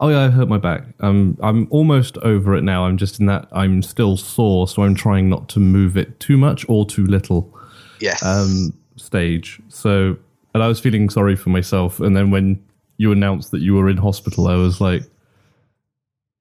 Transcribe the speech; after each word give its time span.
Oh 0.00 0.08
yeah, 0.08 0.24
I 0.24 0.28
hurt 0.28 0.48
my 0.48 0.58
back. 0.58 0.84
Um, 1.00 1.36
I'm 1.42 1.66
almost 1.70 2.18
over 2.18 2.54
it 2.54 2.62
now. 2.62 2.86
I'm 2.86 2.96
just 2.96 3.18
in 3.18 3.26
that 3.26 3.48
I'm 3.50 3.82
still 3.82 4.16
sore, 4.16 4.68
so 4.68 4.82
I'm 4.82 4.94
trying 4.94 5.28
not 5.28 5.48
to 5.50 5.60
move 5.60 5.96
it 5.96 6.20
too 6.20 6.36
much 6.36 6.64
or 6.68 6.86
too 6.86 7.04
little. 7.04 7.52
Yes. 8.00 8.24
Um, 8.24 8.72
stage. 8.96 9.60
So, 9.68 10.16
and 10.54 10.62
I 10.62 10.68
was 10.68 10.78
feeling 10.78 11.10
sorry 11.10 11.34
for 11.34 11.50
myself. 11.50 12.00
And 12.00 12.16
then 12.16 12.30
when 12.30 12.62
you 12.96 13.12
announced 13.12 13.50
that 13.50 13.60
you 13.60 13.74
were 13.74 13.88
in 13.88 13.96
hospital, 13.96 14.46
I 14.46 14.54
was 14.54 14.80
like, 14.80 15.02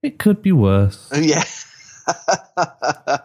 it 0.03 0.19
could 0.19 0.41
be 0.41 0.51
worse. 0.51 1.09
yeah. 1.15 1.43
I 2.07 3.19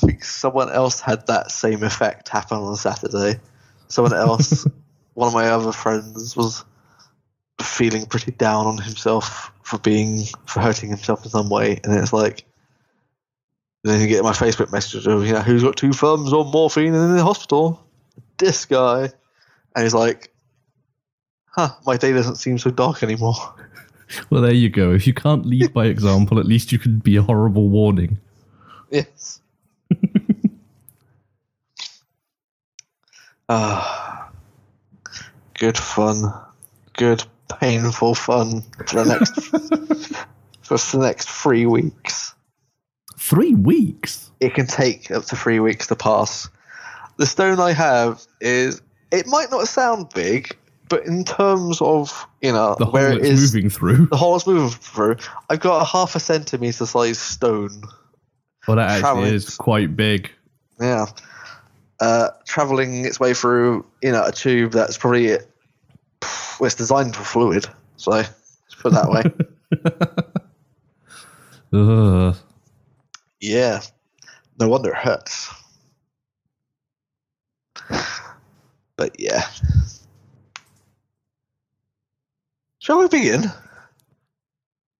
think 0.00 0.24
someone 0.24 0.70
else 0.70 1.00
had 1.00 1.26
that 1.26 1.50
same 1.50 1.82
effect 1.82 2.28
happen 2.28 2.58
on 2.58 2.76
Saturday. 2.76 3.40
Someone 3.88 4.14
else, 4.14 4.66
one 5.14 5.28
of 5.28 5.34
my 5.34 5.48
other 5.48 5.72
friends, 5.72 6.34
was 6.34 6.64
feeling 7.60 8.06
pretty 8.06 8.32
down 8.32 8.66
on 8.66 8.78
himself 8.78 9.52
for 9.62 9.78
being 9.78 10.24
for 10.46 10.60
hurting 10.60 10.88
himself 10.88 11.24
in 11.24 11.30
some 11.30 11.48
way, 11.48 11.80
and 11.84 11.94
it's 11.94 12.12
like. 12.12 12.44
Then 13.84 14.00
you 14.00 14.06
get 14.06 14.22
my 14.22 14.30
Facebook 14.30 14.70
message 14.70 15.08
of, 15.08 15.26
you 15.26 15.32
know, 15.32 15.40
who's 15.40 15.64
got 15.64 15.74
two 15.74 15.92
thumbs 15.92 16.32
on 16.32 16.52
morphine 16.52 16.94
and 16.94 17.10
in 17.10 17.16
the 17.16 17.24
hospital? 17.24 17.84
This 18.38 18.64
guy. 18.64 19.10
And 19.74 19.82
he's 19.82 19.92
like, 19.92 20.32
huh, 21.46 21.70
my 21.84 21.96
day 21.96 22.12
doesn't 22.12 22.36
seem 22.36 22.58
so 22.58 22.70
dark 22.70 23.02
anymore. 23.02 23.34
Well, 24.28 24.42
there 24.42 24.52
you 24.52 24.68
go. 24.68 24.92
If 24.92 25.06
you 25.06 25.14
can't 25.14 25.46
lead 25.46 25.72
by 25.72 25.86
example, 25.94 26.38
at 26.38 26.44
least 26.44 26.70
you 26.70 26.78
can 26.78 26.98
be 26.98 27.16
a 27.16 27.22
horrible 27.22 27.70
warning. 27.70 28.18
Yes. 28.90 29.40
Ah, 33.48 34.30
good 35.58 35.76
fun, 35.76 36.32
good 36.94 37.22
painful 37.60 38.14
fun 38.14 38.62
for 38.86 39.04
the 39.04 39.18
next 39.18 40.16
for 40.62 40.76
the 40.76 40.98
next 41.04 41.28
three 41.28 41.66
weeks. 41.66 42.34
Three 43.18 43.54
weeks? 43.54 44.30
It 44.40 44.54
can 44.54 44.66
take 44.66 45.10
up 45.10 45.24
to 45.26 45.36
three 45.36 45.60
weeks 45.60 45.86
to 45.88 45.96
pass. 45.96 46.48
The 47.18 47.26
stone 47.26 47.60
I 47.60 47.72
have 47.72 48.24
is 48.40 48.82
it 49.10 49.26
might 49.26 49.50
not 49.50 49.68
sound 49.68 50.08
big, 50.14 50.56
but 50.88 51.04
in 51.06 51.24
terms 51.24 51.80
of 51.80 52.26
you 52.40 52.52
know 52.52 52.74
The 52.78 52.86
where 52.86 53.12
it's 53.16 53.52
moving 53.52 53.70
through. 53.70 54.06
the 54.06 54.16
hole 54.16 54.36
it's 54.36 54.46
moving 54.46 54.70
through, 54.70 55.16
I've 55.50 55.60
got 55.60 55.82
a 55.82 55.84
half 55.84 56.14
a 56.16 56.20
centimeter 56.20 56.86
size 56.86 57.18
stone. 57.18 57.82
Well, 58.66 58.76
that 58.76 58.88
actually 58.90 59.00
travelling- 59.02 59.34
is 59.34 59.56
quite 59.56 59.96
big. 59.96 60.30
Yeah. 60.80 61.06
Uh, 62.00 62.30
traveling 62.48 63.04
its 63.04 63.20
way 63.20 63.32
through, 63.32 63.84
you 64.02 64.10
know, 64.10 64.24
a 64.24 64.32
tube 64.32 64.72
that's 64.72 64.98
probably 64.98 65.36
well, 66.58 66.66
it's 66.66 66.74
designed 66.74 67.16
for 67.16 67.24
fluid. 67.24 67.66
So 67.96 68.10
let's 68.12 68.30
put 68.78 68.92
it 68.92 68.96
that 68.96 69.10
way. 69.10 69.22
Ugh. 71.78 72.36
yeah. 73.40 73.80
No 74.58 74.68
wonder 74.68 74.90
it 74.90 74.96
hurts. 74.96 75.52
But 78.96 79.18
yeah. 79.18 79.46
Shall 82.78 82.98
we 82.98 83.08
begin? 83.08 83.50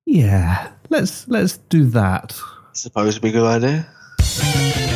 Yeah, 0.07 0.73
let's 0.89 1.29
let's 1.29 1.59
do 1.69 1.85
that. 1.91 2.41
Suppose 2.73 3.17
it'd 3.17 3.23
be 3.23 3.29
a 3.29 3.33
good 3.33 3.47
idea. 3.47 4.92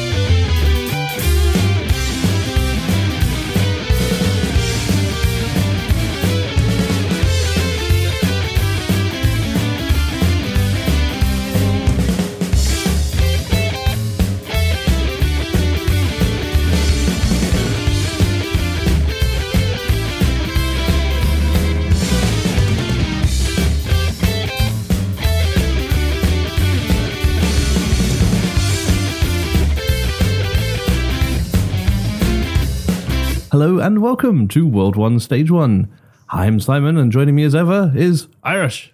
Hello 33.59 33.79
and 33.79 34.03
welcome 34.03 34.49
to 34.49 34.67
World 34.67 34.97
One 34.97 35.19
Stage 35.19 35.51
One. 35.51 35.91
I'm 36.29 36.61
Simon, 36.61 36.99
and 36.99 37.11
joining 37.11 37.35
me 37.35 37.43
as 37.45 37.55
ever 37.55 37.91
is 37.97 38.29
Irish 38.43 38.93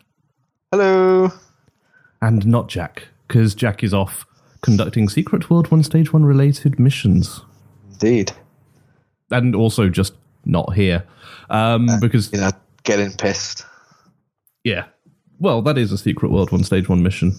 Hello. 0.71 1.33
and 2.21 2.47
not 2.47 2.69
Jack, 2.69 3.09
because 3.27 3.57
Jack 3.57 3.83
is 3.83 3.93
off 3.93 4.25
conducting 4.61 5.09
secret 5.09 5.51
World 5.51 5.73
One 5.73 5.83
Stage 5.83 6.13
One 6.13 6.25
related 6.25 6.79
missions, 6.79 7.41
Indeed. 7.91 8.31
and 9.33 9.57
also 9.57 9.89
just 9.89 10.15
not 10.45 10.75
here 10.75 11.03
um, 11.51 11.89
because 12.01 12.33
You 12.33 12.39
know, 12.39 12.53
getting 12.85 13.11
pissed. 13.11 13.67
yeah, 14.63 14.85
well, 15.41 15.61
that 15.63 15.77
is 15.77 15.91
a 15.91 15.99
secret 15.99 16.31
World 16.31 16.53
One 16.53 16.63
Stage 16.63 16.89
One 16.89 17.03
mission. 17.03 17.35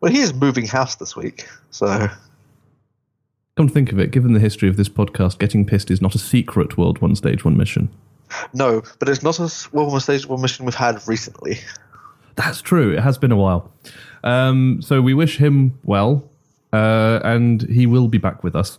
Well, 0.00 0.10
he 0.10 0.20
is 0.20 0.32
moving 0.32 0.66
house 0.66 0.94
this 0.94 1.14
week, 1.14 1.46
so 1.68 2.08
Come 3.58 3.66
to 3.66 3.74
think 3.74 3.90
of 3.90 3.98
it, 3.98 4.12
given 4.12 4.34
the 4.34 4.38
history 4.38 4.68
of 4.68 4.76
this 4.76 4.88
podcast, 4.88 5.40
getting 5.40 5.66
pissed 5.66 5.90
is 5.90 6.00
not 6.00 6.14
a 6.14 6.18
secret 6.18 6.78
World 6.78 7.02
One 7.02 7.16
Stage 7.16 7.44
One 7.44 7.56
mission. 7.56 7.88
no, 8.54 8.84
but 9.00 9.08
it's 9.08 9.24
not 9.24 9.40
a 9.40 9.50
World 9.72 9.90
one 9.90 10.00
stage 10.00 10.26
one 10.26 10.40
mission 10.40 10.64
we've 10.64 10.76
had 10.76 11.00
recently. 11.08 11.58
That's 12.36 12.62
true. 12.62 12.92
It 12.92 13.00
has 13.00 13.18
been 13.18 13.32
a 13.32 13.36
while. 13.36 13.72
Um, 14.22 14.80
so 14.80 15.02
we 15.02 15.12
wish 15.12 15.38
him 15.38 15.76
well, 15.82 16.30
uh, 16.72 17.18
and 17.24 17.62
he 17.62 17.84
will 17.84 18.06
be 18.06 18.18
back 18.18 18.44
with 18.44 18.54
us. 18.54 18.78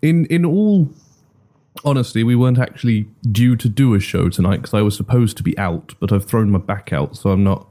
In 0.00 0.24
in 0.30 0.46
all 0.46 0.88
honesty, 1.84 2.24
we 2.24 2.34
weren't 2.34 2.58
actually 2.58 3.08
due 3.30 3.56
to 3.56 3.68
do 3.68 3.92
a 3.92 4.00
show 4.00 4.30
tonight 4.30 4.62
because 4.62 4.72
I 4.72 4.80
was 4.80 4.96
supposed 4.96 5.36
to 5.36 5.42
be 5.42 5.58
out, 5.58 5.92
but 6.00 6.12
I've 6.12 6.24
thrown 6.24 6.50
my 6.50 6.60
back 6.60 6.94
out, 6.94 7.14
so 7.14 7.28
I'm 7.28 7.44
not 7.44 7.68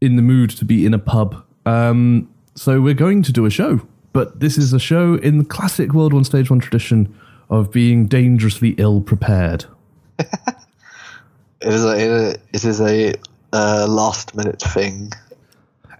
in 0.00 0.14
the 0.14 0.22
mood 0.22 0.50
to 0.50 0.64
be 0.64 0.86
in 0.86 0.94
a 0.94 1.00
pub. 1.00 1.44
Um, 1.66 2.28
so 2.54 2.80
we're 2.80 2.94
going 2.94 3.24
to 3.24 3.32
do 3.32 3.46
a 3.46 3.50
show, 3.50 3.80
but 4.12 4.40
this 4.40 4.58
is 4.58 4.72
a 4.72 4.78
show 4.78 5.14
in 5.14 5.38
the 5.38 5.44
classic 5.44 5.92
World 5.92 6.12
One 6.12 6.24
Stage 6.24 6.50
One 6.50 6.60
tradition 6.60 7.14
of 7.50 7.70
being 7.70 8.06
dangerously 8.06 8.70
ill 8.78 9.00
prepared. 9.00 9.66
It 11.64 11.72
is 11.72 11.84
a 11.84 12.30
it 12.52 12.64
is 12.64 12.80
a 12.80 13.14
uh, 13.52 13.86
last 13.88 14.34
minute 14.34 14.60
thing. 14.60 15.12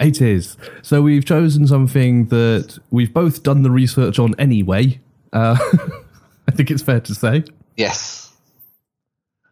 It 0.01 0.21
is. 0.21 0.57
So 0.83 1.03
we've 1.03 1.25
chosen 1.25 1.69
something 1.69 2.27
that 2.27 2.79
we've 2.91 3.15
both 3.15 3.45
done 3.45 3.63
the 3.63 3.71
research 3.71 4.19
on 4.19 4.35
anyway. 4.41 5.01
Uh, 5.33 5.57
I 6.49 6.51
think 6.51 6.73
it's 6.73 6.83
fair 6.83 6.99
to 7.01 7.15
say. 7.15 7.45
Yes. 7.77 8.33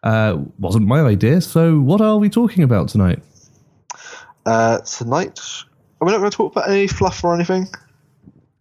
Uh, 0.03 0.38
wasn't 0.59 0.87
my 0.87 1.00
idea. 1.00 1.41
So 1.41 1.78
what 1.78 2.00
are 2.00 2.16
we 2.16 2.28
talking 2.28 2.65
about 2.65 2.88
tonight? 2.88 3.22
Uh, 4.44 4.78
tonight, 4.78 5.38
are 6.00 6.06
we 6.06 6.10
not 6.10 6.19
going 6.19 6.31
to 6.31 6.37
talk 6.37 6.53
about 6.53 6.69
any 6.69 6.88
fluff 6.88 7.22
or 7.22 7.34
anything? 7.34 7.69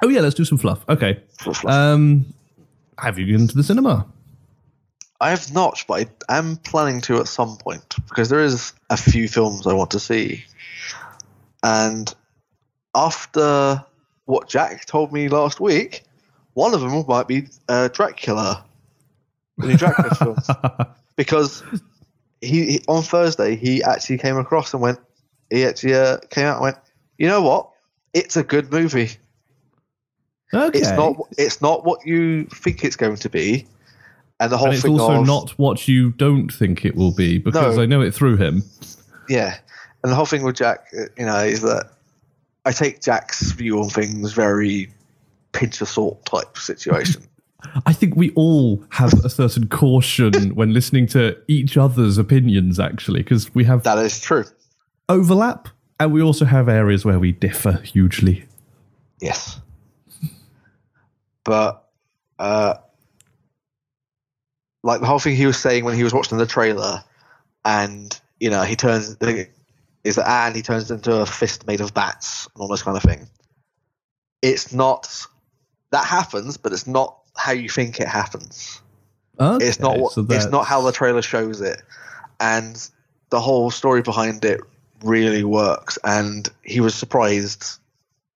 Oh 0.01 0.09
yeah, 0.09 0.21
let's 0.21 0.35
do 0.35 0.45
some 0.45 0.57
fluff. 0.57 0.83
Okay. 0.87 1.21
Fluff. 1.37 1.65
Um, 1.65 2.33
have 2.97 3.19
you 3.19 3.25
been 3.25 3.47
to 3.47 3.55
the 3.55 3.63
cinema? 3.63 4.05
I 5.21 5.31
have 5.31 5.53
not, 5.53 5.83
but 5.87 6.09
I 6.29 6.37
am 6.37 6.57
planning 6.57 7.01
to 7.01 7.17
at 7.17 7.27
some 7.27 7.57
point 7.57 7.95
because 8.07 8.29
there 8.29 8.39
is 8.39 8.71
a 8.89 8.95
few 8.95 9.27
films 9.27 9.67
I 9.67 9.73
want 9.73 9.91
to 9.91 9.99
see. 9.99 10.45
And 11.61 12.13
after 12.95 13.83
what 14.25 14.47
Jack 14.47 14.85
told 14.85 15.11
me 15.11 15.27
last 15.27 15.59
week, 15.59 16.03
one 16.53 16.73
of 16.73 16.79
them 16.81 17.05
might 17.07 17.27
be 17.27 17.47
uh, 17.67 17.89
Dracula, 17.89 18.65
the 19.57 19.67
new 19.67 19.77
Dracula 19.77 20.15
film, 20.15 20.87
because 21.17 21.63
he, 22.41 22.71
he 22.71 22.83
on 22.87 23.03
Thursday 23.03 23.55
he 23.55 23.83
actually 23.83 24.19
came 24.19 24.37
across 24.37 24.73
and 24.73 24.81
went, 24.81 24.99
he 25.49 25.65
actually 25.65 25.95
uh, 25.95 26.17
came 26.29 26.45
out 26.45 26.55
and 26.55 26.63
went, 26.63 26.77
you 27.17 27.27
know 27.27 27.41
what, 27.41 27.71
it's 28.13 28.37
a 28.37 28.43
good 28.43 28.71
movie. 28.71 29.09
Okay. 30.53 30.79
It's 30.79 30.91
not 30.91 31.15
it's 31.37 31.61
not 31.61 31.85
what 31.85 32.05
you 32.05 32.45
think 32.45 32.83
it's 32.83 32.95
going 32.95 33.17
to 33.17 33.29
be, 33.29 33.67
and 34.39 34.51
the 34.51 34.57
whole 34.57 34.67
and 34.67 34.75
it's 34.75 34.83
thing 34.83 34.99
also 34.99 35.21
of, 35.21 35.27
not 35.27 35.51
what 35.51 35.87
you 35.87 36.11
don't 36.11 36.49
think 36.49 36.85
it 36.85 36.95
will 36.95 37.13
be 37.13 37.37
because 37.37 37.77
No. 37.77 37.83
I 37.83 37.85
know 37.85 38.01
it 38.01 38.13
through 38.13 38.37
him. 38.37 38.63
Yeah, 39.27 39.57
and 40.03 40.11
the 40.11 40.15
whole 40.15 40.25
thing 40.25 40.43
with 40.43 40.55
Jack, 40.55 40.87
uh, 40.97 41.03
you 41.17 41.25
know, 41.25 41.39
is 41.43 41.61
that 41.61 41.91
I 42.65 42.71
take 42.71 43.01
Jack's 43.01 43.51
view 43.51 43.79
on 43.79 43.89
things 43.89 44.33
very 44.33 44.91
pinch 45.51 45.81
of 45.81 45.87
salt 45.87 46.25
type 46.25 46.57
situation. 46.57 47.23
I 47.85 47.93
think 47.93 48.15
we 48.15 48.31
all 48.31 48.83
have 48.89 49.13
a 49.25 49.29
certain 49.29 49.67
caution 49.67 50.49
when 50.55 50.73
listening 50.73 51.07
to 51.07 51.37
each 51.47 51.77
other's 51.77 52.17
opinions, 52.17 52.79
actually, 52.79 53.21
because 53.21 53.53
we 53.53 53.63
have 53.65 53.83
that 53.83 53.97
is 53.99 54.19
true. 54.19 54.45
overlap 55.09 55.67
and 55.99 56.13
we 56.13 56.21
also 56.21 56.45
have 56.45 56.69
areas 56.69 57.03
where 57.03 57.19
we 57.19 57.33
differ 57.33 57.73
hugely. 57.83 58.45
Yes, 59.21 59.59
but 61.49 61.83
uh, 62.37 62.75
like 64.83 65.01
the 65.01 65.07
whole 65.07 65.17
thing 65.17 65.35
he 65.35 65.47
was 65.47 65.57
saying 65.57 65.83
when 65.83 65.95
he 65.95 66.03
was 66.03 66.13
watching 66.13 66.37
the 66.37 66.45
trailer 66.45 67.03
and 67.65 68.21
you 68.39 68.51
know 68.51 68.61
he 68.61 68.75
turns 68.75 69.17
is 70.03 70.15
that 70.15 70.27
and 70.27 70.55
he 70.55 70.61
turns 70.61 70.91
into 70.91 71.15
a 71.15 71.25
fist 71.25 71.65
made 71.65 71.81
of 71.81 71.91
bats 71.95 72.47
and 72.53 72.61
all 72.61 72.67
this 72.67 72.83
kind 72.83 72.95
of 72.95 73.01
thing. 73.01 73.27
It's 74.43 74.71
not 74.71 75.25
that 75.89 76.05
happens, 76.05 76.57
but 76.57 76.71
it's 76.71 76.85
not 76.85 77.17
how 77.35 77.51
you 77.51 77.67
think 77.67 77.99
it 77.99 78.07
happens. 78.07 78.79
Okay, 79.39 79.65
It's 79.65 79.79
not 79.79 79.97
what 79.97 80.11
so 80.11 80.27
it's 80.29 80.45
not 80.45 80.67
how 80.67 80.81
the 80.81 80.91
trailer 80.91 81.23
shows 81.23 81.61
it, 81.61 81.81
and 82.39 82.89
the 83.31 83.39
whole 83.39 83.71
story 83.71 84.03
behind 84.03 84.45
it 84.45 84.61
really 85.03 85.43
works. 85.43 85.97
And 86.03 86.47
he 86.63 86.79
was 86.79 86.93
surprised, 86.93 87.79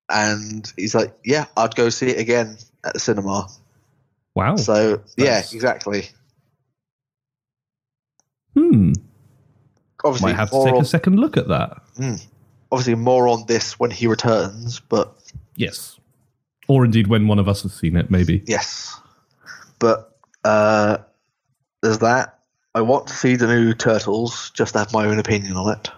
and 0.09 0.73
he's 0.75 0.95
like, 0.95 1.13
"Yeah, 1.23 1.45
I'd 1.55 1.75
go 1.75 1.89
see 1.89 2.07
it 2.07 2.17
again 2.19 2.57
at 2.83 2.93
the 2.93 2.99
cinema." 2.99 3.47
Wow. 4.35 4.55
So 4.55 5.01
yeah, 5.17 5.39
exactly. 5.39 6.09
hmm. 8.55 8.93
Obviously, 10.03 10.31
Might 10.31 10.39
have 10.39 10.49
to 10.51 10.63
take 10.65 10.73
on, 10.75 10.81
a 10.81 10.85
second 10.85 11.17
look 11.17 11.37
at 11.37 11.47
that. 11.47 11.81
obviously 12.71 12.95
more 12.95 13.27
on 13.29 13.45
this 13.47 13.79
when 13.79 13.89
he 13.89 14.07
returns, 14.07 14.79
but 14.81 15.15
Yes. 15.55 15.97
Or 16.67 16.83
indeed 16.83 17.07
when 17.07 17.27
one 17.27 17.39
of 17.39 17.47
us 17.47 17.63
has 17.63 17.73
seen 17.73 17.95
it, 17.95 18.09
maybe. 18.11 18.43
yes, 18.45 18.99
but 19.79 20.17
uh, 20.43 20.97
there's 21.81 21.99
that. 21.99 22.39
I 22.75 22.81
want 22.81 23.07
to 23.07 23.13
see 23.13 23.35
the 23.35 23.47
new 23.47 23.73
Turtles. 23.73 24.49
Just 24.51 24.73
to 24.73 24.79
have 24.79 24.93
my 24.93 25.05
own 25.05 25.19
opinion 25.19 25.55
on 25.55 25.73
it. 25.77 25.91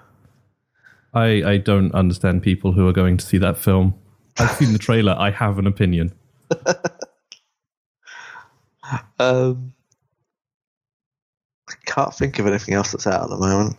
I, 1.14 1.52
I 1.54 1.58
don't 1.58 1.94
understand 1.94 2.44
people 2.44 2.74
who 2.74 2.88
are 2.88 2.94
going 2.94 3.18
to 3.18 3.26
see 3.26 3.38
that 3.38 3.58
film. 3.58 3.96
I've 4.38 4.52
seen 4.52 4.74
the 4.74 4.80
trailer. 4.80 5.16
I 5.18 5.32
have 5.32 5.58
an 5.58 5.68
opinion. 5.68 6.14
Um, 9.20 9.74
I 11.68 11.74
can't 11.86 12.14
think 12.14 12.38
of 12.40 12.48
anything 12.48 12.76
else 12.76 12.92
that's 12.92 13.08
out 13.08 13.24
at 13.24 13.30
the 13.30 13.38
moment. 13.38 13.78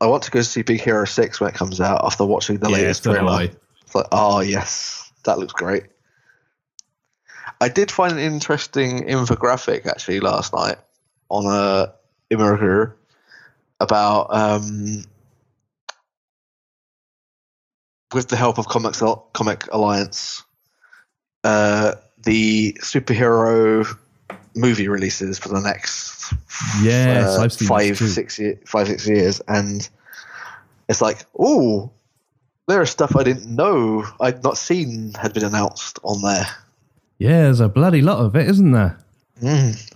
I 0.00 0.06
want 0.06 0.22
to 0.24 0.30
go 0.30 0.42
see 0.42 0.62
Big 0.62 0.80
Hero 0.80 1.04
Six 1.04 1.40
when 1.40 1.50
it 1.50 1.54
comes 1.54 1.80
out 1.80 2.04
after 2.04 2.24
watching 2.24 2.58
the 2.58 2.70
Yeah, 2.70 2.76
latest 2.76 3.04
trailer. 3.04 3.50
It's 3.82 3.94
like, 3.94 4.06
oh 4.12 4.40
yes, 4.40 5.12
that 5.24 5.38
looks 5.38 5.52
great. 5.52 5.84
I 7.60 7.68
did 7.68 7.90
find 7.90 8.12
an 8.12 8.18
interesting 8.18 9.04
infographic 9.04 9.86
actually 9.86 10.20
last 10.20 10.52
night 10.52 10.76
on 11.28 11.46
a 11.46 11.94
Imgur 12.30 12.94
about 13.80 14.34
um, 14.34 15.04
with 18.12 18.28
the 18.28 18.36
help 18.36 18.58
of 18.58 18.68
Comics 18.68 19.02
Comic 19.32 19.68
Alliance, 19.72 20.44
uh, 21.44 21.94
the 22.24 22.72
superhero 22.80 23.86
movie 24.56 24.88
releases 24.88 25.38
for 25.38 25.48
the 25.48 25.60
next 25.60 26.32
Yes, 26.82 27.36
uh, 27.36 27.66
five 27.66 27.98
six 27.98 28.38
ye- 28.38 28.56
five 28.64 28.86
six 28.86 29.06
years, 29.06 29.40
and 29.48 29.88
it's 30.88 31.00
like, 31.00 31.24
oh, 31.38 31.90
there 32.68 32.80
is 32.82 32.90
stuff 32.90 33.16
I 33.16 33.22
didn't 33.22 33.54
know 33.54 34.04
I'd 34.20 34.42
not 34.42 34.56
seen 34.56 35.12
had 35.14 35.34
been 35.34 35.44
announced 35.44 35.98
on 36.02 36.22
there. 36.22 36.46
Yeah, 37.18 37.42
there's 37.42 37.60
a 37.60 37.68
bloody 37.68 38.00
lot 38.00 38.18
of 38.18 38.34
it, 38.36 38.48
isn't 38.48 38.72
there? 38.72 38.98
Mm. 39.40 39.92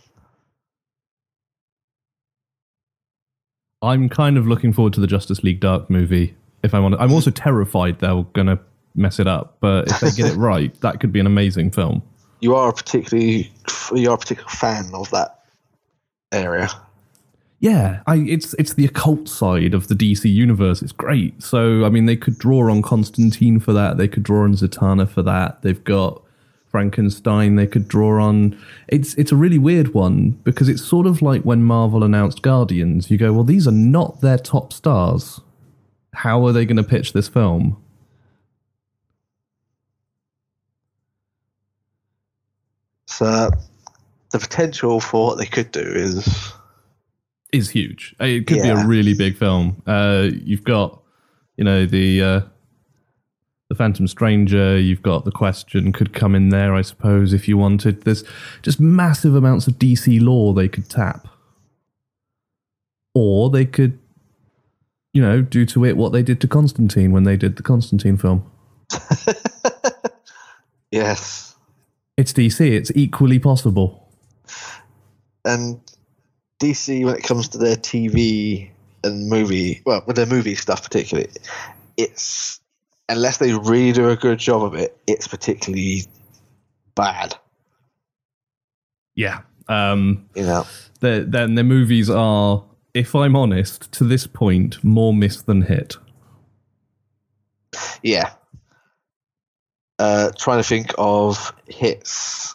I'm 3.80 4.08
kind 4.08 4.36
of 4.36 4.46
looking 4.46 4.72
forward 4.72 4.92
to 4.94 5.00
the 5.00 5.06
Justice 5.06 5.42
League 5.42 5.60
Dark 5.60 5.88
movie. 5.88 6.34
If 6.62 6.74
I'm 6.74 6.84
honest, 6.84 7.00
I'm 7.00 7.12
also 7.12 7.30
terrified 7.30 8.00
they're 8.00 8.22
gonna 8.34 8.58
mess 8.98 9.18
it 9.18 9.26
up. 9.26 9.56
But 9.60 9.88
if 9.88 10.00
they 10.00 10.10
get 10.10 10.32
it 10.32 10.36
right, 10.38 10.78
that 10.80 11.00
could 11.00 11.12
be 11.12 11.20
an 11.20 11.26
amazing 11.26 11.70
film. 11.70 12.02
You 12.40 12.54
are 12.54 12.68
a 12.68 12.72
particularly 12.72 13.52
you 13.94 14.10
are 14.10 14.14
a 14.14 14.18
particular 14.18 14.50
fan 14.50 14.90
of 14.94 15.10
that 15.10 15.44
area. 16.32 16.68
Yeah, 17.60 18.02
I, 18.06 18.16
it's 18.16 18.54
it's 18.54 18.74
the 18.74 18.84
occult 18.84 19.28
side 19.28 19.74
of 19.74 19.88
the 19.88 19.94
DC 19.94 20.32
universe. 20.32 20.80
It's 20.80 20.92
great. 20.92 21.42
So 21.42 21.84
I 21.84 21.88
mean, 21.88 22.06
they 22.06 22.16
could 22.16 22.38
draw 22.38 22.70
on 22.70 22.82
Constantine 22.82 23.58
for 23.58 23.72
that. 23.72 23.96
They 23.96 24.06
could 24.06 24.22
draw 24.22 24.44
on 24.44 24.54
Zatanna 24.54 25.08
for 25.08 25.22
that. 25.22 25.62
They've 25.62 25.82
got 25.82 26.22
Frankenstein. 26.70 27.56
They 27.56 27.66
could 27.66 27.88
draw 27.88 28.22
on. 28.22 28.56
It's 28.86 29.14
it's 29.14 29.32
a 29.32 29.36
really 29.36 29.58
weird 29.58 29.92
one 29.92 30.30
because 30.44 30.68
it's 30.68 30.84
sort 30.84 31.06
of 31.06 31.20
like 31.20 31.42
when 31.42 31.64
Marvel 31.64 32.04
announced 32.04 32.42
Guardians. 32.42 33.10
You 33.10 33.18
go, 33.18 33.32
well, 33.32 33.44
these 33.44 33.66
are 33.66 33.72
not 33.72 34.20
their 34.20 34.38
top 34.38 34.72
stars. 34.72 35.40
How 36.14 36.46
are 36.46 36.52
they 36.52 36.64
going 36.64 36.76
to 36.76 36.84
pitch 36.84 37.12
this 37.12 37.28
film? 37.28 37.82
So 43.18 43.50
the 44.30 44.38
potential 44.38 45.00
for 45.00 45.26
what 45.26 45.38
they 45.38 45.46
could 45.46 45.72
do 45.72 45.80
is 45.80 46.52
is 47.52 47.68
huge. 47.68 48.14
Uh, 48.20 48.26
It 48.26 48.46
could 48.46 48.62
be 48.62 48.68
a 48.68 48.86
really 48.86 49.12
big 49.12 49.36
film. 49.36 49.82
Uh, 49.88 50.28
you've 50.44 50.62
got, 50.62 51.02
you 51.56 51.64
know, 51.64 51.84
the 51.84 52.22
uh, 52.22 52.40
the 53.70 53.74
Phantom 53.74 54.06
Stranger. 54.06 54.78
You've 54.78 55.02
got 55.02 55.24
the 55.24 55.32
Question 55.32 55.92
could 55.92 56.12
come 56.12 56.36
in 56.36 56.50
there, 56.50 56.76
I 56.76 56.82
suppose, 56.82 57.32
if 57.32 57.48
you 57.48 57.58
wanted. 57.58 58.02
There's 58.02 58.22
just 58.62 58.78
massive 58.78 59.34
amounts 59.34 59.66
of 59.66 59.80
DC 59.80 60.22
lore 60.22 60.54
they 60.54 60.68
could 60.68 60.88
tap, 60.88 61.26
or 63.16 63.50
they 63.50 63.64
could, 63.64 63.98
you 65.12 65.20
know, 65.20 65.42
do 65.42 65.66
to 65.66 65.84
it 65.84 65.96
what 65.96 66.12
they 66.12 66.22
did 66.22 66.40
to 66.42 66.46
Constantine 66.46 67.10
when 67.10 67.24
they 67.24 67.36
did 67.36 67.56
the 67.56 67.64
Constantine 67.64 68.16
film. 68.16 68.48
yes, 70.92 71.47
It's 72.18 72.32
DC. 72.32 72.60
It's 72.60 72.90
equally 72.96 73.38
possible. 73.38 74.08
and 75.44 75.80
DC 76.60 77.04
when 77.04 77.14
it 77.14 77.22
comes 77.22 77.48
to 77.50 77.58
their 77.58 77.76
TV 77.76 78.68
and 79.04 79.28
movie, 79.28 79.80
well, 79.86 80.02
with 80.04 80.16
their 80.16 80.26
movie 80.26 80.56
stuff 80.56 80.82
particularly, 80.82 81.30
it's 81.96 82.60
unless 83.08 83.38
they 83.38 83.54
really 83.54 83.92
do 83.92 84.08
a 84.08 84.16
good 84.16 84.38
job 84.40 84.64
of 84.64 84.74
it, 84.74 84.98
it's 85.06 85.28
particularly 85.28 86.02
bad. 86.96 87.36
Yeah. 89.14 89.42
Um, 89.68 90.28
You 90.34 90.42
know, 90.42 90.66
their, 91.00 91.22
then 91.22 91.54
their 91.54 91.64
movies 91.64 92.10
are, 92.10 92.64
if 92.94 93.14
I'm 93.14 93.36
honest, 93.36 93.92
to 93.92 94.04
this 94.04 94.26
point, 94.26 94.82
more 94.82 95.14
miss 95.14 95.40
than 95.40 95.62
hit. 95.62 95.96
yeah. 98.02 98.32
Uh, 99.98 100.30
trying 100.38 100.58
to 100.58 100.62
think 100.68 100.92
of 100.96 101.52
hits. 101.68 102.54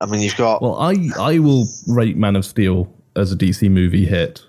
I 0.00 0.06
mean, 0.06 0.20
you've 0.20 0.36
got 0.36 0.62
Well, 0.62 0.76
I 0.78 0.94
I 1.18 1.38
will 1.40 1.66
rate 1.88 2.16
Man 2.16 2.36
of 2.36 2.44
Steel 2.44 2.92
as 3.16 3.32
a 3.32 3.36
DC 3.36 3.70
movie 3.70 4.06
hit. 4.06 4.42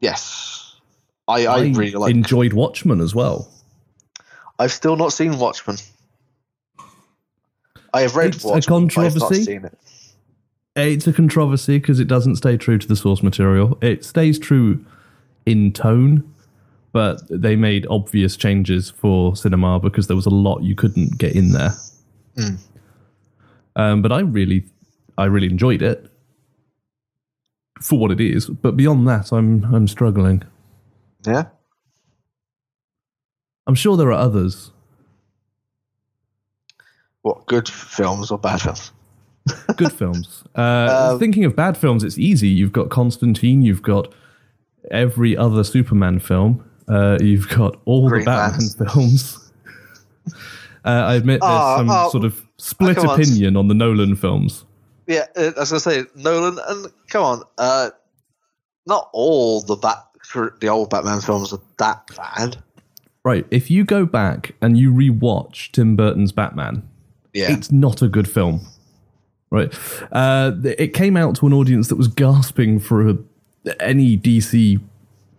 yes. 0.00 0.50
I, 1.28 1.46
I, 1.46 1.60
really 1.60 1.92
like. 1.92 2.10
enjoyed 2.12 2.52
Watchmen 2.52 3.00
as 3.00 3.14
well. 3.14 3.48
I've 4.58 4.72
still 4.72 4.96
not 4.96 5.12
seen 5.12 5.38
Watchmen. 5.38 5.76
I 7.94 8.02
have 8.02 8.16
read 8.16 8.34
It's 8.34 8.44
a 8.44 8.48
Watchmen. 8.48 8.82
not 8.82 8.92
controversy. 8.94 9.44
seen 9.44 9.64
it. 9.64 9.78
It's 10.74 11.06
a 11.06 11.12
controversy 11.12 11.78
because 11.78 12.00
it 12.00 12.08
doesn't 12.08 12.36
stay 12.36 12.56
true 12.56 12.76
to 12.78 12.88
the 12.88 12.96
source 12.96 13.22
material. 13.22 13.78
It 13.80 14.04
stays 14.04 14.38
true 14.38 14.84
in 15.46 15.72
tone, 15.72 16.32
but 16.92 17.20
they 17.30 17.56
made 17.56 17.86
obvious 17.88 18.36
changes 18.36 18.90
for 18.90 19.34
cinema 19.34 19.80
because 19.80 20.06
there 20.06 20.16
was 20.16 20.26
a 20.26 20.30
lot 20.30 20.62
you 20.62 20.74
couldn't 20.74 21.18
get 21.18 21.34
in 21.34 21.52
there. 21.52 21.72
Mm. 22.36 22.58
Um, 23.76 24.02
but 24.02 24.12
I 24.12 24.20
really, 24.20 24.66
I 25.16 25.24
really 25.24 25.46
enjoyed 25.48 25.82
it 25.82 26.06
for 27.80 27.98
what 27.98 28.10
it 28.10 28.20
is. 28.20 28.46
But 28.46 28.76
beyond 28.76 29.08
that, 29.08 29.32
I'm 29.32 29.64
I'm 29.74 29.88
struggling. 29.88 30.42
Yeah. 31.26 31.44
I'm 33.66 33.74
sure 33.74 33.96
there 33.96 34.08
are 34.08 34.12
others. 34.12 34.72
What 37.22 37.46
good 37.46 37.68
films 37.68 38.30
or 38.30 38.38
bad 38.38 38.60
films? 38.60 38.92
Good 39.76 39.92
films. 39.92 40.44
Uh, 40.56 41.10
Um, 41.12 41.18
thinking 41.18 41.44
of 41.44 41.56
bad 41.56 41.76
films, 41.76 42.04
it's 42.04 42.18
easy. 42.18 42.48
You've 42.48 42.72
got 42.72 42.90
Constantine. 42.90 43.62
You've 43.62 43.82
got 43.82 44.12
every 44.90 45.36
other 45.36 45.64
Superman 45.64 46.20
film. 46.20 46.64
Uh, 46.92 47.18
you've 47.20 47.48
got 47.48 47.80
all 47.84 48.08
Green 48.08 48.24
the 48.24 48.30
Batman 48.30 48.68
films. 48.88 49.50
uh, 50.84 50.88
I 50.88 51.14
admit 51.14 51.40
there's 51.40 51.52
Oh, 51.52 51.76
some 51.78 51.90
oh, 51.90 52.10
sort 52.10 52.24
of 52.24 52.42
split 52.58 52.96
come 52.96 53.08
on. 53.08 53.20
opinion 53.20 53.56
on 53.56 53.68
the 53.68 53.74
Nolan 53.74 54.14
films. 54.16 54.64
Yeah, 55.06 55.26
uh, 55.36 55.52
I 55.56 55.60
was 55.60 55.70
gonna 55.70 55.80
say 55.80 56.04
Nolan, 56.16 56.58
and 56.68 56.86
come 57.08 57.24
on, 57.24 57.42
uh, 57.58 57.90
not 58.86 59.08
all 59.12 59.62
the 59.62 59.76
bat 59.76 59.98
the 60.60 60.68
old 60.68 60.88
Batman 60.90 61.20
films 61.20 61.52
are 61.52 61.60
that 61.78 62.08
bad. 62.16 62.56
Right. 63.24 63.46
If 63.50 63.70
you 63.70 63.84
go 63.84 64.06
back 64.06 64.54
and 64.62 64.76
you 64.78 64.92
rewatch 64.92 65.70
Tim 65.72 65.94
Burton's 65.94 66.32
Batman, 66.32 66.88
Yeah, 67.34 67.52
it's 67.52 67.70
not 67.70 68.00
a 68.02 68.08
good 68.08 68.26
film. 68.28 68.60
Right. 69.50 69.72
Uh, 70.10 70.52
th- 70.62 70.76
it 70.78 70.88
came 70.94 71.16
out 71.16 71.36
to 71.36 71.46
an 71.46 71.52
audience 71.52 71.88
that 71.88 71.96
was 71.96 72.08
gasping 72.08 72.78
for 72.80 73.08
a, 73.08 73.18
any 73.78 74.16
DC 74.16 74.80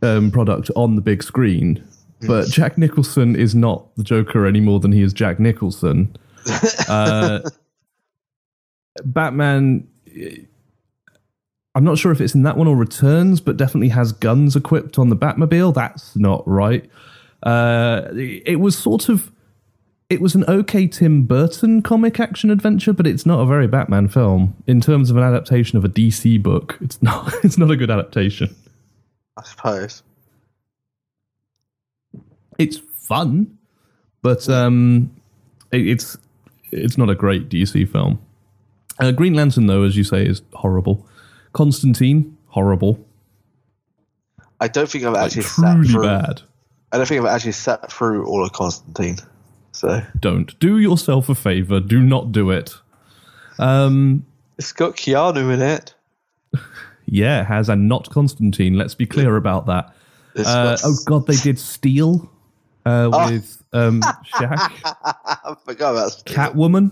um, 0.04 0.32
product 0.32 0.70
on 0.76 0.96
the 0.96 1.02
big 1.02 1.24
screen. 1.24 1.84
But 2.28 2.48
Jack 2.48 2.78
Nicholson 2.78 3.36
is 3.36 3.54
not 3.54 3.94
the 3.96 4.04
Joker 4.04 4.46
any 4.46 4.62
more 4.62 4.80
than 4.80 4.92
he 4.92 5.02
is 5.02 5.14
Jack 5.14 5.40
Nicholson. 5.40 6.16
Uh, 6.90 7.40
Batman. 9.06 9.88
I'm 11.74 11.84
not 11.84 11.98
sure 11.98 12.12
if 12.12 12.20
it's 12.20 12.36
in 12.36 12.44
that 12.44 12.58
one 12.58 12.68
or 12.68 12.76
Returns, 12.76 13.40
but 13.40 13.56
definitely 13.56 13.90
has 13.90 14.12
guns 14.12 14.56
equipped 14.56 15.00
on 15.00 15.10
the 15.10 15.16
Batmobile. 15.16 15.74
That's 15.74 16.16
not 16.18 16.46
right. 16.46 16.88
Uh, 17.42 18.10
it 18.14 18.60
was 18.60 18.78
sort 18.78 19.08
of. 19.08 19.32
It 20.10 20.22
was 20.22 20.36
an 20.36 20.44
okay 20.48 20.86
Tim 20.86 21.24
Burton 21.24 21.82
comic 21.82 22.20
action 22.20 22.50
adventure, 22.52 22.94
but 22.94 23.08
it's 23.08 23.26
not 23.26 23.40
a 23.40 23.46
very 23.46 23.68
Batman 23.68 24.10
film 24.10 24.56
in 24.68 24.82
terms 24.82 25.10
of 25.10 25.18
an 25.18 25.24
adaptation 25.24 25.78
of 25.78 25.86
a 25.86 25.90
DC 25.90 26.44
book. 26.44 26.78
It's 26.82 27.02
not. 27.02 27.34
It's 27.44 27.58
not 27.58 27.72
a 27.72 27.78
good 27.78 27.90
adaptation. 27.90 28.54
I 29.38 29.44
suppose. 29.44 30.04
It's 32.60 32.78
fun, 32.78 33.58
but 34.22 34.48
um, 34.50 35.14
it, 35.72 35.88
it's 35.88 36.18
it's 36.72 36.98
not 36.98 37.10
a 37.10 37.16
great 37.16 37.50
DC 37.50 37.90
film. 37.92 38.20
Uh, 39.00 39.12
Green 39.12 39.34
Lantern, 39.34 39.66
though, 39.66 39.84
as 39.84 39.98
you 39.98 40.04
say, 40.04 40.26
is 40.26 40.42
horrible. 40.54 41.08
Constantine, 41.54 42.38
horrible. 42.48 43.04
I 44.60 44.68
don't 44.68 44.88
think 44.90 45.04
I've 45.04 45.14
Like, 45.14 45.26
actually 45.26 45.42
sat 45.44 45.74
truly 45.76 45.88
through. 45.90 46.04
bad. 46.04 46.42
I 46.92 46.98
don't 46.98 47.08
think 47.08 47.22
I've 47.22 47.36
actually 47.36 47.52
sat 47.54 47.92
through 47.92 48.26
all 48.28 48.44
of 48.46 48.54
Constantine. 48.54 49.18
So 49.72 50.02
Don't 50.20 50.58
do 50.60 50.78
yourself 50.78 51.28
a 51.30 51.36
favor. 51.36 51.80
Do 51.80 52.00
not 52.00 52.32
do 52.32 52.52
it. 52.52 52.76
Um, 53.58 54.26
it's 54.60 54.72
got 54.72 54.96
Keanu 54.96 55.52
in 55.54 55.62
it. 55.62 55.96
yeah, 57.06 57.44
has 57.44 57.70
and 57.70 57.88
not 57.88 58.10
Constantine. 58.10 58.78
Let's 58.78 58.96
be 58.96 59.06
clear 59.06 59.36
about 59.38 59.66
that. 59.68 59.94
Uh, 60.38 60.78
oh 60.84 60.96
God, 61.06 61.28
they 61.28 61.36
did 61.36 61.60
Steel 61.60 62.30
uh, 62.86 63.10
Oh. 63.14 63.32
with 63.32 63.62
um, 63.74 64.02
Shaq, 64.02 64.72
I 64.86 65.56
forgot 65.66 65.92
about 65.92 66.12
Steel. 66.12 66.36
Catwoman, 66.36 66.92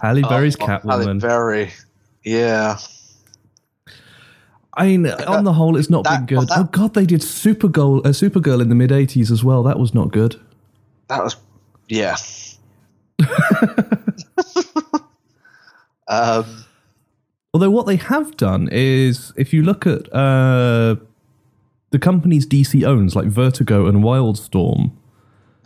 Halle 0.00 0.22
Berry's 0.22 0.56
Oh, 0.60 0.66
Halle 0.66 0.80
Catwoman. 0.80 1.20
Berry. 1.20 1.70
Yeah. 2.24 2.78
I 4.74 4.86
mean, 4.86 5.06
on 5.06 5.44
the 5.44 5.52
whole, 5.52 5.76
it's 5.76 5.90
not 5.90 6.04
that- 6.04 6.26
been 6.26 6.38
good. 6.38 6.48
that- 6.48 6.58
oh 6.58 6.64
God, 6.64 6.94
they 6.94 7.06
did 7.06 7.20
Supergirl, 7.22 8.04
uh, 8.06 8.10
Supergirl 8.10 8.60
in 8.62 8.68
the 8.68 8.74
mid 8.74 8.90
'80s 8.90 9.30
as 9.30 9.42
well. 9.42 9.62
That 9.62 9.78
was 9.78 9.94
not 9.94 10.12
good. 10.12 10.38
That 11.08 11.24
was 11.24 11.36
yeah. 11.88 12.16
um 16.08 16.64
Although 17.52 17.70
what 17.70 17.86
they 17.86 17.96
have 17.96 18.36
done 18.36 18.68
is, 18.70 19.32
if 19.36 19.52
you 19.52 19.62
look 19.62 19.86
at 19.86 20.12
uh, 20.12 20.96
the 21.90 21.98
companies 21.98 22.46
DC 22.46 22.84
owns, 22.86 23.16
like 23.16 23.26
Vertigo 23.26 23.86
and 23.86 24.04
Wildstorm, 24.04 24.92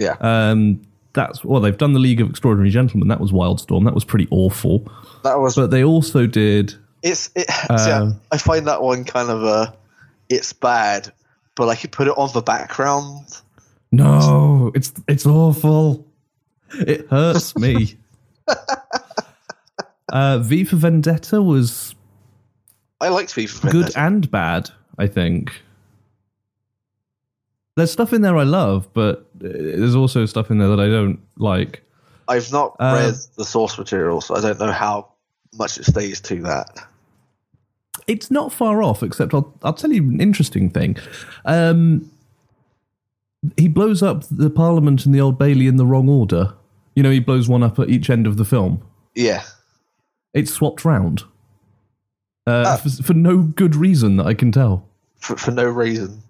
yeah. 0.00 0.16
um, 0.20 0.80
that's 1.12 1.44
well, 1.44 1.60
they've 1.60 1.76
done 1.76 1.92
the 1.92 1.98
League 1.98 2.20
of 2.20 2.30
Extraordinary 2.30 2.70
Gentlemen. 2.70 3.08
That 3.08 3.20
was 3.20 3.32
Wildstorm. 3.32 3.84
That 3.84 3.94
was 3.94 4.04
pretty 4.04 4.28
awful. 4.30 4.90
that 5.24 5.38
was 5.38 5.56
But 5.56 5.70
they 5.70 5.84
also 5.84 6.26
did. 6.26 6.74
it's 7.02 7.30
it 7.36 7.50
see, 7.50 7.90
I, 7.90 8.12
I 8.32 8.38
find 8.38 8.66
that 8.66 8.82
one 8.82 9.04
kind 9.04 9.28
of 9.28 9.44
a 9.44 9.74
it's 10.30 10.54
bad, 10.54 11.12
but 11.54 11.66
like 11.66 11.82
you 11.82 11.90
put 11.90 12.08
it 12.08 12.14
on 12.16 12.30
the 12.32 12.42
background. 12.42 13.42
No, 13.92 14.72
it's 14.74 14.92
it's 15.06 15.26
awful. 15.26 16.06
It 16.72 17.06
hurts 17.08 17.56
me. 17.56 17.96
uh, 20.12 20.38
V 20.38 20.64
for 20.64 20.76
Vendetta 20.76 21.42
was 21.42 21.94
I 23.00 23.08
liked 23.08 23.34
FIFA 23.34 23.62
good 23.62 23.72
Vendetta. 23.72 23.92
Good 23.92 23.96
and 23.96 24.30
bad. 24.30 24.70
I 24.98 25.06
think 25.06 25.62
there's 27.76 27.90
stuff 27.90 28.12
in 28.12 28.22
there 28.22 28.36
I 28.36 28.44
love, 28.44 28.88
but 28.94 29.26
uh, 29.36 29.48
there's 29.48 29.96
also 29.96 30.26
stuff 30.26 30.50
in 30.50 30.58
there 30.58 30.68
that 30.68 30.80
I 30.80 30.88
don't 30.88 31.18
like. 31.38 31.82
I've 32.28 32.50
not 32.52 32.76
Uh, 32.78 33.02
read 33.04 33.14
the 33.36 33.44
source 33.44 33.76
material, 33.76 34.20
so 34.20 34.36
I 34.36 34.40
don't 34.40 34.58
know 34.58 34.72
how 34.72 35.08
much 35.54 35.78
it 35.78 35.84
stays 35.84 36.20
to 36.22 36.40
that. 36.42 36.86
It's 38.06 38.30
not 38.30 38.52
far 38.52 38.82
off, 38.82 39.02
except 39.02 39.34
I'll 39.34 39.52
I'll 39.62 39.72
tell 39.72 39.92
you 39.92 40.02
an 40.02 40.20
interesting 40.20 40.70
thing. 40.70 40.96
Um, 41.44 42.10
he 43.56 43.68
blows 43.68 44.02
up 44.02 44.24
the 44.30 44.50
Parliament 44.50 45.04
and 45.04 45.14
the 45.14 45.20
Old 45.20 45.38
Bailey 45.38 45.66
in 45.66 45.76
the 45.76 45.86
wrong 45.86 46.08
order. 46.08 46.54
You 46.94 47.02
know, 47.02 47.10
he 47.10 47.20
blows 47.20 47.48
one 47.48 47.62
up 47.62 47.78
at 47.78 47.90
each 47.90 48.08
end 48.08 48.26
of 48.26 48.36
the 48.36 48.44
film. 48.44 48.82
Yeah. 49.14 49.42
It's 50.34 50.52
swapped 50.52 50.84
round 50.84 51.22
uh, 52.46 52.64
Ah. 52.66 52.76
for, 52.76 52.90
for 53.02 53.14
no 53.14 53.38
good 53.38 53.74
reason 53.76 54.16
that 54.16 54.26
I 54.26 54.34
can 54.34 54.52
tell. 54.52 54.86
For, 55.18 55.36
for 55.36 55.50
no 55.52 55.64
reason. 55.64 56.22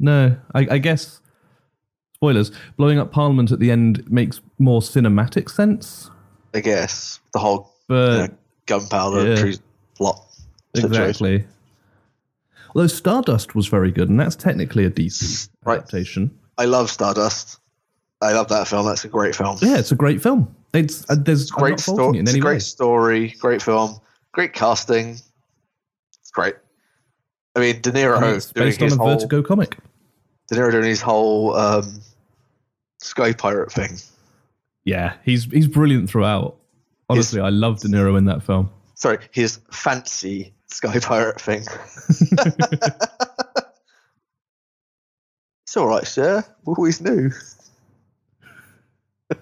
No, 0.00 0.36
I, 0.54 0.66
I 0.70 0.78
guess 0.78 1.20
spoilers. 2.14 2.50
Blowing 2.76 2.98
up 2.98 3.12
Parliament 3.12 3.52
at 3.52 3.58
the 3.60 3.70
end 3.70 4.10
makes 4.10 4.40
more 4.58 4.80
cinematic 4.80 5.50
sense, 5.50 6.10
I 6.54 6.60
guess. 6.60 7.20
The 7.32 7.38
whole 7.38 7.72
but 7.88 8.12
you 8.12 8.18
know, 8.28 8.34
gunpowder 8.66 9.34
yeah. 9.46 9.52
plot 9.96 10.24
situation. 10.74 11.02
exactly. 11.04 11.44
Although 12.74 12.86
Stardust 12.88 13.54
was 13.54 13.66
very 13.66 13.90
good, 13.90 14.08
and 14.08 14.18
that's 14.20 14.36
technically 14.36 14.84
a 14.84 14.90
DC 14.90 15.48
Right. 15.64 15.78
adaptation. 15.78 16.30
I 16.58 16.64
love 16.66 16.90
Stardust. 16.90 17.58
I 18.20 18.32
love 18.32 18.48
that 18.48 18.68
film. 18.68 18.86
That's 18.86 19.04
a 19.04 19.08
great 19.08 19.34
film. 19.36 19.56
Yeah, 19.62 19.78
it's 19.78 19.92
a 19.92 19.96
great 19.96 20.20
film. 20.22 20.54
It's 20.74 21.08
uh, 21.10 21.16
there's 21.18 21.50
great 21.50 21.80
story. 21.80 22.18
it 22.18 22.22
It's 22.22 22.34
a 22.34 22.40
great 22.40 22.54
way. 22.54 22.58
story. 22.58 23.28
Great 23.38 23.62
film. 23.62 23.98
Great 24.32 24.52
casting. 24.52 25.10
It's 26.20 26.30
great. 26.32 26.54
I 27.56 27.60
mean, 27.60 27.80
De 27.80 27.90
Niro 27.90 28.20
doing 28.20 28.66
based 28.66 28.80
on 28.82 28.84
his 28.88 28.94
a 28.94 28.96
whole 28.98 29.08
Vertigo 29.14 29.42
comic. 29.42 29.76
De 30.48 30.54
Niro 30.56 30.70
doing 30.70 30.84
his 30.84 31.00
whole 31.00 31.56
um, 31.56 32.00
Sky 33.00 33.32
Pirate 33.32 33.72
thing. 33.72 33.96
Yeah, 34.84 35.14
he's 35.24 35.44
he's 35.44 35.66
brilliant 35.66 36.10
throughout. 36.10 36.56
Honestly, 37.08 37.40
I 37.40 37.48
love 37.48 37.80
De 37.80 37.88
Niro 37.88 38.18
in 38.18 38.26
that 38.26 38.42
film. 38.42 38.70
Sorry, 38.94 39.18
his 39.32 39.60
fancy 39.72 40.52
Sky 40.66 40.98
Pirate 41.00 41.40
thing. 41.40 41.62
it's 45.64 45.76
all 45.76 45.86
right, 45.86 46.06
sir. 46.06 46.44
We 46.64 46.74
always 46.74 47.00
knew. 47.00 47.30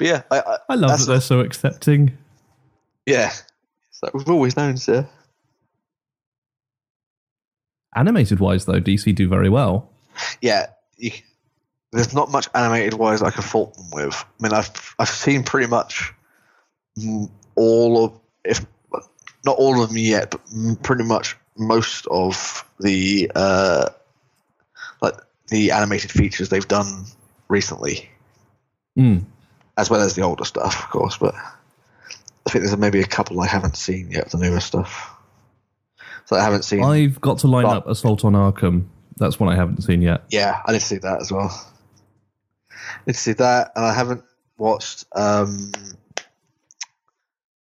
but 0.00 0.06
yeah, 0.06 0.22
I, 0.30 0.40
I, 0.40 0.56
I 0.70 0.74
love 0.76 0.98
that 0.98 1.04
they're 1.06 1.20
so 1.20 1.40
accepting. 1.40 2.16
yeah. 3.04 3.30
So 3.90 4.08
we've 4.14 4.30
always 4.30 4.56
known, 4.56 4.78
sir. 4.78 5.06
Animated 7.94 8.40
wise, 8.40 8.64
though, 8.64 8.80
DC 8.80 9.14
do 9.14 9.28
very 9.28 9.50
well. 9.50 9.90
yeah, 10.40 10.68
you, 10.96 11.10
there's 11.92 12.14
not 12.14 12.30
much 12.30 12.48
animated 12.54 12.94
wise 12.94 13.20
I 13.20 13.30
can 13.30 13.42
fault 13.42 13.74
them 13.74 13.90
with. 13.92 14.14
I 14.14 14.42
mean, 14.42 14.54
I've 14.54 14.94
I've 14.98 15.08
seen 15.10 15.42
pretty 15.42 15.66
much 15.66 16.14
all 17.56 18.04
of, 18.06 18.18
if 18.44 18.64
not 19.44 19.56
all 19.58 19.82
of 19.82 19.88
them 19.90 19.98
yet, 19.98 20.30
but 20.30 20.40
pretty 20.82 21.04
much 21.04 21.36
most 21.58 22.06
of 22.06 22.64
the 22.78 23.30
uh, 23.34 23.90
like 25.02 25.14
the 25.48 25.72
animated 25.72 26.10
features 26.10 26.48
they've 26.48 26.66
done 26.68 27.04
recently, 27.48 28.08
Mm. 28.98 29.24
As 29.80 29.90
well 29.90 30.00
as 30.00 30.14
the 30.14 30.22
older 30.22 30.44
stuff, 30.44 30.84
of 30.84 30.90
course. 30.90 31.16
But 31.16 31.34
I 31.34 32.50
think 32.50 32.64
there's 32.64 32.76
maybe 32.76 33.00
a 33.00 33.06
couple 33.06 33.40
I 33.40 33.46
haven't 33.46 33.76
seen 33.76 34.10
yet, 34.10 34.30
the 34.30 34.38
newer 34.38 34.60
stuff. 34.60 35.10
So 36.26 36.36
I 36.36 36.42
haven't 36.44 36.64
seen. 36.64 36.84
I've 36.84 37.20
got 37.20 37.38
to 37.38 37.46
line 37.48 37.64
But- 37.64 37.76
up 37.78 37.88
Assault 37.88 38.24
on 38.24 38.34
Arkham. 38.34 38.86
That's 39.16 39.38
one 39.38 39.52
I 39.52 39.56
haven't 39.56 39.82
seen 39.82 40.00
yet. 40.00 40.24
Yeah, 40.30 40.62
I 40.64 40.72
did 40.72 40.80
see 40.80 40.96
that 40.98 41.20
as 41.20 41.30
well. 41.30 41.50
I 42.70 43.02
did 43.06 43.16
see 43.16 43.32
that, 43.34 43.72
and 43.76 43.84
I 43.84 43.92
haven't 43.92 44.24
watched 44.56 45.04
um, 45.14 45.72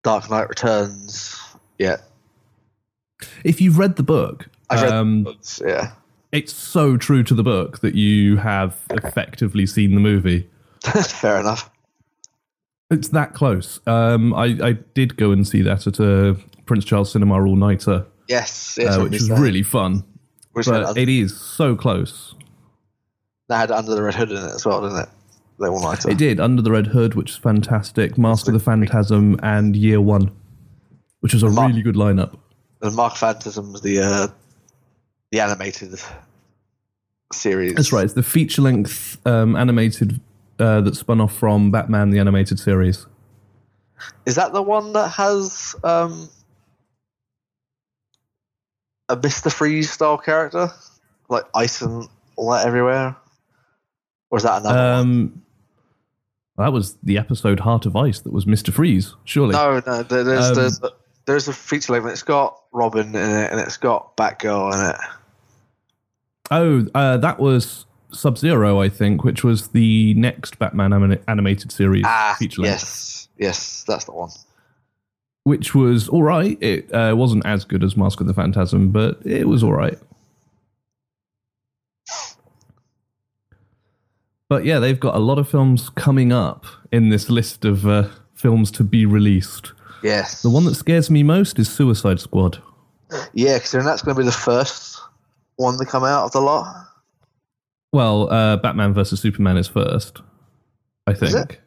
Dark 0.02 0.28
Knight 0.30 0.49
Returns 0.50 1.40
yet. 1.78 2.02
If 3.42 3.61
you've 3.61 3.78
read 3.78 3.97
the 3.97 4.02
book, 4.02 4.49
I've 4.69 4.83
read 4.83 4.92
um, 4.92 5.25
the 5.25 5.30
books, 5.33 5.62
yeah. 5.64 5.92
it's 6.33 6.52
so 6.52 6.99
true 6.99 7.23
to 7.23 7.35
the 7.35 7.42
book 7.42 7.80
that 7.80 7.95
you 7.95 8.37
have 8.37 8.78
effectively 8.90 9.64
seen 9.66 9.95
the 9.95 10.00
movie. 10.00 10.49
That's 10.85 11.12
fair 11.21 11.40
enough. 11.40 11.70
It's 12.90 13.09
that 13.11 13.35
close. 13.35 13.80
Um, 13.87 14.35
I, 14.35 14.56
I 14.62 14.73
did 14.94 15.16
go 15.16 15.30
and 15.30 15.47
see 15.47 15.62
that 15.62 15.87
at 15.87 16.00
a 16.00 16.37
Prince 16.66 16.85
Charles 16.85 17.12
Cinema 17.12 17.35
all 17.35 17.56
nighter, 17.56 18.06
Yes, 18.28 18.78
uh, 18.78 19.00
which 19.02 19.12
was 19.12 19.30
really 19.30 19.62
fun. 19.62 20.04
Which 20.52 20.66
had, 20.66 20.82
But 20.85 20.99
it 20.99 21.09
is 21.09 21.37
so 21.38 21.76
close. 21.76 22.35
that 23.49 23.59
had 23.59 23.70
Under 23.70 23.94
the 23.94 24.02
Red 24.02 24.14
Hood 24.14 24.30
in 24.30 24.37
it 24.38 24.54
as 24.54 24.66
well, 24.66 24.82
didn't 24.82 24.99
it? 24.99 25.09
The 25.59 25.68
all 25.68 25.80
nighter. 25.82 26.11
It 26.11 26.18
did 26.18 26.40
Under 26.40 26.62
the 26.62 26.70
Red 26.73 26.88
Hood, 26.88 27.14
which 27.14 27.30
is 27.30 27.37
fantastic. 27.37 28.16
Mask 28.18 28.47
of 28.49 28.54
the 28.54 28.61
Phantasm 28.61 29.38
and 29.42 29.76
Year 29.76 30.00
One, 30.00 30.30
which 31.20 31.32
was 31.35 31.42
a 31.42 31.50
Mark- 31.50 31.68
really 31.70 31.82
good 31.82 31.97
lineup. 31.97 32.37
And 32.82 32.97
Mark 32.97 33.14
Phantasm's 33.14 33.82
the 33.82 34.00
uh, 34.00 34.28
the 35.30 35.40
animated 35.40 36.00
series. 37.32 37.75
That's 37.75 37.92
right. 37.92 38.04
It's 38.04 38.14
the 38.14 38.23
feature 38.23 38.62
length 38.62 39.18
um, 39.26 39.54
animated 39.54 40.20
uh, 40.61 40.81
that 40.83 40.95
spun 40.97 41.21
off 41.21 41.35
from 41.37 41.71
Batman 41.71 42.11
the 42.11 42.19
animated 42.19 42.59
series. 42.61 43.07
Is 44.26 44.35
that 44.37 44.52
the 44.52 44.62
one 44.62 44.93
that 44.93 45.09
has 45.09 45.75
um, 45.85 46.29
a 49.09 49.17
Mister 49.17 49.50
Freeze 49.50 49.90
style 49.90 50.19
character, 50.19 50.71
like 51.29 51.45
ice 51.55 51.83
and 51.83 52.09
all 52.37 52.50
that 52.52 52.67
everywhere? 52.67 53.17
Or 54.31 54.38
is 54.38 54.45
that 54.45 54.61
another 54.61 54.79
one? 54.79 55.00
Um, 55.00 55.43
that 56.57 56.73
was 56.73 56.97
the 57.02 57.19
episode 57.19 57.61
Heart 57.61 57.87
of 57.87 57.97
Ice 57.97 58.21
that 58.21 58.33
was 58.33 58.47
Mister 58.47 58.71
Freeze. 58.73 59.14
Surely, 59.25 59.52
No, 59.52 59.83
no. 59.87 60.02
there- 60.02 60.25
There's 60.25 60.49
um, 60.49 60.55
there's 60.55 60.81
there's 61.26 61.49
a 61.49 61.52
feature 61.52 61.93
length. 61.93 62.07
It's 62.09 62.23
got 62.23 62.61
Robin 62.73 63.09
in 63.09 63.14
it, 63.17 63.50
and 63.52 63.61
it's 63.61 63.76
got 63.76 64.17
Batgirl 64.17 64.75
in 64.75 64.90
it. 64.90 64.97
Oh, 66.52 66.87
uh, 66.95 67.17
that 67.19 67.38
was 67.38 67.87
Sub 68.12 68.37
Zero, 68.38 68.81
I 68.81 68.88
think, 68.88 69.25
which 69.25 69.43
was 69.45 69.69
the 69.69 70.14
next 70.14 70.59
Batman 70.59 70.93
anim- 70.93 71.23
animated 71.29 71.73
series 71.73 72.05
Ah, 72.07 72.37
feature 72.38 72.62
yes, 72.62 73.29
yes, 73.38 73.85
that's 73.87 74.05
the 74.05 74.12
one. 74.12 74.31
which 75.45 75.75
was 75.75 76.09
all 76.09 76.23
right. 76.23 76.57
It 76.62 76.93
uh, 76.95 77.14
wasn't 77.17 77.47
as 77.47 77.64
good 77.64 77.83
as 77.85 77.97
Mask 77.97 78.21
of 78.21 78.26
the 78.26 78.35
Phantasm, 78.35 78.90
but 78.90 79.21
it 79.25 79.49
was 79.49 79.62
all 79.62 79.73
right. 79.73 79.99
But 84.49 84.64
yeah, 84.64 84.79
they've 84.81 84.99
got 84.99 85.14
a 85.14 85.19
lot 85.21 85.38
of 85.38 85.49
films 85.49 85.90
coming 85.90 86.33
up 86.33 86.67
in 86.90 87.09
this 87.11 87.31
list 87.31 87.64
of 87.64 87.87
uh, 87.87 88.09
films 88.35 88.71
to 88.73 88.85
be 88.85 89.07
released. 89.07 89.73
Yes, 90.02 90.43
The 90.43 90.50
one 90.50 90.64
that 90.64 90.75
scares 90.75 91.11
me 91.11 91.23
most 91.23 91.59
is 91.59 91.69
Suicide 91.71 92.21
Squad. 92.21 92.61
yeah, 93.35 93.59
because 93.59 93.73
that's 93.85 94.02
going 94.02 94.17
to 94.17 94.21
be 94.21 94.25
the 94.26 94.33
first 94.33 94.99
one 95.57 95.76
to 95.79 95.85
come 95.85 96.05
out 96.05 96.25
of 96.25 96.33
the 96.33 96.40
lot. 96.40 96.87
Well, 97.92 98.32
uh, 98.32 98.56
Batman 98.59 98.94
versus 98.94 99.20
Superman 99.20 99.56
is 99.56 99.66
first, 99.68 100.20
I 101.06 101.14
think. 101.14 101.35
it? 101.35 101.61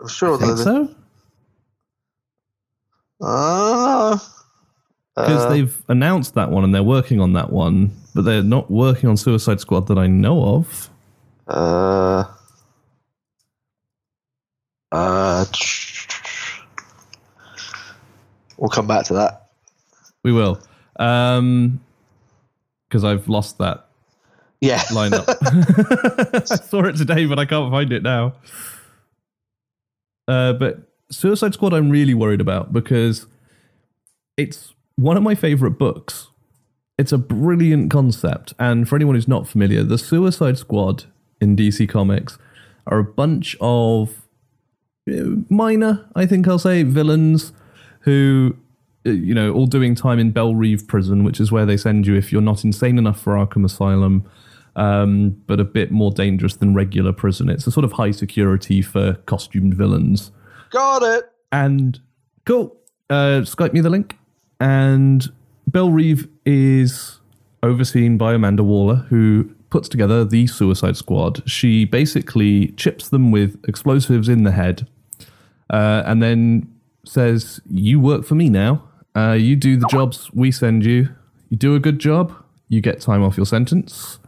I'm 0.00 0.08
sure 0.08 0.34
I 0.34 0.38
think 0.38 0.56
that. 0.56 0.64
so. 0.64 0.94
Uh, 3.20 4.18
Because 5.14 5.44
uh, 5.44 5.48
they've 5.50 5.82
announced 5.88 6.34
that 6.34 6.50
one 6.50 6.64
and 6.64 6.74
they're 6.74 6.82
working 6.82 7.20
on 7.20 7.34
that 7.34 7.52
one, 7.52 7.92
but 8.14 8.22
they're 8.22 8.42
not 8.42 8.70
working 8.70 9.08
on 9.08 9.16
Suicide 9.16 9.60
Squad 9.60 9.86
that 9.88 9.98
I 9.98 10.06
know 10.06 10.42
of. 10.56 10.90
uh, 11.48 12.24
uh, 14.92 15.44
we'll 18.56 18.68
come 18.70 18.86
back 18.88 19.04
to 19.06 19.14
that. 19.14 19.50
We 20.24 20.32
will. 20.32 20.60
Um, 20.98 21.80
because 22.88 23.04
I've 23.04 23.28
lost 23.28 23.58
that 23.58 23.89
Yeah, 24.60 24.80
lineup. 24.90 25.24
I 26.50 26.54
saw 26.56 26.84
it 26.84 26.96
today, 26.96 27.26
but 27.26 27.38
I 27.38 27.44
can't 27.44 27.70
find 27.70 27.92
it 27.92 28.02
now. 28.02 28.34
Uh, 30.28 30.52
but 30.52 30.90
Suicide 31.10 31.54
Squad, 31.54 31.72
I'm 31.72 31.90
really 31.90 32.14
worried 32.14 32.40
about 32.40 32.72
because 32.72 33.26
it's 34.36 34.74
one 34.96 35.16
of 35.16 35.22
my 35.22 35.34
favorite 35.34 35.78
books. 35.78 36.28
It's 36.98 37.12
a 37.12 37.18
brilliant 37.18 37.90
concept. 37.90 38.52
And 38.58 38.88
for 38.88 38.96
anyone 38.96 39.14
who's 39.14 39.28
not 39.28 39.48
familiar, 39.48 39.82
the 39.82 39.98
Suicide 39.98 40.58
Squad 40.58 41.04
in 41.40 41.56
DC 41.56 41.88
Comics 41.88 42.38
are 42.86 42.98
a 42.98 43.04
bunch 43.04 43.56
of 43.60 44.22
uh, 45.10 45.42
minor, 45.48 46.08
I 46.14 46.26
think 46.26 46.46
I'll 46.46 46.58
say, 46.58 46.82
villains 46.82 47.52
who, 48.00 48.56
uh, 49.06 49.10
you 49.10 49.34
know, 49.34 49.52
all 49.52 49.66
doing 49.66 49.94
time 49.94 50.18
in 50.18 50.30
Belle 50.30 50.54
Reve 50.54 50.86
prison, 50.86 51.24
which 51.24 51.40
is 51.40 51.50
where 51.50 51.66
they 51.66 51.76
send 51.76 52.06
you 52.06 52.14
if 52.14 52.30
you're 52.30 52.42
not 52.42 52.64
insane 52.64 52.98
enough 52.98 53.20
for 53.20 53.34
Arkham 53.34 53.64
Asylum, 53.64 54.28
um, 54.80 55.36
but 55.46 55.60
a 55.60 55.64
bit 55.64 55.90
more 55.90 56.10
dangerous 56.10 56.56
than 56.56 56.74
regular 56.74 57.12
prison. 57.12 57.50
It's 57.50 57.66
a 57.66 57.70
sort 57.70 57.84
of 57.84 57.92
high 57.92 58.12
security 58.12 58.80
for 58.80 59.14
costumed 59.26 59.74
villains. 59.74 60.32
got 60.70 61.02
it. 61.02 61.30
And 61.52 62.00
cool. 62.46 62.74
Uh, 63.10 63.42
Skype 63.42 63.74
me 63.74 63.82
the 63.82 63.90
link. 63.90 64.16
And 64.58 65.30
Belle 65.66 65.90
Reve 65.90 66.28
is 66.46 67.20
overseen 67.62 68.16
by 68.16 68.32
Amanda 68.32 68.64
Waller, 68.64 69.06
who 69.10 69.50
puts 69.68 69.86
together 69.86 70.24
the 70.24 70.46
Suicide 70.46 70.96
Squad. 70.96 71.42
She 71.48 71.84
basically 71.84 72.68
chips 72.68 73.10
them 73.10 73.30
with 73.30 73.62
explosives 73.68 74.30
in 74.30 74.44
the 74.44 74.52
head 74.52 74.88
uh, 75.68 76.04
and 76.06 76.22
then 76.22 76.74
says, 77.04 77.60
You 77.68 78.00
work 78.00 78.24
for 78.24 78.34
me 78.34 78.48
now. 78.48 78.88
Uh, 79.14 79.32
you 79.32 79.56
do 79.56 79.76
the 79.76 79.88
jobs 79.88 80.30
we 80.32 80.50
send 80.50 80.86
you. 80.86 81.10
You 81.50 81.58
do 81.58 81.74
a 81.74 81.80
good 81.80 81.98
job, 81.98 82.32
you 82.68 82.80
get 82.80 83.00
time 83.02 83.22
off 83.22 83.36
your 83.36 83.46
sentence. 83.46 84.19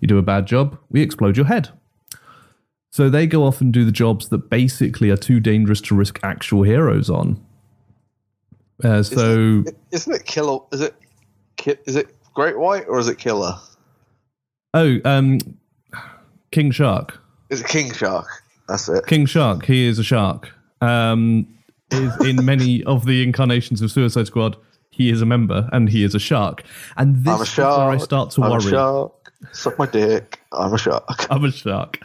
You 0.00 0.08
do 0.08 0.18
a 0.18 0.22
bad 0.22 0.46
job, 0.46 0.78
we 0.90 1.02
explode 1.02 1.36
your 1.36 1.46
head. 1.46 1.70
So 2.92 3.08
they 3.08 3.26
go 3.26 3.44
off 3.44 3.60
and 3.60 3.72
do 3.72 3.84
the 3.84 3.92
jobs 3.92 4.28
that 4.30 4.50
basically 4.50 5.10
are 5.10 5.16
too 5.16 5.38
dangerous 5.38 5.80
to 5.82 5.94
risk 5.94 6.18
actual 6.22 6.64
heroes 6.64 7.08
on. 7.08 7.40
Uh, 8.82 9.02
so 9.02 9.64
Isn't 9.92 10.14
it 10.14 10.24
Killer? 10.24 10.58
Is 10.72 10.80
it 10.80 10.94
is 11.86 11.96
it 11.96 12.16
Great 12.34 12.58
White 12.58 12.86
or 12.88 12.98
is 12.98 13.08
it 13.08 13.18
Killer? 13.18 13.54
oh, 14.74 14.98
um, 15.04 15.38
King 16.50 16.70
Shark, 16.70 17.18
Is 17.50 17.60
it 17.60 17.68
King 17.68 17.92
Shark? 17.92 18.26
That's 18.68 18.88
it. 18.88 19.06
King 19.06 19.26
Shark. 19.26 19.66
He 19.66 19.86
is 19.86 19.98
a 19.98 20.04
shark. 20.04 20.50
Um, 20.80 21.46
is 21.90 22.16
in 22.24 22.36
many 22.44 22.82
of 22.84 23.04
the 23.04 23.22
incarnations 23.22 23.82
of 23.82 23.90
Suicide 23.90 24.26
Squad. 24.26 24.56
He 24.90 25.10
is 25.10 25.22
a 25.22 25.26
member 25.26 25.68
and 25.72 25.88
he 25.88 26.04
is 26.04 26.14
a 26.14 26.18
shark. 26.18 26.62
And 26.96 27.24
this 27.24 27.32
I'm 27.32 27.40
a 27.40 27.42
is 27.42 27.58
where 27.58 27.90
I 27.90 27.96
start 27.98 28.30
to 28.32 28.42
I'm 28.42 28.48
a 28.48 28.54
worry. 28.54 29.10
Suck 29.52 29.78
my 29.78 29.86
dick. 29.86 30.40
I'm 30.52 30.74
a 30.74 30.78
shark. 30.78 31.04
I'm 31.30 31.44
a 31.44 31.50
shark. 31.50 31.98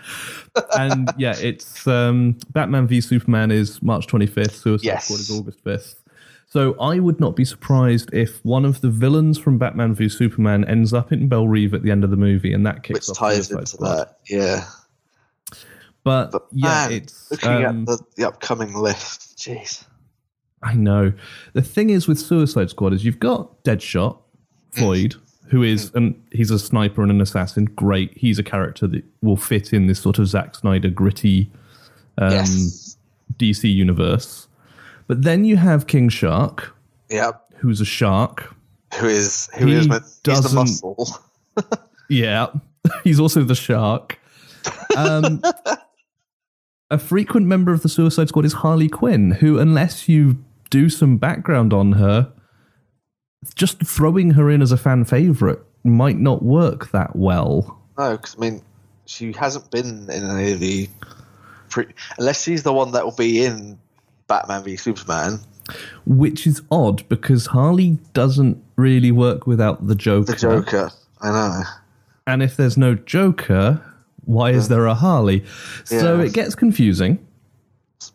and 0.77 1.11
yeah, 1.17 1.35
it's 1.37 1.85
um, 1.87 2.37
Batman 2.51 2.87
v 2.87 3.01
Superman 3.01 3.51
is 3.51 3.81
March 3.83 4.07
25th. 4.07 4.51
Suicide 4.51 4.85
Yes. 4.85 5.05
Squad 5.05 5.19
is 5.19 5.31
August 5.31 5.63
5th. 5.63 5.95
So 6.47 6.79
I 6.79 6.99
would 6.99 7.19
not 7.19 7.35
be 7.35 7.43
surprised 7.43 8.13
if 8.13 8.43
one 8.45 8.63
of 8.63 8.79
the 8.81 8.89
villains 8.89 9.37
from 9.37 9.57
Batman 9.57 9.93
v 9.95 10.07
Superman 10.07 10.63
ends 10.65 10.93
up 10.93 11.11
in 11.11 11.27
Belle 11.27 11.47
Reve 11.47 11.73
at 11.73 11.83
the 11.83 11.91
end 11.91 12.03
of 12.05 12.09
the 12.11 12.15
movie, 12.17 12.53
and 12.53 12.65
that 12.65 12.83
kicks 12.83 13.09
Which 13.09 13.09
off 13.09 13.17
ties 13.17 13.51
into 13.51 13.65
Squad. 13.65 13.87
that. 13.97 14.17
Yeah. 14.29 14.65
But, 16.03 16.31
But 16.31 16.45
yeah, 16.51 16.67
man, 16.87 16.91
it's 16.93 17.31
looking 17.31 17.49
um, 17.65 17.81
at 17.81 17.85
the, 17.87 17.99
the 18.15 18.27
upcoming 18.27 18.73
list. 18.75 19.37
Jeez. 19.37 19.83
I 20.61 20.73
know. 20.73 21.11
The 21.53 21.61
thing 21.61 21.89
is 21.89 22.07
with 22.07 22.19
Suicide 22.19 22.69
Squad 22.69 22.93
is 22.93 23.03
you've 23.03 23.19
got 23.19 23.63
Deadshot, 23.63 24.17
Floyd, 24.71 25.15
who 25.47 25.63
is 25.63 25.91
and 25.93 26.19
he's 26.31 26.51
a 26.51 26.59
sniper 26.59 27.01
and 27.01 27.11
an 27.11 27.21
assassin. 27.21 27.65
Great. 27.65 28.11
He's 28.17 28.39
a 28.39 28.43
character 28.43 28.87
that 28.87 29.03
will 29.21 29.37
fit 29.37 29.73
in 29.73 29.87
this 29.87 29.99
sort 29.99 30.19
of 30.19 30.27
Zack 30.27 30.55
Snyder 30.55 30.89
gritty 30.89 31.51
um, 32.17 32.31
yes. 32.31 32.97
DC 33.37 33.73
universe. 33.73 34.47
But 35.07 35.21
then 35.21 35.45
you 35.45 35.57
have 35.57 35.87
King 35.87 36.09
Shark, 36.09 36.75
Yep. 37.09 37.53
who's 37.57 37.79
a 37.79 37.85
shark. 37.85 38.55
Who 38.99 39.07
is 39.07 39.49
who 39.57 39.67
He 39.67 39.73
is 39.73 39.87
meant, 39.87 40.03
he's 40.23 40.41
the 40.41 40.55
muscle? 40.55 41.07
Yeah, 42.09 42.47
he's 43.03 43.19
also 43.19 43.43
the 43.43 43.55
shark. 43.55 44.19
Um, 44.95 45.41
a 46.91 46.97
frequent 46.99 47.47
member 47.47 47.71
of 47.71 47.81
the 47.81 47.89
Suicide 47.89 48.29
Squad 48.29 48.45
is 48.45 48.53
Harley 48.53 48.89
Quinn, 48.89 49.31
who, 49.31 49.57
unless 49.57 50.07
you 50.07 50.43
do 50.69 50.89
some 50.89 51.17
background 51.17 51.73
on 51.73 51.93
her, 51.93 52.31
just 53.53 53.85
throwing 53.85 54.31
her 54.31 54.49
in 54.49 54.61
as 54.61 54.71
a 54.71 54.77
fan 54.77 55.05
favorite 55.05 55.59
might 55.83 56.17
not 56.17 56.41
work 56.43 56.91
that 56.91 57.15
well. 57.15 57.79
No, 57.97 58.17
because 58.17 58.35
I 58.37 58.39
mean, 58.39 58.61
she 59.05 59.31
hasn't 59.33 59.69
been 59.71 60.09
in 60.09 60.23
any 60.29 60.51
of 60.53 60.59
the. 60.59 60.89
Pre- 61.69 61.87
unless 62.17 62.41
she's 62.43 62.63
the 62.63 62.73
one 62.73 62.91
that 62.93 63.03
will 63.05 63.15
be 63.15 63.43
in 63.43 63.77
Batman 64.27 64.63
v 64.63 64.75
Superman, 64.77 65.39
Which 66.05 66.47
is 66.47 66.61
odd 66.71 67.07
because 67.09 67.47
Harley 67.47 67.97
doesn't 68.13 68.63
really 68.75 69.11
work 69.11 69.45
without 69.47 69.87
the 69.87 69.95
Joker. 69.95 70.31
the 70.31 70.37
Joker. 70.37 70.91
I 71.21 71.31
know. 71.31 71.63
And 72.27 72.41
if 72.43 72.55
there's 72.57 72.77
no 72.77 72.95
Joker, 72.95 73.81
why 74.25 74.51
is 74.51 74.67
there 74.67 74.85
a 74.85 74.93
Harley? 74.95 75.43
So 75.83 76.17
Yeah. 76.19 76.25
it 76.25 76.33
gets 76.33 76.55
confusing. 76.55 77.19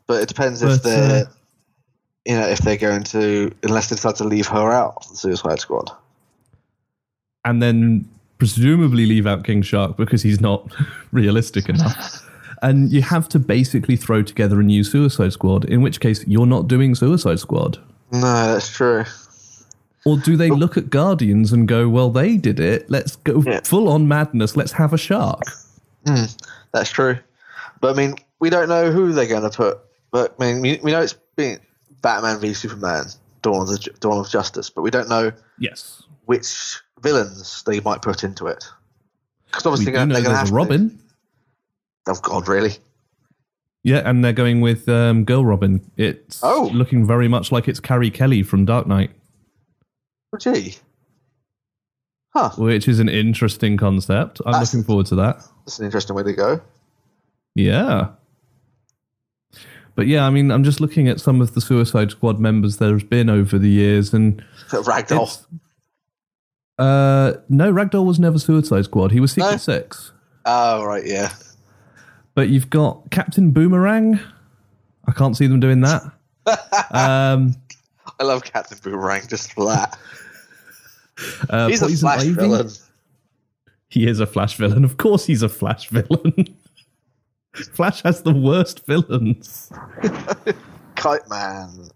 But 0.07 0.23
it 0.23 0.29
depends 0.29 0.61
But, 0.63 0.73
if 0.73 0.83
they're, 0.83 1.27
uh, 1.27 1.31
you 2.27 2.35
know, 2.35 2.47
if 2.49 2.59
they're 2.59 2.77
going 2.77 3.03
to, 3.05 3.53
unless 3.63 3.89
they 3.89 3.97
decide 3.97 4.17
to 4.17 4.25
leave 4.25 4.47
her 4.49 4.71
out 4.73 4.95
of 4.97 5.09
the 5.11 5.17
Suicide 5.17 5.61
Squad. 5.61 5.91
and 7.45 7.63
then 7.63 8.09
presumably 8.39 9.07
leave 9.07 9.27
out 9.27 9.45
King 9.45 9.63
Shark 9.63 9.97
because 9.97 10.23
he's 10.23 10.41
not 10.41 10.71
realistic 11.13 11.69
enough. 11.69 12.27
And 12.63 12.93
you 12.93 13.01
have 13.01 13.27
to 13.31 13.39
basically 13.39 13.97
throw 13.97 14.23
together 14.23 14.61
a 14.61 14.63
new 14.63 14.85
Suicide 14.85 15.33
Squad, 15.33 15.65
in 15.65 15.81
which 15.81 15.99
case 15.99 16.23
you're 16.27 16.45
not 16.45 16.69
doing 16.69 16.95
Suicide 16.95 17.39
Squad. 17.41 17.79
No, 18.13 18.21
that's 18.21 18.69
true. 18.69 19.05
Or 20.05 20.19
do 20.19 20.37
they 20.37 20.51
oh. 20.51 20.57
look 20.57 20.77
at 20.77 20.91
Guardians 20.91 21.55
and 21.55 21.67
go, 21.67 21.89
well, 21.89 22.11
they 22.11 22.37
did 22.37 22.61
it. 22.61 22.91
Let's 22.91 23.17
go 23.17 23.43
Yeah. 23.47 23.61
full 23.65 23.89
on 23.89 24.09
madness. 24.09 24.57
Let's 24.59 24.73
have 24.73 24.93
a 24.93 24.99
shark. 24.99 25.41
Hmm, 26.07 26.25
that's 26.75 26.91
true. 26.91 27.17
But 27.81 27.95
I 27.95 27.97
mean, 27.97 28.17
we 28.41 28.51
don't 28.51 28.69
know 28.69 28.91
who 28.93 29.13
they're 29.13 29.25
going 29.27 29.51
to 29.51 29.57
put. 29.57 29.79
But 30.11 30.35
I 30.39 30.45
mean, 30.53 30.61
we, 30.61 30.81
we 30.83 30.93
know 30.93 31.01
it's 31.01 31.15
been 31.37 31.61
Batman 32.03 32.39
v 32.41 32.55
Superman, 32.55 33.07
Dawn 33.43 33.63
of 33.63 33.69
the 33.69 33.91
Dawn 34.01 34.19
of 34.19 34.29
Justice, 34.31 34.71
but 34.71 34.83
we 34.83 34.91
don't 34.91 35.09
know 35.09 35.33
Yes. 35.59 36.03
which 36.27 36.81
villains 37.03 37.63
they 37.65 37.81
might 37.81 38.03
put 38.03 38.25
into 38.25 38.47
it. 38.47 38.65
Because 39.47 39.65
We 39.65 39.71
obviously 39.71 39.93
do 39.93 39.93
they're 39.99 40.07
going 40.07 40.09
to 40.11 40.23
there's 40.23 40.39
have 40.39 40.49
to. 40.49 40.55
Robin. 40.55 40.99
Oh 42.09 42.15
God, 42.23 42.49
really? 42.49 42.73
Yeah, 43.83 44.03
and 44.05 44.23
they're 44.25 44.33
going 44.35 44.61
with 44.61 44.89
um, 44.89 45.25
Girl 45.25 45.45
Robin. 45.45 45.81
It's 45.97 46.41
Oh. 46.43 46.71
looking 46.73 47.07
very 47.07 47.29
much 47.29 47.51
like 47.51 47.67
it's 47.69 47.81
Carrie 47.81 48.11
Kelly 48.11 48.43
from 48.43 48.65
Dark 48.67 48.87
Knight, 48.87 49.11
Oh, 50.35 50.39
gee. 50.39 50.77
Huh. 52.35 52.51
which 52.59 52.87
is 52.87 53.01
an 53.01 53.09
interesting 53.09 53.77
concept. 53.77 54.41
I'm 54.47 54.53
That's- 54.53 54.73
looking 54.75 54.85
forward 54.87 55.07
to 55.07 55.17
that. 55.17 55.43
That's 55.67 55.79
an 55.79 55.87
interesting 55.87 56.15
way 56.15 56.23
to 56.25 56.33
go. 56.33 56.61
Yeah. 57.55 58.11
But 60.01 60.07
yeah, 60.07 60.27
I 60.27 60.31
mean, 60.31 60.51
I'm 60.51 60.65
just 60.65 60.81
looking 60.81 61.09
at 61.09 61.21
some 61.21 61.43
of 61.43 61.53
the 61.53 61.61
Suicide 61.61 62.11
Squad 62.11 62.41
members 62.41 62.79
there's 62.79 63.05
been 63.05 63.29
over 63.29 63.59
the 63.59 63.69
years, 63.69 64.15
and 64.15 64.43
Ragdoll. 64.71 65.45
uh, 66.79 67.35
no, 67.51 67.71
Ragdoll 67.71 68.07
was 68.07 68.19
never 68.19 68.39
Suicide 68.39 68.87
Squad. 68.87 69.13
He 69.13 69.21
was 69.21 69.33
Secret 69.33 69.51
No? 69.51 69.57
Six. 69.59 70.13
Oh 70.47 70.85
right, 70.85 71.05
yeah. 71.05 71.35
But 72.35 72.49
you've 72.49 72.71
got 72.71 73.11
Captain 73.11 73.51
Boomerang. 73.51 74.19
I 75.07 75.13
can't 75.13 75.37
see 75.37 75.47
them 75.47 75.61
doing 75.61 75.83
that. 75.83 76.03
um, 76.93 77.55
I 78.19 78.25
love 78.25 78.43
Captain 78.43 78.79
Boomerang 78.83 79.29
just 79.29 79.53
for 79.53 79.67
that. 79.67 79.99
uh, 81.51 81.69
He's 81.69 81.83
a 81.83 81.91
Flash 81.91 82.23
Ivy. 82.23 82.33
villain. 82.33 82.71
He 83.89 84.07
is 84.07 84.19
a 84.19 84.27
Flash 84.27 84.57
villain. 84.57 84.83
Of 84.83 84.97
course, 84.97 85.27
he's 85.27 85.43
a 85.43 85.49
Flash 85.51 85.91
villain. 85.91 86.47
Flash 87.75 88.03
has 88.03 88.23
the 88.23 88.33
worst 88.33 88.87
villains. 88.87 89.73
Kite 90.95 91.29
Man. 91.29 91.89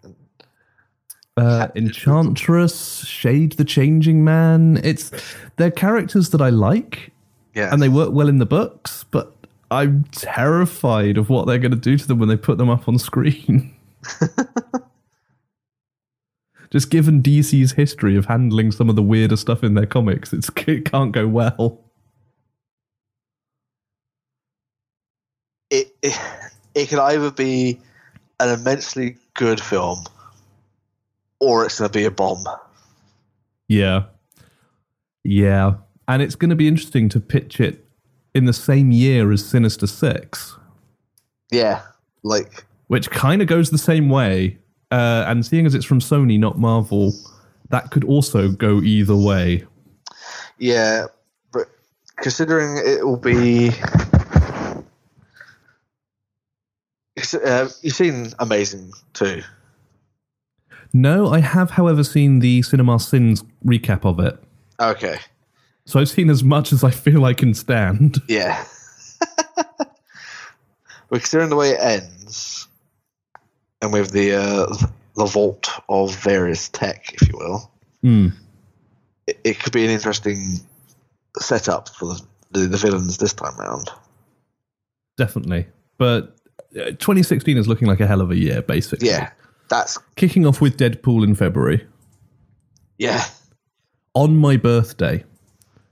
Uh, 1.37 1.69
Enchantress, 1.75 3.05
Shade 3.07 3.53
the 3.53 3.64
Changing 3.64 4.25
Man. 4.25 4.81
It's 4.85 5.11
they're 5.57 5.71
characters 5.71 6.31
that 6.31 6.40
I 6.40 6.49
like, 6.51 7.12
Yeah. 7.55 7.73
and 7.73 7.81
they 7.83 7.88
work 7.88 8.11
well 8.12 8.29
in 8.29 8.38
the 8.38 8.47
books. 8.47 9.05
But 9.11 9.33
I'm 9.71 10.05
terrified 10.12 11.17
of 11.19 11.29
what 11.31 11.47
they're 11.47 11.59
going 11.59 11.71
to 11.73 11.77
do 11.77 11.97
to 11.99 12.07
them 12.07 12.19
when 12.19 12.29
they 12.29 12.37
put 12.37 12.59
them 12.59 12.69
up 12.71 12.88
on 12.88 12.99
screen. 12.99 13.75
Just 16.71 16.90
given 16.90 17.23
DC's 17.23 17.73
history 17.73 18.17
of 18.17 18.27
handling 18.27 18.73
some 18.73 18.88
of 18.90 18.97
the 18.97 19.03
weirder 19.03 19.37
stuff 19.37 19.62
in 19.62 19.75
their 19.75 19.87
comics, 19.87 20.33
it's, 20.33 20.51
it 20.67 20.85
can't 20.85 21.12
go 21.12 21.29
well. 21.29 21.81
It, 26.05 26.21
it 26.75 26.88
can 26.88 26.99
either 27.01 27.31
be 27.33 27.81
an 28.38 28.49
immensely 28.61 29.17
good 29.35 29.61
film 29.61 30.05
or 31.40 31.64
it's 31.64 31.79
going 31.79 31.90
to 31.90 31.99
be 31.99 32.05
a 32.05 32.11
bomb. 32.11 32.45
Yeah. 33.69 34.05
Yeah. 35.25 35.75
And 36.07 36.23
it's 36.23 36.35
going 36.37 36.51
to 36.51 36.57
be 36.57 36.69
interesting 36.69 37.09
to 37.11 37.21
pitch 37.21 37.61
it 37.61 37.85
in 38.35 38.45
the 38.45 38.53
same 38.53 38.90
year 38.93 39.33
as 39.33 39.45
Sinister 39.45 39.87
Six, 39.87 40.57
Yeah, 41.51 41.81
like 42.23 42.64
which 42.88 43.11
kind 43.11 43.40
of 43.40 43.49
goes 43.49 43.71
the 43.71 43.79
same 43.79 44.09
way. 44.11 44.59
Uh, 44.90 45.25
and 45.27 45.47
seeing 45.47 45.67
as 45.67 45.75
it's 45.75 45.85
from 45.85 46.01
Sony, 46.01 46.38
not 46.38 46.59
Marvel, 46.59 47.12
that 47.71 47.90
could 47.90 48.05
also 48.05 48.49
go 48.51 48.81
either 48.83 49.17
way. 49.17 49.64
yeah, 50.59 51.07
but 51.53 51.69
considering 52.17 52.77
it 52.85 53.07
will 53.07 53.17
be. 53.17 53.71
It's, 57.13 57.13
Uh, 57.32 57.68
you've 57.82 57.94
seen 57.94 58.32
Amazing 58.40 58.92
too. 59.12 59.42
No, 60.92 61.28
I 61.28 61.40
have, 61.40 61.70
however, 61.70 62.04
seen 62.04 62.40
the 62.40 62.62
Cinema 62.62 62.98
Sins 63.00 63.42
recap 63.64 64.04
of 64.04 64.20
it. 64.20 64.38
Okay, 64.80 65.18
So 65.87 66.00
I've 66.00 66.08
seen 66.08 66.28
as 66.30 66.42
much 66.44 66.72
as 66.72 66.82
I 66.84 66.90
feel 66.90 67.24
I 67.24 67.34
can 67.34 67.54
stand. 67.54 68.18
yeah. 68.28 68.64
but 69.56 69.88
considering 71.10 71.50
the 71.50 71.56
way 71.56 71.70
it 71.70 71.80
ends, 71.80 72.66
and 73.82 73.92
with 73.92 74.10
the 74.10 74.32
uh, 74.34 74.66
the 75.16 75.26
vault 75.26 75.68
of 75.88 76.14
various 76.16 76.68
tech, 76.68 77.12
if 77.14 77.28
you 77.28 77.37
will, 77.38 77.70
Hmm. 78.02 78.28
it, 79.26 79.38
it 79.44 79.60
could 79.60 79.72
be 79.72 79.84
an 79.84 79.90
interesting 79.90 80.58
setup 81.38 81.88
for 81.88 82.06
the, 82.06 82.20
the, 82.52 82.60
the 82.66 82.76
villains 82.76 83.18
this 83.18 83.32
time 83.32 83.56
round. 83.58 83.90
definitely. 85.16 85.66
But 85.98 86.37
2016 86.74 87.56
is 87.56 87.68
looking 87.68 87.88
like 87.88 88.00
a 88.00 88.06
hell 88.06 88.20
of 88.20 88.30
a 88.30 88.37
year, 88.37 88.62
basically. 88.62 89.08
Yeah, 89.08 89.30
that's 89.68 89.98
Kicking 90.16 90.46
off 90.46 90.60
with 90.60 90.76
Deadpool 90.76 91.24
in 91.24 91.34
February. 91.34 91.87
yeah. 92.98 93.24
On 94.16 94.37
my 94.37 94.56
birthday. 94.56 95.24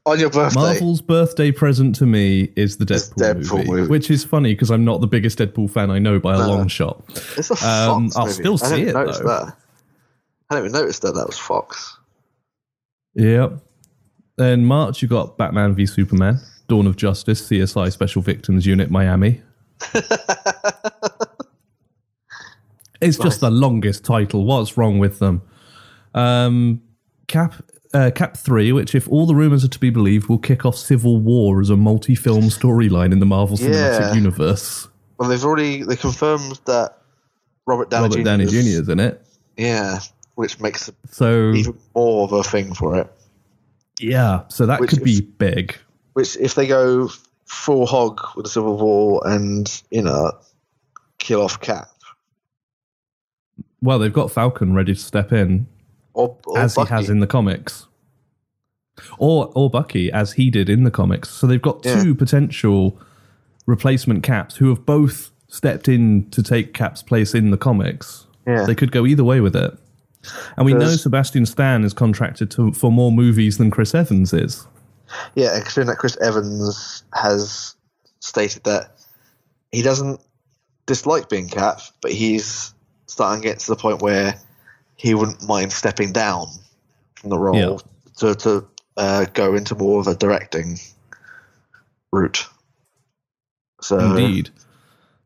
On 0.07 0.19
your 0.19 0.31
birthday, 0.31 0.59
Marvel's 0.61 1.01
birthday 1.01 1.51
present 1.53 1.95
to 1.97 2.07
me 2.07 2.53
is 2.57 2.77
the 2.77 2.85
Deadpool, 2.85 3.15
Deadpool 3.17 3.57
movie, 3.59 3.71
movie. 3.71 3.89
which 3.91 4.11
is 4.11 4.25
funny 4.25 4.53
because 4.55 4.71
I'm 4.71 4.85
not 4.85 5.01
the 5.01 5.07
biggest 5.07 5.39
Deadpool 5.39 5.71
fan 5.71 5.91
I 5.91 5.99
know 6.01 6.19
by 6.21 6.35
a 6.35 6.39
No. 6.39 6.49
long 6.49 6.69
shot. 6.69 7.03
it's 7.37 7.51
a 7.51 7.55
um, 7.69 8.11
Fox 8.11 8.17
I'll 8.17 8.27
movie. 8.27 8.35
still 8.35 8.59
see 8.59 8.83
it, 8.83 8.93
though. 8.93 9.07
that. 9.07 9.57
I 10.51 10.55
didn't 10.57 10.67
even 10.71 10.81
notice 10.81 10.99
that 11.01 11.15
that 11.15 11.27
was 11.27 11.39
Fox. 11.39 11.97
Yep. 13.15 13.59
Then 14.37 14.65
March, 14.65 15.03
you 15.03 15.09
got 15.09 15.37
Batman 15.39 15.75
v 15.75 15.87
Superman, 15.87 16.41
Dawn 16.69 16.87
of 16.87 16.97
Justice, 16.97 17.41
CSI 17.49 17.93
Special 17.93 18.23
Victims 18.23 18.67
Unit 18.67 18.91
Miami. 18.91 19.43
it's 23.01 23.19
just 23.19 23.41
the 23.41 23.51
longest 23.51 24.05
title. 24.05 24.45
What's 24.45 24.77
wrong 24.77 24.99
with 24.99 25.19
them? 25.19 25.43
Um, 26.15 26.83
Cap 27.29 27.55
uh, 27.95 28.11
Cap 28.15 28.37
Three, 28.37 28.73
which, 28.73 28.95
if 28.95 29.09
all 29.09 29.27
the 29.27 29.35
rumors 29.35 29.65
are 29.65 29.69
to 29.69 29.79
be 29.79 29.91
believed, 29.91 30.29
will 30.29 30.39
kick 30.39 30.65
off 30.65 30.77
Civil 30.77 31.19
War 31.21 31.61
as 31.61 31.71
a 31.71 31.77
multi-film 31.77 32.45
storyline 32.45 33.13
in 33.13 33.19
the 33.19 33.27
Marvel 33.27 33.57
Cinematic 33.57 34.01
Yeah. 34.01 34.15
Universe. 34.15 34.89
Well, 35.19 35.29
they've 35.29 35.45
already 35.45 35.83
they 35.83 35.97
confirmed 35.97 36.61
that 36.67 36.99
Robert 37.67 37.91
Downey 37.91 38.05
Robert 38.05 38.17
Jr. 38.19 38.25
Downey 38.25 38.47
Jr. 38.47 38.57
is 38.57 38.89
in 38.89 39.01
it. 39.01 39.25
Yeah, 39.57 40.01
which 40.35 40.61
makes 40.61 40.91
So 41.11 41.53
even 41.53 41.79
more 41.95 42.25
of 42.25 42.33
a 42.33 42.43
thing 42.43 42.75
for 42.75 42.99
it. 42.99 43.13
yeah, 44.01 44.43
so 44.49 44.67
that 44.67 44.81
Which 44.81 44.91
could 44.91 45.05
be 45.05 45.21
big. 45.21 45.77
Which, 46.15 46.37
if 46.39 46.55
they 46.55 46.67
go 46.67 47.09
full 47.53 47.87
hog 47.87 48.21
with 48.35 48.45
the 48.47 48.51
Civil 48.51 48.77
War 48.79 49.23
and 49.27 49.83
you 49.91 50.03
know 50.03 50.33
kill 51.19 51.43
off 51.43 51.61
Cap 51.61 51.89
Well, 53.83 53.99
they've 53.99 54.13
got 54.13 54.31
Falcon 54.33 54.75
ready 54.75 54.95
to 54.95 55.01
step 55.01 55.33
in 55.33 55.67
or, 56.15 56.37
or 56.47 56.59
as 56.59 56.75
Bucky, 56.75 56.89
he 56.89 56.95
has 56.95 57.11
in 57.11 57.21
the 57.21 57.27
comics, 57.27 57.87
or 59.19 59.51
or 59.55 59.71
Bucky 59.71 60.11
as 60.13 60.33
he 60.33 60.51
did 60.51 60.69
in 60.69 60.85
the 60.85 60.91
comics. 60.91 61.29
So 61.31 61.47
they've 61.47 61.63
got 61.63 61.85
Yeah. 61.85 62.03
two 62.03 62.15
potential 62.15 62.99
replacement 63.67 64.23
Caps 64.23 64.57
who 64.57 64.69
have 64.69 64.85
both 64.85 65.31
stepped 65.49 65.89
in 65.89 66.29
to 66.31 66.43
take 66.43 66.75
Cap's 66.75 67.03
place 67.03 67.35
in 67.35 67.51
the 67.51 67.57
comics. 67.57 68.27
yeah, 68.47 68.65
They 68.67 68.75
could 68.75 68.91
go 68.93 69.07
either 69.07 69.25
way 69.25 69.41
with 69.41 69.55
it. 69.55 69.77
And 70.57 70.65
we 70.67 70.73
know 70.75 70.89
Sebastian 70.97 71.47
Stan 71.47 71.85
is 71.85 71.93
contracted 71.93 72.51
to, 72.53 72.73
for 72.73 72.91
more 72.93 73.11
movies 73.13 73.59
than 73.59 73.71
Chris 73.71 73.95
Evans 73.95 74.33
is. 74.33 74.67
Yeah, 75.35 75.59
considering 75.61 75.89
that 75.89 75.99
Chris 75.99 76.17
Evans 76.21 77.05
has 77.15 77.75
stated 78.21 78.65
that 78.65 78.97
he 79.71 79.83
doesn't 79.83 80.21
dislike 80.87 81.29
being 81.29 81.49
Cap, 81.49 81.81
but 82.01 82.13
he's 82.13 82.75
starting 83.07 83.43
to 83.43 83.49
get 83.49 83.59
to 83.61 83.69
the 83.69 83.77
point 83.77 84.03
where 84.03 84.35
he 84.97 85.15
wouldn't 85.15 85.43
mind 85.47 85.73
stepping 85.73 86.13
down 86.13 86.47
from 87.15 87.31
the 87.31 87.39
role 87.39 87.57
Yeah. 87.57 87.77
to, 88.19 88.35
to 88.37 88.67
uh, 88.97 89.25
go 89.33 89.55
into 89.55 89.75
more 89.75 90.01
of 90.01 90.07
a 90.07 90.15
directing 90.15 90.79
route. 92.13 92.47
So, 93.81 93.99
Indeed. 93.99 94.51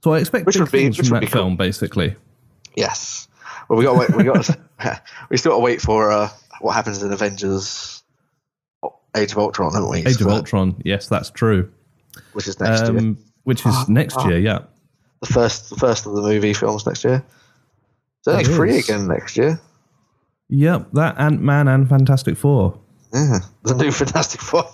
So 0.02 0.12
I 0.14 0.18
expect 0.18 0.46
Which 0.46 0.56
would 0.56 0.70
be- 0.70 0.88
which 0.88 1.10
would 1.10 1.20
be 1.20 1.26
cool. 1.26 1.42
film, 1.42 1.56
basically. 1.56 2.14
yes. 2.76 3.28
Well, 3.68 3.76
we 3.78 3.84
got 3.84 3.98
wait. 3.98 4.14
We 4.16 4.22
got. 4.22 4.48
we 5.30 5.36
still 5.36 5.50
got 5.52 5.56
to 5.56 5.62
wait 5.64 5.80
for 5.80 6.12
uh, 6.12 6.28
what 6.60 6.74
happens 6.74 7.02
in 7.02 7.12
Avengers: 7.12 7.95
Age 9.16 9.32
of 9.32 9.38
Ultron, 9.38 9.72
haven't 9.72 9.88
we? 9.90 9.98
Age 10.00 10.06
of 10.08 10.14
So- 10.22 10.30
Ultron, 10.30 10.76
yes, 10.84 11.08
that's 11.08 11.30
true. 11.30 11.70
which 12.32 12.46
is 12.48 12.58
next 12.60 12.82
year. 12.82 12.98
Um, 12.98 13.18
which 13.44 13.64
is 13.66 13.88
next 13.88 14.16
year, 14.26 14.38
yeah. 14.38 14.58
the 15.20 15.26
first 15.26 15.70
the 15.70 15.76
first 15.76 16.06
of 16.06 16.12
the 16.14 16.22
movie 16.22 16.52
films 16.52 16.84
next 16.86 17.04
year. 17.04 17.24
It's 18.26 18.28
only 18.50 18.70
is. 18.76 18.88
again 18.88 19.06
next 19.06 19.36
year. 19.36 19.60
Yep, 20.48 20.88
that 20.92 21.18
Ant 21.18 21.40
Man 21.40 21.68
and 21.68 21.88
Fantastic 21.88 22.36
Four. 22.36 22.78
Yeah, 23.12 23.38
the 23.62 23.74
new 23.74 23.90
Fantastic 24.02 24.40
Four. 24.40 24.64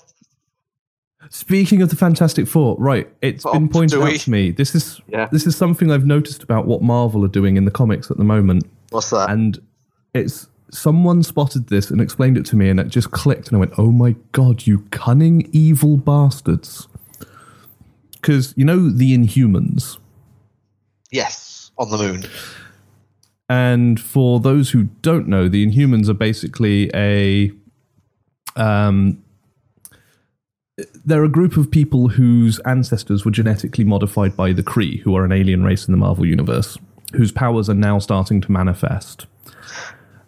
Speaking 1.30 1.80
of 1.82 1.90
the 1.90 1.96
Fantastic 1.96 2.48
Four, 2.48 2.76
right? 2.78 3.08
It's 3.22 3.46
Oh, 3.46 3.52
been 3.52 3.68
pointed 3.68 4.00
out 4.02 4.12
to 4.20 4.30
me. 4.30 4.50
This 4.50 4.74
is 4.74 5.00
Yeah. 5.08 5.28
this 5.30 5.46
is 5.46 5.56
something 5.56 5.90
I've 5.90 6.04
noticed 6.04 6.42
about 6.42 6.66
what 6.66 6.82
Marvel 6.82 7.24
are 7.24 7.28
doing 7.28 7.56
in 7.56 7.64
the 7.64 7.70
comics 7.70 8.10
at 8.10 8.16
the 8.16 8.24
moment, 8.24 8.64
What's 8.90 9.10
that? 9.10 9.30
and 9.30 9.60
it's 10.14 10.48
someone 10.72 11.22
spotted 11.22 11.68
this 11.68 11.90
and 11.90 12.00
explained 12.00 12.36
it 12.36 12.46
to 12.46 12.56
me, 12.56 12.68
and 12.68 12.80
it 12.80 12.88
just 12.88 13.12
clicked, 13.12 13.48
and 13.48 13.56
I 13.56 13.60
went, 13.60 13.74
"Oh 13.78 13.92
my 13.92 14.16
god, 14.32 14.66
you 14.66 14.80
cunning 14.90 15.48
evil 15.52 15.96
bastards!" 15.96 16.88
Because 18.14 18.54
you 18.56 18.64
know 18.64 18.90
the 18.90 19.16
Inhumans, 19.16 19.98
yes, 21.10 21.70
on 21.78 21.90
the 21.90 21.98
moon. 21.98 22.24
and 23.48 24.00
for 24.00 24.40
those 24.40 24.70
who 24.70 24.84
don't 25.02 25.28
know, 25.28 25.48
the 25.48 25.64
Inhumans 25.66 26.08
are 26.08 26.14
basically 26.14 26.90
a 26.94 27.52
um, 28.56 29.22
they're 31.04 31.24
a 31.24 31.28
group 31.28 31.56
of 31.56 31.70
people 31.70 32.08
whose 32.08 32.58
ancestors 32.60 33.24
were 33.24 33.30
genetically 33.30 33.84
modified 33.84 34.36
by 34.36 34.52
the 34.52 34.62
Kree, 34.62 35.00
who 35.00 35.14
are 35.16 35.24
an 35.24 35.32
alien 35.32 35.62
race 35.62 35.86
in 35.86 35.92
the 35.92 35.98
Marvel 35.98 36.26
universe, 36.26 36.78
whose 37.14 37.30
powers 37.30 37.68
are 37.68 37.74
now 37.74 37.98
starting 37.98 38.40
to 38.40 38.50
manifest. 38.50 39.26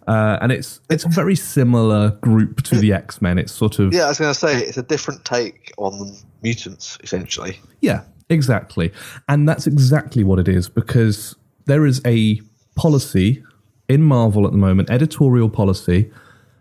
Uh, 0.06 0.38
and 0.42 0.52
it's 0.52 0.80
it's 0.90 1.04
a 1.04 1.08
very 1.08 1.34
similar 1.34 2.10
group 2.20 2.62
to 2.62 2.76
the 2.76 2.92
X 2.92 3.22
Men. 3.22 3.38
It's 3.38 3.52
sort 3.52 3.78
of 3.78 3.94
Yeah, 3.94 4.04
I 4.04 4.08
was 4.08 4.18
going 4.18 4.32
to 4.32 4.38
say 4.38 4.62
it's 4.62 4.76
a 4.76 4.82
different 4.82 5.24
take 5.24 5.72
on 5.78 6.14
mutants, 6.42 6.98
essentially. 7.02 7.58
Yeah, 7.80 8.02
exactly. 8.28 8.92
And 9.28 9.48
that's 9.48 9.66
exactly 9.66 10.24
what 10.24 10.38
it 10.38 10.48
is 10.48 10.68
because 10.68 11.36
there 11.66 11.86
is 11.86 12.02
a 12.04 12.40
policy 12.76 13.42
in 13.88 14.02
Marvel 14.02 14.46
at 14.46 14.52
the 14.52 14.58
moment, 14.58 14.90
editorial 14.90 15.48
policy, 15.48 16.10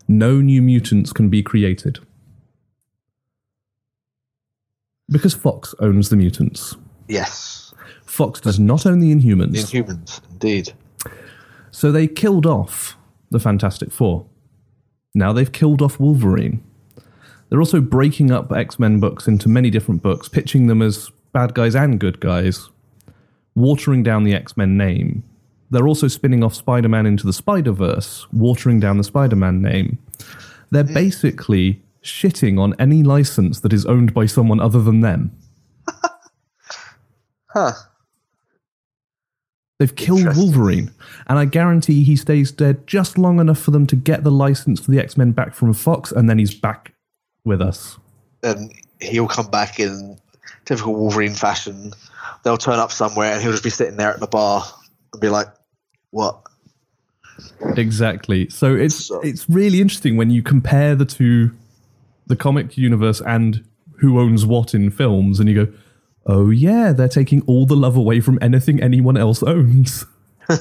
no 0.08 0.42
new 0.42 0.62
mutants 0.62 1.14
can 1.14 1.30
be 1.30 1.42
created. 1.42 2.00
Because 5.10 5.34
Fox 5.34 5.76
owns 5.80 6.10
the 6.10 6.16
mutants. 6.16 6.76
Yes. 7.08 7.74
Fox 8.06 8.40
does 8.40 8.60
not 8.60 8.86
own 8.86 9.00
the 9.00 9.14
Inhumans. 9.14 9.56
Inhumans, 9.56 10.22
indeed. 10.32 10.74
So 11.72 11.92
they 11.92 12.08
killed 12.08 12.46
off 12.46 12.96
the 13.34 13.40
Fantastic 13.40 13.92
Four. 13.92 14.26
Now 15.14 15.34
they've 15.34 15.52
killed 15.52 15.82
off 15.82 16.00
Wolverine. 16.00 16.64
They're 17.50 17.60
also 17.60 17.82
breaking 17.82 18.32
up 18.32 18.52
X 18.52 18.80
Men 18.80 19.00
books 19.00 19.28
into 19.28 19.50
many 19.50 19.70
different 19.70 20.02
books, 20.02 20.30
pitching 20.30 20.68
them 20.68 20.82
as 20.82 21.12
bad 21.34 21.54
guys 21.54 21.76
and 21.76 22.00
good 22.00 22.20
guys, 22.20 22.70
watering 23.56 24.02
down 24.02 24.24
the 24.24 24.34
X 24.34 24.56
Men 24.58 24.78
name. 24.78 25.24
They're 25.70 25.88
also 25.88 26.08
spinning 26.08 26.44
off 26.44 26.56
Spider 26.56 26.90
Man 26.90 27.06
into 27.06 27.26
the 27.26 27.34
Spider 27.34 27.72
Verse, 27.72 28.26
watering 28.32 28.80
down 28.80 28.98
the 28.98 29.04
Spider 29.04 29.36
Man 29.36 29.62
name. 29.62 29.98
They're 30.72 30.84
hmm. 30.84 30.94
basically 30.94 31.84
shitting 32.04 32.60
on 32.60 32.76
any 32.80 33.04
license 33.04 33.60
that 33.62 33.74
is 33.74 33.86
owned 33.86 34.14
by 34.14 34.26
someone 34.26 34.60
other 34.60 34.82
than 34.82 35.02
them. 35.02 35.32
Huh. 37.54 37.74
They've 39.84 39.94
killed 39.94 40.38
Wolverine, 40.38 40.92
and 41.28 41.38
I 41.38 41.44
guarantee 41.44 42.06
he 42.06 42.16
stays 42.16 42.54
dead 42.54 42.88
just 42.88 43.18
long 43.18 43.42
enough 43.42 43.60
for 43.60 43.72
them 43.72 43.86
to 43.88 43.98
get 43.98 44.24
the 44.24 44.32
license 44.32 44.80
for 44.80 44.92
the 44.92 44.98
X 44.98 45.18
Men 45.18 45.34
back 45.34 45.54
from 45.54 45.74
Fox, 45.74 46.10
and 46.14 46.30
then 46.30 46.40
he's 46.40 46.54
back 46.56 46.94
with 47.44 47.62
us. 47.62 47.98
And 48.44 48.74
he'll 49.02 49.28
come 49.28 49.48
back 49.48 49.82
in 49.82 50.18
typical 50.64 50.96
Wolverine 50.96 51.34
fashion. 51.34 51.92
They'll 52.44 52.56
turn 52.56 52.80
up 52.80 52.94
somewhere 52.94 53.34
and 53.34 53.42
he'll 53.42 53.52
just 53.52 53.66
be 53.66 53.70
sitting 53.70 53.98
there 53.98 54.14
at 54.14 54.22
the 54.22 54.28
bar 54.28 54.64
and 55.12 55.22
be 55.22 55.28
like, 55.28 55.48
What? 56.12 56.40
Exactly. 57.76 58.48
So 58.50 58.74
it's 58.74 59.08
So- 59.08 59.20
it's 59.20 59.50
really 59.50 59.82
interesting 59.82 60.16
when 60.16 60.30
you 60.30 60.42
compare 60.42 60.96
the 60.96 61.04
two, 61.04 61.52
the 62.28 62.38
comic 62.38 62.78
universe 62.78 63.20
and 63.20 63.66
who 63.98 64.18
owns 64.18 64.46
what 64.46 64.74
in 64.74 64.92
films, 64.92 65.42
and 65.42 65.50
you 65.50 65.66
go, 65.66 65.74
"Oh 66.26 66.50
yeah, 66.50 66.94
they're 66.94 67.08
taking 67.08 67.42
all 67.44 67.66
the 67.66 67.76
love 67.76 67.96
away 67.96 68.20
from 68.20 68.40
anything 68.42 68.82
anyone 68.82 69.18
else 69.18 69.44
owns." 69.44 70.06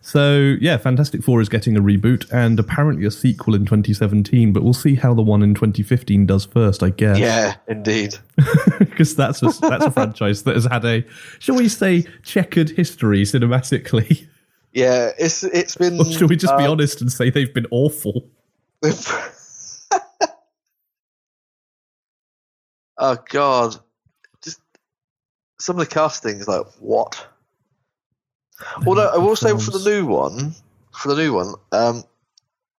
so 0.00 0.56
yeah, 0.60 0.76
Fantastic 0.76 1.22
Four 1.22 1.40
is 1.40 1.48
getting 1.48 1.76
a 1.76 1.80
reboot 1.80 2.30
and 2.32 2.58
apparently 2.58 3.06
a 3.06 3.10
sequel 3.10 3.54
in 3.54 3.66
2017, 3.66 4.52
but 4.52 4.62
we'll 4.62 4.72
see 4.72 4.94
how 4.94 5.14
the 5.14 5.22
one 5.22 5.42
in 5.42 5.54
2015 5.54 6.26
does 6.26 6.44
first, 6.44 6.82
I 6.82 6.90
guess. 6.90 7.18
Yeah, 7.18 7.56
indeed. 7.68 8.16
because 8.78 9.14
that's 9.14 9.42
a 9.42 9.46
that's 9.60 9.84
a 9.84 9.90
franchise 9.90 10.42
that 10.44 10.54
has 10.54 10.64
had 10.66 10.84
a, 10.84 11.04
shall 11.38 11.56
we 11.56 11.68
say, 11.68 12.04
checkered 12.22 12.70
history 12.70 13.22
cinematically. 13.22 14.26
Yeah, 14.72 15.10
it's 15.18 15.42
it's 15.42 15.76
been. 15.76 15.98
Or 15.98 16.04
should 16.04 16.30
we 16.30 16.36
just 16.36 16.56
be 16.56 16.64
uh, 16.64 16.70
honest 16.70 17.00
and 17.00 17.10
say 17.10 17.30
they've 17.30 17.52
been 17.52 17.66
awful? 17.70 18.28
oh 23.00 23.16
God, 23.30 23.76
just 24.44 24.60
some 25.58 25.78
of 25.78 25.88
the 25.88 25.92
casting 25.92 26.36
is 26.36 26.46
like 26.48 26.66
what? 26.78 27.26
Although 28.86 29.08
I 29.08 29.16
will 29.16 29.36
say 29.36 29.50
for 29.56 29.70
the 29.70 29.90
new 29.90 30.06
one, 30.06 30.54
for 30.92 31.14
the 31.14 31.20
new 31.22 31.32
one, 31.34 31.54
um, 31.72 32.04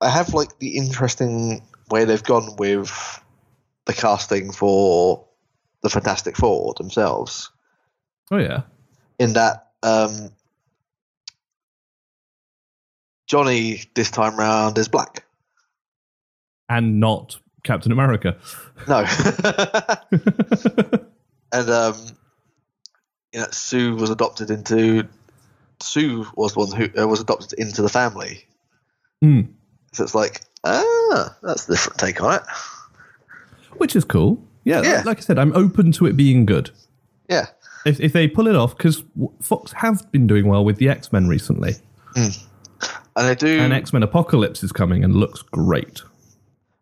I 0.00 0.10
have 0.10 0.34
like 0.34 0.58
the 0.58 0.76
interesting 0.76 1.62
way 1.90 2.04
they've 2.04 2.22
gone 2.22 2.54
with 2.56 3.20
the 3.86 3.94
casting 3.94 4.52
for 4.52 5.24
the 5.82 5.88
Fantastic 5.88 6.36
Four 6.36 6.74
themselves. 6.74 7.50
Oh 8.30 8.36
yeah, 8.36 8.62
In 9.18 9.32
that, 9.32 9.68
um, 9.82 10.30
Johnny 13.26 13.82
this 13.94 14.10
time 14.10 14.36
round 14.38 14.76
is 14.78 14.88
black. 14.88 15.24
and 16.68 17.00
not 17.00 17.38
Captain 17.62 17.92
America. 17.92 18.36
No. 18.88 19.04
and 21.52 21.70
um, 21.70 21.94
you 23.32 23.40
know, 23.40 23.46
Sue 23.50 23.94
was 23.96 24.10
adopted 24.10 24.50
into. 24.50 25.06
Sue 25.82 26.26
was 26.36 26.52
the 26.54 26.58
one 26.60 26.72
who 26.72 26.88
uh, 27.02 27.06
was 27.06 27.20
adopted 27.20 27.54
into 27.58 27.80
the 27.82 27.88
family. 27.88 28.44
Hmm. 29.22 29.40
So 29.92 30.04
it's 30.04 30.14
like, 30.14 30.42
ah, 30.64 31.34
that's 31.42 31.68
a 31.68 31.72
different 31.72 31.98
take 31.98 32.22
on 32.22 32.34
it. 32.34 32.42
Which 33.78 33.96
is 33.96 34.04
cool. 34.04 34.42
Yeah, 34.64 34.82
Yeah. 34.82 35.02
like 35.06 35.18
I 35.18 35.20
said, 35.20 35.38
I'm 35.38 35.54
open 35.56 35.90
to 35.92 36.06
it 36.06 36.16
being 36.16 36.44
good. 36.44 36.70
Yeah, 37.30 37.46
If, 37.86 37.98
if 38.00 38.12
they 38.12 38.28
pull 38.28 38.46
it 38.46 38.56
off, 38.56 38.76
because 38.76 39.02
Fox 39.40 39.72
have 39.72 40.10
been 40.12 40.26
doing 40.26 40.46
well 40.48 40.64
with 40.64 40.76
the 40.76 40.88
X 40.88 41.12
Men 41.12 41.28
recently, 41.28 41.74
and 42.16 42.36
I 43.16 43.34
do. 43.34 43.58
and 43.60 43.72
X 43.72 43.92
Men 43.92 44.02
Apocalypse 44.02 44.62
is 44.62 44.72
coming 44.72 45.02
and 45.04 45.14
looks 45.14 45.40
great. 45.42 46.02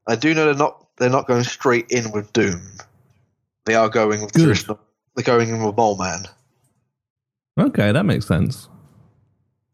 I 0.08 0.16
do 0.16 0.34
know 0.34 0.46
they're 0.46 0.54
not. 0.54 0.86
They're 0.96 1.10
not 1.10 1.28
going 1.28 1.44
straight 1.44 1.86
in 1.90 2.10
with 2.10 2.32
Doom. 2.32 2.62
They 3.66 3.74
are 3.74 3.88
going 3.88 4.22
with 4.22 4.32
Good. 4.32 4.44
traditional. 4.44 4.80
They're 5.14 5.24
going 5.24 5.48
in 5.48 5.62
with 5.62 5.76
Mole 5.76 5.96
Man. 5.96 6.24
Okay, 7.58 7.92
that 7.92 8.04
makes 8.04 8.26
sense. 8.26 8.68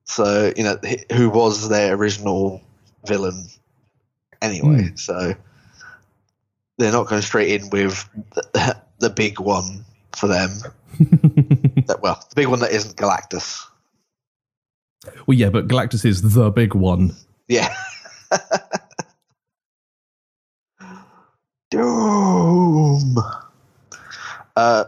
So 0.04 0.52
you 0.56 0.64
know 0.64 0.78
who 1.12 1.30
was 1.30 1.68
their 1.68 1.94
original 1.94 2.60
villain 3.06 3.46
anyway. 4.42 4.88
Hmm. 4.88 4.96
So 4.96 5.34
they're 6.78 6.92
not 6.92 7.06
going 7.06 7.22
straight 7.22 7.60
in 7.60 7.70
with 7.70 8.08
the, 8.34 8.76
the 8.98 9.10
big 9.10 9.40
one 9.40 9.84
for 10.16 10.26
them. 10.26 10.50
that, 11.86 11.98
well, 12.02 12.24
the 12.28 12.34
big 12.36 12.48
one 12.48 12.60
that 12.60 12.72
isn't 12.72 12.96
Galactus. 12.96 13.64
Well, 15.26 15.36
yeah, 15.36 15.50
but 15.50 15.68
Galactus 15.68 16.04
is 16.04 16.34
the 16.34 16.50
big 16.50 16.74
one. 16.74 17.14
Yeah. 17.48 17.74
Doom. 21.74 23.16
Uh, 24.56 24.84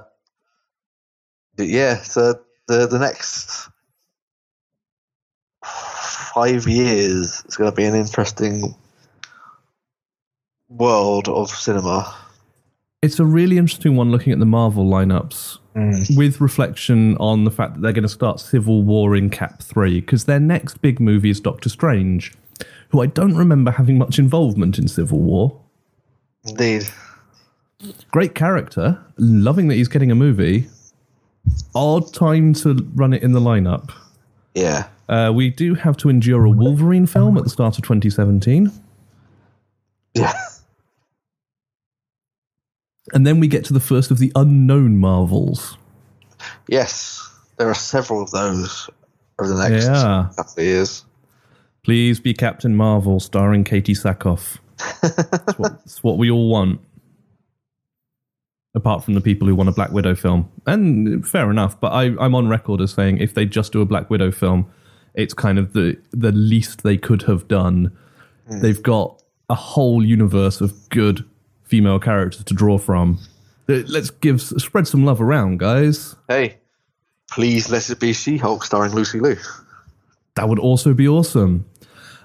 but 1.56 1.66
yeah, 1.66 1.96
so 2.02 2.40
the 2.68 2.86
the 2.86 2.98
next 2.98 3.68
five 5.64 6.68
years 6.68 7.42
is 7.46 7.56
going 7.56 7.70
to 7.70 7.74
be 7.74 7.84
an 7.84 7.94
interesting 7.94 8.74
world 10.68 11.28
of 11.28 11.50
cinema. 11.50 12.14
It's 13.02 13.18
a 13.18 13.24
really 13.24 13.58
interesting 13.58 13.96
one 13.96 14.10
looking 14.10 14.32
at 14.32 14.38
the 14.38 14.46
Marvel 14.46 14.84
lineups 14.84 15.58
with 16.16 16.40
reflection 16.40 17.16
on 17.18 17.44
the 17.44 17.50
fact 17.50 17.74
that 17.74 17.80
they're 17.82 17.92
going 17.92 18.02
to 18.02 18.08
start 18.08 18.40
Civil 18.40 18.82
War 18.82 19.14
in 19.14 19.28
Cap 19.28 19.62
3 19.62 20.00
because 20.00 20.24
their 20.24 20.40
next 20.40 20.80
big 20.80 21.00
movie 21.00 21.30
is 21.30 21.40
Doctor 21.40 21.68
Strange, 21.68 22.32
who 22.90 23.00
I 23.02 23.06
don't 23.06 23.36
remember 23.36 23.72
having 23.72 23.98
much 23.98 24.18
involvement 24.18 24.78
in 24.78 24.88
Civil 24.88 25.20
War. 25.20 25.60
Indeed. 26.46 26.86
Great 28.10 28.34
character, 28.34 28.98
loving 29.18 29.68
that 29.68 29.74
he's 29.74 29.88
getting 29.88 30.10
a 30.10 30.14
movie. 30.14 30.68
Odd 31.74 32.12
time 32.14 32.54
to 32.54 32.74
run 32.94 33.12
it 33.12 33.22
in 33.22 33.32
the 33.32 33.40
lineup. 33.40 33.90
Yeah. 34.54 34.88
Uh, 35.08 35.30
we 35.34 35.50
do 35.50 35.74
have 35.74 35.96
to 35.98 36.08
endure 36.08 36.44
a 36.46 36.50
Wolverine 36.50 37.06
film 37.06 37.36
at 37.36 37.44
the 37.44 37.50
start 37.50 37.76
of 37.78 37.84
2017. 37.84 38.72
Yeah. 40.14 40.32
And 43.12 43.24
then 43.26 43.38
we 43.38 43.46
get 43.46 43.64
to 43.66 43.72
the 43.72 43.78
first 43.80 44.10
of 44.10 44.18
the 44.18 44.32
unknown 44.34 44.96
Marvels. 44.96 45.76
Yes. 46.66 47.22
There 47.56 47.68
are 47.68 47.74
several 47.74 48.22
of 48.22 48.30
those 48.32 48.90
over 49.38 49.48
the 49.52 49.68
next 49.68 49.86
Yeah. 49.86 50.28
couple 50.34 50.52
of 50.58 50.64
years. 50.64 51.04
Please 51.84 52.18
be 52.18 52.34
Captain 52.34 52.74
Marvel, 52.74 53.20
starring 53.20 53.62
Katee 53.62 53.94
Sackhoff. 53.94 54.58
It's 54.78 55.58
what, 55.58 55.80
it's 55.84 56.02
what 56.02 56.18
we 56.18 56.30
all 56.30 56.50
want. 56.50 56.80
Apart 58.74 59.04
from 59.04 59.14
the 59.14 59.20
people 59.20 59.48
who 59.48 59.54
want 59.54 59.68
a 59.68 59.72
Black 59.72 59.90
Widow 59.90 60.14
film. 60.14 60.50
And 60.66 61.26
fair 61.26 61.50
enough, 61.50 61.80
but 61.80 61.92
I, 61.92 62.14
I'm 62.20 62.34
on 62.34 62.48
record 62.48 62.80
as 62.80 62.92
saying 62.92 63.18
if 63.18 63.32
they 63.32 63.46
just 63.46 63.72
do 63.72 63.80
a 63.80 63.86
Black 63.86 64.10
Widow 64.10 64.30
film, 64.30 64.70
it's 65.14 65.32
kind 65.32 65.58
of 65.58 65.72
the, 65.72 65.96
the 66.10 66.32
least 66.32 66.82
they 66.82 66.98
could 66.98 67.22
have 67.22 67.48
done. 67.48 67.96
They've 68.48 68.82
got 68.82 69.22
a 69.48 69.54
whole 69.54 70.04
universe 70.04 70.60
of 70.60 70.88
good 70.90 71.24
female 71.64 71.98
characters 71.98 72.44
to 72.44 72.54
draw 72.54 72.78
from. 72.78 73.18
Uh, 73.68 73.82
Let's 73.86 74.10
give 74.10 74.40
spread 74.40 74.86
some 74.86 75.04
love 75.04 75.20
around, 75.20 75.58
guys. 75.58 76.14
Hey, 76.28 76.58
please 77.30 77.70
let 77.70 77.88
it 77.90 77.98
be 77.98 78.12
She 78.12 78.36
Hulk 78.36 78.64
starring 78.64 78.92
Lucy 78.92 79.20
Liu. 79.20 79.36
That 80.34 80.48
would 80.48 80.58
also 80.58 80.94
be 80.94 81.08
awesome. 81.08 81.64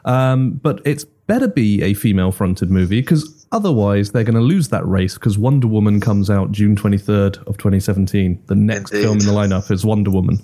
Um, 0.04 0.52
but 0.52 0.82
it's 0.86 1.06
better 1.32 1.48
be 1.48 1.82
a 1.82 1.94
female 1.94 2.30
fronted 2.30 2.70
movie 2.70 3.00
because 3.00 3.46
otherwise 3.54 4.12
they're 4.12 4.26
going 4.26 4.36
to 4.36 4.42
lose 4.42 4.68
that 4.68 4.86
race 4.86 5.14
because 5.14 5.38
Wonder 5.38 5.66
Woman 5.66 6.02
comes 6.02 6.30
out 6.30 6.52
June 6.52 6.76
23rd 6.76 7.38
of 7.48 7.58
2017. 7.58 8.44
The 8.48 8.56
next 8.56 8.92
Indeed. 8.92 9.04
film 9.06 9.18
in 9.20 9.26
the 9.26 9.32
lineup 9.32 9.72
is 9.72 9.86
Wonder 9.86 10.12
Woman. 10.12 10.42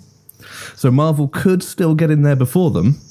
So 0.76 0.89
Marvel 0.89 1.28
could 1.28 1.62
still 1.62 1.93
get 1.93 2.10
in 2.10 2.21
there 2.21 2.38
before 2.38 2.71
them. 2.71 3.02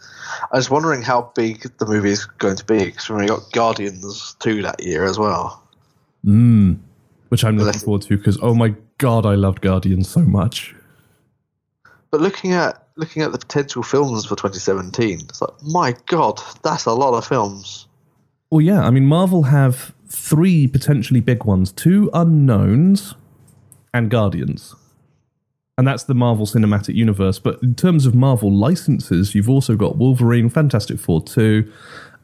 I 0.00 0.56
was 0.56 0.68
wondering 0.68 1.00
how 1.00 1.30
big 1.36 1.62
the 1.78 1.86
movie 1.86 2.10
is 2.10 2.24
going 2.24 2.56
to 2.56 2.64
be 2.64 2.86
because 2.86 3.08
we 3.08 3.26
got 3.26 3.52
Guardians 3.52 4.34
2 4.40 4.62
that 4.62 4.82
year 4.82 5.04
as 5.04 5.16
well. 5.16 5.62
Mm, 6.26 6.80
which 7.28 7.44
I'm 7.44 7.56
looking 7.56 7.80
forward 7.80 8.02
to 8.02 8.16
because, 8.16 8.36
oh 8.42 8.56
my 8.56 8.74
God, 8.98 9.24
I 9.24 9.36
loved 9.36 9.60
Guardians 9.60 10.08
so 10.08 10.22
much. 10.22 10.74
But 12.10 12.20
looking 12.20 12.50
at 12.50 12.81
looking 13.02 13.22
at 13.22 13.32
the 13.32 13.38
potential 13.38 13.82
films 13.82 14.24
for 14.24 14.36
2017, 14.36 15.22
it's 15.28 15.40
like, 15.40 15.50
my 15.64 15.92
God, 16.06 16.40
that's 16.62 16.84
a 16.84 16.92
lot 16.92 17.14
of 17.14 17.26
films. 17.26 17.88
Well, 18.48 18.60
yeah, 18.60 18.80
I 18.82 18.90
mean, 18.90 19.06
Marvel 19.06 19.42
have 19.42 19.92
three 20.06 20.68
potentially 20.68 21.18
big 21.18 21.44
ones 21.44 21.72
two 21.72 22.10
unknowns 22.14 23.16
and 23.92 24.08
Guardians. 24.08 24.76
And 25.76 25.88
that's 25.88 26.04
the 26.04 26.14
Marvel 26.14 26.46
Cinematic 26.46 26.94
Universe. 26.94 27.40
But 27.40 27.60
in 27.60 27.74
terms 27.74 28.06
of 28.06 28.14
Marvel 28.14 28.52
licenses, 28.52 29.34
you've 29.34 29.50
also 29.50 29.74
got 29.74 29.96
Wolverine, 29.96 30.48
Fantastic 30.48 31.00
Four 31.00 31.24
2, 31.24 31.68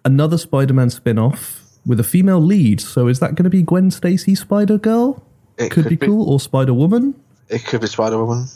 another 0.05 0.39
Spider 0.39 0.75
Man 0.75 0.91
spin 0.91 1.19
off 1.19 1.65
with 1.85 1.99
a 1.99 2.05
female 2.05 2.41
lead. 2.41 2.81
So 2.81 3.09
is 3.09 3.19
that 3.19 3.35
going 3.35 3.45
to 3.45 3.51
be 3.51 3.63
Gwen 3.63 3.91
Stacy 3.91 4.37
Spider 4.37 4.79
Girl? 4.79 5.27
It 5.57 5.73
Could, 5.73 5.89
be, 5.89 5.97
cool. 5.97 6.31
Or 6.31 6.39
Spider 6.39 6.73
Woman? 6.73 7.17
It 7.49 7.65
could 7.65 7.81
be 7.81 7.89
Spider 7.89 8.25
Woman. 8.25 8.47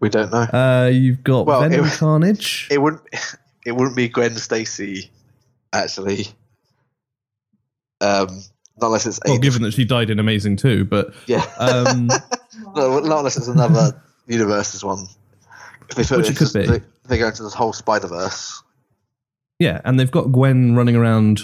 We 0.00 0.08
don't 0.08 0.32
know. 0.32 0.38
Uh, 0.42 0.90
you've 0.92 1.22
got 1.22 1.46
Well, 1.46 1.60
Venom 1.60 1.84
it- 1.86 1.92
Carnage. 1.92 2.68
it 2.70 2.80
wouldn't. 2.80 3.02
It 3.66 3.72
wouldn't 3.72 3.94
be 3.94 4.08
Gwen 4.08 4.36
Stacy, 4.36 5.10
actually. 5.74 6.28
Um, 8.00 8.42
not 8.80 8.86
unless 8.86 9.04
it's 9.04 9.20
well, 9.26 9.36
a- 9.36 9.38
given 9.38 9.60
that 9.64 9.72
she 9.74 9.84
died 9.84 10.08
in 10.08 10.18
Amazing 10.18 10.56
2, 10.56 10.86
but 10.86 11.12
yeah. 11.26 11.44
um, 11.58 12.06
no, 12.74 13.00
not 13.00 13.18
unless 13.18 13.36
it's 13.36 13.48
another 13.48 14.00
universe's 14.26 14.82
one. 14.82 15.04
If 15.90 16.08
they 16.08 16.16
Which 16.16 16.28
it 16.28 16.32
it 16.32 16.36
could 16.38 16.56
into- 16.56 16.72
be. 16.72 16.78
They, 16.78 16.84
they 17.08 17.18
go 17.18 17.26
into 17.28 17.42
this 17.42 17.52
whole 17.52 17.74
Spider 17.74 18.06
Verse. 18.06 18.62
yeah, 19.58 19.82
and 19.84 20.00
they've 20.00 20.10
got 20.10 20.32
Gwen 20.32 20.74
running 20.74 20.96
around 20.96 21.42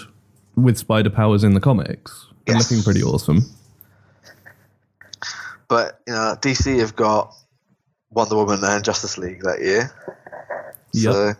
with 0.55 0.79
spider 0.79 1.11
powers 1.11 1.43
in 1.43 1.53
the 1.53 1.59
comics 1.61 2.25
Yes. 2.47 2.71
looking 2.71 2.83
pretty 2.83 3.03
awesome. 3.03 3.43
But 5.67 6.01
you 6.07 6.13
know, 6.13 6.35
DC 6.41 6.79
have 6.79 6.95
got 6.95 7.35
Wonder 8.11 8.35
Woman 8.35 8.59
and 8.63 8.83
Justice 8.83 9.17
League 9.17 9.41
that 9.43 9.59
year. 9.61 9.91
Yeah. 10.93 11.11
So, 11.11 11.33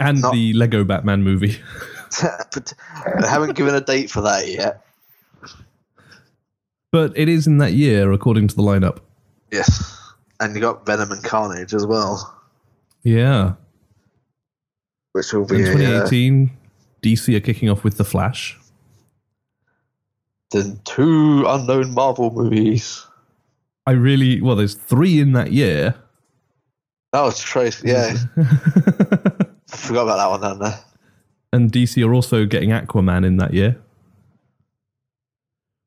And 0.00 0.20
Not- 0.20 0.32
the 0.32 0.52
Lego 0.52 0.84
Batman 0.84 1.22
movie. 1.22 1.58
but 2.52 2.72
they 3.20 3.28
haven't 3.28 3.56
given 3.56 3.74
a 3.74 3.80
date 3.80 4.10
for 4.10 4.22
that 4.22 4.48
yet. 4.48 4.82
But 6.92 7.12
it 7.16 7.28
is 7.28 7.46
in 7.46 7.58
that 7.58 7.72
year, 7.72 8.12
according 8.12 8.48
to 8.48 8.56
the 8.56 8.62
lineup. 8.62 9.00
Yes, 9.52 9.96
and 10.40 10.54
you 10.54 10.60
got 10.60 10.86
Venom 10.86 11.12
and 11.12 11.22
Carnage 11.22 11.74
as 11.74 11.84
well, 11.84 12.40
Yeah. 13.02 13.54
which 15.12 15.32
will 15.32 15.42
In 15.52 15.56
be 15.58 15.64
uh, 15.64 15.72
2018, 16.08 16.50
DC 17.02 17.34
are 17.36 17.40
kicking 17.40 17.68
off 17.68 17.84
with 17.84 17.96
The 17.98 18.04
Flash. 18.04 18.58
then 20.52 20.80
two 20.84 21.44
unknown 21.46 21.92
Marvel 21.92 22.30
movies. 22.30 23.04
I 23.86 23.92
really, 23.92 24.40
well, 24.40 24.56
there's 24.56 24.74
three 24.74 25.20
in 25.20 25.32
that 25.32 25.52
year. 25.52 25.94
Oh, 27.12 27.28
it's 27.28 27.40
Trace. 27.42 27.82
Yeah, 27.84 28.14
I 28.36 29.76
forgot 29.76 30.02
about 30.02 30.16
that 30.16 30.30
one 30.30 30.40
down 30.40 30.58
there. 30.58 30.78
and 31.52 31.70
DC 31.72 32.04
are 32.06 32.12
also 32.12 32.44
getting 32.44 32.70
Aquaman 32.70 33.24
in 33.24 33.36
that 33.38 33.54
year. 33.54 33.76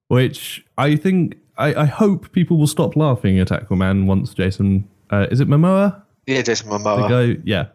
Which 0.08 0.66
I 0.78 0.96
think, 0.96 1.38
I, 1.58 1.76
I 1.76 1.86
hope 1.86 2.32
people 2.32 2.58
will 2.58 2.68
stop 2.68 2.96
laughing 2.96 3.38
at 3.40 3.50
Aquaman 3.50 4.06
once 4.08 4.34
Jason, 4.34 4.88
uh, 5.12 5.28
is 5.30 5.40
it 5.40 5.48
Momoa? 5.48 6.02
Yeah, 6.26 6.42
Jason 6.42 6.70
The 6.70 6.78
Momoa. 6.80 7.10
guy, 7.36 7.42
yeah, 7.44 7.68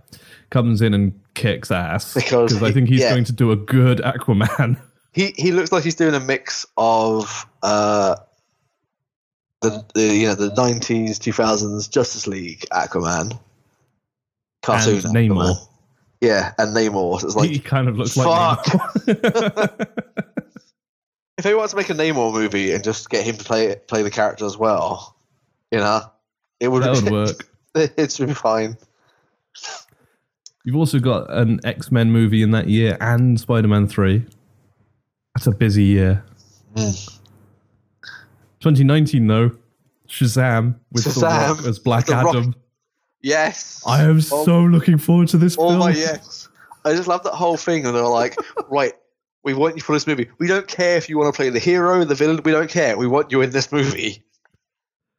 comes 0.51 0.83
in 0.83 0.95
and 0.95 1.13
kicks 1.35 1.71
ass. 1.71 2.15
Because 2.15 2.61
I 2.63 2.69
he- 2.69 2.73
think 2.73 2.89
he's 2.89 3.01
yeah. 3.01 3.11
going 3.11 3.25
to 3.25 3.33
do 3.33 3.53
a 3.53 3.57
good 3.57 3.99
Aquaman. 3.99 4.81
He 5.13 5.33
he 5.37 5.53
looks 5.53 5.71
like 5.71 5.85
he's 5.85 5.95
doing 5.95 6.13
a 6.17 6.19
mix 6.19 6.67
of 6.77 7.47
uh 7.63 8.17
the, 9.71 9.85
the 9.95 10.15
you 10.15 10.27
know 10.27 10.35
the 10.35 10.55
nineties 10.55 11.19
two 11.19 11.33
thousands 11.33 11.89
Justice 11.89 12.27
League 12.27 12.65
Aquaman 12.73 13.39
cartoon 14.63 14.97
And 14.97 15.15
Namor. 15.15 15.55
Aquaman. 15.55 15.69
Yeah, 16.21 16.53
and 16.59 16.77
Namor. 16.77 17.21
So 17.21 17.27
it's 17.27 17.37
like 17.37 17.51
he 17.51 17.59
kind 17.59 17.89
of 17.89 17.99
looks 17.99 18.15
fuck. 18.15 18.27
like 18.27 18.65
Namor. 19.07 19.87
if 21.39 21.45
they 21.45 21.55
want 21.55 21.71
to 21.71 21.77
make 21.77 21.91
a 21.91 21.95
Namor 21.95 22.33
movie 22.33 22.73
and 22.73 22.83
just 22.83 23.11
get 23.11 23.25
him 23.25 23.37
to 23.37 23.45
play 23.45 23.77
play 23.87 24.03
the 24.03 24.11
character 24.11 24.47
as 24.47 24.57
well, 24.57 25.17
you 25.71 25.79
know, 25.79 26.01
it 26.61 26.69
would 26.69 26.83
that 26.83 27.03
would 27.03 27.13
work. 27.13 27.49
it 27.75 28.13
should 28.13 28.29
be 28.29 28.35
fine. 28.35 28.77
You've 30.65 30.77
also 30.77 30.99
got 30.99 31.31
an 31.31 31.61
X 31.65 31.93
Men 31.93 32.11
movie 32.11 32.43
in 32.43 32.53
that 32.53 32.69
year 32.69 32.97
and 33.01 33.39
Spider 33.39 33.69
Man 33.69 33.87
3. 33.87 34.25
That's 35.35 35.47
a 35.47 35.51
busy 35.51 35.85
year. 35.85 36.25
Mm. 36.75 37.19
2019, 38.65 39.27
though, 39.27 39.51
Shazam 40.09 40.77
with 40.93 41.05
The 41.05 41.11
Shazam 41.11 41.57
Rock 41.59 41.67
as 41.67 41.79
Black 41.79 42.07
The 42.07 42.13
Rock. 42.15 42.35
Adam. 42.35 42.55
Yes, 43.23 43.83
I 43.87 44.03
am 44.05 44.17
Oh. 44.17 44.45
so 44.45 44.61
looking 44.63 44.99
forward 44.99 45.29
to 45.29 45.39
this 45.39 45.57
Oh 45.59 45.69
film. 45.69 45.79
my 45.79 45.91
yes! 45.91 46.49
I 46.85 46.93
just 46.93 47.09
love 47.09 47.23
that 47.25 47.33
whole 47.35 47.57
thing, 47.57 47.87
and 47.87 47.95
they're 47.95 48.03
like, 48.07 48.37
right, 48.69 48.93
we 49.45 49.55
want 49.55 49.77
you 49.77 49.83
for 49.83 49.93
this 49.95 50.07
movie. 50.07 50.29
We 50.39 50.47
don't 50.47 50.69
care 50.69 50.97
if 50.99 51.09
you 51.09 51.17
want 51.19 51.33
to 51.35 51.37
play 51.37 51.49
the 51.51 51.59
hero, 51.59 52.05
the 52.05 52.15
villain. 52.15 52.41
We 52.45 52.53
don't 52.53 52.69
care. 52.71 52.97
We 52.99 53.07
want 53.07 53.31
you 53.33 53.41
in 53.43 53.51
this 53.51 53.73
movie. 53.73 54.23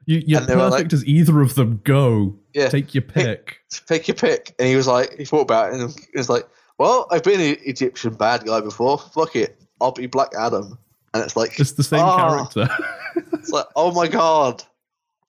You, 0.06 0.22
you're 0.28 0.40
And 0.42 0.48
they 0.48 0.56
were 0.56 0.70
perfect 0.70 0.94
as 0.94 1.04
either 1.08 1.42
of 1.42 1.56
them. 1.56 1.82
Go. 1.84 2.36
Yeah, 2.54 2.70
Take 2.70 2.94
your 2.94 3.02
pick. 3.02 3.58
take 3.88 4.08
your 4.08 4.14
pick. 4.16 4.54
And 4.60 4.68
he 4.68 4.76
was 4.76 4.86
like, 4.86 5.18
he 5.18 5.26
thought 5.26 5.42
about 5.42 5.74
it, 5.74 5.80
and 5.82 5.92
he 5.92 6.18
was 6.18 6.30
like, 6.30 6.48
well, 6.78 7.08
I've 7.10 7.24
been 7.24 7.40
an 7.42 7.58
Egyptian 7.64 8.14
bad 8.14 8.46
guy 8.46 8.62
before. 8.62 9.00
Fuck 9.00 9.36
it, 9.36 9.60
I'll 9.82 9.92
be 9.94 10.06
Black 10.06 10.30
Adam. 10.38 10.78
And 11.16 11.24
it's 11.24 11.36
like, 11.38 11.58
It's 11.60 11.72
the 11.72 11.84
same 11.84 12.02
Ah. 12.02 12.18
character. 12.30 12.68
it's 13.34 13.50
like, 13.50 13.66
oh 13.78 13.92
my 13.94 14.08
god, 14.08 14.62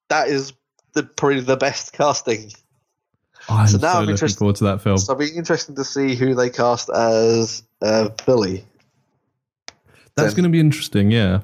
that 0.09 0.27
is 0.29 0.53
the 0.95 1.05
probably 1.05 1.41
the 1.41 1.57
best 1.57 1.93
casting. 1.93 2.51
I'm 3.49 3.69
So 3.69 3.79
so, 3.79 3.87
now 3.87 3.93
I'm 3.93 4.01
looking 4.01 4.11
interested- 4.15 4.39
forward 4.41 4.57
to 4.57 4.65
that 4.65 4.83
film. 4.83 4.99
So 4.99 5.13
it'll 5.13 5.21
be 5.21 5.37
interesting 5.37 5.77
to 5.77 5.85
see 5.85 6.17
who 6.17 6.35
they 6.35 6.51
cast 6.51 6.91
as 6.91 7.63
uh, 7.83 8.09
Billy. 8.27 8.65
That's 10.17 10.35
going 10.35 10.45
to 10.45 10.51
be 10.51 10.59
interesting, 10.61 11.11
yeah. 11.13 11.43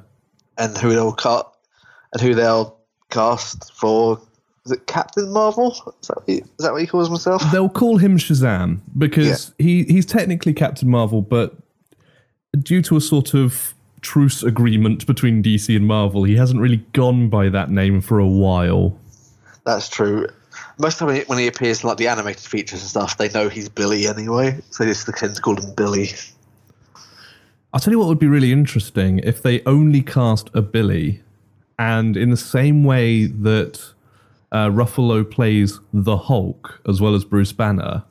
and 0.59 0.77
who 0.77 0.91
they'll 0.91 1.13
cut 1.13 1.55
and 2.13 2.21
who 2.21 2.35
they'll 2.35 2.79
cast 3.11 3.73
for 3.75 4.21
is 4.67 4.73
it 4.73 4.87
Captain 4.87 5.31
Marvel? 5.33 5.73
Is 6.01 6.09
that 6.09 6.17
what 6.17 6.25
he, 6.27 6.35
is 6.39 6.47
that 6.59 6.73
what 6.73 6.81
he 6.81 6.87
calls 6.87 7.09
himself? 7.09 7.43
They'll 7.53 7.69
call 7.69 7.99
him 7.99 8.17
Shazam 8.17 8.81
because 8.97 9.53
he, 9.59 9.85
he's 9.85 10.07
technically 10.07 10.53
Captain 10.55 10.89
Marvel, 10.89 11.21
but 11.23 11.55
due 12.59 12.81
to 12.83 12.97
a 12.97 13.01
sort 13.01 13.35
of 13.35 13.75
truce 14.03 14.43
agreement 14.43 15.07
between 15.07 15.43
DC 15.43 15.75
and 15.75 15.87
Marvel, 15.87 16.25
he 16.25 16.37
hasn't 16.37 16.61
really 16.61 16.85
gone 16.93 17.29
by 17.29 17.49
that 17.49 17.71
name 17.71 18.01
for 18.01 18.19
a 18.19 18.27
while. 18.27 18.99
That's 19.65 19.89
true. 19.89 20.29
Most 20.79 21.01
of 21.01 21.09
the 21.09 21.15
time 21.15 21.25
when 21.27 21.39
he 21.39 21.47
appears 21.47 21.83
in 21.83 21.89
like 21.89 21.99
the 21.99 22.09
animated 22.09 22.45
features 22.45 22.81
and 22.81 22.91
stuff, 22.91 23.17
they 23.17 23.29
know 23.31 23.49
he's 23.49 23.69
Billy 23.69 24.07
anyway, 24.07 24.61
so 24.71 24.85
they 24.85 24.91
just 24.91 25.07
tend 25.17 25.35
to 25.37 25.41
call 25.41 25.57
him 25.57 25.75
Billy. 25.75 26.11
I'll 27.73 27.81
tell 27.81 27.93
you 27.93 27.99
what 27.99 28.09
would 28.09 28.19
be 28.19 28.27
really 28.27 28.53
interesting 28.53 29.21
if 29.21 29.43
they 29.43 29.63
only 29.65 30.03
cast 30.03 30.51
a 30.53 30.61
Billy, 30.61 31.23
and 31.79 32.17
in 32.17 32.31
the 32.31 32.37
same 32.37 32.85
way 32.85 33.27
that 33.27 33.93
uh, 34.51 34.69
Ruffalo 34.69 35.29
plays 35.29 35.81
the 35.93 36.17
Hulk 36.17 36.83
as 36.87 37.01
well 37.01 37.15
as 37.15 37.25
Bruce 37.25 37.53
Banner, 37.53 38.05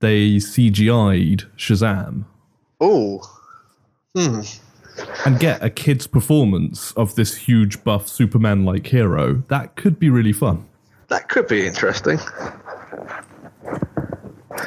they 0.00 0.36
CGI'd 0.36 1.46
Shazam 1.56 2.26
Oh, 2.80 3.22
hmm. 4.14 4.40
And 5.24 5.38
get 5.38 5.62
a 5.62 5.70
kid's 5.70 6.06
performance 6.06 6.92
of 6.92 7.14
this 7.14 7.34
huge 7.36 7.82
buff 7.84 8.08
Superman 8.08 8.64
like 8.64 8.86
hero. 8.86 9.42
That 9.48 9.76
could 9.76 9.98
be 9.98 10.10
really 10.10 10.32
fun. 10.32 10.64
That 11.08 11.28
could 11.28 11.46
be 11.48 11.66
interesting. 11.66 12.18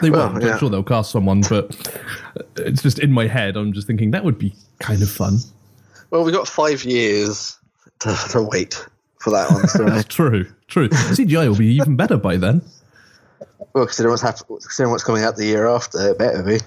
They 0.02 0.10
Well, 0.10 0.30
won't. 0.32 0.44
yeah. 0.44 0.54
I'm 0.54 0.60
sure 0.60 0.70
they'll 0.70 0.84
cast 0.84 1.12
someone, 1.12 1.42
but 1.50 1.76
it's 2.58 2.82
just 2.82 3.00
in 3.00 3.12
my 3.12 3.28
head. 3.28 3.58
I'm 3.58 3.74
just 3.74 3.88
thinking 3.88 4.12
that 4.12 4.24
would 4.24 4.38
be 4.38 4.54
kind 4.80 5.02
of 5.02 5.10
fun. 5.10 5.40
Well, 6.12 6.24
we've 6.24 6.34
got 6.34 6.48
five 6.48 6.84
years 6.86 7.58
to, 8.00 8.16
to 8.32 8.42
wait 8.44 8.86
for 9.20 9.32
that 9.32 9.52
one. 9.52 9.68
So, 9.68 10.02
True, 10.10 10.46
true. 10.68 10.90
CGI 10.90 11.50
will 11.50 11.58
be 11.58 11.68
even 11.74 11.96
better 11.96 12.18
by 12.18 12.38
then. 12.38 12.62
well, 13.74 13.86
considering 13.86 14.12
what's, 14.12 14.22
hap- 14.22 14.48
considering 14.48 14.92
what's 14.92 15.04
coming 15.04 15.24
out 15.24 15.36
the 15.36 15.46
year 15.46 15.68
after, 15.68 16.12
it 16.12 16.18
better 16.18 16.44
be. 16.44 16.60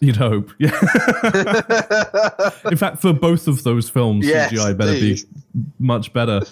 You'd 0.00 0.16
hope. 0.16 0.50
Yeah. 0.58 0.70
In 2.70 2.76
fact, 2.76 3.00
for 3.00 3.12
both 3.12 3.48
of 3.48 3.62
those 3.62 3.88
films, 3.88 4.26
Yes, 4.26 4.52
CGI 4.52 4.76
better 4.76 4.92
indeed. 4.92 5.20
be 5.54 5.62
much 5.78 6.12
better. 6.12 6.42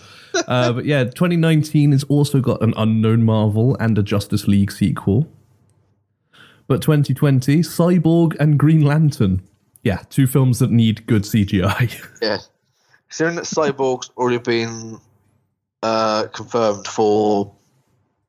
Uh, 0.48 0.72
but 0.72 0.84
yeah, 0.84 1.04
2019 1.04 1.92
has 1.92 2.04
also 2.04 2.40
got 2.40 2.62
an 2.62 2.72
unknown 2.76 3.24
Marvel 3.24 3.76
and 3.78 3.98
a 3.98 4.02
Justice 4.02 4.48
League 4.48 4.72
sequel. 4.72 5.28
But 6.68 6.80
2020, 6.82 7.58
Cyborg 7.58 8.36
and 8.40 8.58
Green 8.58 8.82
Lantern. 8.82 9.42
Yeah, 9.82 9.98
two 10.08 10.26
films 10.26 10.58
that 10.60 10.70
need 10.70 11.06
good 11.06 11.22
CGI. 11.24 12.02
Yeah. 12.22 12.38
Considering 13.08 13.36
that 13.36 13.44
Cyborg's 13.44 14.10
already 14.16 14.38
been 14.38 14.98
uh, 15.82 16.28
confirmed 16.32 16.86
for 16.86 17.52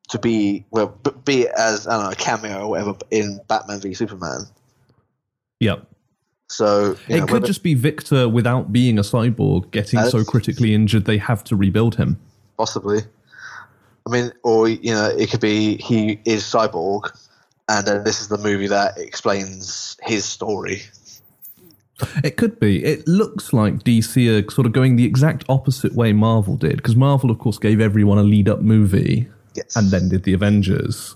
to 0.10 0.20
be 0.20 0.66
well, 0.72 0.88
be 1.24 1.44
it 1.44 1.52
as 1.58 1.88
I 1.88 1.96
don't 1.96 2.04
know 2.06 2.12
a 2.12 2.16
cameo 2.16 2.64
or 2.64 2.70
whatever 2.72 2.96
in 3.10 3.40
Batman 3.48 3.80
v 3.80 3.94
Superman. 3.94 4.42
Yep. 5.64 5.88
So 6.50 6.96
it 7.08 7.10
know, 7.10 7.26
could 7.26 7.32
whether- 7.34 7.48
just 7.48 7.64
be 7.64 7.74
Victor 7.74 8.30
without 8.30 8.72
being 8.72 9.00
a 9.00 9.02
cyborg 9.02 9.72
getting 9.72 10.00
so 10.06 10.24
critically 10.24 10.74
injured 10.74 11.06
they 11.06 11.18
have 11.18 11.44
to 11.46 11.56
rebuild 11.56 11.96
him. 11.96 12.20
possibly. 12.58 13.02
I 14.06 14.10
mean, 14.12 14.34
or 14.44 14.68
you 14.68 14.94
know, 14.94 15.10
it 15.18 15.32
could 15.32 15.40
be 15.40 15.78
he 15.78 16.20
is 16.26 16.44
cyborg, 16.44 17.10
and 17.70 17.88
then 17.88 18.04
this 18.04 18.20
is 18.20 18.28
the 18.28 18.38
movie 18.38 18.68
that 18.68 18.98
explains 18.98 19.96
his 20.04 20.26
story. 20.26 20.82
It 22.24 22.36
could 22.36 22.60
be. 22.60 22.84
It 22.84 23.08
looks 23.08 23.54
like 23.54 23.84
DC 23.84 24.28
are 24.28 24.52
sort 24.52 24.68
of 24.68 24.74
going 24.74 24.98
the 24.98 25.06
exact 25.06 25.46
opposite 25.48 25.94
way 25.94 26.12
Marvel 26.12 26.58
did, 26.58 26.78
because 26.78 26.98
Marvel, 26.98 27.32
of 27.32 27.40
course, 27.40 27.58
gave 27.58 27.80
everyone 27.80 28.18
a 28.18 28.24
lead 28.24 28.50
up 28.50 28.60
movie 28.62 29.30
Yes, 29.56 29.76
and 29.78 29.90
then 29.90 30.10
did 30.10 30.24
the 30.24 30.34
Avengers. 30.34 31.16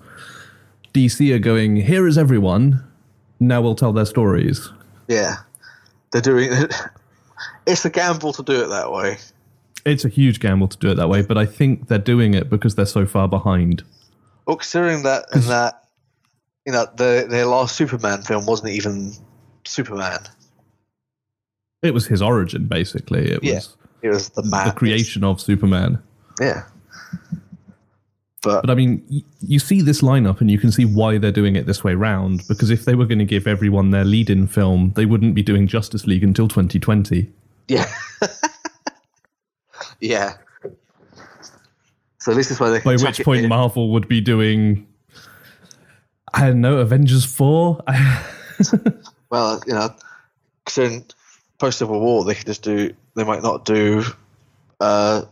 DC 0.93 1.33
are 1.35 1.39
going, 1.39 1.75
here 1.77 2.07
is 2.07 2.17
everyone, 2.17 2.83
now 3.39 3.61
we'll 3.61 3.75
tell 3.75 3.93
their 3.93 4.05
stories. 4.05 4.69
yeah, 5.07 5.37
they're 6.11 6.21
doing. 6.21 6.49
it. 6.51 6.73
it's 7.67 7.85
a 7.85 7.89
gamble 7.89 8.33
to 8.33 8.43
do 8.43 8.63
it 8.63 8.67
that 8.67 8.91
way. 8.91 9.17
It's 9.85 10.03
a 10.05 10.09
huge 10.09 10.39
gamble 10.39 10.67
to 10.67 10.77
do 10.77 10.89
it 10.91 10.95
that 10.95 11.07
way, 11.09 11.21
but 11.21 11.37
I 11.37 11.45
think 11.45 11.87
they're 11.87 11.97
doing 11.97 12.33
it 12.33 12.49
because 12.49 12.75
they're 12.75 12.85
so 12.85 13.05
far 13.05 13.27
behind. 13.27 13.83
Well, 14.45 14.57
considering 14.57 15.03
that 15.03 15.25
and 15.31 15.43
that, 15.43 15.83
you 16.65 16.73
know, 16.73 16.85
the 16.97 17.25
their 17.29 17.45
last 17.45 17.75
Superman 17.75 18.21
film 18.23 18.45
wasn't 18.45 18.69
even 18.73 19.13
Superman. 19.65 20.19
It 21.83 21.93
was 21.93 22.07
his 22.07 22.21
origin, 22.21 22.65
basically. 22.67 23.31
It 23.31 23.43
Yeah. 23.43 23.55
was 23.55 23.77
It 24.01 24.09
was 24.09 24.29
the 24.29 24.43
man. 24.43 24.67
the 24.67 24.73
creation 24.73 25.23
of 25.23 25.39
Superman. 25.39 25.99
Yeah. 26.41 26.63
But, 28.47 28.61
But 28.61 28.69
I 28.69 28.75
mean, 28.75 29.03
y- 29.09 29.23
you 29.41 29.59
see 29.59 29.81
this 29.81 30.01
lineup 30.01 30.39
and 30.39 30.49
you 30.49 30.57
can 30.57 30.71
see 30.71 30.85
why 30.85 31.17
they're 31.17 31.31
doing 31.33 31.55
it 31.57 31.65
this 31.65 31.83
way 31.83 31.95
round. 31.95 32.43
Because 32.47 32.69
if 32.69 32.85
they 32.85 32.95
were 32.95 33.05
going 33.05 33.19
to 33.19 33.25
give 33.25 33.45
everyone 33.45 33.91
their 33.91 34.05
lead 34.05 34.29
in 34.29 34.47
film, 34.47 34.93
they 34.95 35.05
wouldn't 35.05 35.35
be 35.35 35.43
doing 35.43 35.67
Justice 35.67 36.07
League 36.07 36.23
until 36.23 36.47
2020. 36.47 37.29
yeah. 37.67 37.91
yeah. 39.99 40.35
So 42.19 42.33
this 42.33 42.51
is 42.51 42.59
why 42.59 42.69
they 42.69 42.79
By 42.79 42.95
which 42.95 43.23
point 43.23 43.43
in. 43.43 43.49
Marvel 43.49 43.91
would 43.91 44.07
be 44.07 44.21
doing, 44.21 44.87
I 46.33 46.47
don't 46.47 46.61
know, 46.61 46.77
Avengers 46.77 47.25
4? 47.25 47.83
Well, 49.29 49.61
you 49.67 49.73
know, 49.73 49.89
considering 50.65 51.05
post 51.59 51.79
Civil 51.79 51.99
War, 51.99 52.23
they 52.23 52.33
could 52.33 52.45
just 52.45 52.63
do. 52.63 52.93
They 53.15 53.23
might 53.25 53.43
not 53.43 53.65
do 53.65 54.03
uh, 54.79 55.23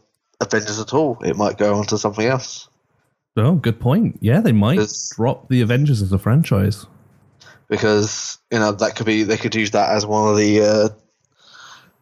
Avengers 0.42 0.80
at 0.80 0.94
all. 0.94 1.18
It 1.24 1.38
might 1.38 1.58
go 1.58 1.76
on 1.76 1.86
to 1.86 1.98
something 1.98 2.28
else 2.28 2.68
oh, 3.38 3.56
good 3.56 3.80
point. 3.80 4.18
Yeah, 4.22 4.42
they 4.42 4.52
might 4.52 4.80
drop 5.16 5.50
the 5.50 5.62
Avengers 5.62 6.02
as 6.02 6.12
a 6.12 6.18
franchise. 6.20 6.86
because 7.68 8.38
you 8.52 8.60
know 8.60 8.72
that 8.72 8.96
could 8.96 9.06
be. 9.06 9.24
They 9.24 9.38
could 9.38 9.56
use 9.56 9.72
that 9.72 9.92
as 9.92 10.06
one 10.06 10.30
of 10.30 10.38
the. 10.38 10.62
Uh, 10.62 10.90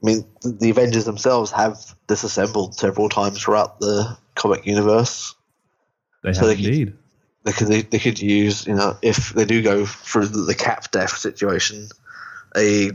I 0.01 0.05
mean, 0.05 0.25
the 0.43 0.69
Avengers 0.69 1.05
themselves 1.05 1.51
have 1.51 1.77
disassembled 2.07 2.75
several 2.75 3.07
times 3.07 3.41
throughout 3.41 3.79
the 3.79 4.17
comic 4.35 4.65
universe. 4.65 5.33
They 6.23 6.33
So 6.33 6.41
have 6.41 6.49
they 6.49 6.55
could- 6.55 6.65
indeed. 6.65 6.93
They 7.45 7.51
could 7.51 7.67
they, 7.67 7.81
they 7.81 7.99
could 7.99 8.21
use 8.21 8.65
you 8.67 8.73
know 8.75 8.95
if 9.01 9.33
they 9.33 9.43
do 9.43 9.61
go 9.61 9.85
through 9.85 10.27
the, 10.27 10.41
the 10.43 10.55
cap 10.55 10.91
death 10.91 11.17
situation, 11.17 11.89
a, 12.55 12.91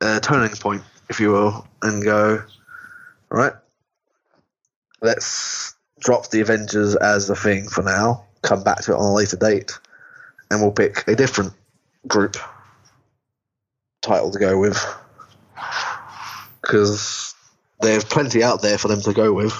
a 0.00 0.18
turning 0.20 0.56
point, 0.56 0.82
if 1.08 1.20
you 1.20 1.30
will, 1.30 1.68
and 1.82 2.02
go, 2.02 2.42
all 3.30 3.38
right, 3.38 3.52
let's 5.00 5.75
drop 6.06 6.30
the 6.30 6.40
Avengers 6.40 6.94
as 6.96 7.28
a 7.28 7.34
thing 7.34 7.68
for 7.68 7.82
now. 7.82 8.24
Come 8.42 8.62
back 8.62 8.80
to 8.82 8.92
it 8.92 8.94
on 8.94 9.10
a 9.10 9.12
later 9.12 9.36
date, 9.36 9.72
and 10.50 10.62
we'll 10.62 10.70
pick 10.70 11.06
a 11.08 11.16
different 11.16 11.52
group 12.06 12.36
title 14.02 14.30
to 14.30 14.38
go 14.38 14.56
with 14.56 14.78
because 16.62 17.34
there's 17.80 18.04
plenty 18.04 18.42
out 18.42 18.62
there 18.62 18.78
for 18.78 18.86
them 18.86 19.00
to 19.02 19.12
go 19.12 19.32
with. 19.32 19.52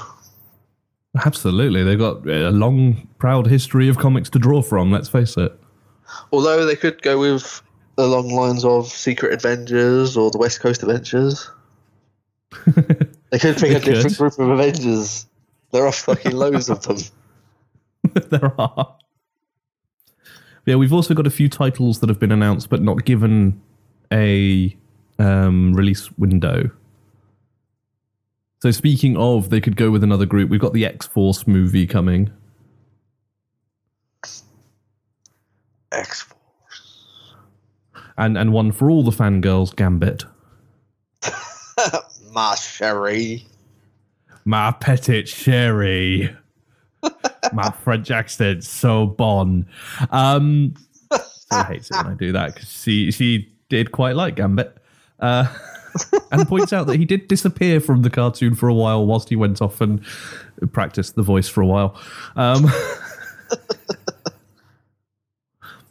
Absolutely. 1.24 1.82
They've 1.82 1.98
got 1.98 2.24
a 2.28 2.50
long, 2.50 3.08
proud 3.18 3.48
history 3.48 3.88
of 3.88 3.98
comics 3.98 4.30
to 4.30 4.38
draw 4.38 4.62
from, 4.62 4.92
let's 4.92 5.08
face 5.08 5.36
it. 5.36 5.52
Although 6.30 6.64
they 6.64 6.76
could 6.76 7.02
go 7.02 7.18
with 7.18 7.60
along 7.98 8.28
lines 8.28 8.64
of 8.64 8.86
Secret 8.86 9.32
Avengers 9.32 10.16
or 10.16 10.30
the 10.30 10.38
West 10.38 10.60
Coast 10.60 10.82
Adventures. 10.82 11.50
They 13.30 13.40
could 13.40 13.56
pick 13.56 13.70
They 13.70 13.76
a 13.76 13.80
different 13.80 14.18
group 14.18 14.38
of 14.38 14.48
Avengers. 14.50 15.26
There 15.76 15.86
are 15.86 15.92
fucking 15.92 16.32
loads 16.32 16.70
of 16.70 16.82
them. 16.84 16.96
there 18.30 18.58
are. 18.58 18.96
Yeah, 20.64 20.76
we've 20.76 20.92
also 20.94 21.12
got 21.12 21.26
a 21.26 21.30
few 21.30 21.50
titles 21.50 22.00
that 22.00 22.08
have 22.08 22.18
been 22.18 22.32
announced 22.32 22.70
but 22.70 22.80
not 22.80 23.04
given 23.04 23.60
a 24.10 24.74
um, 25.18 25.74
release 25.74 26.10
window. 26.12 26.70
So 28.62 28.70
speaking 28.70 29.18
of, 29.18 29.50
they 29.50 29.60
could 29.60 29.76
go 29.76 29.90
with 29.90 30.02
another 30.02 30.24
group. 30.24 30.48
We've 30.48 30.58
got 30.58 30.72
the 30.72 30.86
X 30.86 31.06
Force 31.06 31.46
movie 31.46 31.86
coming. 31.86 32.30
X 35.92 36.22
Force. 36.22 37.34
and 38.16 38.38
and 38.38 38.50
one 38.50 38.72
for 38.72 38.90
all 38.90 39.02
the 39.02 39.10
fangirls, 39.10 39.76
Gambit. 39.76 40.24
Ma 42.32 42.54
Sherry. 42.54 43.44
My 44.46 44.72
petit 44.72 45.26
Sherry. 45.26 46.34
My 47.52 47.70
French 47.82 48.10
accent's 48.10 48.66
so 48.66 49.06
bon. 49.06 49.66
Um, 50.10 50.74
she 51.12 51.62
hates 51.68 51.90
it 51.90 51.96
when 51.96 52.06
I 52.06 52.14
do 52.14 52.32
that 52.32 52.54
because 52.54 52.70
she 52.70 53.10
she 53.10 53.52
did 53.68 53.92
quite 53.92 54.16
like 54.16 54.36
Gambit, 54.36 54.76
uh, 55.20 55.46
and 56.32 56.48
points 56.48 56.72
out 56.72 56.86
that 56.86 56.96
he 56.96 57.04
did 57.04 57.28
disappear 57.28 57.80
from 57.80 58.02
the 58.02 58.10
cartoon 58.10 58.54
for 58.54 58.68
a 58.68 58.74
while 58.74 59.04
whilst 59.04 59.28
he 59.28 59.36
went 59.36 59.60
off 59.60 59.80
and 59.80 60.02
practiced 60.72 61.16
the 61.16 61.22
voice 61.22 61.48
for 61.48 61.60
a 61.60 61.66
while. 61.66 62.00
Um, 62.36 62.66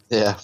Yeah. 0.10 0.38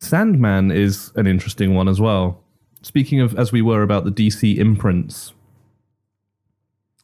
Sandman 0.00 0.70
is 0.70 1.12
an 1.16 1.26
interesting 1.26 1.74
one 1.74 1.88
as 1.88 2.00
well. 2.00 2.42
Speaking 2.82 3.20
of, 3.20 3.36
as 3.38 3.50
we 3.50 3.62
were 3.62 3.82
about 3.82 4.04
the 4.04 4.10
DC 4.10 4.58
imprints, 4.58 5.32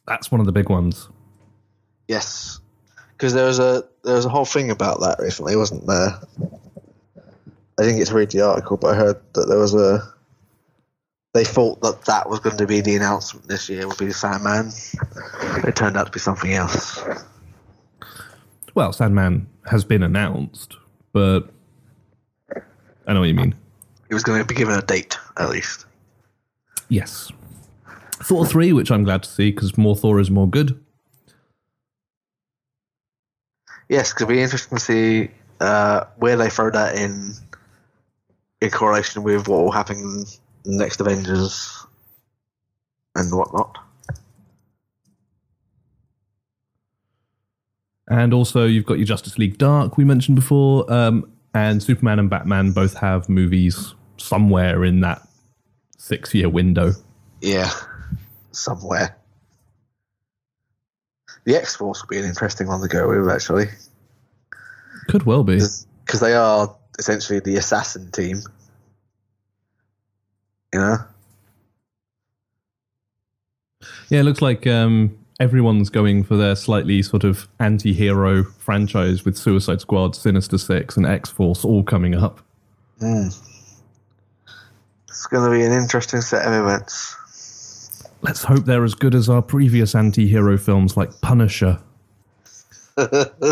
that's 0.07 0.31
one 0.31 0.39
of 0.39 0.45
the 0.45 0.51
big 0.51 0.69
ones. 0.69 1.09
Yes. 2.07 2.59
Because 3.11 3.33
there 3.33 3.45
was 3.45 3.59
a 3.59 3.85
there 4.03 4.15
was 4.15 4.25
a 4.25 4.29
whole 4.29 4.45
thing 4.45 4.69
about 4.69 4.99
that 5.01 5.19
recently, 5.19 5.55
wasn't 5.55 5.87
there? 5.87 6.19
I 7.79 7.83
didn't 7.83 7.97
get 7.97 8.07
to 8.07 8.15
read 8.15 8.31
the 8.31 8.41
article, 8.41 8.77
but 8.77 8.93
I 8.93 8.95
heard 8.95 9.21
that 9.33 9.45
there 9.47 9.59
was 9.59 9.73
a. 9.73 10.13
They 11.33 11.43
thought 11.43 11.81
that 11.81 12.05
that 12.05 12.29
was 12.29 12.39
going 12.39 12.57
to 12.57 12.67
be 12.67 12.81
the 12.81 12.95
announcement 12.95 13.47
this 13.47 13.67
year 13.67 13.87
would 13.87 13.97
be 13.97 14.05
the 14.05 14.13
Sandman. 14.13 14.71
It 15.67 15.75
turned 15.75 15.97
out 15.97 16.05
to 16.05 16.11
be 16.11 16.19
something 16.19 16.53
else. 16.53 17.01
Well, 18.75 18.93
Sandman 18.93 19.47
has 19.65 19.83
been 19.83 20.03
announced, 20.03 20.77
but 21.11 21.49
I 23.07 23.13
know 23.13 23.21
what 23.21 23.29
you 23.29 23.33
mean. 23.33 23.55
It 24.09 24.13
was 24.13 24.23
going 24.23 24.41
to 24.41 24.45
be 24.45 24.53
given 24.53 24.77
a 24.77 24.81
date 24.83 25.17
at 25.37 25.49
least. 25.49 25.87
Yes. 26.89 27.31
Thor 28.23 28.45
3, 28.45 28.73
which 28.73 28.91
I'm 28.91 29.03
glad 29.03 29.23
to 29.23 29.29
see 29.29 29.51
because 29.51 29.77
more 29.77 29.95
Thor 29.95 30.19
is 30.19 30.31
more 30.31 30.49
good. 30.49 30.79
Yes, 33.89 34.11
because 34.11 34.23
it'll 34.23 34.33
be 34.33 34.41
interesting 34.41 34.77
to 34.77 34.83
see 34.83 35.31
uh, 35.59 36.05
where 36.17 36.37
they 36.37 36.49
throw 36.49 36.71
that 36.71 36.95
in 36.95 37.33
in 38.61 38.69
correlation 38.69 39.23
with 39.23 39.47
what 39.47 39.61
will 39.61 39.71
happen 39.71 40.25
in 40.65 40.77
next 40.77 41.01
Avengers 41.01 41.85
and 43.15 43.31
whatnot. 43.31 43.77
And 48.09 48.33
also, 48.33 48.65
you've 48.65 48.85
got 48.85 48.97
your 48.97 49.05
Justice 49.05 49.37
League 49.37 49.57
Dark, 49.57 49.97
we 49.97 50.03
mentioned 50.03 50.35
before, 50.35 50.91
um, 50.91 51.29
and 51.53 51.81
Superman 51.81 52.19
and 52.19 52.29
Batman 52.29 52.71
both 52.71 52.95
have 52.97 53.27
movies 53.27 53.95
somewhere 54.17 54.83
in 54.83 55.01
that 55.01 55.27
six 55.97 56.33
year 56.33 56.49
window. 56.49 56.93
Yeah, 57.41 57.71
somewhere. 58.53 59.17
The 61.45 61.55
X 61.57 61.75
Force 61.75 62.01
will 62.01 62.07
be 62.09 62.19
an 62.19 62.25
interesting 62.25 62.67
one 62.67 62.81
to 62.81 62.87
go 62.87 63.09
with, 63.09 63.29
actually, 63.29 63.65
Could 65.09 65.23
well 65.23 65.43
be. 65.43 65.59
because 66.05 66.19
they 66.21 66.33
are 66.33 66.73
essentially 66.99 67.39
the 67.39 67.57
assassin 67.57 68.11
team. 68.11 68.41
You 70.73 70.79
know, 70.79 70.97
Yeah, 74.09 74.21
it 74.21 74.23
looks 74.23 74.41
like 74.41 74.65
um, 74.65 75.17
everyone's 75.39 75.89
going 75.89 76.23
for 76.23 76.35
their 76.37 76.55
slightly 76.55 77.01
sort 77.03 77.23
of 77.23 77.47
anti 77.59 77.93
hero 77.93 78.43
franchise 78.43 79.25
with 79.25 79.37
Suicide 79.37 79.81
Squad, 79.81 80.15
Sinister 80.15 80.57
Six, 80.57 80.95
and 80.97 81.05
X 81.05 81.29
Force 81.29 81.65
all 81.65 81.83
coming 81.83 82.15
up. 82.15 82.39
it's 83.01 83.39
going 85.29 85.43
to 85.43 85.51
be 85.55 85.63
an 85.65 85.73
interesting 85.73 86.21
set 86.21 86.45
of 86.47 86.53
events. 86.53 87.15
Let's 88.23 88.43
hope 88.43 88.63
they're 88.63 88.85
as 88.85 88.95
good 88.95 89.15
as 89.15 89.29
our 89.29 89.41
previous 89.41 89.95
anti 89.95 90.25
hero 90.27 90.57
films 90.57 90.95
like 90.95 91.11
Punisher. 91.19 91.77
I 92.97 93.05
don't 93.05 93.43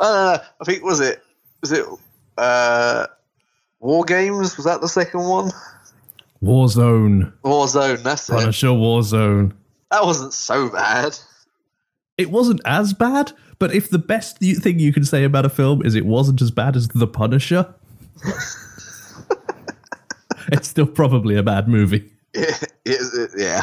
know. 0.00 0.38
I 0.60 0.64
think 0.64 0.84
was 0.84 1.00
it 1.00 1.20
was 1.60 1.72
it 1.72 1.84
uh, 2.36 3.08
War 3.80 4.04
Games 4.04 4.56
was 4.56 4.66
that 4.66 4.80
the 4.80 4.88
second 4.88 5.24
one? 5.24 5.50
Warzone, 6.40 7.32
Warzone. 7.42 8.04
That's 8.04 8.28
it. 8.28 8.34
Punisher 8.34 8.68
Warzone. 8.68 9.52
That 9.90 10.04
wasn't 10.04 10.32
so 10.32 10.68
bad. 10.68 11.18
It 12.18 12.30
wasn't 12.30 12.60
as 12.64 12.92
bad, 12.92 13.32
but 13.58 13.74
if 13.74 13.90
the 13.90 13.98
best 13.98 14.38
thing 14.38 14.78
you 14.78 14.92
can 14.92 15.04
say 15.04 15.24
about 15.24 15.44
a 15.44 15.48
film 15.48 15.84
is 15.84 15.96
it 15.96 16.06
wasn't 16.06 16.40
as 16.40 16.52
bad 16.52 16.76
as 16.76 16.86
The 16.88 17.08
Punisher, 17.08 17.74
it's 20.52 20.68
still 20.68 20.86
probably 20.86 21.34
a 21.34 21.42
bad 21.42 21.66
movie. 21.66 22.12
It, 22.90 23.30
yeah. 23.36 23.62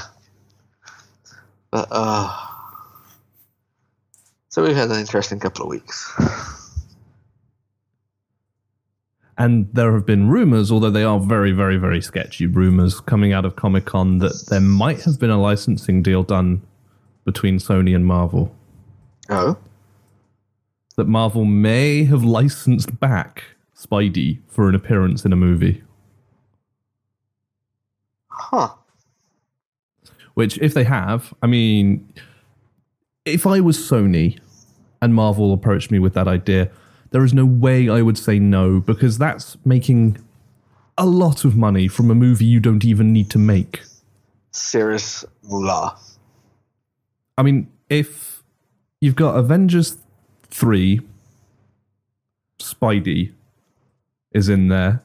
But, 1.71 1.87
uh, 1.89 2.31
so 4.49 4.63
we've 4.63 4.75
had 4.75 4.91
an 4.91 4.99
interesting 4.99 5.39
couple 5.39 5.63
of 5.63 5.69
weeks. 5.69 6.13
And 9.37 9.67
there 9.73 9.93
have 9.93 10.05
been 10.05 10.29
rumors, 10.29 10.71
although 10.71 10.91
they 10.91 11.03
are 11.03 11.19
very, 11.19 11.51
very, 11.51 11.77
very 11.77 12.01
sketchy 12.01 12.45
rumors 12.45 13.01
coming 13.01 13.33
out 13.33 13.43
of 13.45 13.55
Comic 13.55 13.85
Con 13.85 14.19
that 14.19 14.45
there 14.49 14.61
might 14.61 15.01
have 15.01 15.19
been 15.19 15.29
a 15.29 15.41
licensing 15.41 16.01
deal 16.01 16.23
done 16.23 16.61
between 17.25 17.57
Sony 17.57 17.93
and 17.95 18.05
Marvel. 18.05 18.55
Oh, 19.29 19.57
That 20.95 21.07
Marvel 21.07 21.43
may 21.43 22.05
have 22.05 22.23
licensed 22.23 22.97
back 22.99 23.43
Spidey 23.75 24.39
for 24.47 24.69
an 24.69 24.75
appearance 24.75 25.25
in 25.25 25.33
a 25.33 25.35
movie. 25.35 25.83
Huh. 28.35 28.69
Which, 30.33 30.57
if 30.59 30.73
they 30.73 30.83
have, 30.83 31.33
I 31.41 31.47
mean, 31.47 32.07
if 33.23 33.47
I 33.47 33.59
was 33.59 33.77
Sony 33.77 34.39
and 35.01 35.15
Marvel 35.15 35.53
approached 35.53 35.91
me 35.91 35.99
with 35.99 36.13
that 36.13 36.27
idea, 36.27 36.69
there 37.11 37.23
is 37.23 37.33
no 37.33 37.45
way 37.45 37.89
I 37.89 38.01
would 38.01 38.17
say 38.17 38.39
no 38.39 38.79
because 38.79 39.17
that's 39.17 39.57
making 39.65 40.17
a 40.97 41.05
lot 41.05 41.45
of 41.45 41.55
money 41.55 41.87
from 41.87 42.11
a 42.11 42.15
movie 42.15 42.45
you 42.45 42.59
don't 42.59 42.85
even 42.85 43.13
need 43.13 43.29
to 43.31 43.37
make. 43.37 43.81
Serious 44.51 45.25
moolah. 45.43 45.97
I 47.37 47.43
mean, 47.43 47.69
if 47.89 48.43
you've 49.01 49.15
got 49.15 49.37
Avengers 49.37 49.97
3, 50.49 51.01
Spidey 52.59 53.31
is 54.31 54.49
in 54.49 54.69
there, 54.69 55.03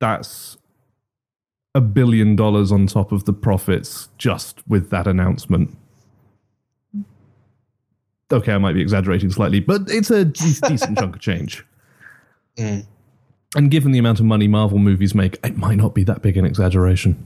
that's 0.00 0.58
a 1.74 1.80
billion 1.80 2.36
dollars 2.36 2.70
on 2.70 2.86
top 2.86 3.12
of 3.12 3.24
the 3.24 3.32
profits 3.32 4.08
just 4.16 4.66
with 4.68 4.90
that 4.90 5.06
announcement. 5.06 5.76
Okay, 8.32 8.52
I 8.52 8.58
might 8.58 8.74
be 8.74 8.80
exaggerating 8.80 9.30
slightly, 9.30 9.60
but 9.60 9.82
it's 9.88 10.10
a 10.10 10.24
de- 10.24 10.32
decent 10.68 10.98
chunk 10.98 11.16
of 11.16 11.20
change. 11.20 11.64
Mm. 12.56 12.86
And 13.56 13.70
given 13.70 13.92
the 13.92 13.98
amount 13.98 14.20
of 14.20 14.26
money 14.26 14.48
Marvel 14.48 14.78
movies 14.78 15.14
make, 15.14 15.38
it 15.44 15.56
might 15.56 15.76
not 15.76 15.94
be 15.94 16.04
that 16.04 16.22
big 16.22 16.36
an 16.36 16.44
exaggeration. 16.44 17.24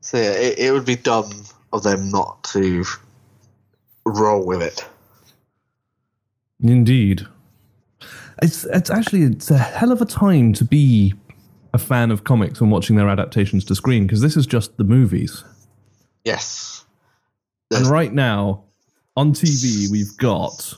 So 0.00 0.16
yeah, 0.16 0.32
it, 0.32 0.58
it 0.58 0.72
would 0.72 0.86
be 0.86 0.96
dumb 0.96 1.30
of 1.72 1.82
them 1.82 2.10
not 2.10 2.42
to 2.44 2.84
roll 4.04 4.44
with 4.44 4.62
it. 4.62 4.84
Indeed. 6.62 7.26
It's 8.42 8.64
it's 8.64 8.90
actually 8.90 9.22
it's 9.22 9.50
a 9.50 9.58
hell 9.58 9.92
of 9.92 10.00
a 10.00 10.06
time 10.06 10.52
to 10.54 10.64
be 10.64 11.14
a 11.72 11.78
fan 11.78 12.10
of 12.10 12.24
comics 12.24 12.60
and 12.60 12.70
watching 12.70 12.96
their 12.96 13.08
adaptations 13.08 13.64
to 13.66 13.74
screen 13.74 14.04
because 14.04 14.20
this 14.20 14.36
is 14.36 14.46
just 14.46 14.76
the 14.76 14.84
movies. 14.84 15.44
Yes. 16.24 16.84
And 17.72 17.86
right 17.86 18.12
now 18.12 18.64
on 19.16 19.32
TV 19.32 19.90
we've 19.90 20.16
got 20.16 20.74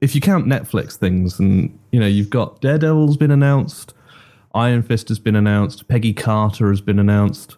if 0.00 0.14
you 0.14 0.20
count 0.20 0.46
Netflix 0.46 0.96
things 0.96 1.38
and 1.38 1.78
you 1.92 2.00
know 2.00 2.06
you've 2.06 2.30
got 2.30 2.60
Daredevil's 2.60 3.16
been 3.16 3.30
announced, 3.30 3.94
Iron 4.54 4.82
Fist 4.82 5.08
has 5.08 5.18
been 5.18 5.36
announced, 5.36 5.88
Peggy 5.88 6.12
Carter 6.12 6.70
has 6.70 6.80
been 6.80 6.98
announced. 6.98 7.56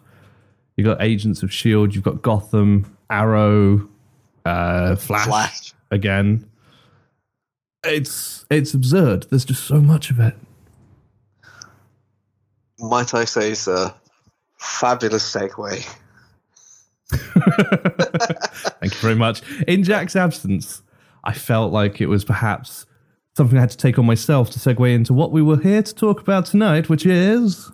You've 0.75 0.85
got 0.85 1.01
Agents 1.01 1.43
of 1.43 1.51
Shield, 1.51 1.93
you've 1.93 2.03
got 2.03 2.21
Gotham, 2.21 2.97
Arrow, 3.09 3.87
uh, 4.45 4.95
Flash, 4.95 5.25
Flash. 5.25 5.73
again. 5.91 6.47
It's 7.83 8.45
it's 8.49 8.73
absurd. 8.73 9.27
There's 9.29 9.45
just 9.45 9.63
so 9.63 9.79
much 9.81 10.09
of 10.11 10.19
it. 10.19 10.35
Might 12.79 13.13
I 13.13 13.25
say, 13.25 13.53
sir, 13.53 13.93
fabulous 14.57 15.31
segue. 15.33 15.95
Thank 17.11 18.93
you 18.93 18.99
very 18.99 19.15
much. 19.15 19.41
In 19.67 19.83
Jack's 19.83 20.15
absence, 20.15 20.81
I 21.23 21.33
felt 21.33 21.71
like 21.71 22.01
it 22.01 22.07
was 22.07 22.23
perhaps 22.23 22.85
something 23.35 23.57
I 23.57 23.61
had 23.61 23.71
to 23.71 23.77
take 23.77 23.99
on 23.99 24.05
myself 24.05 24.49
to 24.51 24.59
segue 24.59 24.93
into 24.93 25.13
what 25.13 25.31
we 25.31 25.41
were 25.41 25.57
here 25.59 25.83
to 25.83 25.95
talk 25.95 26.21
about 26.21 26.45
tonight, 26.47 26.89
which 26.89 27.05
is 27.05 27.71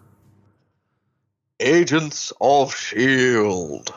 Agents 1.59 2.31
of 2.41 2.73
Shield. 2.75 3.93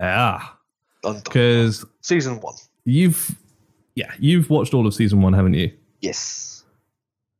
ah, 0.00 0.56
because 1.02 1.84
Season 2.02 2.40
one. 2.40 2.54
you've 2.84 3.34
yeah 3.98 4.12
you've 4.18 4.48
watched 4.50 4.72
all 4.74 4.86
of 4.86 4.94
season 4.94 5.20
one, 5.22 5.32
haven't 5.32 5.54
you? 5.54 5.70
Yes. 6.00 6.64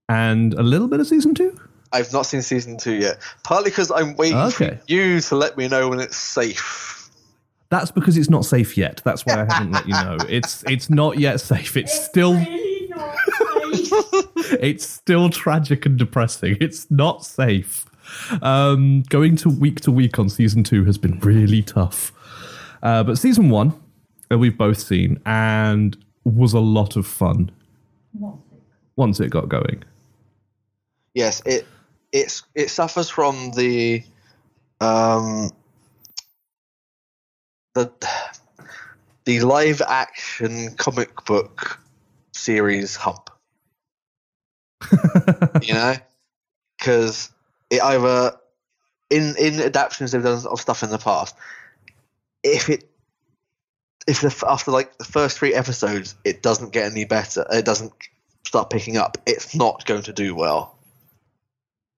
And 0.09 0.55
a 0.55 0.63
little 0.63 0.89
bit 0.89 1.01
of 1.01 1.07
season 1.07 1.35
two. 1.35 1.59
I've 1.93 2.13
not 2.13 2.27
seen 2.27 2.43
season 2.43 2.77
two 2.79 2.95
yet. 2.95 3.19
Partly 3.45 3.71
because 3.71 3.91
I'm 3.91 4.17
waiting 4.17 4.39
Okay. 4.39 4.71
for 4.77 4.81
you 4.87 5.21
to 5.21 5.37
let 5.37 5.57
me 5.57 5.69
know 5.69 5.89
when 5.89 6.01
it's 6.01 6.17
safe. 6.17 7.11
That's 7.71 7.91
because 7.91 8.17
it's 8.17 8.31
not 8.31 8.45
safe 8.47 8.77
yet. 8.77 9.01
That's 9.05 9.25
why 9.27 9.35
I 9.43 9.53
haven't 9.53 9.73
let 9.73 9.87
you 9.87 9.93
know. 9.95 10.17
It's 10.29 10.65
it's 10.67 10.89
not 10.91 11.19
yet 11.19 11.41
safe. 11.41 11.77
It's 11.77 11.93
still 12.07 12.35
really 12.35 12.91
it's 14.61 14.87
still 14.87 15.29
tragic 15.31 15.87
and 15.87 15.99
depressing. 15.99 16.57
It's 16.61 16.91
not 16.91 17.25
safe. 17.25 17.85
Um, 18.43 19.03
going 19.11 19.37
to 19.37 19.51
week 19.51 19.81
to 19.83 19.91
week 19.93 20.19
on 20.19 20.29
season 20.31 20.65
two 20.65 20.85
has 20.87 20.97
been 20.99 21.19
really 21.21 21.63
tough. 21.63 22.13
Uh, 22.83 23.03
but 23.05 23.19
season 23.19 23.51
one, 23.51 23.75
uh, 24.33 24.39
we've 24.39 24.57
both 24.57 24.79
seen, 24.79 25.21
and 25.27 25.97
was 26.35 26.53
a 26.53 26.61
lot 26.61 26.97
of 26.97 27.07
fun 27.07 27.51
What's 28.13 28.39
it? 28.53 28.63
once 28.97 29.21
it 29.21 29.31
got 29.31 29.49
going. 29.49 29.85
Yes, 31.15 31.43
it 31.45 31.67
it's 32.13 32.43
it 32.55 32.71
suffers 32.71 33.11
from 33.11 33.53
the 33.53 34.03
um 34.81 35.51
the 37.75 37.93
the 39.25 39.41
live 39.41 39.83
action 39.83 40.75
comic 40.77 41.25
book 41.25 41.81
series 42.33 42.97
hump. 42.97 43.31
you 45.63 45.75
know, 45.75 45.95
because 46.79 47.31
it 47.71 47.83
either 47.83 48.37
in 49.11 49.35
in 49.39 49.61
adaptations 49.61 50.13
they've 50.13 50.23
done 50.23 50.47
of 50.47 50.61
stuff 50.61 50.83
in 50.83 50.91
the 50.91 50.99
past. 50.99 51.35
If 52.43 52.69
it 52.69 52.88
if 54.09 54.21
the, 54.23 54.45
after 54.49 54.71
like 54.73 54.99
the 54.99 55.05
first 55.05 55.39
three 55.39 55.55
episodes 55.55 56.17
it 56.25 56.43
doesn't 56.43 56.73
get 56.73 56.91
any 56.91 57.05
better, 57.05 57.47
it 57.53 57.65
doesn't 57.65 57.93
start 58.45 58.71
picking 58.71 58.97
up. 58.97 59.19
It's 59.27 59.55
not 59.55 59.85
going 59.87 60.03
to 60.03 60.13
do 60.13 60.35
well. 60.35 60.75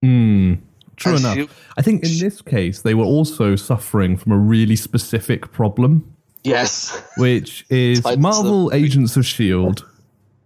Hmm. 0.03 0.55
True 0.97 1.13
And 1.13 1.21
enough. 1.21 1.37
you- 1.37 1.49
I 1.79 1.83
think 1.83 2.03
in 2.05 2.19
this 2.19 2.43
case, 2.43 2.83
they 2.83 2.95
were 2.95 3.05
also 3.05 3.57
suffering 3.57 4.17
from 4.17 4.33
a 4.33 4.37
really 4.39 4.77
specific 4.77 5.51
problem. 5.53 6.15
Yes. 6.45 7.03
which 7.19 7.65
is 7.71 8.01
Types 8.01 8.19
Marvel 8.19 8.69
of- 8.69 8.75
Agents 8.75 9.17
of 9.17 9.25
S.H.I.E.L.D. 9.25 9.83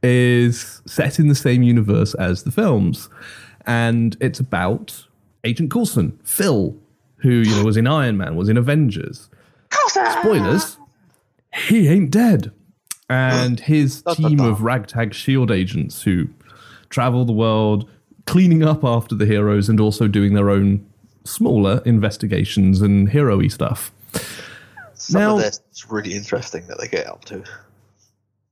Is 0.03 0.83
set 0.87 1.19
in 1.19 1.29
the 1.29 1.35
same 1.35 1.63
universe 1.63 2.15
as 2.15 2.43
the 2.43 2.51
films. 2.53 3.09
And 3.67 4.17
it's 4.21 4.39
about 4.39 5.07
Agent 5.45 5.71
Coulson, 5.71 6.19
Phil, 6.25 6.77
who 7.17 7.31
you 7.31 7.55
know 7.57 7.65
was 7.65 7.77
in 7.79 7.87
Iron 7.87 8.17
Man, 8.19 8.37
was 8.37 8.49
in 8.51 8.57
Avengers. 8.59 9.31
Coulson! 9.71 10.05
Spoilers, 10.21 10.77
he 11.55 11.89
ain't 11.89 12.11
dead. 12.11 12.53
And 13.09 13.61
his 13.75 14.03
team 14.15 14.41
of 14.41 14.63
ragtag 14.63 15.15
shield 15.15 15.51
agents 15.51 16.03
who 16.03 16.29
travel 16.91 17.25
the 17.25 17.33
world 17.33 17.89
cleaning 18.27 18.63
up 18.63 18.85
after 18.85 19.15
the 19.15 19.27
heroes 19.27 19.69
and 19.69 19.79
also 19.81 20.09
doing 20.09 20.35
their 20.35 20.49
own 20.51 20.87
smaller 21.25 21.83
investigations 21.85 22.81
and 22.81 23.09
hero-y 23.11 23.49
stuff. 23.49 23.93
Some 24.95 25.21
Now- 25.21 25.37
of 25.37 25.43
this 25.43 25.61
is 25.73 25.91
really 25.91 26.15
interesting 26.15 26.67
that 26.69 26.79
they 26.81 26.89
get 26.89 27.07
up 27.07 27.25
to. 27.27 27.43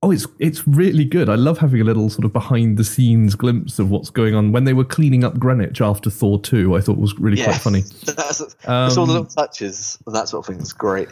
Oh, 0.04 0.10
it's 0.10 0.26
it's 0.40 0.66
really 0.66 1.04
good. 1.04 1.28
I 1.28 1.36
love 1.36 1.58
having 1.58 1.80
a 1.80 1.84
little 1.84 2.10
sort 2.10 2.24
of 2.24 2.32
behind 2.32 2.76
the 2.76 2.82
scenes 2.82 3.36
glimpse 3.36 3.78
of 3.78 3.88
what's 3.88 4.10
going 4.10 4.34
on 4.34 4.50
when 4.50 4.64
they 4.64 4.72
were 4.72 4.84
cleaning 4.84 5.22
up 5.22 5.38
Greenwich 5.38 5.80
after 5.80 6.10
Thor 6.10 6.40
two. 6.40 6.74
I 6.76 6.80
thought 6.80 6.98
was 6.98 7.16
really 7.20 7.40
quite 7.40 7.54
funny. 7.60 7.82
That's, 8.04 8.40
it's 8.40 8.56
Um, 8.66 8.90
all 8.98 9.06
the 9.06 9.12
little 9.12 9.24
touches 9.26 9.96
and 10.04 10.14
that 10.16 10.28
sort 10.28 10.44
of 10.44 10.52
thing 10.52 10.60
is 10.60 10.72
great. 10.72 11.08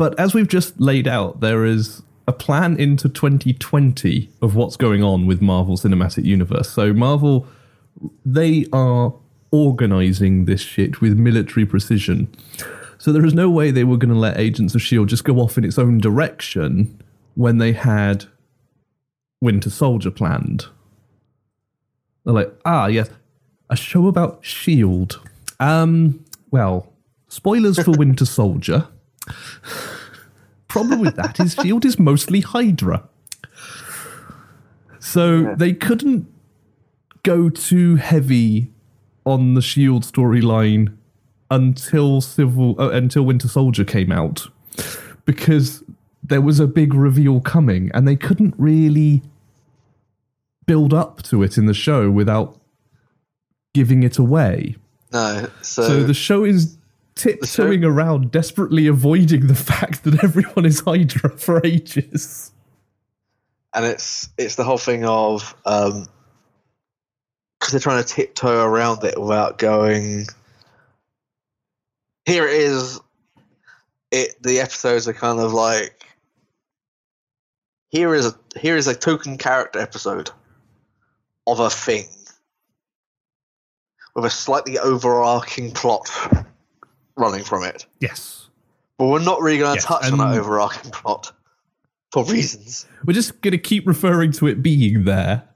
But 0.00 0.18
as 0.18 0.32
we've 0.32 0.48
just 0.48 0.80
laid 0.80 1.06
out, 1.06 1.40
there 1.40 1.66
is 1.66 2.00
a 2.26 2.32
plan 2.32 2.78
into 2.80 3.06
2020 3.06 4.30
of 4.40 4.54
what's 4.54 4.78
going 4.78 5.02
on 5.02 5.26
with 5.26 5.42
Marvel 5.42 5.76
Cinematic 5.76 6.24
Universe. 6.24 6.70
So 6.70 6.94
Marvel, 6.94 7.46
they 8.24 8.64
are 8.72 9.12
organizing 9.50 10.46
this 10.46 10.62
shit 10.62 11.02
with 11.02 11.18
military 11.18 11.66
precision. 11.66 12.34
So 12.96 13.12
there 13.12 13.26
is 13.26 13.34
no 13.34 13.50
way 13.50 13.70
they 13.70 13.84
were 13.84 13.98
going 13.98 14.14
to 14.14 14.18
let 14.18 14.38
Agents 14.38 14.74
of 14.74 14.80
S.H.I.E.L.D. 14.80 15.10
just 15.10 15.24
go 15.24 15.36
off 15.36 15.58
in 15.58 15.64
its 15.64 15.78
own 15.78 15.98
direction 15.98 16.98
when 17.34 17.58
they 17.58 17.72
had 17.72 18.24
Winter 19.42 19.68
Soldier 19.68 20.10
planned. 20.10 20.64
They're 22.24 22.32
like, 22.32 22.54
ah, 22.64 22.86
yes, 22.86 23.10
a 23.68 23.76
show 23.76 24.06
about 24.06 24.38
S.H.I.E.L.D. 24.44 25.16
Um, 25.58 26.24
well, 26.50 26.90
spoilers 27.28 27.78
for 27.78 27.90
Winter 27.90 28.24
Soldier. 28.24 28.88
Problem 30.70 31.00
with 31.00 31.16
that 31.16 31.40
is 31.40 31.58
S.H.I.E.L.D. 31.58 31.86
is 31.86 31.98
mostly 31.98 32.40
Hydra. 32.40 33.08
So 35.00 35.54
they 35.56 35.72
couldn't 35.72 36.32
go 37.24 37.50
too 37.50 37.96
heavy 37.96 38.70
on 39.26 39.54
the 39.54 39.62
Shield 39.62 40.04
storyline 40.04 40.96
until 41.50 42.20
Civil 42.20 42.80
uh, 42.80 42.90
until 42.90 43.24
Winter 43.24 43.48
Soldier 43.48 43.84
came 43.84 44.12
out 44.12 44.46
because 45.24 45.82
there 46.22 46.40
was 46.40 46.60
a 46.60 46.66
big 46.66 46.94
reveal 46.94 47.40
coming 47.40 47.90
and 47.92 48.06
they 48.06 48.16
couldn't 48.16 48.54
really 48.56 49.22
build 50.66 50.94
up 50.94 51.22
to 51.22 51.42
it 51.42 51.58
in 51.58 51.66
the 51.66 51.74
show 51.74 52.10
without 52.10 52.60
giving 53.74 54.04
it 54.04 54.18
away. 54.18 54.76
No, 55.12 55.48
so, 55.62 55.82
So 55.82 56.04
the 56.04 56.14
show 56.14 56.44
is 56.44 56.76
tiptoeing 57.14 57.84
around 57.84 58.30
desperately 58.30 58.86
avoiding 58.86 59.46
the 59.46 59.54
fact 59.54 60.04
that 60.04 60.22
everyone 60.24 60.64
is 60.64 60.80
Hydra 60.80 61.30
for 61.30 61.64
ages. 61.64 62.52
and 63.74 63.84
it's 63.84 64.28
it's 64.36 64.56
the 64.56 64.64
whole 64.64 64.78
thing 64.78 65.04
of 65.04 65.54
um 65.64 66.06
because 67.58 67.72
they're 67.72 67.80
trying 67.80 68.02
to 68.02 68.08
tiptoe 68.08 68.64
around 68.64 69.04
it 69.04 69.20
without 69.20 69.58
going. 69.58 70.26
Here 72.24 72.46
it 72.46 72.54
is. 72.54 73.00
It 74.10 74.42
the 74.42 74.60
episodes 74.60 75.06
are 75.08 75.12
kind 75.12 75.38
of 75.38 75.52
like. 75.52 76.06
Here 77.90 78.14
is 78.14 78.26
a 78.26 78.34
here 78.58 78.76
is 78.76 78.86
a 78.86 78.94
token 78.94 79.36
character 79.36 79.78
episode 79.78 80.30
of 81.46 81.60
a 81.60 81.70
thing 81.70 82.06
with 84.14 84.24
a 84.24 84.30
slightly 84.30 84.78
overarching 84.78 85.72
plot 85.72 86.08
running 87.20 87.44
from 87.44 87.64
it. 87.64 87.86
Yes. 88.00 88.48
But 88.98 89.06
we're 89.06 89.20
not 89.20 89.40
really 89.40 89.58
going 89.58 89.70
to 89.70 89.76
Yes, 89.76 89.84
touch 89.84 90.10
on 90.10 90.18
that 90.18 90.36
overarching 90.38 90.90
plot 90.90 91.32
for 92.12 92.24
reasons. 92.24 92.86
We're 93.04 93.14
just 93.14 93.40
going 93.40 93.52
to 93.52 93.58
keep 93.58 93.86
referring 93.86 94.32
to 94.32 94.46
it 94.46 94.62
being 94.62 95.04
there. 95.04 95.44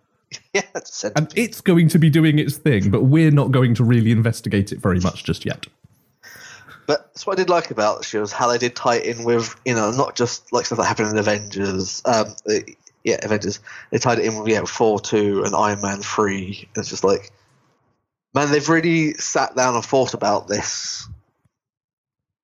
Yeah, 0.52 0.62
it's 0.74 1.04
And 1.04 1.32
it's 1.36 1.60
going 1.60 1.88
to 1.90 1.98
be 1.98 2.10
doing 2.10 2.40
its 2.40 2.56
thing, 2.56 2.90
but 2.90 3.04
we're 3.04 3.30
not 3.30 3.52
going 3.52 3.72
to 3.76 3.84
really 3.84 4.10
investigate 4.10 4.72
it 4.72 4.80
very 4.80 4.98
much 4.98 5.22
just 5.22 5.44
yet. 5.44 5.66
But 6.86 7.06
that's 7.06 7.26
what 7.26 7.38
I 7.38 7.42
did 7.42 7.48
like 7.48 7.70
about 7.70 7.98
the 7.98 8.04
show 8.04 8.22
is 8.22 8.32
how 8.32 8.48
they 8.48 8.58
did 8.58 8.74
tie 8.74 8.96
it 8.96 9.16
in 9.16 9.24
with 9.24 9.54
you 9.64 9.74
know 9.74 9.90
not 9.92 10.16
just 10.16 10.52
like 10.52 10.66
stuff 10.66 10.78
that 10.78 10.84
happened 10.84 11.10
in 11.10 11.18
Avengers, 11.18 12.02
um, 12.04 12.34
yeah, 13.04 13.18
Avengers. 13.22 13.60
They 13.90 13.98
tied 13.98 14.18
it 14.18 14.24
in 14.24 14.36
with 14.36 14.48
yeah, 14.48 14.62
Thor 14.62 14.98
two 14.98 15.44
and 15.44 15.54
Iron 15.54 15.80
Man 15.80 16.02
three. 16.02 16.68
It's 16.74 16.88
just 16.88 17.04
like, 17.04 17.30
man, 18.34 18.50
they've 18.50 18.68
really 18.68 19.14
sat 19.14 19.54
down 19.54 19.76
and 19.76 19.84
thought 19.84 20.14
about 20.14 20.48
this. 20.48 21.08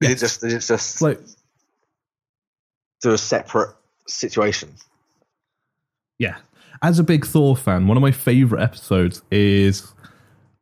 They 0.01 0.09
didn't 0.09 0.21
just 0.21 0.41
they 0.41 0.49
didn't 0.49 0.63
just 0.63 1.03
like, 1.03 1.21
do 3.03 3.13
a 3.13 3.19
separate 3.19 3.71
situation. 4.07 4.71
yeah. 6.19 6.37
As 6.83 6.99
a 6.99 7.05
big 7.05 7.27
Thor 7.27 7.57
fan, 7.57 7.87
one 7.87 7.99
of 7.99 8.01
my 8.01 8.11
favorite 8.11 8.63
episodes 8.63 9.21
is 9.31 9.93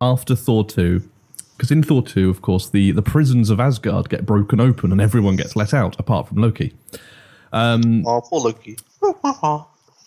after 0.01 0.35
Thor 0.35 0.65
2. 0.65 1.09
Because 1.57 1.71
in 1.71 1.83
Thor 1.83 2.03
2, 2.03 2.29
of 2.29 2.43
course, 2.43 2.71
the, 2.71 2.91
the 2.93 3.03
prisons 3.03 3.51
of 3.51 3.61
Asgard 3.61 4.09
get 4.09 4.27
broken 4.27 4.61
open 4.61 4.91
and 4.93 5.01
everyone 5.01 5.37
gets 5.37 5.55
let 5.57 5.73
out, 5.75 5.99
apart 5.99 6.29
from 6.29 6.39
Loki. 6.39 6.75
Um, 7.53 8.05
oh, 8.07 8.21
poor 8.21 8.41
Loki. 8.41 8.77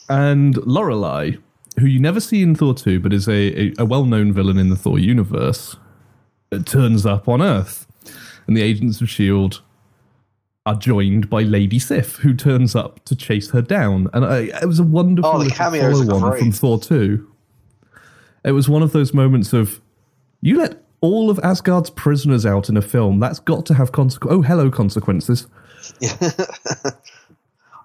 And 0.09 0.57
Lorelei, 0.67 1.37
who 1.79 1.85
you 1.85 1.99
never 1.99 2.19
see 2.19 2.41
in 2.41 2.53
Thor 2.55 2.73
2, 2.73 2.99
but 2.99 3.13
is 3.13 3.29
a, 3.29 3.31
a, 3.57 3.73
a 3.79 3.85
well 3.85 4.03
known 4.03 4.33
villain 4.33 4.57
in 4.57 4.69
the 4.69 4.75
Thor 4.75 4.99
universe, 4.99 5.77
turns 6.65 7.05
up 7.05 7.29
on 7.29 7.41
Earth. 7.41 7.87
And 8.51 8.57
the 8.57 8.63
agents 8.63 8.99
of 8.99 9.07
S.H.I.E.L.D. 9.07 9.59
are 10.65 10.75
joined 10.75 11.29
by 11.29 11.43
Lady 11.43 11.79
Sif, 11.79 12.17
who 12.17 12.33
turns 12.33 12.75
up 12.75 13.01
to 13.05 13.15
chase 13.15 13.49
her 13.51 13.61
down. 13.61 14.09
And 14.11 14.25
I, 14.25 14.39
it 14.61 14.65
was 14.65 14.77
a 14.77 14.83
wonderful 14.83 15.31
Oh, 15.31 15.37
the 15.37 15.45
little 15.45 15.57
cameos 15.57 16.05
follow 16.05 16.33
on 16.33 16.37
from 16.37 16.51
Thor 16.51 16.77
2. 16.77 17.31
It 18.43 18.51
was 18.51 18.67
one 18.67 18.83
of 18.83 18.91
those 18.91 19.13
moments 19.13 19.53
of 19.53 19.79
you 20.41 20.59
let 20.59 20.83
all 20.99 21.29
of 21.29 21.39
Asgard's 21.39 21.91
prisoners 21.91 22.45
out 22.45 22.67
in 22.67 22.75
a 22.75 22.81
film. 22.81 23.21
That's 23.21 23.39
got 23.39 23.65
to 23.67 23.73
have 23.73 23.93
consequences. 23.93 24.37
Oh, 24.37 24.41
hello, 24.41 24.69
consequences. 24.69 25.47
I 26.03 26.91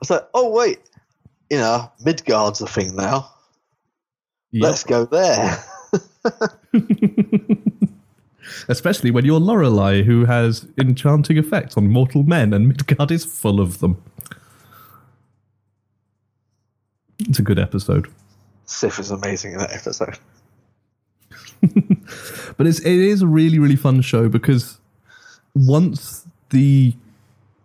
was 0.00 0.10
like, 0.10 0.26
oh 0.34 0.50
wait, 0.50 0.80
you 1.48 1.58
know, 1.58 1.92
Midgard's 2.04 2.60
a 2.60 2.66
thing 2.66 2.96
now. 2.96 3.30
Yep. 4.50 4.62
Let's 4.64 4.82
go 4.82 5.04
there. 5.04 5.64
Especially 8.68 9.10
when 9.10 9.24
you're 9.24 9.40
Lorelei, 9.40 10.02
who 10.02 10.24
has 10.24 10.66
enchanting 10.78 11.36
effects 11.36 11.76
on 11.76 11.88
mortal 11.88 12.22
men, 12.22 12.52
and 12.52 12.68
Midgard 12.68 13.10
is 13.10 13.24
full 13.24 13.60
of 13.60 13.80
them. 13.80 14.02
It's 17.20 17.38
a 17.38 17.42
good 17.42 17.58
episode. 17.58 18.08
Sif 18.66 18.98
is 18.98 19.10
amazing 19.10 19.52
in 19.52 19.58
that 19.58 19.72
episode. 19.72 20.18
But 22.56 22.66
it's, 22.66 22.80
it 22.80 22.86
is 22.86 23.22
a 23.22 23.26
really, 23.26 23.58
really 23.58 23.76
fun 23.76 24.00
show 24.00 24.28
because 24.28 24.78
once 25.54 26.26
the 26.50 26.94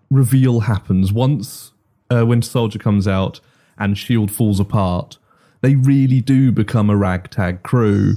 reveal 0.09 0.61
happens, 0.61 1.13
once 1.13 1.71
uh, 2.13 2.25
Winter 2.25 2.47
Soldier 2.47 2.79
comes 2.79 3.07
out 3.07 3.39
and 3.77 3.93
S.H.I.E.L.D. 3.93 4.33
falls 4.33 4.59
apart, 4.59 5.17
they 5.61 5.75
really 5.75 6.21
do 6.21 6.51
become 6.51 6.89
a 6.89 6.95
ragtag 6.95 7.63
crew, 7.63 8.15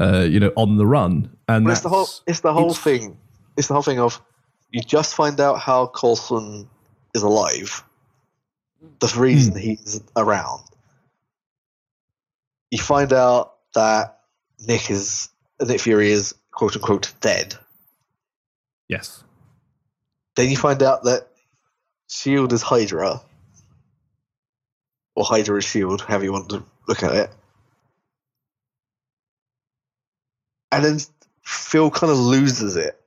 uh, 0.00 0.26
you 0.28 0.40
know, 0.40 0.52
on 0.56 0.78
the 0.78 0.86
run. 0.86 1.30
And 1.48 1.68
it's 1.68 1.80
the 1.80 1.88
whole 1.88 2.08
it's 2.26 2.40
the 2.40 2.52
whole 2.52 2.70
it's- 2.70 2.78
thing. 2.82 3.18
It's 3.56 3.68
the 3.68 3.74
whole 3.74 3.82
thing 3.82 4.00
of 4.00 4.20
you 4.70 4.80
just 4.80 5.14
find 5.14 5.38
out 5.40 5.60
how 5.60 5.86
Coulson 5.88 6.68
is 7.14 7.22
alive. 7.22 7.84
The 9.00 9.06
Hmm. 9.08 9.20
reason 9.20 9.56
he's 9.56 10.00
around. 10.16 10.64
You 12.70 12.78
find 12.78 13.12
out 13.12 13.56
that 13.74 14.20
Nick 14.66 14.90
is 14.90 15.28
Nick 15.60 15.80
Fury 15.80 16.10
is 16.10 16.34
quote 16.52 16.74
unquote 16.74 17.12
dead. 17.20 17.56
Yes. 18.88 19.22
Then 20.36 20.50
you 20.50 20.56
find 20.56 20.82
out 20.82 21.04
that 21.04 21.28
Shield 22.08 22.52
is 22.52 22.62
Hydra. 22.62 23.20
Or 25.16 25.24
Hydra 25.24 25.58
is 25.58 25.64
Shield, 25.64 26.00
however 26.00 26.24
you 26.24 26.32
want 26.32 26.48
to 26.50 26.64
look 26.88 27.02
at 27.04 27.14
it. 27.14 27.30
And 30.72 30.84
then 30.84 30.98
Phil 31.44 31.90
kind 31.90 32.10
of 32.10 32.18
loses 32.18 32.76
it. 32.76 33.00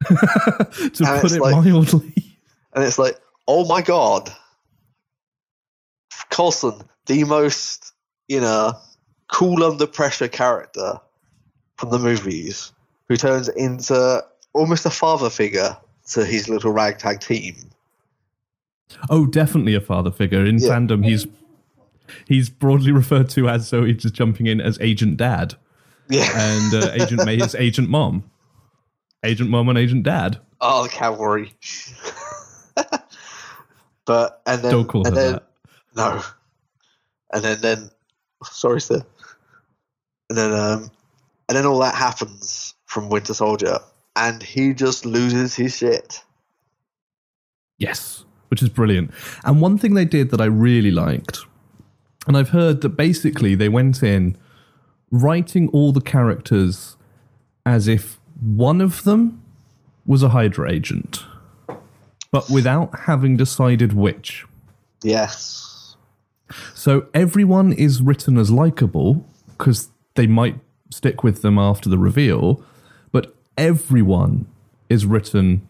to 0.08 1.04
And 1.06 1.20
put 1.20 1.32
it 1.32 1.40
like- 1.40 1.54
mildly. 1.64 2.14
and 2.74 2.84
it's 2.84 2.98
like, 2.98 3.18
oh 3.46 3.66
my 3.66 3.82
god, 3.82 4.32
Coulson, 6.30 6.82
the 7.06 7.24
most 7.24 7.92
you 8.28 8.40
know 8.40 8.72
cool 9.28 9.62
under 9.64 9.86
pressure 9.86 10.28
character 10.28 10.98
from 11.76 11.90
the 11.90 11.98
movies, 11.98 12.72
who 13.08 13.16
turns 13.16 13.48
into 13.48 14.24
almost 14.52 14.86
a 14.86 14.90
father 14.90 15.30
figure 15.30 15.76
to 16.12 16.24
his 16.24 16.48
little 16.48 16.72
ragtag 16.72 17.20
team. 17.20 17.56
Oh, 19.08 19.26
definitely 19.26 19.74
a 19.74 19.80
father 19.80 20.10
figure. 20.10 20.44
In 20.44 20.58
Yeah. 20.58 20.70
fandom, 20.70 21.04
he's 21.04 21.26
he's 22.26 22.48
broadly 22.50 22.92
referred 22.92 23.28
to 23.30 23.48
as 23.48 23.68
so 23.68 23.84
he's 23.84 23.98
just 24.02 24.14
jumping 24.14 24.46
in 24.46 24.60
as 24.60 24.78
Agent 24.80 25.16
Dad, 25.16 25.54
Yeah, 26.10 26.28
and 26.34 26.74
uh, 26.74 26.90
Agent 26.92 27.24
May 27.24 27.36
is 27.36 27.54
Agent 27.54 27.88
Mom, 27.88 28.28
Agent 29.24 29.48
Mom 29.48 29.68
and 29.68 29.78
Agent 29.78 30.02
Dad. 30.02 30.40
oh, 30.60 30.82
the 30.82 30.88
cavalry. 30.88 31.52
but 34.04 34.42
and 34.44 34.60
then 34.62 34.72
Don't 34.72 34.88
call 34.88 35.04
her 35.04 35.10
then, 35.12 35.32
that. 35.34 35.46
No, 35.96 36.22
and 37.32 37.44
then 37.44 37.60
then 37.60 37.90
sorry, 38.44 38.80
sir. 38.80 39.02
And 40.28 40.38
then 40.38 40.52
um, 40.52 40.90
and 41.48 41.56
then 41.56 41.64
all 41.64 41.78
that 41.78 41.94
happens 41.94 42.74
from 42.86 43.08
Winter 43.08 43.34
Soldier, 43.34 43.78
and 44.16 44.42
he 44.42 44.74
just 44.74 45.06
loses 45.06 45.54
his 45.54 45.76
shit. 45.76 46.22
Yes, 47.78 48.24
which 48.48 48.62
is 48.62 48.68
brilliant. 48.68 49.12
And 49.44 49.60
one 49.60 49.78
thing 49.78 49.94
they 49.94 50.04
did 50.04 50.30
that 50.30 50.40
I 50.40 50.46
really 50.46 50.90
liked, 50.90 51.38
and 52.26 52.36
I've 52.36 52.50
heard 52.50 52.80
that 52.80 52.90
basically 52.90 53.54
they 53.54 53.68
went 53.68 54.02
in 54.02 54.36
writing 55.10 55.68
all 55.68 55.92
the 55.92 56.00
characters 56.00 56.96
as 57.66 57.88
if 57.88 58.18
one 58.40 58.80
of 58.80 59.04
them 59.04 59.42
was 60.06 60.22
a 60.22 60.30
Hydra 60.30 60.70
agent, 60.70 61.24
but 62.30 62.48
without 62.48 63.00
having 63.00 63.36
decided 63.36 63.92
which. 63.92 64.44
Yes. 65.02 65.96
So 66.74 67.06
everyone 67.14 67.72
is 67.72 68.02
written 68.02 68.38
as 68.38 68.50
likable 68.50 69.26
because 69.56 69.90
they 70.14 70.26
might 70.26 70.58
stick 70.90 71.22
with 71.22 71.42
them 71.42 71.58
after 71.58 71.88
the 71.88 71.98
reveal, 71.98 72.62
but 73.12 73.34
everyone 73.56 74.46
is 74.88 75.06
written 75.06 75.66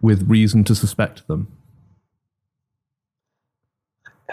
with 0.00 0.28
reason 0.28 0.64
to 0.64 0.74
suspect 0.74 1.26
them. 1.28 1.48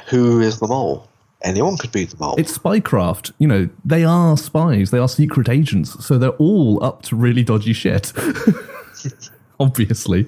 Who 0.10 0.42
is 0.42 0.60
the 0.60 0.68
mole? 0.68 1.08
Anyone 1.44 1.78
could 1.78 1.92
be 1.92 2.06
the 2.06 2.16
mole. 2.18 2.36
It's 2.38 2.58
spycraft. 2.58 3.32
You 3.38 3.48
know, 3.48 3.70
they 3.84 4.04
are 4.06 4.38
spies. 4.38 4.92
They 4.92 4.98
are 4.98 5.10
secret 5.10 5.50
agents. 5.50 6.04
So 6.06 6.18
they're 6.18 6.30
all 6.32 6.82
up 6.84 7.02
to 7.04 7.16
really 7.18 7.44
dodgy 7.44 7.74
shit. 7.74 8.14
Obviously. 9.60 10.28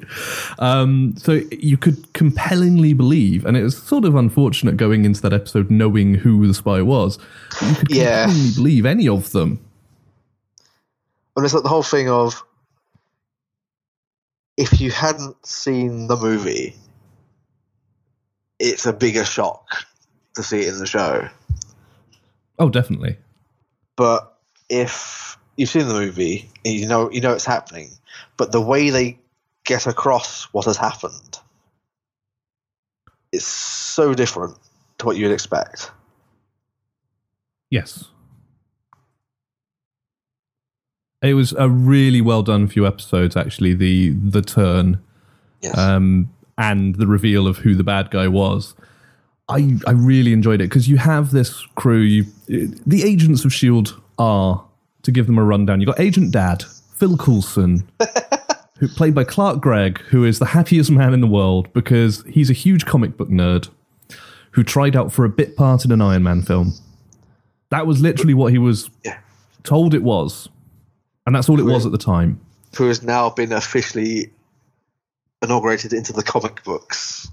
Um, 0.59 1.15
so 1.17 1.41
you 1.51 1.77
could 1.77 2.13
compellingly 2.13 2.93
believe, 2.93 3.45
and 3.45 3.55
it 3.57 3.63
was 3.63 3.77
sort 3.77 4.05
of 4.05 4.15
unfortunate 4.15 4.77
going 4.77 5.03
into 5.05 5.21
that 5.21 5.33
episode 5.33 5.71
knowing 5.71 6.15
who 6.15 6.45
the 6.47 6.53
spy 6.53 6.81
was. 6.81 7.17
You 7.61 7.75
could 7.75 7.91
Yeah. 7.91 8.25
compellingly 8.25 8.55
believe 8.55 8.85
any 8.85 9.07
of 9.07 9.31
them. 9.31 9.59
And 11.35 11.43
it's 11.45 11.53
like 11.53 11.63
the 11.63 11.69
whole 11.69 11.83
thing 11.83 12.09
of 12.09 12.43
if 14.57 14.79
you 14.79 14.91
hadn't 14.91 15.35
seen 15.45 16.07
the 16.07 16.15
movie, 16.15 16.75
it's 18.59 18.85
a 18.85 18.93
bigger 18.93 19.25
shock 19.25 19.65
to 20.35 20.43
see 20.43 20.61
it 20.61 20.67
in 20.69 20.79
the 20.79 20.85
show. 20.85 21.27
Oh, 22.59 22.69
definitely. 22.69 23.17
But 23.95 24.37
if 24.69 25.37
you've 25.57 25.69
seen 25.69 25.87
the 25.87 25.93
movie 25.93 26.49
you 26.63 26.87
know 26.87 27.09
you 27.11 27.21
know 27.21 27.33
it's 27.33 27.45
happening, 27.45 27.89
but 28.37 28.51
the 28.51 28.61
way 28.61 28.89
they 28.89 29.17
get 29.63 29.87
across 29.87 30.43
what 30.45 30.65
has 30.65 30.77
happened 30.77 31.39
is 33.31 33.45
so 33.45 34.13
different 34.13 34.57
to 34.97 35.05
what 35.05 35.17
you'd 35.17 35.31
expect. 35.31 35.91
Yes. 37.69 38.05
It 41.21 41.33
was 41.33 41.53
a 41.53 41.67
really 41.69 42.21
well 42.21 42.43
done 42.43 42.67
few 42.67 42.85
episodes, 42.85 43.35
actually. 43.35 43.73
The 43.73 44.11
the 44.11 44.41
turn 44.41 45.01
Yes. 45.61 45.77
um, 45.77 46.29
and 46.57 46.95
the 46.95 47.07
reveal 47.07 47.47
of 47.47 47.57
who 47.59 47.73
the 47.75 47.83
bad 47.83 48.11
guy 48.11 48.27
was. 48.27 48.75
I 49.49 49.77
I 49.85 49.91
really 49.91 50.33
enjoyed 50.33 50.61
it 50.61 50.65
because 50.69 50.87
you 50.87 50.97
have 50.97 51.31
this 51.31 51.65
crew. 51.75 51.99
You 51.99 52.25
the 52.47 53.03
agents 53.03 53.45
of 53.45 53.53
Shield 53.53 53.99
are 54.17 54.63
to 55.03 55.11
give 55.11 55.27
them 55.27 55.37
a 55.37 55.43
rundown. 55.43 55.81
You 55.81 55.87
have 55.87 55.95
got 55.97 56.03
Agent 56.03 56.31
Dad, 56.31 56.63
Phil 56.95 57.15
Coulson, 57.17 57.87
who 58.79 58.87
played 58.87 59.13
by 59.13 59.23
Clark 59.23 59.61
Gregg, 59.61 59.99
who 60.09 60.23
is 60.23 60.39
the 60.39 60.45
happiest 60.47 60.89
man 60.89 61.13
in 61.13 61.21
the 61.21 61.27
world 61.27 61.71
because 61.73 62.23
he's 62.27 62.49
a 62.49 62.53
huge 62.53 62.85
comic 62.85 63.17
book 63.17 63.29
nerd 63.29 63.69
who 64.51 64.63
tried 64.63 64.95
out 64.95 65.11
for 65.11 65.25
a 65.25 65.29
bit 65.29 65.55
part 65.55 65.85
in 65.85 65.91
an 65.91 66.01
Iron 66.01 66.23
Man 66.23 66.41
film. 66.41 66.73
That 67.69 67.85
was 67.85 68.01
literally 68.01 68.33
what 68.33 68.51
he 68.51 68.57
was 68.57 68.89
Yeah. 69.03 69.17
told 69.63 69.93
it 69.93 70.01
was, 70.01 70.49
and 71.27 71.35
that's 71.35 71.49
all 71.49 71.59
it 71.59 71.65
was 71.65 71.85
at 71.85 71.91
the 71.91 71.97
time. 71.97 72.39
Who 72.77 72.87
has 72.87 73.03
now 73.03 73.29
been 73.29 73.51
officially 73.51 74.31
inaugurated 75.41 75.93
into 75.93 76.13
the 76.13 76.23
comic 76.23 76.63
books 76.63 77.29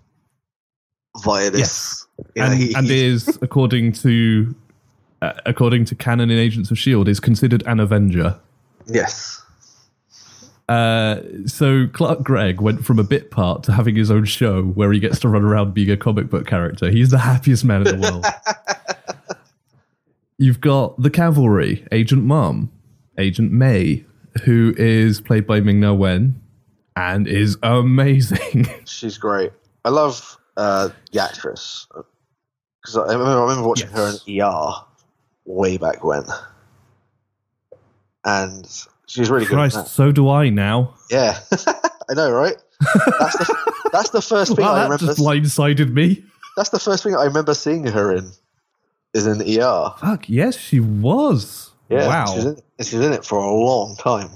via 1.22 1.50
this. 1.50 2.06
You 2.34 2.42
know, 2.42 2.48
and, 2.50 2.54
he- 2.60 2.74
and 2.74 2.90
is 2.90 3.38
according 3.42 3.92
to 3.92 4.54
uh, 5.22 5.32
according 5.46 5.84
to 5.86 5.94
canon 5.94 6.30
in 6.30 6.38
Agents 6.38 6.70
of 6.70 6.78
Shield 6.78 7.08
is 7.08 7.20
considered 7.20 7.62
an 7.66 7.80
Avenger. 7.80 8.38
yes. 8.86 9.38
Uh, 10.68 11.20
so 11.44 11.86
Clark 11.92 12.22
Gregg 12.22 12.60
went 12.62 12.82
from 12.84 12.98
a 12.98 13.02
bit 13.02 13.30
part 13.30 13.62
to 13.64 13.72
having 13.72 13.94
his 13.94 14.10
own 14.10 14.24
show 14.24 14.62
where 14.62 14.90
he 14.92 15.00
gets 15.00 15.18
to 15.20 15.28
run 15.28 15.42
around 15.44 15.74
being 15.74 15.90
a 15.90 15.96
comic 15.98 16.30
book 16.30 16.46
character. 16.46 16.88
He's 16.90 17.10
the 17.10 17.18
happiest 17.18 17.62
man 17.64 17.86
in 17.86 18.00
the 18.00 18.10
world. 18.10 18.24
You've 20.38 20.60
got 20.60 21.00
the 21.00 21.10
cavalry, 21.10 21.84
Agent 21.92 22.24
Mom, 22.24 22.70
Agent 23.18 23.52
May, 23.52 24.04
who 24.44 24.72
is 24.78 25.20
played 25.20 25.46
by 25.46 25.60
Ming 25.60 25.80
Na 25.80 25.92
Wen, 25.92 26.40
and 26.96 27.28
is 27.28 27.58
amazing. 27.62 28.66
She's 28.86 29.18
great. 29.18 29.52
I 29.84 29.90
love 29.90 30.38
uh, 30.56 30.88
the 31.12 31.22
actress 31.22 31.86
because 32.82 32.96
I 32.96 33.12
remember, 33.12 33.38
I 33.38 33.42
remember 33.42 33.68
watching 33.68 33.88
her 33.88 34.12
in 34.26 34.40
ER 34.42 34.70
way 35.44 35.76
back 35.76 36.02
when, 36.04 36.24
and 38.24 38.66
she's 39.06 39.30
really 39.30 39.44
good. 39.46 39.54
Christ, 39.54 39.76
that. 39.76 39.88
so 39.88 40.12
do 40.12 40.28
I 40.28 40.48
now. 40.48 40.94
Yeah, 41.10 41.38
I 41.52 42.14
know, 42.14 42.30
right? 42.30 42.56
That's 42.80 43.38
the, 43.38 43.90
that's 43.92 44.10
the 44.10 44.22
first 44.22 44.56
thing 44.56 44.64
Wow, 44.64 44.72
I 44.72 44.78
that 44.78 44.84
remember. 44.84 45.06
just 45.06 45.18
blindsided 45.20 45.92
me. 45.92 46.24
That's 46.56 46.70
the 46.70 46.80
first 46.80 47.02
thing 47.02 47.14
I 47.14 47.24
remember 47.24 47.54
seeing 47.54 47.86
her 47.86 48.14
in. 48.14 48.30
Is 49.14 49.26
in 49.26 49.42
ER. 49.42 49.92
Fuck, 49.98 50.30
yes, 50.30 50.56
she 50.56 50.80
was. 50.80 51.70
Yeah, 51.90 52.08
wow. 52.08 52.24
She's 52.34 52.44
in, 52.46 52.56
she's 52.80 52.94
in 52.94 53.12
it 53.12 53.26
for 53.26 53.38
a 53.38 53.52
long 53.52 53.94
time. 53.96 54.30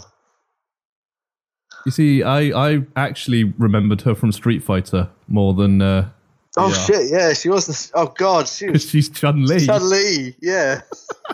You 1.86 1.90
see, 1.92 2.22
I, 2.22 2.40
I 2.74 2.82
actually 2.96 3.44
remembered 3.44 4.02
her 4.02 4.14
from 4.14 4.32
Street 4.32 4.62
Fighter 4.62 5.08
more 5.28 5.54
than 5.54 5.80
uh, 5.80 6.10
Oh 6.58 6.68
Yeah. 6.68 6.74
shit! 6.84 7.10
Yeah, 7.10 7.32
she 7.32 7.48
was. 7.48 7.66
The, 7.66 7.90
oh 7.98 8.12
god, 8.16 8.48
she 8.48 8.68
was 8.70 8.84
she's 8.90 9.08
Chun 9.08 9.46
Li. 9.46 9.64
Chun 9.66 9.88
Li. 9.88 10.34
Yeah, 10.42 10.80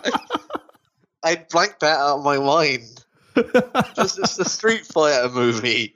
I 1.25 1.45
blanked 1.51 1.81
that 1.81 1.99
out 1.99 2.19
of 2.19 2.25
my 2.25 2.39
mind. 2.39 2.83
Just 3.97 4.19
it's 4.19 4.37
the 4.37 4.45
Street 4.45 4.85
Fighter 4.85 5.29
movie. 5.31 5.95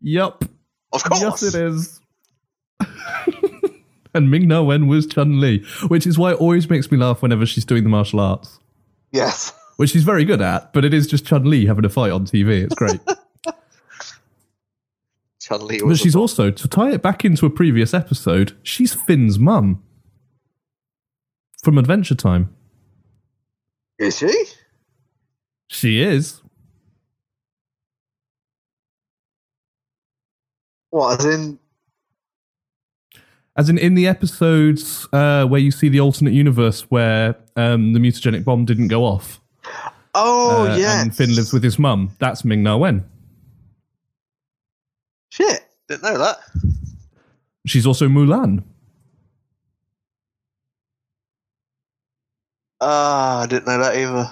Yup. 0.00 0.44
Of 0.92 1.04
course. 1.04 1.20
Yes, 1.42 1.54
it 1.54 1.62
is. 1.62 2.00
and 4.14 4.30
Ming 4.30 4.48
Na 4.48 4.62
Wen 4.62 4.88
was 4.88 5.06
Chun 5.06 5.40
Li, 5.40 5.64
which 5.88 6.06
is 6.06 6.18
why 6.18 6.32
it 6.32 6.40
always 6.40 6.68
makes 6.68 6.90
me 6.90 6.98
laugh 6.98 7.22
whenever 7.22 7.46
she's 7.46 7.64
doing 7.64 7.82
the 7.84 7.88
martial 7.90 8.20
arts, 8.20 8.58
Yes. 9.12 9.52
which 9.76 9.90
she's 9.90 10.04
very 10.04 10.24
good 10.24 10.40
at. 10.40 10.72
But 10.72 10.84
it 10.84 10.92
is 10.92 11.06
just 11.06 11.24
Chun 11.26 11.44
Li 11.48 11.66
having 11.66 11.84
a 11.84 11.88
fight 11.88 12.10
on 12.12 12.24
TV. 12.26 12.64
It's 12.64 12.74
great. 12.74 13.00
But 15.88 15.98
she's 15.98 16.16
also 16.16 16.50
to 16.50 16.68
tie 16.68 16.90
it 16.92 17.02
back 17.02 17.24
into 17.24 17.46
a 17.46 17.50
previous 17.50 17.94
episode. 17.94 18.56
She's 18.62 18.94
Finn's 18.94 19.38
mum 19.38 19.82
from 21.62 21.78
Adventure 21.78 22.14
Time. 22.14 22.54
Is 23.98 24.18
she? 24.18 24.32
She 25.68 26.00
is. 26.00 26.40
What? 30.90 31.20
As 31.20 31.26
in? 31.26 31.58
As 33.56 33.68
in, 33.68 33.76
in 33.76 33.94
the 33.94 34.06
episodes 34.06 35.08
uh, 35.12 35.44
where 35.46 35.60
you 35.60 35.70
see 35.72 35.88
the 35.88 36.00
alternate 36.00 36.32
universe 36.32 36.82
where 36.90 37.34
um, 37.56 37.92
the 37.92 37.98
mutagenic 37.98 38.44
bomb 38.44 38.64
didn't 38.64 38.86
go 38.88 39.02
off, 39.04 39.40
Oh 40.14 40.68
uh, 40.68 40.76
yeah. 40.76 41.02
and 41.02 41.14
Finn 41.14 41.34
lives 41.34 41.52
with 41.52 41.64
his 41.64 41.76
mum. 41.78 42.12
That's 42.20 42.44
Ming 42.44 42.62
Na 42.62 42.76
Wen. 42.76 43.04
Shit! 45.38 45.64
Didn't 45.88 46.02
know 46.02 46.18
that. 46.18 46.38
She's 47.64 47.86
also 47.86 48.08
Mulan. 48.08 48.64
Ah, 52.80 53.42
I 53.42 53.46
didn't 53.46 53.66
know 53.66 53.78
that 53.78 53.96
either. 53.96 54.30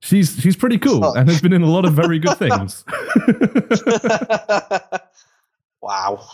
She's 0.00 0.38
she's 0.40 0.56
pretty 0.56 0.78
cool 0.78 1.04
and 1.14 1.28
has 1.28 1.40
been 1.40 1.52
in 1.52 1.62
a 1.62 1.70
lot 1.70 1.84
of 1.84 1.94
very 1.94 2.20
good 2.20 2.36
things. 2.38 2.84
wow. 5.80 6.24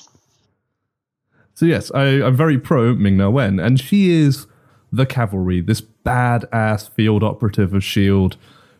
so 1.55 1.65
yes, 1.65 1.91
I, 1.95 2.23
I'm 2.23 2.37
very 2.37 2.59
pro 2.59 2.95
Ming 2.95 3.17
Na 3.17 3.31
Wen, 3.31 3.59
and 3.59 3.81
she 3.81 4.11
is 4.11 4.47
the 4.93 5.07
cavalry, 5.07 5.63
this 5.63 5.81
badass 5.81 6.91
field 6.91 7.23
operative 7.23 7.73
of 7.73 7.83
Shield, 7.83 8.37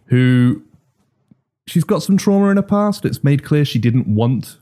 who 0.07 0.63
she's 1.67 1.85
got 1.85 2.03
some 2.03 2.17
trauma 2.17 2.51
in 2.51 2.57
her 2.57 2.63
past. 2.63 3.05
It's 3.05 3.23
made 3.23 3.45
clear 3.45 3.65
she 3.65 3.79
didn't 3.79 4.07
want 4.07 4.59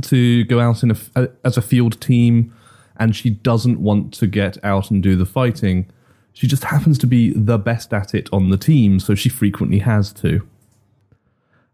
to 0.00 0.44
go 0.44 0.60
out 0.60 0.82
in 0.82 0.90
a, 0.90 1.28
as 1.44 1.56
a 1.56 1.62
field 1.62 2.00
team, 2.00 2.54
and 2.96 3.14
she 3.14 3.30
doesn't 3.30 3.80
want 3.80 4.14
to 4.14 4.26
get 4.26 4.62
out 4.64 4.90
and 4.90 5.02
do 5.02 5.16
the 5.16 5.26
fighting. 5.26 5.90
She 6.32 6.46
just 6.46 6.64
happens 6.64 6.98
to 6.98 7.06
be 7.06 7.32
the 7.32 7.58
best 7.58 7.92
at 7.92 8.14
it 8.14 8.28
on 8.32 8.50
the 8.50 8.56
team, 8.56 9.00
so 9.00 9.14
she 9.14 9.28
frequently 9.28 9.80
has 9.80 10.12
to. 10.14 10.46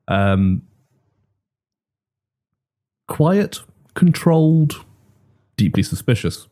Um, 0.09 0.63
quiet, 3.07 3.61
controlled, 3.95 4.85
deeply 5.57 5.83
suspicious. 5.83 6.49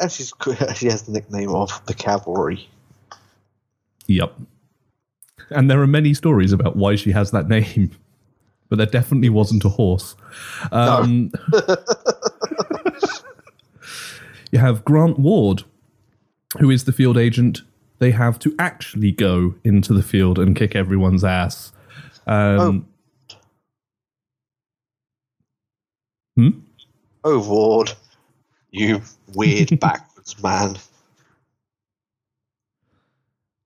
And 0.00 0.12
she's 0.12 0.32
she 0.76 0.86
has 0.86 1.02
the 1.02 1.12
nickname 1.12 1.50
of 1.50 1.84
the 1.86 1.94
Cavalry. 1.94 2.68
Yep. 4.06 4.38
And 5.50 5.70
there 5.70 5.80
are 5.80 5.86
many 5.86 6.14
stories 6.14 6.52
about 6.52 6.76
why 6.76 6.96
she 6.96 7.10
has 7.12 7.30
that 7.30 7.48
name, 7.48 7.90
but 8.68 8.76
there 8.76 8.86
definitely 8.86 9.30
wasn't 9.30 9.64
a 9.64 9.68
horse. 9.68 10.14
Um, 10.72 11.32
you 14.52 14.58
have 14.58 14.84
Grant 14.84 15.18
Ward, 15.18 15.62
who 16.58 16.70
is 16.70 16.84
the 16.84 16.92
field 16.92 17.16
agent. 17.16 17.62
They 17.98 18.10
have 18.12 18.38
to 18.40 18.54
actually 18.58 19.10
go 19.12 19.54
into 19.64 19.92
the 19.92 20.02
field 20.02 20.38
and 20.38 20.54
kick 20.54 20.76
everyone's 20.76 21.24
ass. 21.24 21.72
Um, 22.26 22.86
Hmm? 26.38 26.60
Oh, 27.24 27.40
Ward, 27.48 27.92
you 28.70 29.02
weird 29.34 29.80
backwards 29.80 30.40
man. 30.40 30.76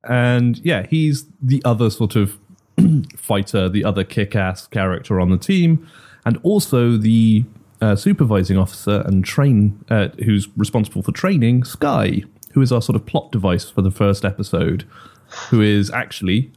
And 0.08 0.58
yeah, 0.64 0.86
he's 0.88 1.26
the 1.40 1.62
other 1.64 1.90
sort 1.90 2.16
of 2.16 2.38
fighter, 3.16 3.68
the 3.68 3.84
other 3.84 4.04
kick-ass 4.04 4.66
character 4.66 5.20
on 5.20 5.30
the 5.30 5.38
team, 5.38 5.88
and 6.24 6.38
also 6.42 6.96
the 6.96 7.44
uh, 7.80 7.96
supervising 7.96 8.56
officer 8.56 9.02
and 9.06 9.24
train 9.24 9.84
uh, 9.90 10.08
who's 10.24 10.48
responsible 10.56 11.02
for 11.02 11.12
training 11.12 11.64
Skye, 11.64 12.22
who 12.52 12.62
is 12.62 12.72
our 12.72 12.82
sort 12.82 12.96
of 12.96 13.06
plot 13.06 13.32
device 13.32 13.68
for 13.70 13.82
the 13.82 13.90
first 13.90 14.24
episode, 14.24 14.84
who 15.50 15.60
is 15.60 15.90
actually 15.90 16.52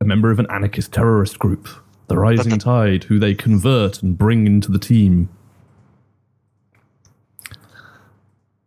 a 0.00 0.04
member 0.04 0.30
of 0.30 0.38
an 0.38 0.46
anarchist 0.50 0.92
terrorist 0.92 1.38
group, 1.38 1.68
the 2.06 2.16
Rising 2.16 2.58
Tide, 2.58 3.04
who 3.04 3.18
they 3.18 3.34
convert 3.34 4.02
and 4.02 4.16
bring 4.16 4.46
into 4.46 4.70
the 4.70 4.78
team. 4.78 5.28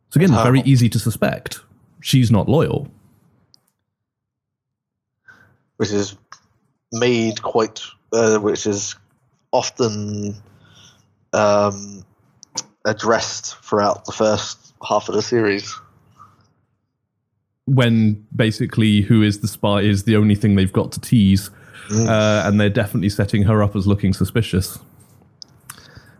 So 0.09 0.19
again, 0.19 0.29
very 0.29 0.61
easy 0.61 0.89
to 0.89 0.99
suspect 0.99 1.61
she's 2.01 2.29
not 2.29 2.49
loyal. 2.49 2.89
Which 5.81 5.91
is 5.91 6.15
made 6.91 7.41
quite, 7.41 7.81
uh, 8.13 8.37
which 8.37 8.67
is 8.67 8.95
often 9.51 10.35
um, 11.33 12.05
addressed 12.85 13.55
throughout 13.63 14.05
the 14.05 14.11
first 14.11 14.75
half 14.87 15.09
of 15.09 15.15
the 15.15 15.21
series. 15.23 15.73
when 17.65 18.25
basically 18.35 19.01
who 19.01 19.21
is 19.23 19.39
the 19.39 19.47
spy 19.47 19.81
is 19.81 20.03
the 20.03 20.15
only 20.15 20.35
thing 20.35 20.55
they've 20.55 20.73
got 20.73 20.91
to 20.91 20.99
tease, 20.99 21.49
uh, 21.91 22.43
and 22.45 22.59
they're 22.59 22.69
definitely 22.69 23.09
setting 23.09 23.43
her 23.43 23.63
up 23.63 23.75
as 23.75 23.87
looking 23.87 24.13
suspicious. 24.13 24.77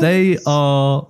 They 0.00 0.38
are 0.46 1.06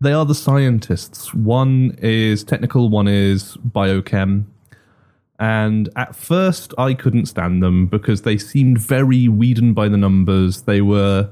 they 0.00 0.12
are 0.12 0.26
the 0.26 0.34
scientists. 0.34 1.32
One 1.32 1.96
is 1.98 2.42
technical, 2.42 2.88
one 2.88 3.06
is 3.06 3.56
biochem. 3.58 4.46
And 5.38 5.88
at 5.96 6.14
first, 6.14 6.74
I 6.78 6.94
couldn't 6.94 7.26
stand 7.26 7.62
them 7.62 7.86
because 7.86 8.22
they 8.22 8.36
seemed 8.36 8.78
very 8.78 9.28
Whedon 9.28 9.74
by 9.74 9.88
the 9.88 9.96
numbers. 9.96 10.62
They 10.62 10.80
were 10.80 11.30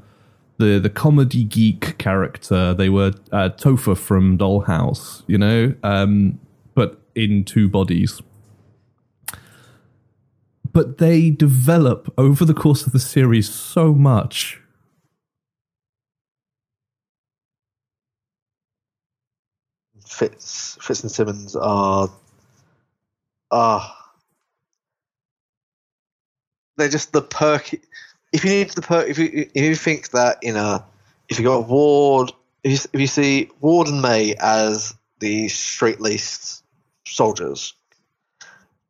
the 0.59 0.79
the 0.79 0.91
comedy 0.91 1.45
geek 1.45 1.99
character. 1.99 2.75
They 2.75 2.89
were 2.89 3.13
uh, 3.33 3.51
Topher 3.51 3.97
from 3.97 4.39
Dollhouse, 4.39 5.23
you 5.27 5.39
know, 5.39 5.75
um, 5.83 6.39
but 6.75 7.01
in 7.15 7.45
two 7.45 7.69
bodies. 7.69 8.23
But 10.73 10.99
they 10.99 11.31
develop 11.31 12.13
over 12.17 12.45
the 12.45 12.55
course 12.55 12.87
of 12.87 12.93
the 12.93 13.01
series 13.01 13.53
so 13.53 13.93
much. 13.93 14.60
Fitz, 20.21 20.77
Fitz 20.83 21.01
and 21.03 21.11
Simmons 21.11 21.57
are 21.57 22.11
ah 23.51 24.13
they're 26.77 26.91
just 26.91 27.15
the 27.15 27.23
perky. 27.23 27.81
If 28.31 28.45
you 28.45 28.51
need 28.51 28.69
the 28.69 28.83
perk, 28.83 29.09
if 29.09 29.17
you 29.17 29.49
if 29.55 29.65
you 29.65 29.75
think 29.75 30.11
that 30.11 30.37
you 30.43 30.53
know, 30.53 30.85
if 31.31 31.39
you 31.39 31.47
got 31.47 31.69
Ward, 31.69 32.33
if 32.63 32.71
you, 32.71 32.91
if 32.93 33.01
you 33.01 33.07
see 33.07 33.49
Ward 33.63 33.89
and 33.89 34.03
May 34.03 34.35
as 34.39 34.95
the 35.21 35.49
straight 35.49 36.03
laced 36.03 36.65
soldiers, 37.07 37.73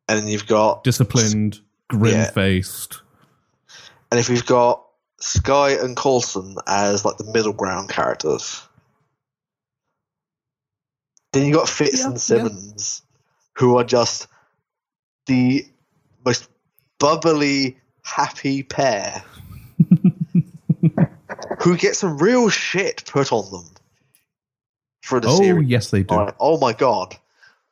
and 0.09 0.29
you've 0.29 0.47
got 0.47 0.83
disciplined, 0.83 1.61
grim 1.87 2.25
faced. 2.33 3.01
and 4.11 4.19
if 4.19 4.27
you've 4.27 4.45
got 4.45 4.85
Skye 5.21 5.77
and 5.81 5.95
Coulson 5.95 6.57
as 6.67 7.05
like 7.05 7.15
the 7.15 7.31
middle 7.31 7.53
ground 7.53 7.87
characters, 7.87 8.67
then 11.33 11.45
you 11.45 11.53
got 11.53 11.69
Fitz 11.69 11.99
Yeah, 11.99 12.03
yeah. 12.03 12.09
and 12.09 12.21
Simmons, 12.21 13.01
who 13.53 13.77
are 13.77 13.83
just 13.83 14.27
the 15.27 15.65
most 16.25 16.49
bubbly, 16.99 17.77
happy 18.03 18.63
pair, 18.63 19.23
who 21.61 21.77
get 21.77 21.95
some 21.95 22.17
real 22.17 22.49
shit 22.49 23.03
put 23.07 23.31
on 23.31 23.49
them 23.51 23.65
for 25.03 25.19
the 25.19 25.27
Oh, 25.29 25.37
series. 25.37 25.69
yes, 25.69 25.89
they 25.91 26.03
do. 26.03 26.15
Like, 26.15 26.35
oh 26.39 26.57
my 26.59 26.73
god, 26.73 27.15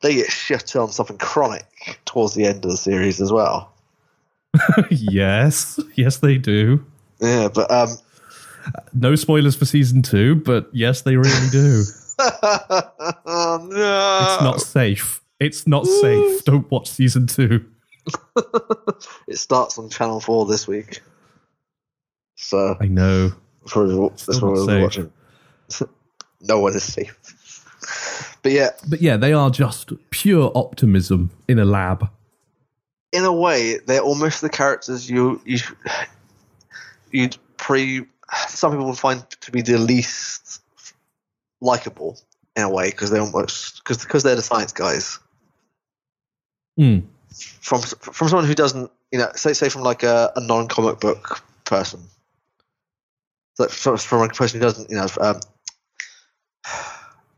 they 0.02 0.14
get 0.14 0.30
shit 0.30 0.74
on 0.76 0.90
something 0.92 1.18
chronic 1.18 1.66
towards 2.04 2.34
the 2.34 2.44
end 2.46 2.64
of 2.64 2.70
the 2.70 2.76
series 2.76 3.20
as 3.20 3.30
well. 3.32 3.72
yes, 4.90 5.78
yes, 5.94 6.16
they 6.18 6.38
do. 6.38 6.84
Yeah, 7.20 7.48
but 7.54 7.70
um. 7.70 7.90
No 8.92 9.14
spoilers 9.14 9.56
for 9.56 9.64
season 9.64 10.02
two, 10.02 10.34
but 10.36 10.68
yes, 10.72 11.02
they 11.02 11.16
really 11.16 11.48
do. 11.50 11.82
oh, 13.60 13.66
no. 13.66 14.34
It's 14.34 14.42
not 14.42 14.60
safe. 14.60 15.22
It's 15.38 15.66
not 15.66 15.86
safe. 15.86 16.44
Don't 16.44 16.70
watch 16.70 16.88
season 16.90 17.26
two. 17.26 17.64
It 19.28 19.36
starts 19.38 19.78
on 19.78 19.88
Channel 19.88 20.20
4 20.20 20.46
this 20.46 20.66
week. 20.66 21.00
So, 22.34 22.76
I 22.80 22.86
know. 22.86 23.28
that's 23.28 23.76
what 23.76 24.52
we're 24.52 24.82
watching. 24.82 25.12
no 26.40 26.58
one 26.58 26.74
is 26.74 26.82
safe. 26.82 27.16
But 28.42 28.52
yeah, 28.52 28.70
But 28.88 29.00
yeah, 29.00 29.16
they 29.16 29.32
are 29.32 29.50
just 29.50 29.92
pure 30.10 30.50
optimism 30.54 31.30
in 31.46 31.58
a 31.58 31.64
lab. 31.64 32.08
in 33.12 33.24
a 33.24 33.32
way, 33.32 33.78
they're 33.86 34.00
almost 34.00 34.40
the 34.40 34.48
characters 34.48 35.08
you, 35.08 35.40
you 35.44 35.58
you'd 37.12 37.36
pre. 37.56 38.04
Some 38.48 38.72
people 38.72 38.86
would 38.86 38.98
find 38.98 39.28
to 39.42 39.50
be 39.52 39.62
the 39.62 39.78
least 39.78 40.62
likable 41.60 42.18
in 42.60 42.66
a 42.66 42.70
way 42.70 42.90
because 42.90 43.10
they 43.10 43.18
almost 43.18 43.78
because 43.78 43.98
because 44.04 44.22
they're 44.22 44.36
the 44.36 44.42
science 44.42 44.72
guys. 44.72 45.18
Mm. 46.78 47.02
from 47.60 47.82
from 47.82 48.28
someone 48.28 48.46
who 48.46 48.54
doesn't, 48.54 48.90
you 49.12 49.18
know, 49.18 49.30
say 49.34 49.52
say 49.52 49.68
from 49.68 49.82
like 49.82 50.02
a, 50.02 50.32
a 50.36 50.40
non 50.40 50.68
comic 50.68 51.00
book 51.00 51.42
person, 51.64 52.00
so 53.54 53.66
from, 53.68 53.96
from 53.98 54.22
a 54.22 54.28
person 54.28 54.60
who 54.60 54.66
doesn't, 54.66 54.88
you 54.88 54.96
know, 54.96 55.06
um, 55.20 55.40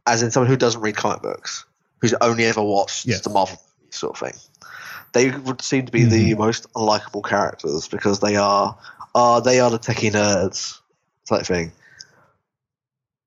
as 0.07 0.23
in 0.23 0.31
someone 0.31 0.49
who 0.49 0.57
doesn't 0.57 0.81
read 0.81 0.97
comic 0.97 1.23
books, 1.23 1.65
who's 2.01 2.15
only 2.21 2.45
ever 2.45 2.63
watched 2.63 3.07
Yes. 3.07 3.23
the 3.23 3.31
Marvel 3.31 3.59
sort 3.91 4.21
of 4.21 4.29
thing, 4.29 4.39
they 5.13 5.31
would 5.31 5.61
seem 5.63 5.87
to 5.87 5.93
be 5.93 6.05
the 6.05 6.35
most 6.35 6.73
unlikable 6.75 7.25
characters 7.25 7.89
because 7.89 8.21
they 8.21 8.37
are, 8.37 8.79
uh, 9.15 9.41
they 9.41 9.61
are 9.61 9.71
the 9.71 9.79
techie 9.79 10.13
nerds 10.13 10.79
type 11.29 11.47
thing, 11.47 11.73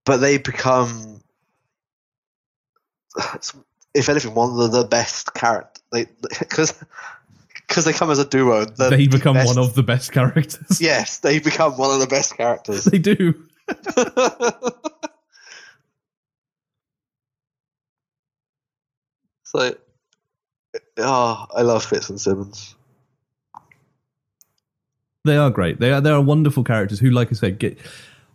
but 0.06 0.18
they 0.18 0.38
become. 0.38 1.22
If 3.94 4.10
anything, 4.10 4.34
one 4.34 4.60
of 4.60 4.72
the 4.72 4.84
best 4.84 5.34
character 5.34 5.82
they 5.92 6.06
because 6.40 6.74
because 7.68 7.86
they 7.86 7.94
come 7.94 8.12
as 8.12 8.20
a 8.20 8.26
duo. 8.26 8.66
they 8.66 9.08
the 9.08 9.08
become 9.08 9.36
best- 9.36 9.48
one 9.48 9.58
of 9.58 9.74
the 9.76 9.84
best 9.84 10.12
characters. 10.12 10.82
Yes, 10.82 11.20
they 11.20 11.40
become 11.40 11.78
one 11.78 11.92
of 11.92 12.00
the 12.00 12.08
best 12.08 12.36
characters. 12.38 12.84
They 12.86 13.00
do. 13.00 13.34
so, 19.44 19.76
oh, 20.98 21.46
I 21.56 21.62
love 21.62 21.84
Fitz 21.84 22.10
and 22.10 22.22
Simmons. 22.22 22.76
They 25.24 25.38
are 25.38 25.50
great. 25.50 25.80
They 25.80 25.92
are 25.92 26.02
they 26.02 26.12
are 26.12 26.22
wonderful 26.22 26.64
characters 26.64 27.00
who, 27.00 27.10
like 27.10 27.30
I 27.32 27.36
said, 27.36 27.58
get. 27.58 27.80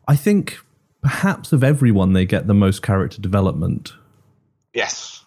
I 0.08 0.16
think 0.16 0.58
perhaps 1.02 1.52
of 1.52 1.62
everyone, 1.62 2.14
they 2.14 2.24
get 2.26 2.48
the 2.48 2.54
most 2.54 2.82
character 2.82 3.20
development. 3.20 3.92
Yes. 4.74 5.24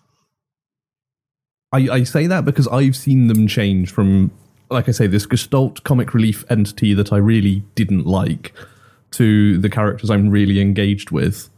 I, 1.72 1.90
I 1.90 2.04
say 2.04 2.28
that 2.28 2.46
because 2.46 2.68
I've 2.68 2.96
seen 2.96 3.28
them 3.28 3.48
change 3.48 3.92
from, 3.92 4.32
like 4.70 4.88
I 4.88 4.92
say, 4.92 5.08
this 5.08 5.26
Gestalt 5.26 5.84
comic 5.84 6.14
relief 6.14 6.46
entity 6.50 6.94
that 6.94 7.12
I 7.12 7.18
really 7.18 7.64
didn't 7.76 8.06
like 8.06 8.54
to 9.12 9.58
the 9.58 9.70
characters 9.70 10.10
I'm 10.10 10.30
really 10.30 10.60
engaged 10.60 11.12
with 11.12 11.50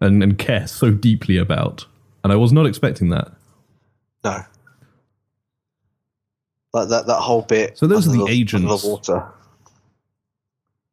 and, 0.00 0.22
and 0.22 0.36
care 0.38 0.66
so 0.66 0.90
deeply 0.90 1.36
about. 1.36 1.86
And 2.24 2.32
I 2.32 2.36
was 2.36 2.52
not 2.52 2.66
expecting 2.66 3.10
that. 3.10 3.32
No. 4.24 4.44
Like 6.72 6.88
that 6.88 7.06
that 7.06 7.20
whole 7.20 7.42
bit. 7.42 7.76
So 7.76 7.86
those 7.86 8.06
are 8.06 8.12
under 8.12 8.24
the 8.24 8.30
agents. 8.30 8.82
the 8.82 8.88
water. 8.88 9.26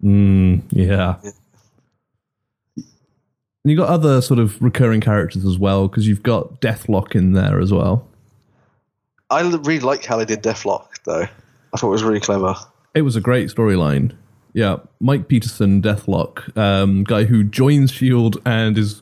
Mm, 0.03 0.63
yeah. 0.71 1.15
Yeah. 1.23 1.31
And 3.63 3.71
you've 3.71 3.79
got 3.79 3.89
other 3.89 4.21
sort 4.21 4.39
of 4.39 4.61
recurring 4.61 5.01
characters 5.01 5.45
as 5.45 5.57
well 5.57 5.87
because 5.87 6.07
you've 6.07 6.23
got 6.23 6.61
Deathlok 6.61 7.15
in 7.15 7.33
there 7.33 7.59
as 7.59 7.73
well. 7.73 8.07
I 9.29 9.41
really 9.41 9.79
liked 9.79 10.05
how 10.05 10.17
they 10.17 10.25
did 10.25 10.41
Deathlok, 10.41 10.87
though. 11.03 11.27
I 11.73 11.77
thought 11.77 11.87
it 11.87 11.91
was 11.91 12.03
really 12.03 12.19
clever. 12.19 12.55
It 12.95 13.01
was 13.03 13.15
a 13.15 13.21
great 13.21 13.49
storyline. 13.49 14.15
Yeah, 14.53 14.77
Mike 14.99 15.27
Peterson, 15.27 15.81
Deathlok, 15.81 16.57
um, 16.57 17.03
guy 17.03 17.25
who 17.25 17.43
joins 17.43 17.91
Shield 17.91 18.41
and 18.45 18.77
is 18.77 19.01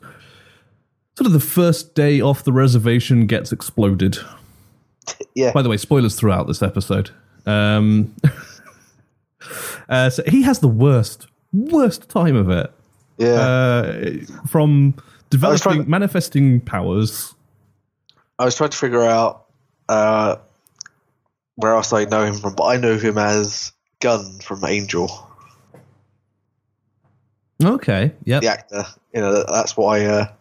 sort 1.16 1.26
of 1.26 1.32
the 1.32 1.40
first 1.40 1.94
day 1.94 2.20
off 2.20 2.44
the 2.44 2.52
reservation 2.52 3.26
gets 3.26 3.52
exploded. 3.52 4.18
Yeah. 5.34 5.52
By 5.52 5.62
the 5.62 5.70
way, 5.70 5.78
spoilers 5.78 6.16
throughout 6.16 6.48
this 6.48 6.62
episode. 6.62 7.10
Um, 7.46 8.14
uh, 9.88 10.10
so 10.10 10.22
he 10.26 10.42
has 10.42 10.58
the 10.58 10.68
worst, 10.68 11.28
worst 11.50 12.10
time 12.10 12.36
of 12.36 12.50
it. 12.50 12.70
Yeah. 13.18 13.26
Uh, 13.34 14.12
from 14.46 14.94
developing, 15.30 15.82
to- 15.84 15.88
manifesting 15.90 16.60
powers. 16.60 17.34
I 18.38 18.44
was 18.44 18.54
trying 18.56 18.70
to 18.70 18.76
figure 18.76 19.02
out 19.02 19.46
uh, 19.88 20.36
where 21.56 21.74
else 21.74 21.92
I 21.92 22.04
know 22.04 22.24
him 22.24 22.34
from, 22.36 22.54
but 22.54 22.64
I 22.64 22.76
know 22.76 22.96
him 22.96 23.18
as 23.18 23.72
Gunn 24.00 24.38
from 24.40 24.64
Angel, 24.64 25.10
Okay, 27.64 28.12
Yeah. 28.24 28.38
the 28.38 28.46
actor. 28.48 28.84
You 29.12 29.20
know, 29.20 29.44
that's 29.50 29.76
what 29.76 29.98
I 30.00 30.06
uh, 30.06 30.32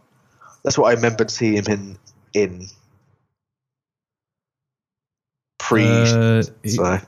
that's 0.63 0.77
what 0.77 0.89
I 0.89 0.93
remembered 0.93 1.31
seeing 1.31 1.55
him 1.55 1.65
in. 1.67 1.97
in 2.33 2.67
Pre, 5.57 5.83
Uh, 5.83 6.43
so 6.65 6.99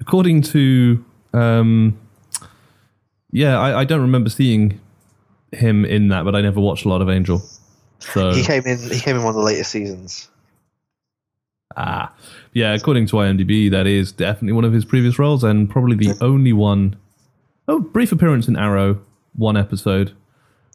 according 0.00 0.42
to, 0.42 1.02
um, 1.32 1.98
yeah, 3.32 3.58
I, 3.58 3.80
I 3.80 3.84
don't 3.84 4.00
remember 4.02 4.30
seeing 4.30 4.80
him 5.50 5.84
in 5.84 6.08
that, 6.08 6.24
but 6.24 6.34
I 6.34 6.40
never 6.40 6.60
watched 6.60 6.84
a 6.84 6.88
lot 6.88 7.02
of 7.02 7.10
Angel. 7.10 7.42
So 8.00 8.32
he 8.32 8.44
came 8.44 8.62
in. 8.64 8.78
He 8.78 9.00
came 9.00 9.16
in 9.16 9.22
one 9.22 9.30
of 9.30 9.36
the 9.36 9.42
later 9.42 9.64
seasons. 9.64 10.28
Ah, 11.76 12.14
yeah. 12.52 12.74
According 12.74 13.06
to 13.08 13.16
IMDb, 13.16 13.70
that 13.70 13.86
is 13.86 14.12
definitely 14.12 14.52
one 14.52 14.64
of 14.64 14.72
his 14.72 14.84
previous 14.84 15.18
roles, 15.18 15.42
and 15.42 15.68
probably 15.68 15.96
the 15.96 16.16
only 16.20 16.52
one. 16.52 16.96
Oh, 17.68 17.80
brief 17.80 18.12
appearance 18.12 18.48
in 18.48 18.56
Arrow, 18.56 19.00
one 19.34 19.56
episode. 19.56 20.14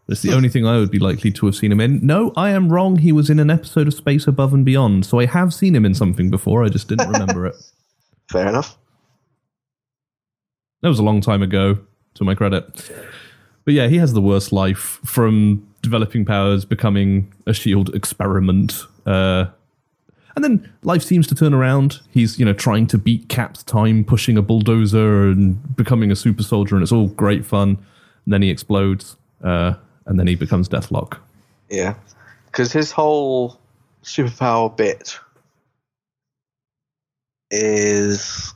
That's 0.08 0.22
the 0.22 0.34
only 0.34 0.48
thing 0.48 0.66
I 0.66 0.78
would 0.78 0.90
be 0.90 1.00
likely 1.00 1.32
to 1.32 1.46
have 1.48 1.56
seen 1.56 1.70
him 1.70 1.82
in. 1.82 2.06
No, 2.06 2.32
I 2.38 2.52
am 2.52 2.72
wrong. 2.72 2.98
He 2.98 3.12
was 3.12 3.30
in 3.30 3.40
an 3.40 3.50
episode 3.50 3.88
of 3.88 3.94
Space 3.94 4.26
Above 4.26 4.54
and 4.54 4.64
Beyond, 4.64 5.06
so 5.06 5.20
I 5.20 5.26
have 5.26 5.54
seen 5.54 5.76
him 5.76 5.86
in 5.86 5.94
something 5.94 6.30
before. 6.32 6.64
I 6.64 6.70
just 6.70 6.88
didn't 6.88 7.10
remember 7.12 7.46
it. 7.46 7.56
Fair 8.32 8.48
enough. 8.48 8.78
That 10.82 10.88
was 10.88 11.00
a 11.00 11.04
long 11.04 11.20
time 11.20 11.44
ago, 11.44 11.80
to 12.18 12.24
my 12.24 12.36
credit. 12.36 12.92
But 13.66 13.74
yeah, 13.74 13.88
he 13.88 13.98
has 13.98 14.14
the 14.14 14.22
worst 14.22 14.52
life 14.52 15.00
from 15.04 15.68
developing 15.82 16.26
powers, 16.26 16.66
becoming 16.66 17.34
a 17.46 17.54
shield 17.54 17.94
experiment. 17.94 18.84
Uh, 19.06 19.46
and 20.36 20.44
then 20.44 20.72
life 20.84 21.04
seems 21.04 21.28
to 21.28 21.36
turn 21.36 21.54
around. 21.54 22.00
He's, 22.12 22.38
you 22.38 22.46
know, 22.46 22.54
trying 22.54 22.88
to 22.88 22.98
beat 22.98 23.28
Cap's 23.28 23.64
time, 23.64 24.04
pushing 24.06 24.38
a 24.38 24.42
bulldozer 24.42 25.24
and 25.24 25.76
becoming 25.76 26.12
a 26.12 26.16
super 26.16 26.44
soldier, 26.44 26.76
and 26.76 26.84
it's 26.84 26.92
all 26.92 27.08
great 27.08 27.46
fun. 27.46 27.70
And 28.26 28.34
then 28.34 28.42
he 28.42 28.50
explodes, 28.50 29.18
uh, 29.44 29.74
and 30.06 30.20
then 30.20 30.28
he 30.28 30.36
becomes 30.36 30.70
Deathlok. 30.70 31.18
Yeah, 31.70 31.96
because 32.46 32.72
his 32.72 32.92
whole 32.92 33.60
superpower 34.04 34.76
bit 34.76 35.20
is 37.50 38.54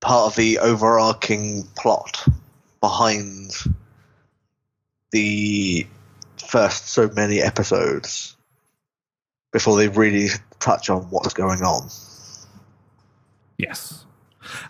part 0.00 0.30
of 0.30 0.36
the 0.36 0.58
overarching 0.58 1.64
plot 1.76 2.24
behind 2.80 3.52
the 5.10 5.86
first 6.48 6.88
so 6.88 7.08
many 7.14 7.40
episodes 7.40 8.36
before 9.52 9.76
they 9.76 9.88
really 9.88 10.28
touch 10.60 10.90
on 10.90 11.02
what's 11.04 11.34
going 11.34 11.62
on. 11.62 11.88
Yes. 13.56 14.04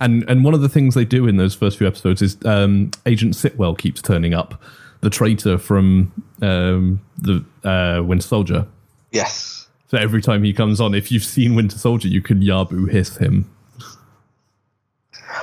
And 0.01 0.29
and 0.29 0.45
one 0.45 0.55
of 0.55 0.61
the 0.61 0.69
things 0.69 0.95
they 0.95 1.05
do 1.05 1.27
in 1.27 1.37
those 1.37 1.55
first 1.55 1.79
few 1.79 1.87
episodes 1.87 2.23
is 2.23 2.37
um, 2.45 2.91
Agent 3.07 3.35
Sitwell 3.35 3.77
keeps 3.79 4.03
turning 4.03 4.35
up, 4.35 4.61
the 5.01 5.11
traitor 5.11 5.59
from 5.59 6.13
um, 6.43 7.01
the 7.19 7.45
uh, 7.65 8.03
Winter 8.03 8.27
Soldier. 8.27 8.67
Yes. 9.13 9.69
So 9.89 9.99
every 9.99 10.21
time 10.21 10.43
he 10.43 10.53
comes 10.53 10.81
on, 10.81 10.95
if 10.95 11.11
you've 11.11 11.25
seen 11.25 11.55
Winter 11.55 11.79
Soldier, 11.79 12.09
you 12.09 12.21
can 12.21 12.43
Yabu 12.43 12.91
hiss 12.91 13.17
him. 13.17 13.51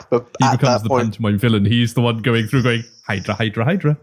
But 0.10 0.28
He 0.40 0.52
becomes 0.58 0.84
the 0.84 0.90
point, 0.90 1.04
pantomime 1.06 1.38
villain. 1.40 1.66
He's 1.66 1.94
the 1.94 2.02
one 2.02 2.20
going 2.22 2.48
through 2.48 2.64
going 2.64 2.84
Hydra, 3.08 3.34
Hydra, 3.36 3.64
Hydra. 3.66 3.98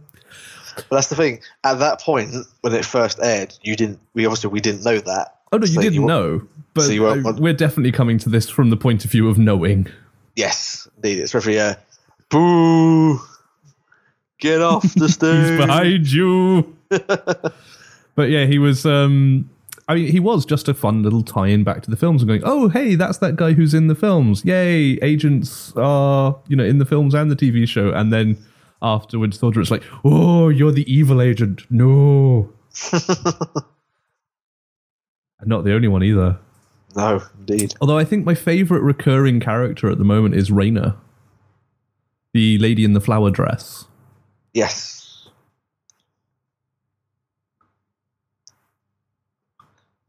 but 0.76 0.90
that's 0.90 1.08
the 1.08 1.16
thing. 1.16 1.40
At 1.64 1.78
that 1.80 2.00
point, 2.00 2.34
when 2.60 2.72
it 2.74 2.84
first 2.84 3.18
aired, 3.22 3.54
you 3.62 3.76
didn't. 3.76 3.98
We 4.14 4.26
obviously 4.26 4.50
we 4.50 4.60
didn't 4.60 4.84
know 4.84 4.98
that. 4.98 5.36
Oh 5.52 5.58
no, 5.58 5.66
you 5.66 5.72
So 5.74 5.80
didn't 5.82 5.94
you- 5.94 6.06
know, 6.06 6.42
but 6.74 6.82
so 6.84 6.92
you 6.92 7.06
uh, 7.06 7.32
we're 7.38 7.52
definitely 7.52 7.92
coming 7.92 8.18
to 8.18 8.28
this 8.28 8.48
from 8.48 8.70
the 8.70 8.76
point 8.76 9.04
of 9.04 9.10
view 9.10 9.28
of 9.28 9.38
knowing. 9.38 9.86
Yes, 10.36 10.88
indeed. 10.96 11.18
It's 11.18 11.32
very 11.32 11.58
uh, 11.60 11.74
boo. 12.30 13.20
Get 14.40 14.60
off 14.62 14.82
the 14.94 15.08
stage. 15.10 15.48
He's 15.50 15.58
behind 15.58 16.10
you. 16.10 16.76
but 16.88 18.28
yeah, 18.30 18.46
he 18.46 18.58
was. 18.58 18.86
um 18.86 19.48
I 19.92 19.96
mean, 19.96 20.10
he 20.10 20.20
was 20.20 20.46
just 20.46 20.68
a 20.68 20.74
fun 20.74 21.02
little 21.02 21.22
tie-in 21.22 21.64
back 21.64 21.82
to 21.82 21.90
the 21.90 21.98
films 21.98 22.22
and 22.22 22.28
going, 22.28 22.40
"Oh, 22.44 22.68
hey, 22.68 22.94
that's 22.94 23.18
that 23.18 23.36
guy 23.36 23.52
who's 23.52 23.74
in 23.74 23.88
the 23.88 23.94
films! 23.94 24.42
Yay, 24.42 24.98
agents 25.02 25.74
are 25.76 26.40
you 26.48 26.56
know 26.56 26.64
in 26.64 26.78
the 26.78 26.86
films 26.86 27.14
and 27.14 27.30
the 27.30 27.36
TV 27.36 27.68
show." 27.68 27.90
And 27.90 28.10
then 28.10 28.38
afterwards, 28.80 29.38
Soldier, 29.38 29.60
it's 29.60 29.70
like, 29.70 29.82
"Oh, 30.02 30.48
you're 30.48 30.72
the 30.72 30.90
evil 30.90 31.20
agent! 31.20 31.66
No." 31.68 32.50
and 32.92 33.02
not 35.44 35.64
the 35.64 35.74
only 35.74 35.88
one 35.88 36.02
either. 36.02 36.38
No, 36.96 37.22
indeed. 37.38 37.74
Although 37.82 37.98
I 37.98 38.04
think 38.04 38.24
my 38.24 38.34
favorite 38.34 38.80
recurring 38.80 39.40
character 39.40 39.90
at 39.90 39.98
the 39.98 40.04
moment 40.04 40.36
is 40.36 40.48
Raina, 40.48 40.96
the 42.32 42.56
lady 42.56 42.82
in 42.82 42.94
the 42.94 43.00
flower 43.00 43.28
dress. 43.28 43.84
Yes. 44.54 45.01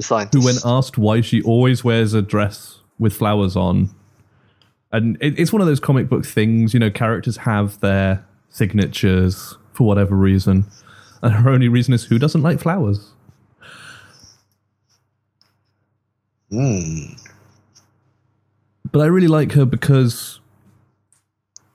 Scientist. 0.03 0.41
who, 0.41 0.45
when 0.45 0.55
asked 0.65 0.97
why 0.97 1.21
she 1.21 1.41
always 1.41 1.83
wears 1.83 2.13
a 2.13 2.21
dress 2.21 2.79
with 2.99 3.13
flowers 3.13 3.55
on, 3.55 3.89
and 4.91 5.17
it, 5.21 5.39
it's 5.39 5.51
one 5.51 5.61
of 5.61 5.67
those 5.67 5.79
comic 5.79 6.09
book 6.09 6.25
things, 6.25 6.73
you 6.73 6.79
know, 6.79 6.91
characters 6.91 7.37
have 7.37 7.79
their 7.79 8.25
signatures 8.49 9.57
for 9.73 9.87
whatever 9.87 10.15
reason, 10.15 10.65
and 11.21 11.33
her 11.33 11.49
only 11.49 11.67
reason 11.67 11.93
is 11.93 12.05
who 12.05 12.19
doesn't 12.19 12.41
like 12.41 12.59
flowers. 12.59 13.11
Mm. 16.51 17.19
But 18.91 19.01
I 19.01 19.05
really 19.05 19.27
like 19.27 19.53
her 19.53 19.65
because 19.65 20.39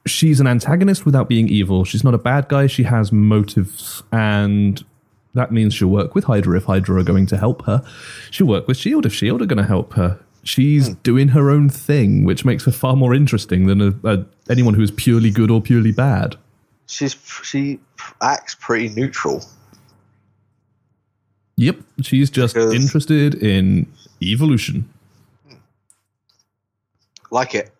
she's 0.06 0.40
an 0.40 0.46
antagonist 0.46 1.04
without 1.04 1.28
being 1.28 1.48
evil. 1.48 1.84
She's 1.84 2.04
not 2.04 2.14
a 2.14 2.18
bad 2.18 2.48
guy. 2.48 2.68
She 2.68 2.84
has 2.84 3.10
motives, 3.10 4.02
and 4.12 4.84
that 5.34 5.52
means 5.52 5.74
she'll 5.74 5.88
work 5.88 6.14
with 6.14 6.24
Hydra 6.24 6.56
if 6.56 6.64
Hydra 6.64 7.00
are 7.00 7.04
going 7.04 7.26
to 7.26 7.36
help 7.36 7.64
her. 7.66 7.84
She'll 8.30 8.46
work 8.46 8.66
with 8.66 8.76
Shield 8.76 9.06
if 9.06 9.12
Shield 9.12 9.42
are 9.42 9.46
going 9.46 9.58
to 9.58 9.64
help 9.64 9.94
her. 9.94 10.20
She's 10.42 10.88
hmm. 10.88 10.94
doing 11.02 11.28
her 11.28 11.50
own 11.50 11.68
thing, 11.68 12.24
which 12.24 12.44
makes 12.44 12.64
her 12.64 12.72
far 12.72 12.96
more 12.96 13.14
interesting 13.14 13.66
than 13.66 13.80
a, 13.80 13.94
a, 14.04 14.24
anyone 14.50 14.74
who 14.74 14.82
is 14.82 14.90
purely 14.90 15.30
good 15.30 15.50
or 15.50 15.60
purely 15.60 15.92
bad. 15.92 16.36
She's 16.86 17.14
she 17.42 17.80
acts 18.22 18.54
pretty 18.54 18.88
neutral. 18.88 19.44
Yep, 21.56 21.76
she's 22.02 22.30
just 22.30 22.54
Because- 22.54 22.72
interested 22.72 23.34
in 23.34 23.92
evolution. 24.22 24.88
Like 27.30 27.54
it. 27.54 27.70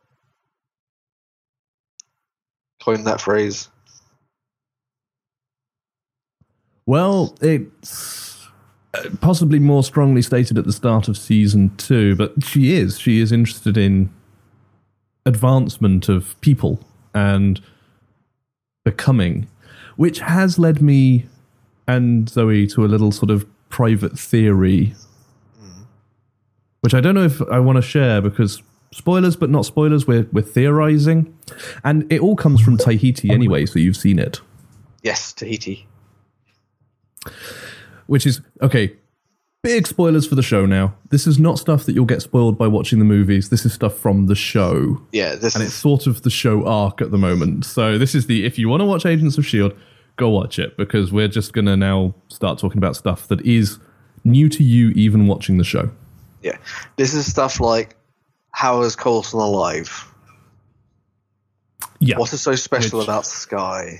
Coin 2.82 3.04
that 3.04 3.20
phrase. 3.20 3.68
Well, 6.88 7.36
it's 7.42 8.48
uh, 8.94 9.10
possibly 9.20 9.58
more 9.58 9.84
strongly 9.84 10.22
stated 10.22 10.56
at 10.56 10.64
the 10.64 10.72
start 10.72 11.06
of 11.06 11.18
season 11.18 11.76
two, 11.76 12.16
but 12.16 12.42
she 12.42 12.72
is. 12.72 12.98
She 12.98 13.20
is 13.20 13.30
interested 13.30 13.76
in 13.76 14.08
advancement 15.26 16.08
of 16.08 16.40
people 16.40 16.80
and 17.12 17.60
becoming, 18.86 19.48
which 19.96 20.20
has 20.20 20.58
led 20.58 20.80
me 20.80 21.26
and 21.86 22.26
Zoe 22.26 22.66
to 22.68 22.86
a 22.86 22.88
little 22.88 23.12
sort 23.12 23.30
of 23.30 23.46
private 23.68 24.18
theory, 24.18 24.94
which 26.80 26.94
I 26.94 27.02
don't 27.02 27.14
know 27.14 27.24
if 27.24 27.42
I 27.50 27.58
want 27.58 27.76
to 27.76 27.82
share 27.82 28.22
because 28.22 28.62
spoilers, 28.94 29.36
but 29.36 29.50
not 29.50 29.66
spoilers. 29.66 30.06
We're 30.06 30.26
we're 30.32 30.40
theorizing, 30.40 31.36
and 31.84 32.10
it 32.10 32.22
all 32.22 32.34
comes 32.34 32.62
from 32.62 32.78
Tahiti 32.78 33.28
anyway, 33.28 33.66
so 33.66 33.78
you've 33.78 33.98
seen 33.98 34.18
it. 34.18 34.40
Yes, 35.02 35.34
Tahiti. 35.34 35.87
Which 38.06 38.26
is 38.26 38.40
okay. 38.62 38.94
Big 39.62 39.88
spoilers 39.88 40.24
for 40.26 40.36
the 40.36 40.42
show 40.42 40.64
now. 40.66 40.94
This 41.10 41.26
is 41.26 41.38
not 41.38 41.58
stuff 41.58 41.84
that 41.84 41.92
you'll 41.92 42.04
get 42.04 42.22
spoiled 42.22 42.56
by 42.56 42.68
watching 42.68 43.00
the 43.00 43.04
movies. 43.04 43.48
This 43.50 43.66
is 43.66 43.72
stuff 43.72 43.94
from 43.98 44.26
the 44.26 44.36
show, 44.36 45.02
Yeah, 45.12 45.34
this 45.34 45.56
and 45.56 45.64
it's 45.64 45.74
sort 45.74 46.06
of 46.06 46.22
the 46.22 46.30
show 46.30 46.64
arc 46.64 47.02
at 47.02 47.10
the 47.10 47.18
moment. 47.18 47.64
So 47.64 47.98
this 47.98 48.14
is 48.14 48.26
the 48.28 48.46
if 48.46 48.56
you 48.56 48.68
want 48.68 48.82
to 48.82 48.84
watch 48.86 49.04
Agents 49.04 49.36
of 49.36 49.44
Shield, 49.44 49.74
go 50.16 50.28
watch 50.30 50.60
it 50.60 50.76
because 50.76 51.10
we're 51.12 51.26
just 51.28 51.52
gonna 51.52 51.76
now 51.76 52.14
start 52.28 52.58
talking 52.60 52.78
about 52.78 52.94
stuff 52.94 53.26
that 53.28 53.40
is 53.44 53.78
new 54.22 54.48
to 54.48 54.62
you, 54.62 54.90
even 54.90 55.26
watching 55.26 55.58
the 55.58 55.64
show. 55.64 55.90
yeah. 56.42 56.56
This 56.96 57.12
is 57.14 57.26
stuff 57.28 57.58
like 57.60 57.96
how 58.52 58.82
is 58.82 58.94
Coulson 58.94 59.40
alive? 59.40 60.04
Yeah, 61.98 62.16
What 62.18 62.32
is 62.32 62.40
so 62.40 62.54
special 62.54 63.00
Which- 63.00 63.08
about 63.08 63.26
Skye? 63.26 63.98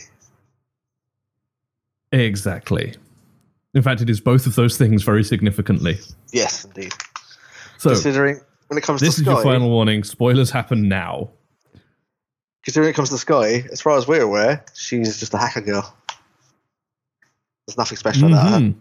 exactly. 2.13 2.95
In 3.75 3.83
fact, 3.83 4.01
it 4.01 4.09
is 4.11 4.21
both 4.21 4.47
of 4.47 4.55
those 4.55 4.77
things 4.77 5.03
very 5.03 5.23
significantly. 5.23 5.99
Yes, 6.33 6.65
indeed. 6.65 6.93
So 7.77 7.91
considering 7.91 8.41
when 8.69 8.79
it 8.79 8.83
comes 8.83 9.01
this 9.01 9.17
to 9.17 9.21
is 9.21 9.27
Skye, 9.27 9.33
your 9.35 9.43
final 9.43 9.69
warning. 9.71 10.05
Spoilers 10.05 10.51
happen 10.51 10.89
now. 10.89 11.31
considering 12.65 12.91
it 12.91 12.97
comes 12.97 13.11
to 13.11 13.19
Skye, 13.19 13.65
as 13.73 13.81
far 13.81 13.97
as 13.97 14.07
we're 14.09 14.23
aware, 14.23 14.65
she's 14.75 15.19
just 15.21 15.33
a 15.35 15.39
hacker 15.39 15.61
girl. 15.61 15.95
There's 17.67 17.79
nothing 17.79 17.97
special 17.99 18.29
about 18.29 18.49
her. 18.51 18.59
Mhm. 18.59 18.75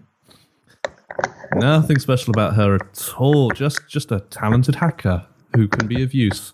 Nothing 1.56 2.00
special 2.00 2.32
about 2.32 2.56
her 2.56 2.76
at 2.76 3.14
all. 3.18 3.52
Just 3.52 3.88
just 3.88 4.12
a 4.12 4.22
talented 4.22 4.76
hacker 4.76 5.26
who 5.56 5.68
can 5.68 5.88
be 5.88 6.02
of 6.04 6.14
use. 6.14 6.54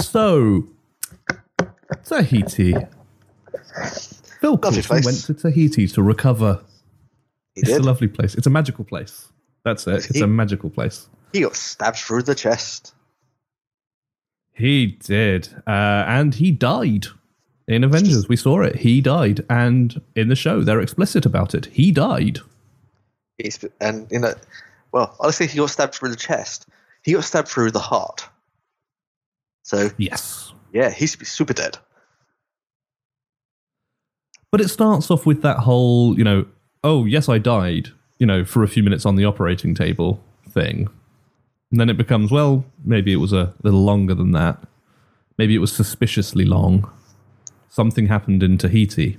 So, 0.00 0.64
Tahiti. 2.04 2.74
Phil 4.40 4.58
Coulson 4.58 5.02
went 5.04 5.24
to 5.24 5.34
Tahiti 5.34 5.86
to 5.88 6.02
recover. 6.02 6.60
He 7.56 7.62
It's 7.62 7.70
did. 7.70 7.80
a 7.80 7.84
lovely 7.84 8.06
place. 8.08 8.34
It's 8.36 8.46
a 8.46 8.50
magical 8.50 8.84
place. 8.84 9.28
That's 9.64 9.84
it. 9.88 9.96
It's 9.96 10.08
He- 10.10 10.20
a 10.20 10.26
magical 10.28 10.70
place. 10.70 11.08
He 11.32 11.40
got 11.40 11.56
stabbed 11.56 11.96
through 11.98 12.22
the 12.22 12.34
chest. 12.36 12.94
He 14.54 14.86
did. 14.86 15.48
Uh, 15.66 16.04
and 16.06 16.34
he 16.34 16.50
died 16.52 17.06
in 17.66 17.82
Avengers. 17.82 18.28
We 18.28 18.36
saw 18.36 18.62
it. 18.62 18.76
He 18.76 19.00
died. 19.00 19.44
And 19.50 20.00
in 20.14 20.28
the 20.28 20.36
show, 20.36 20.62
they're 20.62 20.80
explicit 20.80 21.26
about 21.26 21.54
it. 21.54 21.66
He 21.66 21.90
died. 21.90 22.38
He's, 23.38 23.62
and 23.80 24.06
you 24.10 24.20
know, 24.20 24.34
well, 24.92 25.16
honestly, 25.20 25.46
he 25.46 25.58
got 25.58 25.70
stabbed 25.70 25.94
through 25.94 26.10
the 26.10 26.16
chest. 26.16 26.66
He 27.02 27.12
got 27.12 27.24
stabbed 27.24 27.48
through 27.48 27.72
the 27.72 27.80
heart. 27.80 28.28
So 29.62 29.90
Yes. 29.98 30.52
yeah, 30.72 30.90
he's 30.90 31.18
super 31.28 31.52
dead. 31.52 31.76
But 34.52 34.60
it 34.60 34.68
starts 34.68 35.10
off 35.10 35.26
with 35.26 35.42
that 35.42 35.58
whole, 35.58 36.16
you 36.16 36.24
know, 36.24 36.46
oh, 36.86 37.04
yes, 37.04 37.28
I 37.28 37.38
died, 37.38 37.88
you 38.18 38.26
know, 38.26 38.44
for 38.44 38.62
a 38.62 38.68
few 38.68 38.82
minutes 38.82 39.04
on 39.04 39.16
the 39.16 39.24
operating 39.24 39.74
table 39.74 40.22
thing. 40.48 40.88
And 41.70 41.80
then 41.80 41.90
it 41.90 41.96
becomes, 41.96 42.30
well, 42.30 42.64
maybe 42.84 43.12
it 43.12 43.16
was 43.16 43.32
a 43.32 43.52
little 43.62 43.82
longer 43.84 44.14
than 44.14 44.30
that. 44.32 44.62
Maybe 45.36 45.54
it 45.56 45.58
was 45.58 45.72
suspiciously 45.72 46.44
long. 46.44 46.88
Something 47.68 48.06
happened 48.06 48.42
in 48.44 48.56
Tahiti. 48.56 49.18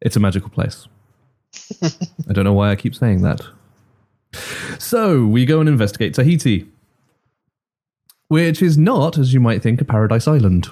It's 0.00 0.14
a 0.14 0.20
magical 0.20 0.50
place. 0.50 0.86
I 1.82 2.32
don't 2.32 2.44
know 2.44 2.52
why 2.52 2.70
I 2.70 2.76
keep 2.76 2.94
saying 2.94 3.22
that. 3.22 3.40
So 4.78 5.26
we 5.26 5.44
go 5.44 5.58
and 5.58 5.68
investigate 5.68 6.14
Tahiti, 6.14 6.68
which 8.28 8.62
is 8.62 8.78
not, 8.78 9.18
as 9.18 9.34
you 9.34 9.40
might 9.40 9.62
think, 9.62 9.80
a 9.80 9.84
paradise 9.84 10.28
island 10.28 10.68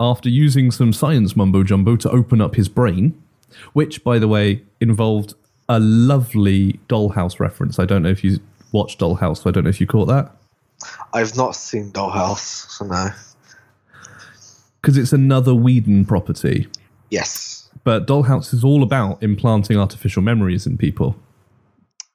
after 0.00 0.28
using 0.28 0.70
some 0.70 0.92
science 0.92 1.34
mumbo 1.34 1.62
jumbo 1.64 1.96
to 1.96 2.10
open 2.10 2.40
up 2.40 2.54
his 2.54 2.68
brain, 2.68 3.20
which, 3.72 4.04
by 4.04 4.18
the 4.18 4.28
way, 4.28 4.62
involved 4.80 5.34
a 5.68 5.80
lovely 5.80 6.80
Dollhouse 6.88 7.40
reference. 7.40 7.78
I 7.78 7.84
don't 7.84 8.02
know 8.02 8.08
if 8.08 8.24
you 8.24 8.38
watched 8.72 9.00
Dollhouse, 9.00 9.42
so 9.42 9.50
I 9.50 9.52
don't 9.52 9.64
know 9.64 9.70
if 9.70 9.80
you 9.80 9.86
caught 9.86 10.06
that. 10.06 10.34
I've 11.12 11.36
not 11.36 11.56
seen 11.56 11.90
Dollhouse, 11.90 12.70
so 12.70 12.86
no. 12.86 13.10
Because 14.80 14.96
it's 14.96 15.12
another 15.12 15.54
Whedon 15.54 16.04
property. 16.04 16.68
Yes. 17.10 17.68
But 17.84 18.06
Dollhouse 18.06 18.54
is 18.54 18.64
all 18.64 18.82
about 18.82 19.22
implanting 19.22 19.76
artificial 19.76 20.22
memories 20.22 20.66
in 20.66 20.78
people. 20.78 21.16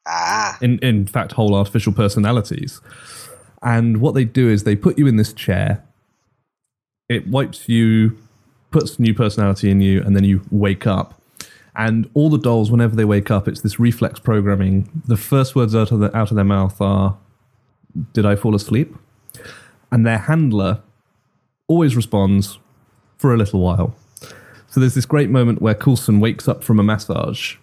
Ah. 0.06 0.58
in, 0.62 0.80
in 0.80 1.06
fact, 1.08 1.32
whole 1.32 1.56
artificial 1.56 1.94
personalities. 1.94 2.82
And 3.62 4.02
what 4.02 4.14
they 4.14 4.26
do 4.26 4.50
is 4.50 4.64
they 4.64 4.76
put 4.76 4.98
you 4.98 5.08
in 5.08 5.16
this 5.16 5.32
chair, 5.32 5.84
it 7.08 7.28
wipes 7.28 7.70
you, 7.70 8.18
puts 8.72 9.00
new 9.00 9.14
personality 9.14 9.72
in 9.72 9.80
you, 9.80 10.02
and 10.04 10.16
then 10.16 10.26
you 10.26 10.42
wake 10.52 10.86
up. 10.86 11.22
And 11.76 12.10
all 12.14 12.30
the 12.30 12.38
dolls, 12.38 12.70
whenever 12.70 12.96
they 12.96 13.06
wake 13.06 13.32
up, 13.32 13.48
it's 13.48 13.62
this 13.62 13.80
reflex 13.80 14.20
programming. 14.20 14.90
The 15.08 15.18
first 15.18 15.56
words 15.56 15.76
out 15.76 15.92
of, 15.92 16.00
the, 16.00 16.16
out 16.16 16.30
of 16.30 16.36
their 16.36 16.46
mouth 16.46 16.80
are, 16.80 17.18
Did 18.14 18.26
I 18.26 18.36
fall 18.36 18.56
asleep? 18.56 18.96
And 19.92 20.06
their 20.06 20.20
handler 20.20 20.82
always 21.68 21.96
responds, 21.96 22.60
For 23.18 23.34
a 23.34 23.38
little 23.38 23.60
while. 23.60 23.96
So 24.70 24.80
there's 24.80 24.96
this 24.96 25.06
great 25.06 25.30
moment 25.30 25.62
where 25.62 25.76
Coulson 25.76 26.20
wakes 26.20 26.48
up 26.48 26.64
from 26.64 26.80
a 26.80 26.84
massage 26.84 27.58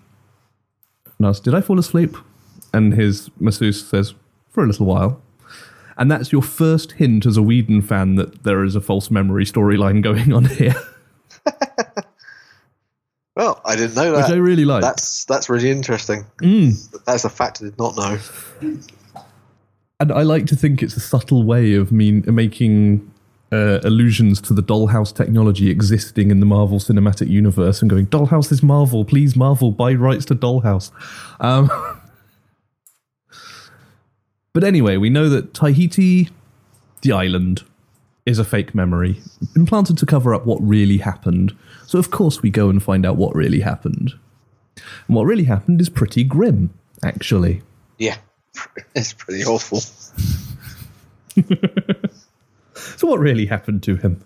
and 1.19 1.27
asks, 1.27 1.45
Did 1.45 1.55
I 1.55 1.61
fall 1.61 1.79
asleep? 1.79 2.17
And 2.73 2.95
his 2.95 3.31
masseuse 3.39 3.85
says, 3.85 4.15
For 4.49 4.65
a 4.65 4.67
little 4.67 4.87
while. 4.87 5.23
And 5.97 6.11
that's 6.11 6.33
your 6.33 6.43
first 6.43 6.93
hint 6.93 7.27
as 7.27 7.37
a 7.37 7.43
Whedon 7.43 7.83
fan 7.83 8.15
that 8.15 8.43
there 8.43 8.65
is 8.65 8.75
a 8.75 8.81
false 8.81 9.11
memory 9.11 9.45
storyline 9.45 10.03
going 10.03 10.33
on 10.33 10.47
here, 10.47 10.75
I 13.71 13.77
didn't 13.77 13.95
know 13.95 14.11
that. 14.13 14.29
which 14.29 14.33
I 14.33 14.39
really 14.39 14.65
like. 14.65 14.83
That's 14.83 15.25
that's 15.27 15.49
really 15.49 15.71
interesting. 15.71 16.27
Mm. 16.43 17.05
That's 17.05 17.25
a 17.25 17.31
fact 17.31 17.63
I 17.63 17.67
did 17.67 17.79
not 17.79 17.97
know. 17.97 18.19
And 20.01 20.11
I 20.11 20.23
like 20.23 20.47
to 20.47 20.57
think 20.57 20.83
it's 20.83 20.97
a 20.97 21.01
subtle 21.01 21.45
way 21.45 21.75
of 21.75 21.93
mean 21.93 22.25
making 22.27 23.13
uh, 23.53 23.79
allusions 23.85 24.41
to 24.41 24.55
the 24.55 24.63
Dollhouse 24.63 25.15
technology 25.15 25.71
existing 25.71 26.31
in 26.31 26.41
the 26.41 26.47
Marvel 26.47 26.79
Cinematic 26.79 27.29
Universe 27.29 27.81
and 27.81 27.91
going, 27.91 28.07
Dollhouse 28.07 28.51
is 28.51 28.63
Marvel, 28.63 29.05
please, 29.05 29.37
Marvel, 29.37 29.71
buy 29.71 29.93
rights 29.95 30.25
to 30.27 30.35
Dollhouse. 30.35 30.91
Um, 31.41 31.71
but 34.53 34.65
anyway, 34.65 34.97
we 34.97 35.11
know 35.11 35.29
that 35.29 35.55
Tahiti, 35.55 36.29
the 37.03 37.13
island, 37.13 37.63
is 38.27 38.39
a 38.39 38.45
fake 38.45 38.75
memory 38.75 39.21
implanted 39.57 39.99
to 39.99 40.07
cover 40.07 40.35
up 40.35 40.47
what 40.47 40.59
really 40.61 40.99
happened. 40.99 41.57
So, 41.91 41.99
of 41.99 42.13
course, 42.13 42.41
we 42.41 42.51
go 42.51 42.69
and 42.71 42.81
find 42.81 43.05
out 43.05 43.17
what 43.17 43.35
really 43.35 43.63
happened. 43.63 44.13
And 45.09 45.17
what 45.17 45.25
really 45.25 45.43
happened 45.43 45.81
is 45.81 45.89
pretty 45.89 46.23
grim, 46.23 46.73
actually. 47.03 47.63
Yeah. 47.99 48.17
It's 48.95 49.13
pretty 49.13 49.45
awful. 49.45 49.81
So, 52.97 53.09
what 53.09 53.19
really 53.19 53.47
happened 53.47 53.83
to 53.83 53.97
him? 53.97 54.25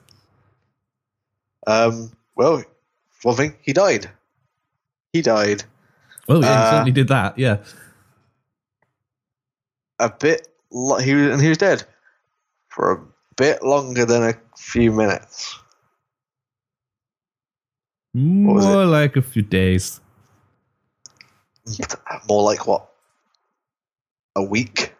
Um, 1.67 2.12
well, 2.37 2.62
one 3.23 3.35
thing, 3.37 3.57
he 3.62 3.73
died. 3.73 4.11
He 5.15 5.23
died 5.23 5.65
Oh, 6.29 6.41
yeah, 6.43 6.47
he 6.47 6.53
Uh, 6.67 6.71
certainly 6.71 6.93
did 6.93 7.09
that. 7.09 7.39
Yeah. 7.39 7.57
a 9.99 10.11
bit, 10.11 10.49
lo- 10.71 10.99
he 10.99 11.15
was, 11.15 11.33
and 11.33 11.41
he 11.41 11.49
was 11.49 11.57
dead 11.59 11.83
for 12.69 12.93
a 12.93 13.01
bit 13.37 13.62
longer 13.62 14.05
than 14.05 14.23
a 14.23 14.35
few 14.57 14.93
minutes. 14.93 15.59
More 18.15 18.87
like 18.87 19.17
a 19.17 19.23
few 19.23 19.43
days. 19.43 20.01
More 22.29 22.43
like 22.43 22.67
what? 22.67 22.89
A 24.37 24.43
week? 24.43 24.95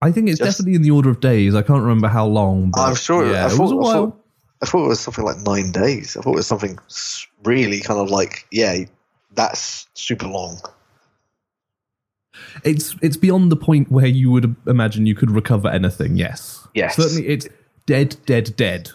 I 0.00 0.12
think 0.12 0.28
it's 0.28 0.38
Just- 0.38 0.58
definitely 0.58 0.76
in 0.76 0.82
the 0.82 0.90
order 0.90 1.10
of 1.10 1.20
days. 1.20 1.54
I 1.54 1.62
can't 1.62 1.82
remember 1.82 2.08
how 2.08 2.26
long. 2.26 2.70
But 2.70 2.80
I'm 2.80 2.94
sure. 2.94 3.30
Yeah, 3.30 3.44
I 3.44 3.46
it 3.46 3.50
thought, 3.50 3.60
was 3.60 3.72
a 3.72 3.74
I, 3.74 3.78
while. 3.78 3.92
thought, 4.10 4.24
I 4.62 4.66
thought 4.66 4.84
it 4.84 4.88
was 4.88 5.00
something 5.00 5.24
like 5.24 5.38
nine 5.38 5.72
days. 5.72 6.16
I 6.16 6.20
thought 6.20 6.32
it 6.34 6.36
was 6.36 6.46
something 6.46 6.78
really 7.44 7.80
kind 7.80 7.98
of 8.00 8.10
like, 8.10 8.46
yeah, 8.52 8.84
that's 9.34 9.86
super 9.94 10.26
long. 10.26 10.60
It's 12.64 12.94
it's 13.02 13.16
beyond 13.16 13.50
the 13.50 13.56
point 13.56 13.90
where 13.90 14.06
you 14.06 14.30
would 14.30 14.54
imagine 14.66 15.06
you 15.06 15.14
could 15.16 15.30
recover 15.32 15.68
anything. 15.68 16.16
Yes. 16.16 16.66
Yes. 16.74 16.94
Certainly, 16.94 17.26
it's 17.26 17.48
dead, 17.86 18.16
dead, 18.26 18.54
dead. 18.56 18.90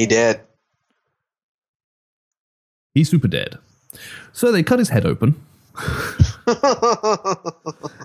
He 0.00 0.06
did. 0.06 0.40
He's 2.94 3.10
super 3.10 3.28
dead. 3.28 3.58
So 4.32 4.50
they 4.50 4.62
cut 4.62 4.78
his 4.78 4.88
head 4.88 5.04
open 5.04 5.38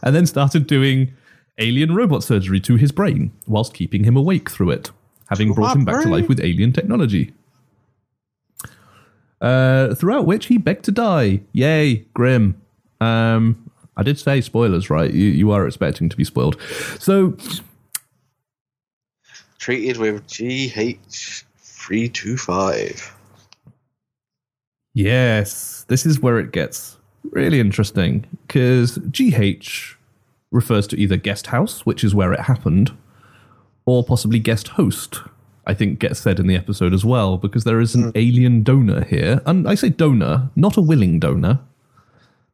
and 0.04 0.14
then 0.14 0.26
started 0.26 0.68
doing 0.68 1.14
alien 1.58 1.96
robot 1.96 2.22
surgery 2.22 2.60
to 2.60 2.76
his 2.76 2.92
brain 2.92 3.32
whilst 3.48 3.74
keeping 3.74 4.04
him 4.04 4.18
awake 4.18 4.50
through 4.50 4.72
it, 4.72 4.92
having 5.30 5.48
To 5.48 5.54
brought 5.54 5.78
him 5.78 5.86
back 5.86 6.04
to 6.04 6.10
life 6.10 6.28
with 6.28 6.42
alien 6.42 6.74
technology. 6.74 7.34
Uh, 9.40 9.96
throughout 9.96 10.26
which 10.26 10.48
he 10.48 10.58
begged 10.58 10.84
to 10.84 10.92
die. 10.92 11.40
Yay, 11.54 12.08
grim. 12.14 12.62
Um, 13.00 13.72
I 13.96 14.04
did 14.04 14.20
say 14.20 14.42
spoilers, 14.42 14.90
right? 14.90 15.14
You, 15.14 15.28
you 15.28 15.52
are 15.52 15.66
expecting 15.66 16.10
to 16.10 16.18
be 16.18 16.26
spoiled. 16.26 16.60
So, 17.00 17.38
Treated 19.60 19.96
with 19.96 20.28
GH325. 21.90 23.12
yes, 24.94 25.86
this 25.88 26.06
is 26.06 26.20
where 26.20 26.40
it 26.40 26.52
gets 26.52 26.98
really 27.32 27.60
interesting 27.60 28.26
because 28.48 28.98
GH 28.98 29.96
refers 30.52 30.88
to 30.88 30.98
either 30.98 31.18
guest 31.18 31.48
house, 31.48 31.86
which 31.86 32.04
is 32.04 32.16
where 32.16 32.34
it 32.34 32.42
happened, 32.42 32.96
or 33.86 34.04
possibly 34.04 34.40
guest 34.40 34.70
host. 34.70 35.20
I 35.68 35.74
think 35.74 35.98
gets 36.00 36.20
said 36.20 36.40
in 36.40 36.46
the 36.48 36.56
episode 36.56 36.94
as 36.94 37.04
well 37.04 37.38
because 37.38 37.64
there 37.64 37.80
is 37.80 37.96
an 37.96 38.12
alien 38.14 38.62
donor 38.62 39.04
here, 39.04 39.42
and 39.46 39.68
I 39.68 39.76
say 39.76 39.90
donor, 39.90 40.52
not 40.56 40.78
a 40.78 40.82
willing 40.82 41.20
donor. 41.20 41.60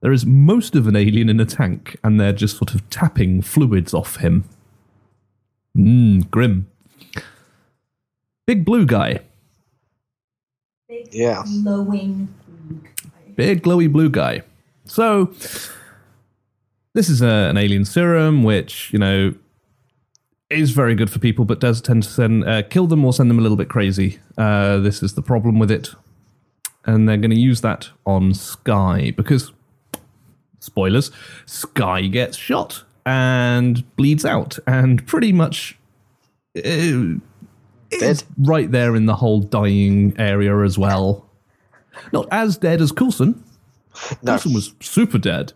There 0.01 0.13
is 0.13 0.25
most 0.25 0.75
of 0.75 0.87
an 0.87 0.95
alien 0.95 1.29
in 1.29 1.39
a 1.39 1.45
tank, 1.45 1.97
and 2.03 2.19
they're 2.19 2.33
just 2.33 2.57
sort 2.57 2.73
of 2.73 2.89
tapping 2.89 3.41
fluids 3.41 3.93
off 3.93 4.15
him. 4.17 4.45
Mmm, 5.77 6.29
grim. 6.31 6.67
Big 8.51 8.65
blue 8.65 8.85
guy. 8.85 9.19
Big 10.89 11.07
Yeah. 11.13 11.41
glowing 11.63 12.27
blue 12.45 12.81
guy. 12.83 13.31
big 13.37 13.63
glowy 13.63 13.89
blue 13.89 14.09
guy. 14.09 14.41
So 14.83 15.33
this 16.93 17.07
is 17.07 17.21
a, 17.21 17.47
an 17.49 17.55
alien 17.55 17.85
serum, 17.85 18.43
which 18.43 18.91
you 18.91 18.99
know 18.99 19.33
is 20.49 20.71
very 20.71 20.95
good 20.95 21.09
for 21.09 21.19
people, 21.19 21.45
but 21.45 21.61
does 21.61 21.79
tend 21.79 22.03
to 22.03 22.09
send 22.09 22.43
uh, 22.43 22.63
kill 22.63 22.87
them 22.87 23.05
or 23.05 23.13
send 23.13 23.29
them 23.29 23.39
a 23.39 23.41
little 23.41 23.55
bit 23.55 23.69
crazy. 23.69 24.19
Uh, 24.37 24.79
this 24.79 25.01
is 25.01 25.13
the 25.13 25.21
problem 25.21 25.57
with 25.57 25.71
it, 25.71 25.95
and 26.83 27.07
they're 27.07 27.15
going 27.15 27.31
to 27.31 27.39
use 27.39 27.61
that 27.61 27.87
on 28.05 28.33
Skye 28.33 29.13
because 29.15 29.53
spoilers: 30.59 31.09
Skye 31.45 32.07
gets 32.07 32.35
shot 32.35 32.83
and 33.05 33.85
bleeds 33.95 34.25
out, 34.25 34.59
and 34.67 35.07
pretty 35.07 35.31
much 35.31 35.77
uh, 36.57 36.61
is 36.65 37.21
Dead. 37.99 38.23
right 38.37 38.71
there 38.71 38.95
in 38.95 39.05
the 39.05 39.15
whole 39.15 39.41
dying 39.41 40.15
area 40.17 40.57
as 40.63 40.77
well. 40.77 41.29
Not 42.13 42.27
as 42.31 42.57
dead 42.57 42.81
as 42.81 42.91
Coulson. 42.91 43.43
No. 44.23 44.33
Coulson 44.33 44.53
was 44.53 44.73
super 44.79 45.17
dead. 45.17 45.51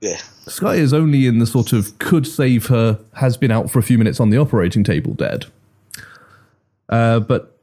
Yeah. 0.00 0.20
Skye 0.48 0.74
is 0.76 0.92
only 0.92 1.26
in 1.26 1.38
the 1.38 1.46
sort 1.46 1.72
of 1.72 1.96
could 1.98 2.26
save 2.26 2.66
her, 2.66 2.98
has 3.14 3.36
been 3.36 3.50
out 3.52 3.70
for 3.70 3.78
a 3.78 3.82
few 3.82 3.98
minutes 3.98 4.18
on 4.20 4.30
the 4.30 4.38
operating 4.38 4.82
table 4.82 5.14
dead. 5.14 5.46
Uh, 6.88 7.20
but 7.20 7.56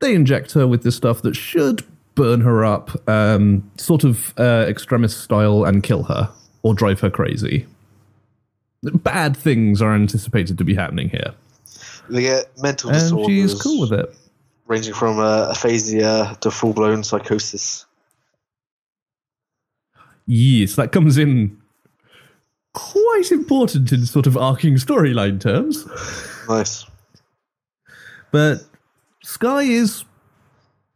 they 0.00 0.14
inject 0.14 0.52
her 0.52 0.66
with 0.66 0.82
this 0.82 0.96
stuff 0.96 1.22
that 1.22 1.34
should 1.34 1.84
burn 2.14 2.40
her 2.42 2.64
up, 2.64 3.08
um, 3.08 3.68
sort 3.76 4.04
of 4.04 4.34
uh, 4.38 4.66
Extremis 4.68 5.16
style, 5.16 5.64
and 5.64 5.82
kill 5.82 6.04
her 6.04 6.30
or 6.62 6.74
drive 6.74 7.00
her 7.00 7.10
crazy. 7.10 7.66
Bad 8.82 9.36
things 9.36 9.80
are 9.82 9.94
anticipated 9.94 10.58
to 10.58 10.64
be 10.64 10.74
happening 10.74 11.10
here. 11.10 11.34
They 12.10 12.22
get 12.22 12.50
mental 12.60 12.90
And 12.90 12.98
disorders. 12.98 13.52
she's 13.52 13.62
cool 13.62 13.80
with 13.80 13.92
it. 13.92 14.14
Ranging 14.66 14.94
from 14.94 15.18
uh, 15.18 15.48
aphasia 15.50 16.36
to 16.40 16.50
full 16.50 16.72
blown 16.72 17.02
psychosis. 17.04 17.86
Yes, 20.26 20.76
that 20.76 20.92
comes 20.92 21.18
in 21.18 21.56
quite 22.72 23.32
important 23.32 23.90
in 23.92 24.06
sort 24.06 24.26
of 24.26 24.36
arcing 24.36 24.74
storyline 24.74 25.40
terms. 25.40 25.86
Nice. 26.48 26.86
But 28.30 28.64
Skye 29.24 29.62
is 29.62 30.04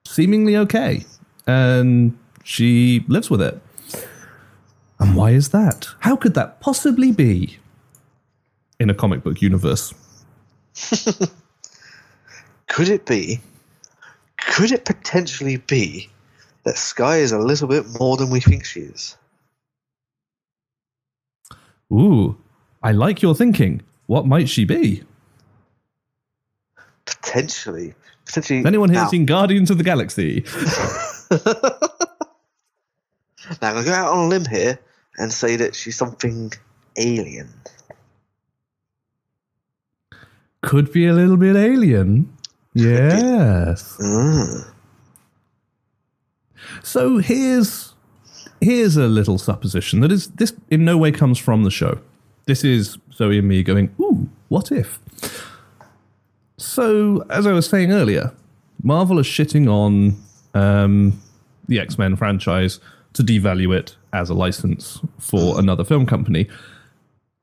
seemingly 0.07 0.57
okay, 0.57 1.05
and 1.47 2.17
she 2.45 3.05
lives 3.09 3.29
with 3.29 3.43
it. 3.43 3.61
And 5.01 5.17
why 5.17 5.31
is 5.31 5.49
that? 5.49 5.89
How 6.01 6.15
could 6.15 6.35
that 6.35 6.61
possibly 6.61 7.11
be 7.11 7.59
in 8.79 8.89
a 8.89 8.95
comic 8.95 9.25
book 9.25 9.43
universe? 9.43 9.93
Could 12.69 12.89
it 12.89 13.07
be? 13.07 13.41
Could 14.39 14.73
it 14.73 14.85
potentially 14.85 15.57
be 15.57 16.09
that 16.65 16.77
Skye 16.77 17.19
is 17.19 17.33
a 17.33 17.39
little 17.39 17.69
bit 17.69 17.85
more 17.99 18.17
than 18.17 18.31
we 18.31 18.41
think 18.41 18.65
she 18.65 18.81
is? 18.81 19.17
Ooh, 21.93 22.37
I 22.83 22.93
like 22.93 23.23
your 23.23 23.35
thinking. 23.35 23.83
What 24.07 24.27
might 24.27 24.49
she 24.49 24.65
be? 24.65 25.03
Potentially. 27.05 27.95
Potentially. 28.25 28.59
Has 28.59 28.67
anyone 28.67 28.89
here 28.89 29.03
now, 29.03 29.09
seen 29.09 29.27
Guardians 29.27 29.71
of 29.71 29.79
the 29.79 29.85
Galaxy? 29.85 30.45
Now, 33.61 33.69
I'm 33.69 33.75
going 33.75 33.85
to 33.85 33.91
go 33.91 33.97
out 33.97 34.13
on 34.13 34.25
a 34.25 34.29
limb 34.29 34.47
here 34.47 34.79
and 35.19 35.33
say 35.33 35.57
that 35.57 35.75
she's 35.75 35.97
something 35.97 36.53
alien. 36.97 37.53
Could 40.65 40.93
be 40.93 41.07
a 41.07 41.13
little 41.13 41.37
bit 41.37 41.57
alien. 41.57 42.33
Yes. 42.73 43.97
Mm. 43.99 44.73
So 46.83 47.19
here's 47.19 47.93
here's 48.61 48.97
a 48.97 49.07
little 49.07 49.37
supposition 49.37 50.01
that 50.01 50.11
is 50.11 50.29
this 50.29 50.55
in 50.71 50.85
no 50.85 50.97
way 50.97 51.13
comes 51.13 51.39
from 51.39 51.65
the 51.65 51.71
show. 51.71 51.99
This 52.47 52.65
is 52.65 52.99
Zoe 53.13 53.39
and 53.39 53.49
me 53.49 53.63
going, 53.63 53.95
ooh, 54.01 54.29
what 54.49 54.73
if? 54.73 54.99
So 56.57 57.25
as 57.31 57.47
I 57.47 57.53
was 57.53 57.69
saying 57.69 57.93
earlier, 57.93 58.33
Marvel 58.83 59.19
is 59.19 59.27
shitting 59.27 59.69
on 59.69 60.17
um, 60.55 61.21
the 61.69 61.79
X 61.79 61.99
Men 61.99 62.17
franchise 62.17 62.81
to 63.13 63.23
devalue 63.23 63.77
it 63.77 63.97
as 64.13 64.31
a 64.31 64.35
license 64.35 65.01
for 65.19 65.59
another 65.59 65.85
film 65.85 66.07
company, 66.07 66.49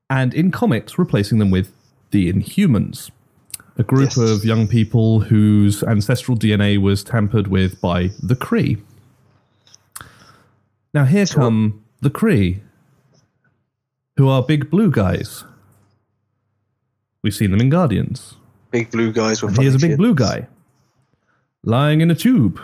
and 0.09 0.33
in 0.33 0.51
comics 0.51 0.97
replacing 0.97 1.39
them 1.39 1.51
with 1.51 1.71
the 2.11 2.31
Inhumans, 2.31 3.09
a 3.77 3.83
group 3.83 4.15
Yes. 4.15 4.17
of 4.17 4.45
young 4.45 4.67
people 4.67 5.21
whose 5.21 5.83
ancestral 5.83 6.37
DNA 6.37 6.77
was 6.77 7.03
tampered 7.03 7.47
with 7.47 7.79
by 7.81 8.11
the 8.21 8.35
Kree. 8.35 8.81
Now 10.93 11.05
here 11.05 11.25
come 11.25 11.83
the 12.01 12.09
Kree, 12.09 12.59
who 14.17 14.27
are 14.27 14.43
big 14.43 14.69
blue 14.69 14.91
guys. 14.91 15.43
We've 17.23 17.33
seen 17.35 17.51
them 17.51 17.61
in 17.61 17.69
Guardians. 17.69 18.35
Big 18.71 18.91
blue 18.91 19.11
guys 19.11 19.41
with 19.41 19.57
Here's 19.57 19.75
a 19.75 19.79
big 19.79 19.97
blue 19.97 20.15
guy 20.15 20.47
lying 21.63 22.01
in 22.01 22.09
a 22.09 22.15
tube 22.15 22.59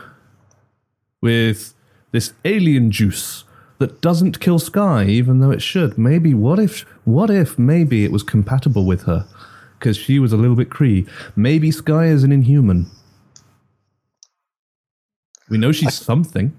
with 1.22 1.74
this 2.12 2.34
alien 2.46 2.90
juice 2.92 3.44
that 3.80 4.02
doesn't 4.02 4.40
kill 4.40 4.60
Skye, 4.60 5.06
even 5.06 5.40
though 5.40 5.52
it 5.52 5.62
should. 5.62 5.98
Maybe 5.98 6.34
what 6.34 6.60
if? 6.60 6.82
What 7.06 7.30
if 7.30 7.60
maybe 7.60 8.04
it 8.04 8.12
was 8.12 8.24
compatible 8.24 8.86
with 8.86 9.04
her 9.04 9.28
because 9.78 9.98
she 9.98 10.20
was 10.20 10.34
a 10.34 10.38
little 10.38 10.56
bit 10.56 10.70
Kree. 10.70 11.08
Maybe 11.36 11.72
Skye 11.72 12.08
is 12.08 12.24
an 12.24 12.32
Inhuman. 12.32 12.90
We 15.50 15.58
know 15.58 15.72
she's 15.72 15.94
something. 15.94 16.56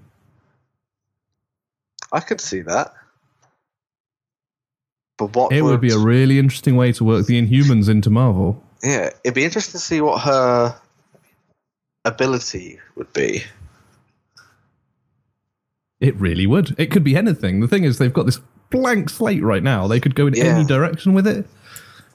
I 2.11 2.21
could 2.21 2.41
see 2.41 2.61
that. 2.61 2.93
But 5.17 5.35
what 5.35 5.51
It 5.51 5.61
would 5.61 5.81
be 5.81 5.91
a 5.91 5.99
really 5.99 6.39
interesting 6.39 6.75
way 6.75 6.91
to 6.93 7.03
work 7.03 7.27
the 7.27 7.39
Inhumans 7.39 7.89
into 7.89 8.09
Marvel. 8.09 8.63
yeah, 8.81 9.09
it'd 9.23 9.35
be 9.35 9.43
interesting 9.43 9.73
to 9.73 9.79
see 9.79 10.01
what 10.01 10.21
her 10.21 10.75
ability 12.05 12.79
would 12.95 13.11
be. 13.13 13.43
It 15.99 16.15
really 16.15 16.47
would. 16.47 16.75
It 16.79 16.87
could 16.91 17.03
be 17.03 17.15
anything. 17.15 17.59
The 17.59 17.67
thing 17.67 17.83
is, 17.83 17.97
they've 17.97 18.13
got 18.13 18.25
this 18.25 18.39
blank 18.69 19.09
slate 19.09 19.43
right 19.43 19.63
now. 19.63 19.87
They 19.87 19.99
could 19.99 20.15
go 20.15 20.27
in 20.27 20.33
Yeah. 20.33 20.45
any 20.45 20.65
direction 20.65 21.13
with 21.13 21.27
it. 21.27 21.45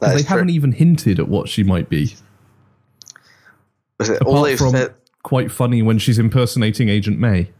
They 0.00 0.16
true. 0.16 0.22
haven't 0.24 0.50
even 0.50 0.72
hinted 0.72 1.18
at 1.18 1.28
what 1.28 1.48
she 1.48 1.62
might 1.62 1.88
be. 1.88 2.14
Was 3.98 4.08
it 4.10 4.22
all 4.22 4.32
Apart 4.36 4.46
they've 4.48 4.58
from 4.58 4.70
said? 4.70 4.94
quite 5.22 5.50
funny 5.50 5.82
when 5.82 5.98
she's 5.98 6.18
impersonating 6.18 6.88
Agent 6.88 7.18
May. 7.18 7.50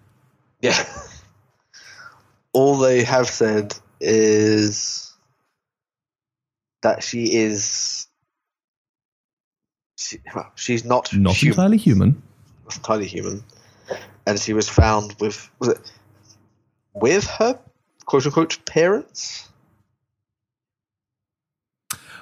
Yeah. 0.61 0.77
all 2.53 2.77
they 2.79 3.03
have 3.05 3.29
said 3.29 3.75
is 4.01 5.13
that 6.83 7.03
she 7.03 7.35
is. 7.35 8.07
She, 9.97 10.19
well, 10.35 10.51
she's 10.57 10.85
not, 10.85 11.15
Not 11.15 11.35
human, 11.37 11.53
entirely 11.53 11.77
human. 11.79 12.23
entirely 12.75 13.07
human, 13.07 13.43
and 14.27 14.39
she 14.39 14.53
was 14.53 14.69
found 14.69 15.15
with 15.21 15.49
was 15.61 15.71
it 15.71 15.93
with 16.95 17.27
her 17.27 17.59
quote 18.07 18.27
unquote 18.27 18.59
parents. 18.67 19.49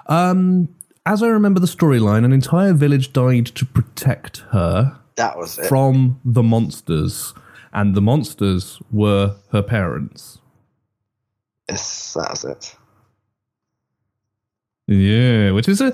Um, 0.07 0.69
as 1.07 1.23
I 1.23 1.29
remember 1.29 1.61
the 1.61 1.67
storyline, 1.67 2.25
an 2.25 2.33
entire 2.33 2.73
village 2.73 3.13
died 3.13 3.47
to 3.47 3.65
protect 3.65 4.39
her 4.51 4.99
That 5.17 5.37
was 5.39 5.59
it. 5.59 5.67
from 5.67 6.21
the 6.25 6.43
monsters, 6.43 7.35
and 7.73 7.95
the 7.95 8.01
monsters 8.03 8.81
were 8.91 9.37
her 9.51 9.63
parents. 9.63 10.39
yes, 11.69 12.15
that 12.15 12.31
was 12.31 12.45
it. 12.45 12.77
Yeah, 14.89 15.53
which 15.53 15.69
is 15.69 15.81
a, 15.81 15.93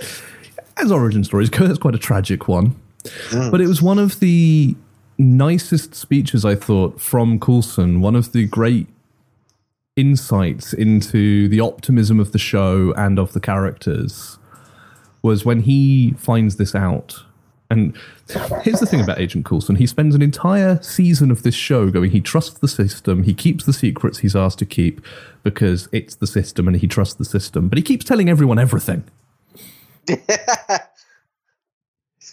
as 0.79 0.91
origin 0.91 1.23
stories 1.25 1.51
go, 1.51 1.67
that's 1.67 1.79
quite 1.79 1.95
a 1.95 1.99
tragic 1.99 2.49
one. 2.49 2.75
Mm. 3.05 3.51
But 3.51 3.61
it 3.61 3.67
was 3.69 3.81
one 3.83 3.99
of 3.99 4.19
the 4.21 4.75
nicest 5.19 5.95
speeches 5.95 6.45
I 6.45 6.55
thought 6.55 7.01
from 7.01 7.41
Coulson. 7.41 8.01
One 8.01 8.15
of 8.15 8.33
the 8.33 8.47
great 8.47 8.87
insights 9.97 10.73
into 10.73 11.49
the 11.49 11.61
optimism 11.61 12.21
of 12.21 12.33
the 12.33 12.39
show 12.39 12.93
and 12.97 13.19
of 13.19 13.33
the 13.33 13.41
characters 13.41 14.39
was 15.23 15.45
when 15.45 15.61
he 15.61 16.13
finds 16.13 16.57
this 16.57 16.75
out. 16.75 17.17
And 17.71 17.95
here's 18.63 18.81
the 18.81 18.87
thing 18.87 19.03
about 19.03 19.19
Agent 19.19 19.45
Coulson. 19.45 19.77
He 19.77 19.87
spends 19.87 20.15
an 20.15 20.23
entire 20.23 20.81
season 20.83 21.31
of 21.31 21.43
this 21.43 21.55
show 21.55 21.91
going, 21.91 22.13
he 22.13 22.21
trusts 22.21 22.61
the 22.61 22.69
system, 22.69 23.25
he 23.25 23.35
keeps 23.35 23.65
the 23.65 23.75
secrets 23.75 24.19
he's 24.19 24.37
asked 24.37 24.59
to 24.61 24.67
keep 24.67 25.03
because 25.43 25.89
it's 25.93 26.15
the 26.15 26.27
system 26.27 26.67
and 26.67 26.79
he 26.79 26.87
trusts 26.87 27.17
the 27.17 27.27
system. 27.27 27.69
But 27.69 27.77
he 27.77 27.83
keeps 27.83 28.05
telling 28.05 28.31
everyone 28.31 28.59
everything. 28.59 29.05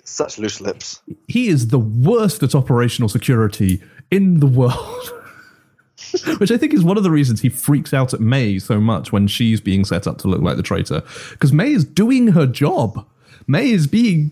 Such 0.06 0.38
loose 0.38 0.62
lips. 0.62 1.02
he 1.28 1.48
is 1.48 1.68
the 1.68 1.80
worst 1.80 2.44
at 2.44 2.54
operational 2.56 3.10
security 3.10 3.82
in 4.12 4.40
the 4.40 4.48
world. 4.48 5.12
Which 6.38 6.52
I 6.52 6.58
think 6.58 6.74
is 6.74 6.84
one 6.84 6.98
of 6.98 7.04
the 7.04 7.12
reasons 7.12 7.42
he 7.42 7.50
freaks 7.50 7.94
out 7.94 8.14
at 8.14 8.22
May 8.22 8.60
so 8.60 8.80
much 8.80 9.12
when 9.12 9.28
she's 9.28 9.60
being 9.60 9.84
set 9.84 10.08
up 10.08 10.18
to 10.20 10.28
look 10.28 10.42
like 10.42 10.56
the 10.58 10.64
traitor. 10.64 11.02
Because 11.32 11.52
May 11.52 11.72
is 11.72 11.84
doing 11.84 12.28
her 12.28 12.46
job. 12.46 13.06
May 13.48 13.72
is 13.72 13.88
being 13.88 14.32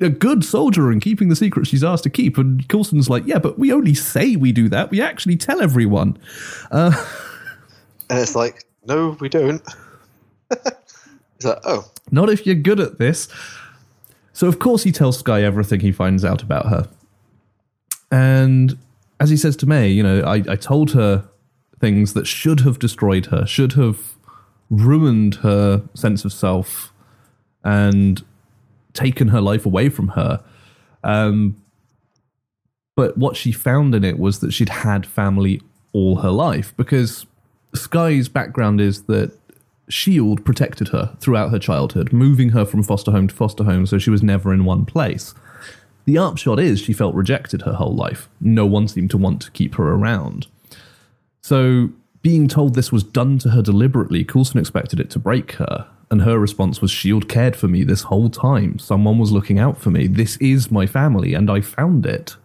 a 0.00 0.08
good 0.08 0.44
soldier 0.44 0.90
and 0.90 1.00
keeping 1.00 1.28
the 1.28 1.36
secret 1.36 1.66
she's 1.66 1.84
asked 1.84 2.02
to 2.04 2.10
keep. 2.10 2.36
And 2.36 2.68
Coulson's 2.68 3.08
like, 3.08 3.24
yeah, 3.26 3.38
but 3.38 3.58
we 3.58 3.72
only 3.72 3.94
say 3.94 4.36
we 4.36 4.52
do 4.52 4.68
that. 4.70 4.90
We 4.90 5.00
actually 5.00 5.36
tell 5.36 5.62
everyone. 5.62 6.18
Uh, 6.70 6.92
and 8.10 8.18
it's 8.18 8.34
like, 8.34 8.64
no, 8.84 9.16
we 9.20 9.28
don't. 9.28 9.62
He's 10.50 11.44
like, 11.44 11.60
oh, 11.64 11.90
Not 12.10 12.28
if 12.28 12.44
you're 12.46 12.54
good 12.56 12.80
at 12.80 12.98
this. 12.98 13.28
So, 14.32 14.48
of 14.48 14.58
course, 14.58 14.82
he 14.84 14.92
tells 14.92 15.18
Skye 15.18 15.42
everything 15.42 15.80
he 15.80 15.92
finds 15.92 16.24
out 16.24 16.42
about 16.42 16.66
her. 16.66 16.88
And 18.10 18.78
as 19.20 19.30
he 19.30 19.36
says 19.36 19.56
to 19.56 19.66
May, 19.66 19.88
you 19.88 20.02
know, 20.02 20.22
I, 20.22 20.42
I 20.48 20.56
told 20.56 20.92
her 20.92 21.28
things 21.80 22.14
that 22.14 22.26
should 22.26 22.60
have 22.60 22.78
destroyed 22.78 23.26
her, 23.26 23.46
should 23.46 23.72
have 23.74 24.14
ruined 24.70 25.36
her 25.36 25.82
sense 25.94 26.24
of 26.24 26.32
self 26.32 26.92
and 27.64 28.24
taken 28.94 29.28
her 29.28 29.40
life 29.40 29.66
away 29.66 29.88
from 29.88 30.08
her. 30.08 30.42
Um, 31.04 31.62
but 32.96 33.16
what 33.16 33.36
she 33.36 33.52
found 33.52 33.94
in 33.94 34.04
it 34.04 34.18
was 34.18 34.40
that 34.40 34.52
she'd 34.52 34.68
had 34.68 35.06
family 35.06 35.60
all 35.92 36.16
her 36.16 36.30
life 36.30 36.74
because 36.76 37.26
Skye's 37.74 38.28
background 38.28 38.80
is 38.80 39.02
that 39.04 39.32
Shield 39.88 40.44
protected 40.44 40.88
her 40.88 41.16
throughout 41.20 41.50
her 41.50 41.58
childhood, 41.58 42.12
moving 42.12 42.50
her 42.50 42.64
from 42.64 42.82
foster 42.82 43.10
home 43.10 43.28
to 43.28 43.34
foster 43.34 43.64
home 43.64 43.86
so 43.86 43.98
she 43.98 44.10
was 44.10 44.22
never 44.22 44.52
in 44.52 44.64
one 44.64 44.84
place. 44.84 45.34
The 46.04 46.18
upshot 46.18 46.58
is 46.58 46.80
she 46.80 46.92
felt 46.92 47.14
rejected 47.14 47.62
her 47.62 47.74
whole 47.74 47.94
life. 47.94 48.28
No 48.40 48.66
one 48.66 48.88
seemed 48.88 49.10
to 49.10 49.18
want 49.18 49.40
to 49.42 49.50
keep 49.52 49.76
her 49.76 49.92
around. 49.92 50.46
So, 51.40 51.90
being 52.22 52.48
told 52.48 52.74
this 52.74 52.92
was 52.92 53.02
done 53.02 53.38
to 53.40 53.50
her 53.50 53.62
deliberately, 53.62 54.24
Coulson 54.24 54.60
expected 54.60 55.00
it 55.00 55.10
to 55.10 55.18
break 55.18 55.52
her. 55.52 55.88
And 56.10 56.22
her 56.22 56.38
response 56.38 56.80
was, 56.80 56.90
Shield 56.90 57.28
cared 57.28 57.56
for 57.56 57.68
me 57.68 57.84
this 57.84 58.02
whole 58.02 58.30
time. 58.30 58.78
Someone 58.78 59.18
was 59.18 59.32
looking 59.32 59.58
out 59.58 59.78
for 59.78 59.90
me. 59.90 60.06
This 60.06 60.36
is 60.36 60.70
my 60.70 60.86
family, 60.86 61.34
and 61.34 61.50
I 61.50 61.60
found 61.60 62.06
it. 62.06 62.36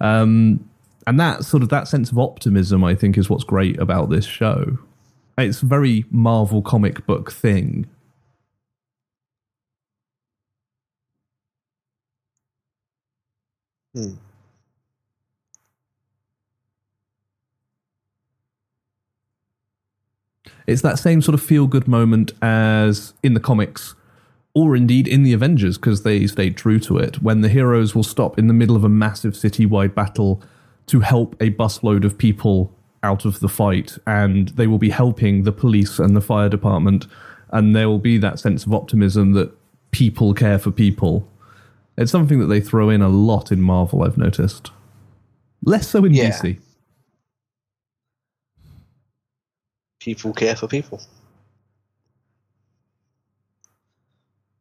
Um, 0.00 0.68
and 1.06 1.18
that 1.20 1.44
sort 1.44 1.62
of 1.62 1.68
that 1.68 1.86
sense 1.86 2.10
of 2.10 2.18
optimism, 2.18 2.82
I 2.82 2.94
think, 2.94 3.18
is 3.18 3.30
what's 3.30 3.44
great 3.44 3.78
about 3.78 4.10
this 4.10 4.24
show. 4.24 4.78
It's 5.38 5.62
a 5.62 5.66
very 5.66 6.04
Marvel 6.10 6.62
comic 6.62 7.06
book 7.06 7.30
thing. 7.30 7.86
hmm. 13.94 14.14
It's 20.66 20.82
that 20.82 20.98
same 20.98 21.22
sort 21.22 21.34
of 21.34 21.42
feel 21.42 21.66
good 21.66 21.88
moment 21.88 22.32
as 22.42 23.14
in 23.22 23.34
the 23.34 23.40
comics, 23.40 23.94
or 24.54 24.76
indeed 24.76 25.08
in 25.08 25.22
the 25.22 25.32
Avengers, 25.32 25.78
because 25.78 26.02
they 26.02 26.26
stayed 26.26 26.56
true 26.56 26.78
to 26.80 26.98
it, 26.98 27.22
when 27.22 27.40
the 27.40 27.48
heroes 27.48 27.94
will 27.94 28.02
stop 28.02 28.38
in 28.38 28.48
the 28.48 28.54
middle 28.54 28.76
of 28.76 28.84
a 28.84 28.88
massive 28.88 29.34
citywide 29.34 29.94
battle 29.94 30.42
to 30.86 31.00
help 31.00 31.34
a 31.40 31.50
busload 31.50 32.04
of 32.04 32.18
people 32.18 32.74
out 33.02 33.24
of 33.24 33.40
the 33.40 33.48
fight, 33.48 33.96
and 34.06 34.48
they 34.50 34.66
will 34.66 34.78
be 34.78 34.90
helping 34.90 35.44
the 35.44 35.52
police 35.52 35.98
and 35.98 36.16
the 36.16 36.20
fire 36.20 36.48
department, 36.48 37.06
and 37.50 37.74
there 37.74 37.88
will 37.88 37.98
be 37.98 38.18
that 38.18 38.38
sense 38.38 38.66
of 38.66 38.74
optimism 38.74 39.32
that 39.32 39.50
people 39.90 40.34
care 40.34 40.58
for 40.58 40.70
people. 40.70 41.28
It's 41.96 42.12
something 42.12 42.38
that 42.38 42.46
they 42.46 42.60
throw 42.60 42.90
in 42.90 43.02
a 43.02 43.08
lot 43.08 43.50
in 43.50 43.60
Marvel, 43.60 44.02
I've 44.02 44.18
noticed. 44.18 44.70
Less 45.64 45.88
so 45.88 46.04
in 46.04 46.14
Yeah. 46.14 46.30
DC. 46.30 46.58
people 50.00 50.32
care 50.32 50.54
for 50.56 50.68
people. 50.68 51.02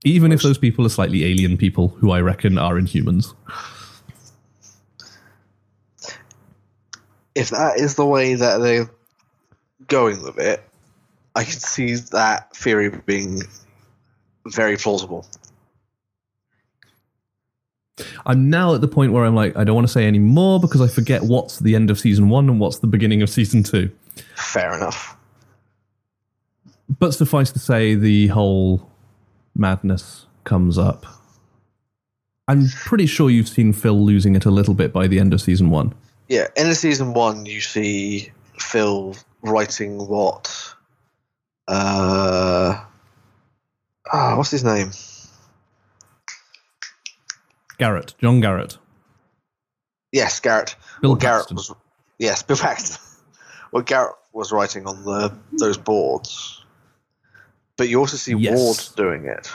Even 0.03 0.31
if 0.31 0.41
those 0.41 0.57
people 0.57 0.85
are 0.85 0.89
slightly 0.89 1.23
alien 1.25 1.57
people 1.57 1.89
who 1.99 2.11
I 2.11 2.21
reckon 2.21 2.57
are 2.57 2.73
inhumans. 2.75 3.33
If 7.37 7.51
that 7.51 7.79
is 7.79 7.93
the 7.93 8.05
way 8.05 8.33
that 8.33 8.57
they're 8.57 8.89
going 9.87 10.23
with 10.23 10.39
it, 10.39 10.63
I 11.35 11.43
can 11.43 11.59
see 11.59 11.93
that 11.93 12.55
theory 12.55 12.89
being 13.05 13.43
very 14.47 14.75
plausible. 14.75 15.27
I'm 18.25 18.49
now 18.49 18.73
at 18.73 18.81
the 18.81 18.87
point 18.87 19.11
where 19.11 19.23
I'm 19.23 19.35
like, 19.35 19.55
I 19.55 19.63
don't 19.63 19.75
want 19.75 19.85
to 19.85 19.93
say 19.93 20.05
any 20.05 20.17
more 20.17 20.59
because 20.59 20.81
I 20.81 20.87
forget 20.87 21.21
what's 21.21 21.59
the 21.59 21.75
end 21.75 21.91
of 21.91 21.99
season 21.99 22.29
one 22.29 22.49
and 22.49 22.59
what's 22.59 22.79
the 22.79 22.87
beginning 22.87 23.21
of 23.21 23.29
season 23.29 23.61
two. 23.61 23.91
Fair 24.35 24.75
enough. 24.75 25.15
But 26.99 27.13
suffice 27.13 27.51
to 27.51 27.59
say, 27.59 27.93
the 27.93 28.27
whole 28.27 28.89
madness 29.53 30.25
comes 30.43 30.79
up. 30.79 31.05
I'm 32.47 32.67
pretty 32.69 33.05
sure 33.05 33.29
you've 33.29 33.47
seen 33.47 33.73
Phil 33.73 34.03
losing 34.03 34.35
it 34.35 34.45
a 34.45 34.51
little 34.51 34.73
bit 34.73 34.91
by 34.91 35.05
the 35.05 35.19
end 35.19 35.35
of 35.35 35.41
season 35.41 35.69
one. 35.69 35.93
Yeah, 36.27 36.47
end 36.55 36.69
of 36.69 36.77
season 36.77 37.13
one, 37.13 37.45
you 37.45 37.61
see 37.61 38.31
Phil 38.59 39.15
writing 39.41 40.07
what? 40.07 40.73
Uh, 41.67 42.83
ah, 44.11 44.37
what's 44.37 44.51
his 44.51 44.63
name? 44.63 44.91
Garrett, 47.77 48.15
John 48.19 48.39
Garrett. 48.41 48.77
Yes, 50.11 50.39
Garrett. 50.39 50.75
Bill 51.01 51.11
What 51.11 51.19
Garrett 51.19 51.51
was. 51.51 51.73
Yes, 52.17 52.43
Bill 52.43 52.57
Paxton. 52.57 52.97
What 53.71 53.85
Garrett 53.85 54.15
was 54.31 54.53
writing 54.53 54.87
on 54.87 55.03
the 55.03 55.33
those 55.51 55.77
boards, 55.77 56.63
but 57.75 57.89
you 57.89 57.99
also 57.99 58.15
see 58.15 58.33
Yes. 58.33 58.57
Ward 58.57 58.77
doing 58.95 59.25
it. 59.25 59.49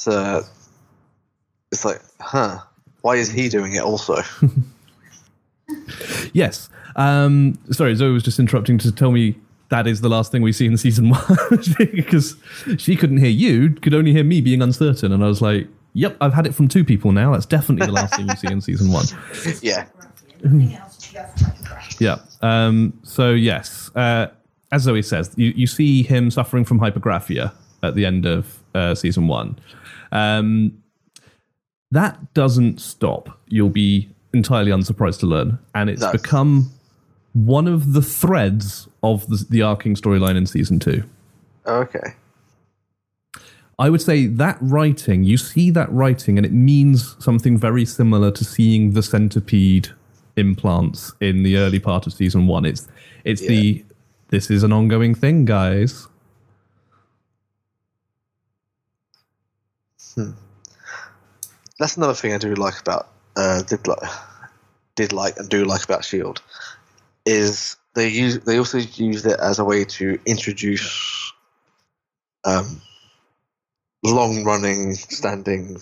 So 0.00 0.42
it's 1.70 1.84
like, 1.84 2.00
huh? 2.20 2.60
Why 3.02 3.16
is 3.16 3.30
he 3.30 3.50
doing 3.50 3.74
it 3.74 3.82
also? 3.82 4.16
Yes. 6.32 6.68
Um, 6.96 7.56
sorry, 7.70 7.94
Zoe 7.94 8.10
was 8.10 8.24
just 8.24 8.40
interrupting 8.40 8.76
to 8.78 8.90
tell 8.90 9.12
me 9.12 9.36
that 9.68 9.86
is 9.86 10.00
the 10.00 10.08
last 10.08 10.32
thing 10.32 10.42
we 10.42 10.52
see 10.52 10.66
in 10.66 10.76
season 10.76 11.10
one 11.10 11.22
because 11.94 12.34
she 12.76 12.96
couldn't 12.96 13.18
hear 13.18 13.30
you, 13.30 13.70
could 13.70 13.94
only 13.94 14.12
hear 14.12 14.24
me 14.24 14.40
being 14.40 14.62
uncertain. 14.62 15.12
And 15.12 15.22
I 15.22 15.28
was 15.28 15.40
like, 15.40 15.68
yep, 15.94 16.16
I've 16.20 16.34
had 16.34 16.46
it 16.46 16.56
from 16.56 16.66
two 16.66 16.84
people 16.84 17.12
now. 17.12 17.32
That's 17.32 17.46
definitely 17.46 17.86
the 17.86 17.92
last 17.92 18.16
thing 18.16 18.26
we 18.26 18.34
see 18.34 18.48
in 18.48 18.60
season 18.60 18.90
one. 18.90 19.06
yeah, 19.62 19.86
Everything 20.44 20.74
else 20.74 20.96
just 20.96 21.36
hypergraph. 21.36 22.00
Yeah. 22.00 22.18
Um, 22.42 22.98
so 23.04 23.30
yes, 23.30 23.90
uh, 23.94 24.26
as 24.72 24.82
Zoe 24.82 25.02
says, 25.02 25.32
you, 25.36 25.52
you 25.54 25.68
see 25.68 26.02
him 26.02 26.32
suffering 26.32 26.64
from 26.64 26.80
hypergraphia 26.80 27.52
at 27.82 27.94
the 27.94 28.06
end 28.06 28.26
of 28.26 28.58
uh, 28.74 28.94
season 28.94 29.28
one. 29.28 29.58
Um, 30.12 30.82
that 31.90 32.32
doesn't 32.34 32.80
stop. 32.80 33.38
You'll 33.48 33.68
be 33.68 34.08
entirely 34.32 34.70
unsurprised 34.70 35.20
to 35.20 35.26
learn, 35.26 35.58
and 35.74 35.90
it's 35.90 36.02
No. 36.02 36.12
become 36.12 36.70
one 37.32 37.66
of 37.68 37.92
the 37.92 38.02
threads 38.02 38.88
of 39.02 39.26
the, 39.28 39.44
the 39.50 39.62
arcing 39.62 39.94
storyline 39.94 40.36
in 40.36 40.46
season 40.46 40.78
two. 40.78 41.02
okay, 41.66 42.14
I 43.78 43.88
would 43.88 44.02
say 44.02 44.26
that 44.26 44.58
writing, 44.60 45.24
you 45.24 45.36
see 45.38 45.70
that 45.70 45.90
writing, 45.92 46.36
and 46.36 46.44
it 46.44 46.52
means 46.52 47.16
something 47.18 47.56
very 47.56 47.84
similar 47.86 48.30
to 48.32 48.44
seeing 48.44 48.92
the 48.92 49.02
centipede 49.02 49.88
implants 50.36 51.12
in 51.20 51.42
the 51.42 51.56
early 51.56 51.78
part 51.78 52.06
of 52.06 52.12
season 52.12 52.46
one. 52.46 52.64
It's 52.66 52.86
it's 53.24 53.40
the 53.40 53.84
this 54.28 54.50
is 54.50 54.62
an 54.62 54.72
ongoing 54.72 55.14
thing, 55.14 55.44
guys. 55.44 56.06
That's 61.78 61.96
another 61.96 62.14
thing 62.14 62.32
I 62.32 62.38
do 62.38 62.54
like 62.54 62.80
about 62.80 63.08
uh, 63.36 63.62
did 63.62 63.86
like 63.86 63.98
did 64.96 65.12
like 65.12 65.38
and 65.38 65.48
do 65.48 65.64
like 65.64 65.84
about 65.84 66.04
Shield 66.04 66.42
is 67.24 67.76
they 67.94 68.08
use 68.08 68.40
they 68.40 68.58
also 68.58 68.78
used 68.78 69.26
it 69.26 69.38
as 69.40 69.58
a 69.58 69.64
way 69.64 69.84
to 69.84 70.18
introduce 70.26 71.32
um, 72.44 72.80
long 74.02 74.44
running 74.44 74.94
standing 74.94 75.80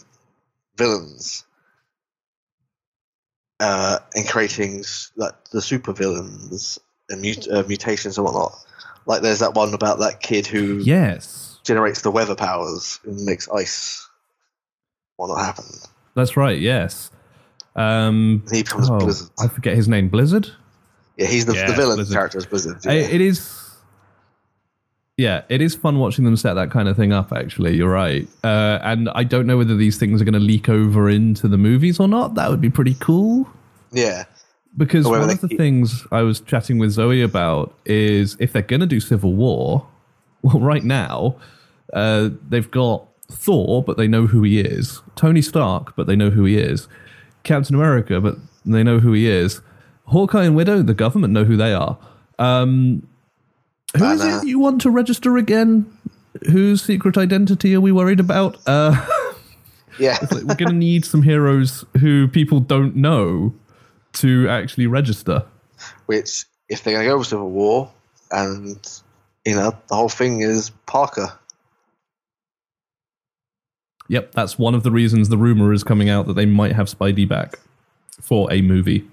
villains 0.77 1.45
uh, 3.61 3.99
and 4.15 4.29
creating 4.29 4.85
like 5.17 5.45
the 5.51 5.61
super 5.61 5.93
villains 5.93 6.79
and 7.09 7.23
mut- 7.23 7.49
uh, 7.51 7.65
mutations 7.67 8.19
and 8.19 8.25
whatnot. 8.25 8.55
Like 9.07 9.23
there's 9.23 9.41
that 9.41 9.55
one 9.55 9.75
about 9.75 10.01
that 10.01 10.21
kid 10.21 10.47
who 10.47 10.81
Yes, 10.81 11.59
generates 11.65 12.03
the 12.03 12.11
weather 12.11 12.35
powers 12.35 13.01
and 13.05 13.25
makes 13.25 13.49
ice 13.49 14.08
whatnot 15.19 15.45
happen. 15.45 15.65
that's 16.15 16.37
right. 16.37 16.59
Yes. 16.59 17.11
Um, 17.77 18.43
he 18.51 18.63
becomes 18.63 18.89
oh, 18.91 18.99
Blizzard. 18.99 19.29
I 19.39 19.47
forget 19.49 19.77
his 19.77 19.87
name. 19.89 20.09
Blizzard. 20.09 20.49
Yeah, 21.17 21.27
he's 21.27 21.47
the, 21.47 21.55
Yeah, 21.55 21.67
the 21.67 21.75
villain 21.75 21.97
Blizzard. 21.97 22.15
character 22.17 22.39
is 22.39 22.47
Blizzard. 22.47 22.79
I- 22.87 22.95
Yeah. 22.95 23.01
It 23.09 23.21
is. 23.21 23.55
Yeah, 25.17 25.43
it 25.49 25.61
is 25.61 25.75
fun 25.75 25.99
watching 25.99 26.25
them 26.25 26.37
set 26.37 26.55
that 26.55 26.71
kind 26.71 26.89
of 26.89 26.97
thing 26.97 27.13
up. 27.13 27.33
Actually, 27.33 27.77
you're 27.77 27.91
right, 27.91 28.29
uh, 28.45 28.79
and 28.83 29.09
I 29.11 29.25
don't 29.25 29.47
know 29.49 29.57
whether 29.59 29.77
these 29.77 29.99
things 29.99 30.23
are 30.23 30.25
going 30.25 30.35
to 30.35 30.39
leak 30.39 30.69
over 30.69 31.09
into 31.11 31.49
the 31.49 31.59
movies 31.59 31.99
or 31.99 32.07
not. 32.07 32.35
That 32.37 32.49
would 32.51 32.61
be 32.61 32.71
pretty 32.71 32.95
cool. 33.01 33.49
yeah. 33.93 34.25
Because 34.77 35.07
one 35.09 35.23
of 35.29 35.41
the 35.41 35.49
keep- 35.49 35.59
things 35.59 36.07
I 36.13 36.23
was 36.23 36.39
chatting 36.41 36.79
with 36.79 36.93
Zoe 36.93 37.23
about 37.23 37.75
is 37.85 38.37
if 38.39 38.53
they're 38.53 38.63
going 38.63 38.79
to 38.81 38.87
do 38.87 39.01
Civil 39.01 39.35
War, 39.35 39.85
well, 40.43 40.61
right 40.61 40.85
now 40.85 41.35
uh, 41.93 42.29
they've 42.49 42.71
got 42.71 43.08
Thor, 43.31 43.83
but 43.83 43.97
they 43.97 44.09
know 44.09 44.27
who 44.27 44.43
he 44.43 44.61
is. 44.61 45.03
Tony 45.17 45.43
Stark, 45.43 45.95
but 45.97 46.07
they 46.07 46.17
know 46.17 46.31
who 46.31 46.45
he 46.45 46.57
is. 46.59 46.89
Captain 47.45 47.75
America, 47.75 48.21
but 48.21 48.37
they 48.65 48.83
know 48.83 48.99
who 48.99 49.13
he 49.13 49.29
is. 49.29 49.61
Hawkeye 50.07 50.45
and 50.45 50.57
Widow, 50.57 50.83
the 50.83 50.95
government 50.95 51.33
know 51.33 51.45
who 51.45 51.57
they 51.57 51.73
are. 51.73 51.99
Um, 52.39 53.07
who 53.97 54.05
is 54.11 54.25
it 54.25 54.47
you 54.47 54.59
want 54.59 54.81
to 54.83 54.91
register 54.91 55.37
again? 55.37 55.91
Whose 56.47 56.83
secret 56.83 57.17
identity 57.19 57.75
are 57.75 57.81
we 57.81 57.93
worried 57.93 58.21
about? 58.21 58.57
Uh, 58.67 58.95
Yeah. 59.99 60.17
we're 60.31 60.55
going 60.55 60.69
to 60.69 60.73
need 60.73 61.05
some 61.05 61.23
heroes 61.23 61.85
who 61.99 62.29
people 62.29 62.61
don't 62.61 62.95
know 62.95 63.53
to 64.15 64.49
actually 64.49 64.87
register. 64.87 65.45
Which, 66.07 66.45
if 66.69 66.85
they're 66.85 66.95
going 66.95 67.05
to 67.05 67.11
go 67.11 67.19
with 67.19 67.27
Civil 67.27 67.51
War, 67.51 67.91
and, 68.31 68.79
you 69.45 69.57
know, 69.57 69.77
the 69.89 69.95
whole 69.97 70.09
thing 70.09 70.41
is 70.43 70.71
Parker. 70.87 71.33
Yep, 74.09 74.33
that's 74.33 74.59
one 74.59 74.75
of 74.75 74.83
the 74.83 74.91
reasons 74.91 75.29
the 75.29 75.37
rumor 75.37 75.73
is 75.73 75.85
coming 75.85 76.09
out 76.09 76.27
that 76.27 76.33
they 76.35 76.47
might 76.47 76.73
have 76.73 76.87
Spidey 76.87 77.29
back 77.29 77.59
for 78.21 78.51
a 78.53 78.63
movie. 78.63 79.07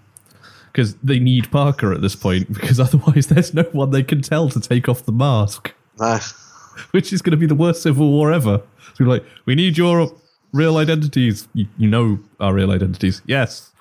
Because 0.72 0.96
they 0.96 1.20
need 1.20 1.52
Parker 1.52 1.94
at 1.94 2.02
this 2.02 2.16
point, 2.16 2.52
because 2.54 2.80
otherwise 2.80 3.28
there's 3.28 3.54
no 3.54 3.64
one 3.64 3.92
they 3.92 4.04
can 4.04 4.22
tell 4.22 4.50
to 4.50 4.60
take 4.60 4.88
off 4.90 5.06
the 5.06 5.12
mask, 5.12 5.74
No. 6.00 6.18
which 6.92 7.12
is 7.14 7.22
going 7.22 7.32
to 7.32 7.38
be 7.38 7.46
the 7.46 7.56
worst 7.56 7.82
Civil 7.82 8.10
War 8.12 8.32
ever. 8.32 8.62
So 8.96 9.06
we're 9.06 9.12
like, 9.12 9.26
we 9.46 9.56
need 9.56 9.78
your 9.78 10.12
real 10.54 10.78
identities. 10.78 11.48
You, 11.54 11.68
you 11.78 11.90
know 11.90 12.20
our 12.40 12.54
real 12.54 12.72
identities. 12.72 13.22
Yes. 13.26 13.72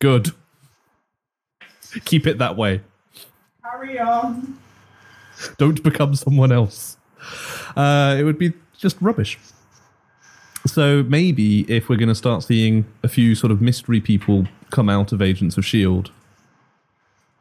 Good. 0.00 0.30
Keep 2.04 2.26
it 2.26 2.38
that 2.38 2.56
way. 2.56 2.80
Carry 3.62 3.98
on. 3.98 4.58
Don't 5.58 5.82
become 5.82 6.14
someone 6.14 6.52
else. 6.52 6.96
Uh, 7.76 8.16
it 8.18 8.24
would 8.24 8.38
be 8.38 8.52
just 8.80 8.96
rubbish. 9.00 9.38
So 10.66 11.02
maybe 11.04 11.62
if 11.72 11.88
we're 11.88 11.96
going 11.96 12.08
to 12.08 12.14
start 12.14 12.42
seeing 12.42 12.84
a 13.02 13.08
few 13.08 13.34
sort 13.34 13.50
of 13.50 13.60
mystery 13.62 14.00
people 14.00 14.46
come 14.70 14.88
out 14.88 15.12
of 15.12 15.22
Agents 15.22 15.56
of 15.56 15.64
Shield, 15.64 16.10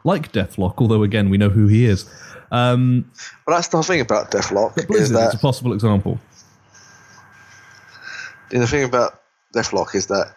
like 0.03 0.31
Deathlok, 0.31 0.75
although 0.77 1.03
again 1.03 1.29
we 1.29 1.37
know 1.37 1.49
who 1.49 1.67
he 1.67 1.85
is. 1.85 2.09
Um, 2.51 3.11
But 3.45 3.55
that's 3.55 3.67
the 3.67 3.83
thing 3.83 4.01
about 4.01 4.31
Deathlok 4.31 4.87
Blizzard 4.87 4.95
is 5.01 5.09
that 5.11 5.25
it's 5.27 5.35
a 5.35 5.39
possible 5.39 5.73
example. 5.73 6.19
the 8.49 8.65
thing 8.65 8.83
about 8.83 9.21
Deathlok 9.53 9.95
is 9.95 10.07
that 10.07 10.35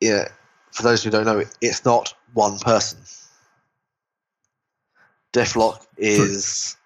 yeah, 0.00 0.28
for 0.72 0.82
those 0.82 1.02
who 1.02 1.10
don't 1.10 1.24
know, 1.24 1.42
it's 1.60 1.84
not 1.84 2.14
one 2.34 2.58
person. 2.58 2.98
Deathlok 5.32 5.86
is 5.96 6.76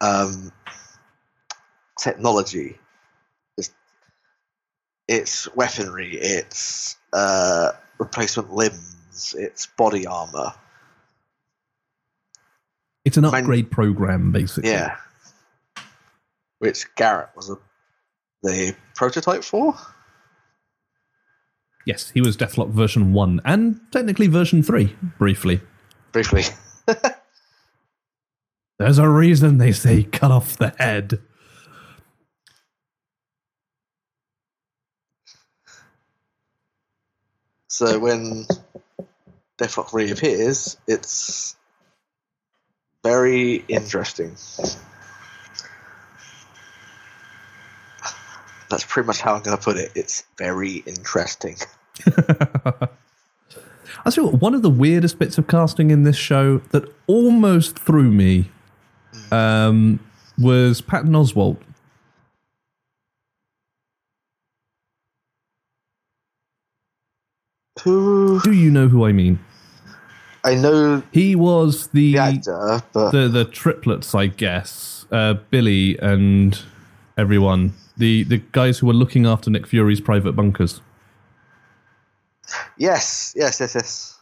um, 0.00 0.52
technology. 1.98 2.78
It's, 3.56 3.70
it's 5.06 5.54
weaponry. 5.54 6.16
It's 6.16 6.96
uh, 7.12 7.72
replacement 7.98 8.52
limbs. 8.52 9.34
It's 9.36 9.66
body 9.66 10.06
armor. 10.06 10.52
It's 13.04 13.16
an 13.16 13.22
Man- 13.22 13.34
upgrade 13.34 13.70
program, 13.70 14.32
basically. 14.32 14.70
Yeah, 14.70 14.96
which 16.58 16.94
Garrett 16.94 17.30
was 17.34 17.50
a, 17.50 17.56
the 18.42 18.74
prototype 18.94 19.44
for. 19.44 19.74
Yes, 21.86 22.10
he 22.10 22.20
was 22.20 22.36
Deathlok 22.36 22.68
version 22.70 23.14
1 23.14 23.40
and 23.46 23.80
technically 23.90 24.26
version 24.26 24.62
3, 24.62 24.94
briefly. 25.18 25.62
Briefly, 26.12 26.42
There's 28.78 28.98
a 28.98 29.08
reason 29.08 29.56
they 29.58 29.72
say 29.72 30.02
cut 30.02 30.30
off 30.30 30.58
the 30.58 30.74
head. 30.78 31.20
So 37.78 37.96
when 38.00 38.44
Deathlok 39.56 39.92
reappears, 39.92 40.76
it's 40.88 41.54
very 43.04 43.64
interesting. 43.68 44.30
That's 48.68 48.84
pretty 48.84 49.06
much 49.06 49.20
how 49.20 49.36
I'm 49.36 49.44
going 49.44 49.56
to 49.56 49.62
put 49.62 49.76
it. 49.76 49.92
It's 49.94 50.24
very 50.36 50.82
interesting. 50.86 51.56
I 54.04 54.10
see 54.10 54.22
what 54.22 54.40
one 54.40 54.54
of 54.54 54.62
the 54.62 54.70
weirdest 54.70 55.20
bits 55.20 55.38
of 55.38 55.46
casting 55.46 55.92
in 55.92 56.02
this 56.02 56.16
show 56.16 56.58
that 56.72 56.92
almost 57.06 57.78
threw 57.78 58.10
me 58.10 58.50
um, 59.30 60.00
was 60.36 60.80
Patton 60.80 61.12
Oswalt. 61.12 61.58
Who 67.84 68.40
Do 68.40 68.52
you 68.52 68.70
know 68.70 68.88
who 68.88 69.04
I 69.06 69.12
mean? 69.12 69.38
I 70.44 70.54
know 70.54 71.02
He 71.12 71.34
was 71.34 71.88
the 71.88 72.12
the 72.12 72.18
actor, 72.18 72.82
but 72.92 73.10
the, 73.10 73.28
the 73.28 73.44
triplets, 73.44 74.14
I 74.14 74.26
guess. 74.26 75.06
Uh, 75.10 75.34
Billy 75.50 75.98
and 75.98 76.58
everyone. 77.16 77.74
The 77.96 78.24
the 78.24 78.38
guys 78.52 78.78
who 78.78 78.86
were 78.86 78.94
looking 78.94 79.26
after 79.26 79.50
Nick 79.50 79.66
Fury's 79.66 80.00
private 80.00 80.32
bunkers. 80.32 80.80
yes, 82.76 83.34
yes, 83.36 83.60
yes, 83.60 83.74
yes. 83.74 84.18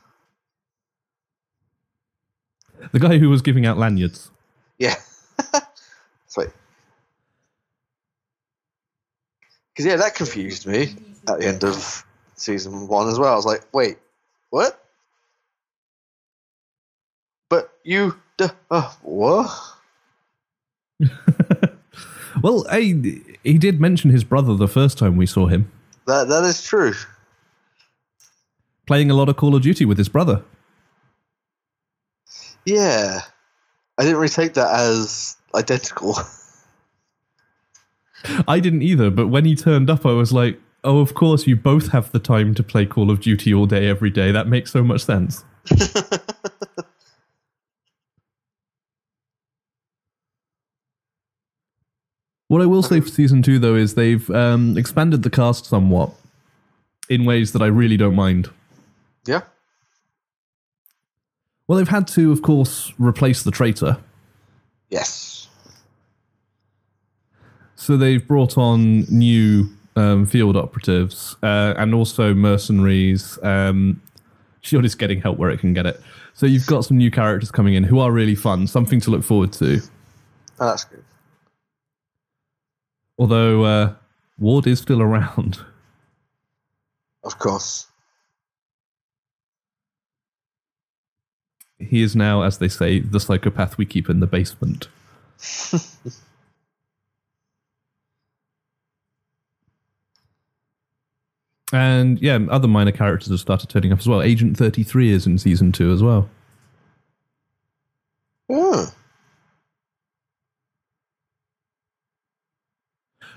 The 2.92 2.98
guy 3.00 3.18
who 3.18 3.28
was 3.28 3.42
giving 3.42 3.66
out 3.66 3.78
lanyards. 3.78 4.30
Yeah. 4.78 4.94
Sweet. 6.26 6.48
Because, 9.72 9.86
yeah, 9.86 9.96
that 9.96 10.14
confused 10.14 10.66
me 10.66 10.94
at 11.28 11.40
the 11.40 11.46
end 11.46 11.64
of 11.64 12.04
season 12.36 12.86
one 12.88 13.08
as 13.08 13.18
well. 13.18 13.32
I 13.32 13.36
was 13.36 13.46
like, 13.46 13.62
wait, 13.72 13.98
what? 14.50 14.82
But 17.48 17.72
you. 17.84 18.16
D- 18.38 18.46
uh, 18.70 18.92
what? 19.02 19.50
Well, 22.42 22.66
hey, 22.70 22.92
he 23.44 23.56
did 23.56 23.80
mention 23.80 24.10
his 24.10 24.22
brother 24.22 24.54
the 24.54 24.68
first 24.68 24.98
time 24.98 25.16
we 25.16 25.24
saw 25.24 25.46
him 25.46 25.72
That, 26.06 26.28
that 26.28 26.44
is 26.44 26.62
true. 26.62 26.92
playing 28.86 29.10
a 29.10 29.14
lot 29.14 29.30
of 29.30 29.36
Call 29.38 29.54
of 29.56 29.62
Duty 29.62 29.86
with 29.86 29.96
his 29.96 30.10
brother. 30.10 30.42
Yeah. 32.66 33.20
I 33.96 34.02
didn't 34.02 34.18
really 34.18 34.28
take 34.28 34.52
that 34.54 34.68
as 34.78 35.36
identical. 35.54 36.18
I 38.46 38.60
didn't 38.60 38.82
either, 38.82 39.10
but 39.10 39.28
when 39.28 39.46
he 39.46 39.56
turned 39.56 39.88
up, 39.88 40.04
I 40.04 40.12
was 40.12 40.30
like, 40.30 40.60
oh, 40.86 41.00
of 41.00 41.12
course, 41.14 41.46
you 41.46 41.56
both 41.56 41.88
have 41.88 42.12
the 42.12 42.18
time 42.18 42.54
to 42.54 42.62
play 42.62 42.86
Call 42.86 43.10
of 43.10 43.20
Duty 43.20 43.52
all 43.52 43.66
day, 43.66 43.88
every 43.88 44.08
day. 44.08 44.30
That 44.30 44.46
makes 44.46 44.70
so 44.70 44.82
much 44.84 45.04
sense. 45.04 45.44
what 52.48 52.62
I 52.62 52.66
will 52.66 52.82
say 52.82 53.00
for 53.00 53.08
season 53.08 53.42
two, 53.42 53.58
though, 53.58 53.74
is 53.74 53.94
they've 53.94 54.30
um, 54.30 54.78
expanded 54.78 55.24
the 55.24 55.30
cast 55.30 55.66
somewhat 55.66 56.12
in 57.08 57.24
ways 57.24 57.52
that 57.52 57.62
I 57.62 57.66
really 57.66 57.96
don't 57.96 58.14
mind. 58.14 58.48
yeah. 59.26 59.42
Well, 61.68 61.78
they've 61.78 61.88
had 61.88 62.06
to, 62.08 62.30
of 62.30 62.42
course, 62.42 62.92
replace 62.96 63.42
the 63.42 63.50
traitor. 63.50 63.98
Yes. 64.88 65.48
So 67.74 67.96
they've 67.96 68.24
brought 68.24 68.56
on 68.56 69.00
new 69.10 69.75
um, 69.96 70.26
field 70.26 70.56
operatives 70.56 71.36
uh, 71.42 71.74
and 71.76 71.94
also 71.94 72.34
mercenaries. 72.34 73.38
Um, 73.42 74.00
Shield 74.60 74.84
is 74.84 74.94
getting 74.94 75.20
help 75.20 75.38
where 75.38 75.50
it 75.50 75.60
can 75.60 75.72
get 75.72 75.86
it. 75.86 76.00
So 76.34 76.44
you've 76.44 76.66
got 76.66 76.84
some 76.84 76.98
new 76.98 77.10
characters 77.10 77.50
coming 77.50 77.74
in 77.74 77.84
who 77.84 77.98
are 77.98 78.12
really 78.12 78.34
fun, 78.34 78.66
something 78.66 79.00
to 79.00 79.10
look 79.10 79.22
forward 79.22 79.52
to. 79.54 79.80
Oh, 80.60 80.66
that's 80.66 80.84
good. 80.84 81.04
Although 83.18 83.64
uh, 83.64 83.94
Ward 84.38 84.66
is 84.66 84.80
still 84.80 85.00
around. 85.00 85.58
Of 87.24 87.38
course. 87.38 87.86
He 91.78 92.02
is 92.02 92.16
now, 92.16 92.42
as 92.42 92.58
they 92.58 92.68
say, 92.68 93.00
the 93.00 93.20
psychopath 93.20 93.78
we 93.78 93.86
keep 93.86 94.08
in 94.08 94.20
the 94.20 94.26
basement. 94.26 94.88
and 101.72 102.20
yeah, 102.20 102.38
other 102.48 102.68
minor 102.68 102.92
characters 102.92 103.30
have 103.30 103.40
started 103.40 103.68
turning 103.68 103.92
up 103.92 103.98
as 103.98 104.08
well. 104.08 104.22
Agent 104.22 104.56
33 104.56 105.12
is 105.12 105.26
in 105.26 105.38
season 105.38 105.72
two 105.72 105.92
as 105.92 106.02
well. 106.02 106.28
Hmm. 108.50 108.84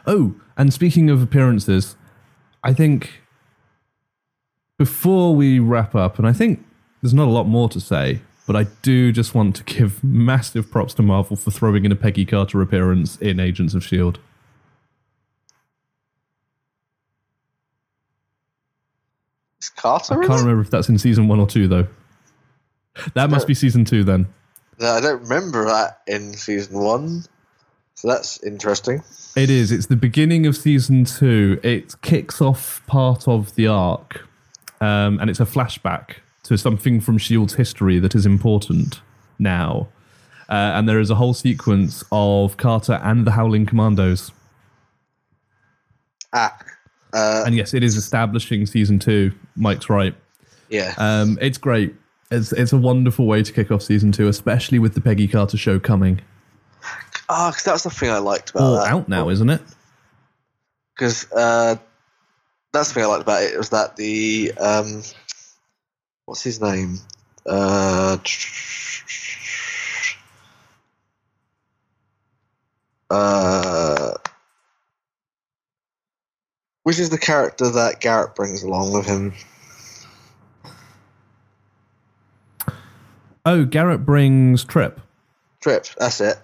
Oh, 0.06 0.35
and 0.57 0.73
speaking 0.73 1.10
of 1.10 1.22
appearances, 1.22 1.95
I 2.64 2.73
think 2.73 3.22
before 4.77 5.35
we 5.35 5.60
wrap 5.60 5.93
up, 5.95 6.18
and 6.18 6.27
I 6.27 6.34
think 6.34 6.65
there's 7.01 7.14
not 7.14 7.27
a 7.27 7.31
lot 7.31 7.47
more 7.47 7.69
to 7.69 7.80
say, 7.80 8.22
but 8.47 8.56
I 8.56 8.65
do 8.81 9.11
just 9.11 9.35
want 9.35 9.56
to 9.57 9.64
give 9.64 10.03
massive 10.03 10.72
props 10.72 10.93
to 10.95 11.03
Marvel 11.03 11.35
for 11.35 11.51
throwing 11.51 11.85
in 11.85 11.91
a 11.91 11.95
Peggy 11.95 12.26
Carter 12.26 12.61
appearance 12.61 13.18
in 13.18 13.39
Agents 13.39 13.73
of 13.73 13.84
S.H.I.E.L.D. 13.84 14.19
Carter? 19.80 20.14
I 20.14 20.27
can't 20.27 20.39
it? 20.39 20.43
remember 20.43 20.61
if 20.61 20.69
that's 20.69 20.89
in 20.89 20.97
season 20.97 21.27
one 21.27 21.39
or 21.39 21.47
two 21.47 21.68
though. 21.68 21.88
That 23.14 23.30
must 23.30 23.47
be 23.47 23.53
season 23.53 23.85
two 23.85 24.03
then. 24.03 24.27
No, 24.80 24.91
I 24.91 25.01
don't 25.01 25.22
remember 25.22 25.65
that 25.65 26.01
in 26.07 26.34
season 26.34 26.80
one. 26.80 27.23
So 27.95 28.07
that's 28.07 28.41
interesting. 28.43 29.03
It 29.35 29.49
is. 29.49 29.72
It's 29.72 29.88
the 29.88 29.95
beginning 29.95 30.45
of 30.45 30.56
season 30.56 31.06
two. 31.06 31.60
It 31.64 32.01
kicks 32.01 32.41
off 32.41 32.81
part 32.88 33.27
of 33.27 33.56
the 33.56 33.68
arc, 33.68 34.26
um, 34.81 35.19
and 35.19 35.30
it's 35.30 35.39
a 35.39 35.45
flashback 35.45 36.15
to 36.43 36.57
something 36.57 37.01
from 37.01 37.18
Shield's 37.18 37.56
history 37.56 37.99
that 37.99 38.15
is 38.15 38.26
important 38.26 39.01
now. 39.38 39.89
Uh, 40.49 40.73
and 40.76 40.89
there 40.89 40.99
is 40.99 41.10
a 41.10 41.15
whole 41.15 41.34
sequence 41.34 42.03
of 42.11 42.57
Carter 42.57 42.99
and 43.03 43.27
the 43.27 43.31
Howling 43.31 43.65
Commandos. 43.65 44.31
Ah, 46.34 46.57
uh, 47.14 47.43
And 47.45 47.56
yes, 47.56 47.73
it 47.73 47.84
is 47.84 47.95
establishing 47.95 48.65
season 48.65 48.97
two. 48.97 49.31
Mike's 49.60 49.90
right. 49.90 50.15
yeah. 50.69 50.94
Um, 50.98 51.38
it's 51.41 51.57
great. 51.57 51.95
It's 52.31 52.52
it's 52.52 52.73
a 52.73 52.77
wonderful 52.77 53.26
way 53.26 53.44
to 53.44 53.52
kick 53.52 53.72
off 53.72 53.81
season 53.81 54.11
two, 54.11 54.27
especially 54.27 54.80
with 54.80 54.94
the 54.94 55.02
Peggy 55.02 55.27
Carter 55.27 55.57
show 55.57 55.80
coming. 55.80 56.22
Ah, 57.27 57.49
because 57.52 57.64
that's 57.64 57.84
the 57.84 57.90
thing 57.90 58.10
I 58.10 58.18
liked 58.19 58.52
about 58.52 58.64
All 58.64 58.76
that. 58.77 58.88
out 58.88 59.10
now, 59.10 59.30
isn't 59.30 59.49
it? 59.49 59.61
Because 60.95 61.31
uh, 61.31 61.76
that's 62.73 62.90
the 62.90 62.94
thing 62.95 63.03
I 63.03 63.07
liked 63.07 63.22
about 63.23 63.44
it 63.44 63.57
was 63.57 63.69
that 63.69 63.95
the 63.95 64.52
um, 64.60 65.03
what's 66.26 66.44
his 66.44 66.61
name? 66.61 66.98
Uh, 67.45 68.18
uh, 73.10 74.14
which 76.84 76.99
is 76.99 77.10
the 77.10 77.18
character 77.18 77.69
that 77.69 77.99
Garrett 78.02 78.36
brings 78.36 78.64
along 78.64 78.94
with 78.94 79.06
him? 79.06 79.34
Oh, 83.50 83.66
Garrett 83.66 84.06
brings 84.06 84.64
Trip. 84.64 85.02
Trip. 85.60 85.88
That's 85.98 86.22
it. 86.22 86.38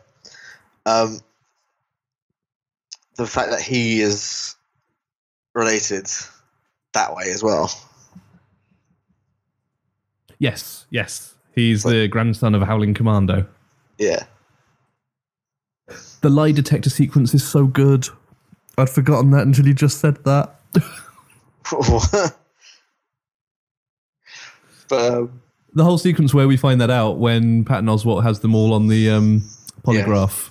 Um, 0.87 1.19
the 3.15 3.27
fact 3.27 3.51
that 3.51 3.61
he 3.61 4.01
is 4.01 4.55
related 5.53 6.09
that 6.95 7.15
way 7.15 7.25
as 7.29 7.43
well. 7.43 7.71
Yes, 10.39 10.87
yes. 10.89 11.35
He's 11.53 11.83
the 11.83 12.07
grandson 12.07 12.55
of 12.55 12.63
a 12.63 12.65
Howling 12.65 12.95
Commando. 12.95 13.45
Yeah. 13.99 14.23
The 16.21 16.29
lie 16.31 16.53
detector 16.53 16.89
sequence 16.89 17.35
is 17.35 17.47
so 17.47 17.67
good. 17.67 18.07
I'd 18.79 18.89
forgotten 18.89 19.29
that 19.29 19.45
until 19.45 19.67
you 19.67 19.75
just 19.75 19.99
said 19.99 20.23
that. 20.23 20.55
but 24.89 25.13
um, 25.13 25.41
The 25.75 25.83
whole 25.83 25.97
sequence 25.97 26.33
where 26.33 26.47
we 26.47 26.55
find 26.55 26.79
that 26.79 26.89
out 26.89 27.17
when 27.19 27.65
Patton 27.65 27.87
Oswalt 27.87 28.23
has 28.23 28.39
them 28.39 28.55
all 28.55 28.73
on 28.73 28.87
the 28.87 29.09
um, 29.09 29.43
polygraph. 29.83 30.49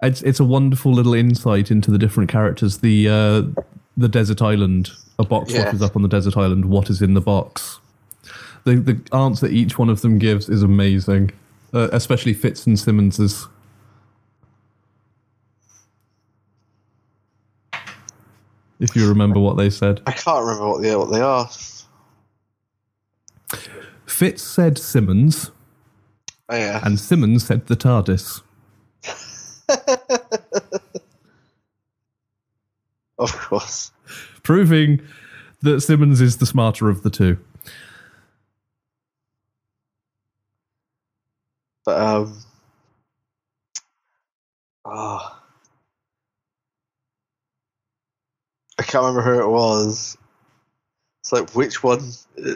It's 0.00 0.22
it's 0.22 0.38
a 0.40 0.44
wonderful 0.44 0.92
little 0.92 1.14
insight 1.14 1.70
into 1.70 1.90
the 1.90 1.98
different 1.98 2.30
characters. 2.30 2.78
The 2.78 3.08
uh, 3.08 3.62
the 3.96 4.08
desert 4.08 4.40
island. 4.42 4.90
A 5.18 5.24
box 5.24 5.52
Yeah. 5.52 5.64
what 5.66 5.74
is 5.74 5.82
up 5.82 5.94
on 5.96 6.02
the 6.02 6.08
desert 6.08 6.36
island. 6.36 6.64
What 6.66 6.88
is 6.88 7.02
in 7.02 7.14
the 7.14 7.20
box? 7.20 7.80
The 8.64 8.76
the 8.76 9.00
answer 9.16 9.46
each 9.48 9.76
one 9.78 9.88
of 9.88 10.00
them 10.02 10.18
gives 10.18 10.48
is 10.48 10.62
amazing, 10.62 11.32
uh, 11.74 11.88
especially 11.92 12.34
Fitz 12.34 12.66
and 12.66 12.78
Simmons's. 12.78 13.46
If 18.80 18.96
you 18.96 19.08
remember 19.08 19.38
what 19.38 19.56
they 19.56 19.70
said, 19.70 20.00
I 20.06 20.12
can't 20.12 20.44
remember 20.44 20.68
what 20.68 20.82
they 20.82 20.94
what 20.96 21.10
they 21.12 21.20
are. 21.20 21.48
Fitz 24.12 24.42
said 24.42 24.76
Simmons, 24.78 25.50
Oh 26.48 26.54
yeah. 26.56 26.80
and 26.84 27.00
Simmons 27.00 27.46
said 27.46 27.66
the 27.66 27.76
TARDIS. 27.76 28.42
Of 33.18 33.32
course. 33.36 33.92
proving 34.42 35.00
that 35.62 35.80
Simmons 35.80 36.20
is 36.20 36.38
the 36.38 36.46
smarter 36.46 36.88
of 36.88 37.02
the 37.04 37.10
two. 37.10 37.38
But 41.84 42.00
um 42.00 42.38
ah. 44.84 45.40
I 48.78 48.82
can't 48.82 49.04
remember 49.04 49.22
who 49.22 49.40
it 49.40 49.48
was. 49.48 50.18
It's 51.20 51.32
like 51.32 51.50
which 51.54 51.82
one 51.84 52.00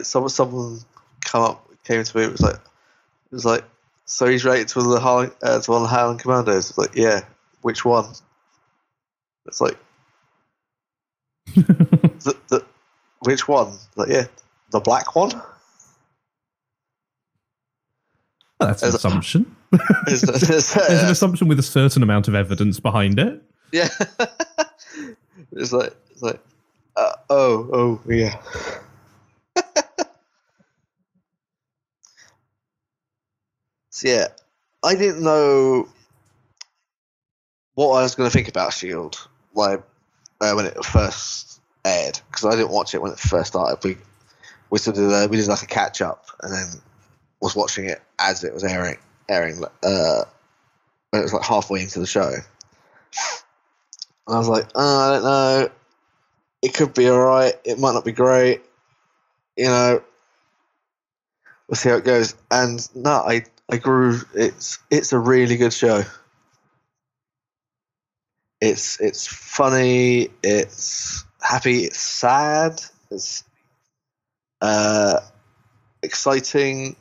someone 0.03 0.29
someone 0.29 0.79
come 1.27 1.43
up 1.43 1.63
came 1.83 2.03
to 2.03 2.17
me, 2.17 2.23
it 2.23 2.31
was 2.31 2.41
like 2.41 2.55
it 2.55 3.31
was 3.31 3.45
like 3.45 3.63
so 4.05 4.25
he's 4.27 4.45
rated 4.45 4.69
to 4.69 4.81
the 4.81 4.99
Harlan, 4.99 5.31
uh, 5.43 5.59
to 5.59 5.71
one 5.71 5.81
of 5.83 5.89
the 5.89 5.95
Howling 5.95 6.17
Commandos. 6.17 6.69
It's 6.69 6.77
like, 6.77 6.95
yeah, 6.95 7.21
which 7.61 7.83
one? 7.85 8.05
It's 9.45 9.59
like 9.61 9.77
the, 11.55 12.35
the 12.49 12.65
which 13.23 13.47
one? 13.47 13.73
Like, 13.95 14.09
yeah, 14.09 14.25
the 14.71 14.79
black 14.79 15.15
one. 15.15 15.31
Well, 18.59 18.69
that's 18.69 18.81
an 18.81 18.87
As- 18.89 18.95
assumption. 18.95 19.55
Is- 20.07 20.23
is- 20.23 20.73
There's 20.73 21.03
an 21.03 21.09
assumption 21.11 21.47
with 21.47 21.59
a 21.59 21.63
certain 21.63 22.01
amount 22.01 22.27
of 22.27 22.35
evidence 22.35 22.79
behind 22.79 23.19
it. 23.19 23.41
Yeah. 23.73 23.89
it's 25.51 25.73
like 25.73 25.93
it's 26.11 26.21
like 26.21 26.39
uh, 26.95 27.11
oh 27.29 27.69
oh 27.73 28.01
yeah. 28.07 28.41
So 33.97 34.07
yeah, 34.07 34.27
I 34.83 34.93
didn't 34.93 35.23
know 35.23 35.89
what 37.73 37.97
I 37.97 38.03
was 38.03 38.13
going 38.13 38.29
to 38.29 38.33
think 38.33 38.47
about 38.47 38.71
Shield 38.71 39.27
like 39.55 39.81
uh, 40.39 40.53
when 40.53 40.67
it 40.67 40.85
first 40.85 41.59
aired 41.83 42.19
because 42.29 42.45
I 42.45 42.51
didn't 42.51 42.69
watch 42.69 42.93
it 42.93 43.01
when 43.01 43.11
it 43.11 43.17
first 43.17 43.47
started. 43.47 43.83
We 43.83 43.97
we 44.69 44.77
sort 44.77 44.99
of 44.99 45.09
uh, 45.09 45.27
we 45.31 45.37
did 45.37 45.47
like 45.47 45.63
a 45.63 45.65
catch 45.65 46.03
up 46.03 46.27
and 46.43 46.53
then 46.53 46.67
was 47.41 47.55
watching 47.55 47.85
it 47.85 47.99
as 48.19 48.43
it 48.43 48.53
was 48.53 48.63
airing 48.63 48.99
airing 49.29 49.63
uh, 49.81 50.23
when 51.09 51.19
it 51.19 51.23
was 51.23 51.33
like 51.33 51.43
halfway 51.43 51.81
into 51.81 51.99
the 51.99 52.05
show. 52.05 52.33
And 54.27 54.35
I 54.35 54.37
was 54.37 54.47
like, 54.47 54.67
oh, 54.75 55.09
I 55.09 55.13
don't 55.13 55.23
know. 55.23 55.69
It 56.61 56.75
could 56.75 56.93
be 56.93 57.09
alright. 57.09 57.55
It 57.63 57.79
might 57.79 57.93
not 57.93 58.05
be 58.05 58.11
great. 58.11 58.61
You 59.55 59.65
know, 59.65 60.03
we'll 61.67 61.77
see 61.77 61.89
how 61.89 61.95
it 61.95 62.05
goes. 62.05 62.35
And 62.51 62.87
no, 62.95 63.09
I, 63.09 63.45
I 63.69 63.77
grew. 63.77 64.19
It's 64.33 64.79
it's 64.89 65.11
a 65.11 65.19
really 65.19 65.57
good 65.57 65.73
show. 65.73 66.03
It's 68.61 68.99
it's 68.99 69.27
funny. 69.27 70.29
It's 70.43 71.25
happy. 71.41 71.83
It's 71.83 71.99
sad. 71.99 72.81
It's 73.11 73.43
uh, 74.61 75.19
exciting. 76.01 76.95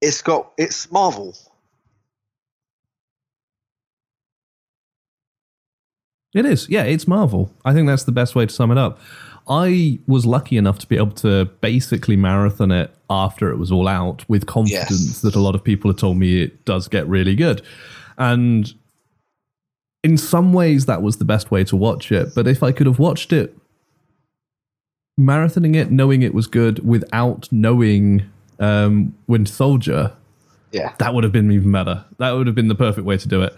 It's 0.00 0.22
got 0.22 0.50
it's 0.56 0.90
Marvel. 0.90 1.36
It 6.32 6.46
is. 6.46 6.68
Yeah, 6.68 6.84
it's 6.84 7.08
Marvel. 7.08 7.52
I 7.64 7.74
think 7.74 7.88
that's 7.88 8.04
the 8.04 8.12
best 8.12 8.34
way 8.34 8.46
to 8.46 8.52
sum 8.52 8.70
it 8.70 8.78
up. 8.78 9.00
I 9.48 9.98
was 10.06 10.24
lucky 10.26 10.56
enough 10.56 10.78
to 10.80 10.86
be 10.86 10.96
able 10.96 11.12
to 11.12 11.46
basically 11.60 12.16
marathon 12.16 12.70
it 12.70 12.94
after 13.08 13.50
it 13.50 13.56
was 13.56 13.72
all 13.72 13.88
out 13.88 14.24
with 14.28 14.46
confidence 14.46 14.90
Yes. 14.90 15.20
that 15.22 15.34
a 15.34 15.40
lot 15.40 15.54
of 15.54 15.64
people 15.64 15.90
have 15.90 15.98
told 15.98 16.16
me 16.18 16.42
it 16.42 16.64
does 16.64 16.86
get 16.88 17.06
really 17.08 17.34
good. 17.34 17.62
And 18.18 18.72
in 20.04 20.16
some 20.16 20.52
ways, 20.52 20.86
that 20.86 21.02
was 21.02 21.16
the 21.16 21.24
best 21.24 21.50
way 21.50 21.64
to 21.64 21.76
watch 21.76 22.12
it. 22.12 22.34
But 22.34 22.46
if 22.46 22.62
I 22.62 22.70
could 22.72 22.86
have 22.86 22.98
watched 22.98 23.32
it, 23.32 23.56
marathoning 25.18 25.74
it, 25.74 25.90
knowing 25.90 26.22
it 26.22 26.32
was 26.32 26.46
good 26.46 26.86
without 26.86 27.48
knowing 27.50 28.22
um, 28.60 29.14
Winter 29.26 29.52
Soldier, 29.52 30.12
Yeah. 30.72 30.92
that 30.98 31.12
would 31.14 31.24
have 31.24 31.32
been 31.32 31.50
even 31.50 31.72
better. 31.72 32.04
That 32.18 32.30
would 32.32 32.46
have 32.46 32.54
been 32.56 32.68
the 32.68 32.74
perfect 32.74 33.04
way 33.06 33.16
to 33.18 33.28
do 33.28 33.42
it. 33.42 33.54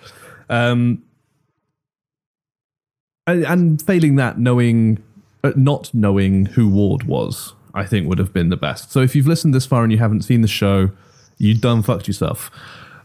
Um, 0.48 1.02
and, 3.26 3.44
and 3.44 3.82
failing 3.82 4.16
that, 4.16 4.38
knowing, 4.38 5.02
not 5.54 5.92
knowing 5.92 6.46
who 6.46 6.68
Ward 6.68 7.04
was, 7.04 7.54
I 7.74 7.84
think 7.84 8.08
would 8.08 8.18
have 8.18 8.32
been 8.32 8.48
the 8.48 8.56
best. 8.56 8.92
So 8.92 9.00
if 9.00 9.16
you've 9.16 9.26
listened 9.26 9.54
this 9.54 9.66
far 9.66 9.82
and 9.82 9.92
you 9.92 9.98
haven't 9.98 10.22
seen 10.22 10.42
the 10.42 10.48
show, 10.48 10.90
you 11.38 11.54
done 11.54 11.82
fucked 11.82 12.06
yourself. 12.06 12.50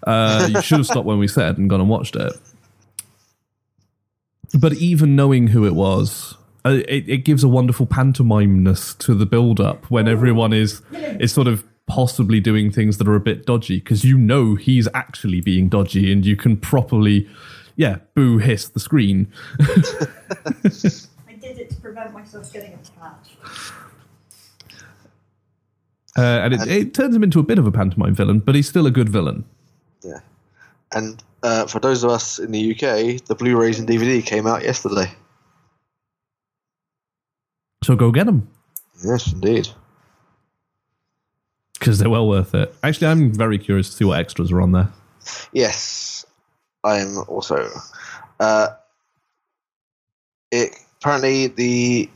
Uh, 0.05 0.47
you 0.49 0.61
should 0.61 0.77
have 0.77 0.87
stopped 0.87 1.05
when 1.05 1.17
we 1.19 1.27
said 1.27 1.57
and 1.57 1.69
gone 1.69 1.81
and 1.81 1.89
watched 1.89 2.15
it. 2.15 2.33
But 4.59 4.73
even 4.73 5.15
knowing 5.15 5.47
who 5.47 5.65
it 5.65 5.73
was, 5.75 6.37
uh, 6.65 6.81
it, 6.87 7.09
it 7.09 7.17
gives 7.25 7.43
a 7.43 7.47
wonderful 7.47 7.87
pantomimeness 7.87 8.97
to 8.99 9.13
the 9.13 9.25
build-up 9.25 9.89
when 9.89 10.07
everyone 10.07 10.53
is 10.53 10.81
is 11.19 11.33
sort 11.33 11.47
of 11.47 11.65
possibly 11.87 12.39
doing 12.39 12.71
things 12.71 12.97
that 12.97 13.07
are 13.07 13.15
a 13.15 13.19
bit 13.19 13.45
dodgy 13.45 13.77
because 13.79 14.03
you 14.03 14.17
know 14.17 14.55
he's 14.55 14.87
actually 14.93 15.41
being 15.41 15.69
dodgy 15.69 16.11
and 16.11 16.25
you 16.25 16.35
can 16.35 16.57
properly, 16.57 17.27
yeah, 17.75 17.97
boo 18.13 18.37
hiss 18.37 18.69
the 18.69 18.79
screen. 18.79 19.31
I 21.97 22.07
did 22.07 22.13
it 22.13 22.13
to 22.13 22.13
prevent 22.13 22.13
myself 22.13 22.53
getting 22.53 22.73
attached. 22.73 23.37
Uh, 26.17 26.21
and 26.21 26.53
it, 26.53 26.67
it 26.67 26.93
turns 26.93 27.15
him 27.15 27.23
into 27.23 27.39
a 27.39 27.43
bit 27.43 27.59
of 27.59 27.67
a 27.67 27.71
pantomime 27.71 28.15
villain, 28.15 28.39
but 28.39 28.55
he's 28.55 28.67
still 28.67 28.87
a 28.87 28.91
good 28.91 29.09
villain. 29.09 29.45
Yeah. 30.03 30.19
And 30.91 31.23
uh, 31.43 31.67
for 31.67 31.79
those 31.79 32.03
of 32.03 32.09
us 32.09 32.39
in 32.39 32.51
the 32.51 32.71
UK, 32.71 33.23
the 33.25 33.35
Blu-rays 33.37 33.77
and 33.79 33.87
DVD 33.87 34.25
came 34.25 34.47
out 34.47 34.63
yesterday. 34.63 35.11
So 37.83 37.95
go 37.95 38.11
get 38.11 38.25
them. 38.25 38.49
Yes, 39.05 39.31
indeed. 39.31 39.69
because 41.79 41.99
they're 41.99 42.09
well 42.09 42.27
worth 42.27 42.55
it. 42.55 42.73
Actually, 42.83 43.07
I'm 43.07 43.31
very 43.31 43.59
curious 43.59 43.89
to 43.91 43.95
see 43.95 44.05
what 44.05 44.19
extras 44.19 44.51
are 44.51 44.61
on 44.61 44.71
there. 44.71 44.89
Yes, 45.53 46.25
I 46.83 46.99
am 46.99 47.19
also. 47.27 47.69
Uh, 48.39 48.69
it 50.51 50.79
apparently 50.99 51.47
the 51.47 52.09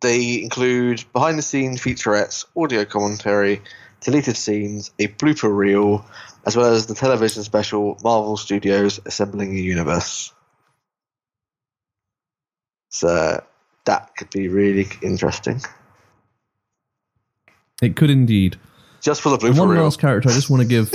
they 0.00 0.42
include 0.42 1.02
behind 1.12 1.38
the 1.38 1.42
scenes 1.42 1.80
featurettes, 1.80 2.44
audio 2.56 2.84
commentary, 2.84 3.62
deleted 4.00 4.36
scenes, 4.36 4.90
a 4.98 5.08
blooper 5.08 5.54
reel, 5.54 6.04
as 6.44 6.56
well 6.56 6.74
as 6.74 6.86
the 6.86 6.94
television 6.94 7.42
special 7.42 7.98
Marvel 8.04 8.36
Studios 8.36 9.00
Assembling 9.06 9.56
a 9.56 9.60
Universe. 9.60 10.32
So 12.90 13.42
that 13.86 14.14
could 14.16 14.30
be 14.30 14.48
really 14.48 14.86
interesting. 15.02 15.60
It 17.82 17.96
could 17.96 18.10
indeed. 18.10 18.56
Just 19.00 19.22
for 19.22 19.30
the 19.30 19.38
blooper 19.38 19.58
One 19.58 19.70
reel. 19.70 19.84
last 19.84 20.00
character 20.00 20.28
I 20.28 20.32
just 20.32 20.50
want 20.50 20.62
to 20.62 20.68
give. 20.68 20.92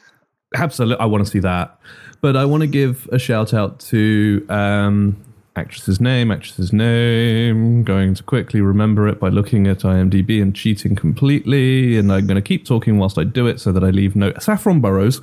Absolutely, 0.54 1.00
I 1.00 1.06
want 1.06 1.24
to 1.24 1.30
see 1.30 1.40
that. 1.40 1.78
But 2.20 2.36
I 2.36 2.44
want 2.44 2.60
to 2.60 2.66
give 2.66 3.08
a 3.10 3.18
shout 3.18 3.54
out 3.54 3.80
to 3.80 4.46
um, 4.48 5.16
actress's 5.56 6.00
name, 6.00 6.30
actress's 6.30 6.72
name. 6.72 7.84
Going 7.84 8.14
to 8.14 8.22
quickly 8.22 8.60
remember 8.60 9.08
it 9.08 9.20
by 9.20 9.28
looking 9.28 9.66
at 9.66 9.80
IMDb 9.80 10.40
and 10.40 10.54
cheating 10.54 10.96
completely. 10.96 11.96
And 11.96 12.12
I'm 12.12 12.26
going 12.26 12.36
to 12.36 12.42
keep 12.42 12.64
talking 12.64 12.98
whilst 12.98 13.18
I 13.18 13.24
do 13.24 13.46
it 13.46 13.60
so 13.60 13.72
that 13.72 13.84
I 13.84 13.90
leave 13.90 14.16
no. 14.16 14.32
Saffron 14.38 14.80
Burrows, 14.80 15.20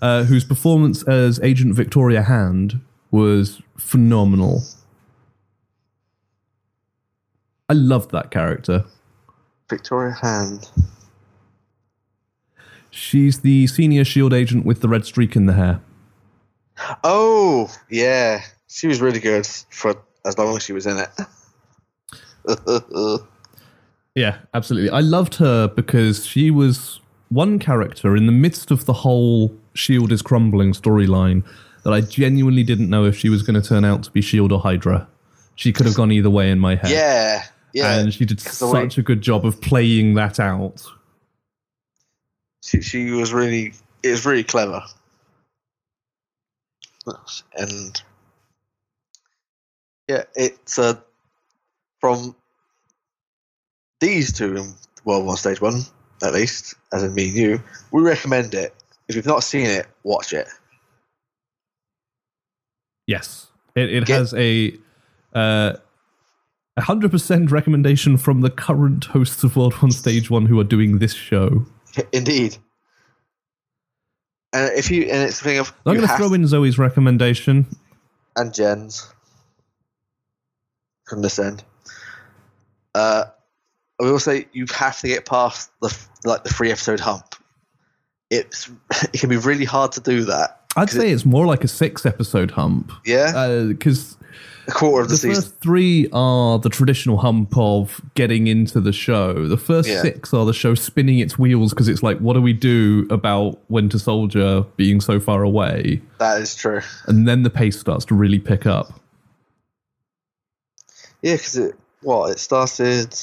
uh, 0.00 0.24
whose 0.24 0.44
performance 0.44 1.02
as 1.08 1.40
Agent 1.42 1.74
Victoria 1.74 2.22
Hand 2.22 2.80
was 3.10 3.60
phenomenal. 3.76 4.62
I 7.68 7.72
loved 7.72 8.10
that 8.12 8.30
character. 8.30 8.84
Victoria 9.70 10.14
Hand. 10.20 10.68
She's 12.90 13.40
the 13.40 13.66
senior 13.66 14.04
shield 14.04 14.32
agent 14.32 14.64
with 14.64 14.80
the 14.80 14.88
red 14.88 15.04
streak 15.04 15.34
in 15.34 15.46
the 15.46 15.54
hair. 15.54 15.80
Oh, 17.02 17.72
yeah. 17.88 18.42
She 18.74 18.88
was 18.88 19.00
really 19.00 19.20
good 19.20 19.46
for 19.46 19.94
as 20.26 20.36
long 20.36 20.56
as 20.56 20.64
she 20.64 20.72
was 20.72 20.84
in 20.86 20.98
it. 20.98 21.10
Yeah, 24.16 24.38
absolutely. 24.52 24.90
I 24.90 25.00
loved 25.00 25.34
her 25.36 25.66
because 25.66 26.24
she 26.24 26.48
was 26.52 27.00
one 27.30 27.58
character 27.58 28.14
in 28.14 28.26
the 28.26 28.32
midst 28.32 28.70
of 28.70 28.84
the 28.84 28.92
whole 28.92 29.52
Shield 29.74 30.12
is 30.12 30.22
crumbling 30.22 30.72
storyline 30.72 31.42
that 31.82 31.92
I 31.92 32.00
genuinely 32.00 32.62
didn't 32.62 32.88
know 32.88 33.06
if 33.06 33.16
she 33.16 33.28
was 33.28 33.42
going 33.42 33.60
to 33.60 33.68
turn 33.68 33.84
out 33.84 34.04
to 34.04 34.12
be 34.12 34.20
Shield 34.20 34.52
or 34.52 34.60
Hydra. 34.60 35.08
She 35.56 35.72
could 35.72 35.86
have 35.86 35.96
gone 35.96 36.12
either 36.12 36.30
way 36.30 36.50
in 36.50 36.60
my 36.60 36.76
head. 36.76 36.90
yeah, 36.92 37.42
yeah. 37.72 37.98
And 37.98 38.14
she 38.14 38.24
did 38.24 38.38
the 38.38 38.68
way- 38.68 38.82
such 38.84 38.98
a 38.98 39.02
good 39.02 39.20
job 39.20 39.44
of 39.44 39.60
playing 39.60 40.14
that 40.14 40.38
out. 40.38 40.80
she, 42.64 42.82
she 42.82 43.10
was 43.10 43.32
really 43.32 43.72
it 44.04 44.10
was 44.10 44.24
really 44.24 44.44
clever 44.44 44.80
and 47.56 48.00
yeah 50.08 50.24
it's 50.34 50.78
uh, 50.78 50.94
from 52.00 52.34
these 54.00 54.32
two 54.32 54.56
in 54.56 54.74
world 55.04 55.26
one 55.26 55.36
stage 55.36 55.60
one 55.60 55.80
at 56.22 56.32
least 56.34 56.74
as 56.92 57.02
in 57.02 57.14
me 57.14 57.28
and 57.28 57.36
you 57.36 57.62
we 57.92 58.02
recommend 58.02 58.54
it 58.54 58.74
if 59.08 59.16
you've 59.16 59.26
not 59.26 59.42
seen 59.44 59.66
it 59.66 59.86
watch 60.02 60.32
it 60.32 60.48
Yes. 63.06 63.48
It, 63.74 63.92
it 63.92 64.06
Get- 64.06 64.18
has 64.18 64.34
a 64.34 64.74
uh, 65.34 65.74
100% 66.80 67.50
recommendation 67.50 68.16
from 68.16 68.40
the 68.40 68.50
current 68.50 69.04
hosts 69.06 69.44
of 69.44 69.56
World 69.56 69.74
1 69.74 69.90
Stage 69.92 70.30
1 70.30 70.46
who 70.46 70.58
are 70.58 70.64
doing 70.64 70.98
this 70.98 71.12
show. 71.12 71.66
indeed 72.12 72.56
and 74.52 74.72
if 74.76 74.90
you 74.90 75.02
and 75.02 75.22
it's 75.22 75.38
the 75.40 75.44
thing 75.44 75.58
of 75.58 75.72
I'm 75.84 75.96
going 75.96 76.08
to 76.08 76.16
throw 76.16 76.32
in 76.32 76.46
Zoe's 76.46 76.78
recommendation. 76.78 77.66
and 78.36 78.54
Jen's 78.54 79.12
from 81.06 81.22
this 81.22 81.38
end. 81.38 81.62
Uh, 82.94 83.24
I 84.00 84.04
will 84.04 84.18
say 84.18 84.46
you 84.52 84.66
have 84.74 84.98
to 85.00 85.08
get 85.08 85.26
past 85.26 85.70
the 85.80 85.96
like 86.24 86.44
the 86.44 86.50
three 86.50 86.70
episode 86.70 87.00
hump. 87.00 87.34
It's 88.30 88.70
it 89.12 89.20
can 89.20 89.28
be 89.30 89.36
really 89.36 89.64
hard 89.64 89.92
to 89.92 90.00
do 90.00 90.24
that. 90.24 90.60
I'd 90.76 90.90
say 90.90 91.10
it's 91.10 91.24
more 91.24 91.46
like 91.46 91.62
a 91.62 91.68
six 91.68 92.04
episode 92.04 92.50
hump. 92.50 92.90
Yeah, 93.06 93.62
Because 93.68 94.16
a 94.66 94.72
quarter 94.72 95.02
of 95.02 95.08
the, 95.08 95.12
the 95.12 95.18
season. 95.18 95.42
first 95.42 95.60
three 95.60 96.08
are 96.12 96.58
the 96.58 96.68
traditional 96.68 97.18
hump 97.18 97.56
of 97.56 98.00
getting 98.16 98.48
into 98.48 98.80
the 98.80 98.92
show. 98.92 99.46
The 99.46 99.56
first 99.56 99.88
Yeah. 99.88 100.02
six 100.02 100.34
are 100.34 100.44
the 100.44 100.52
show 100.52 100.74
spinning 100.74 101.20
its 101.20 101.38
wheels 101.38 101.70
because 101.72 101.86
it's 101.86 102.02
like, 102.02 102.18
what 102.18 102.32
do 102.34 102.42
we 102.42 102.52
do 102.52 103.06
about 103.10 103.60
Winter 103.70 104.00
Soldier 104.00 104.62
being 104.76 105.00
so 105.00 105.20
far 105.20 105.44
away? 105.44 106.02
That 106.18 106.40
is 106.40 106.56
true. 106.56 106.80
And 107.06 107.28
then 107.28 107.44
the 107.44 107.50
pace 107.50 107.78
starts 107.78 108.04
to 108.06 108.16
really 108.16 108.40
pick 108.40 108.66
up. 108.66 108.98
Yeah, 111.24 111.36
because 111.36 111.56
it 111.56 111.74
what 112.02 112.32
it 112.32 112.38
started. 112.38 113.16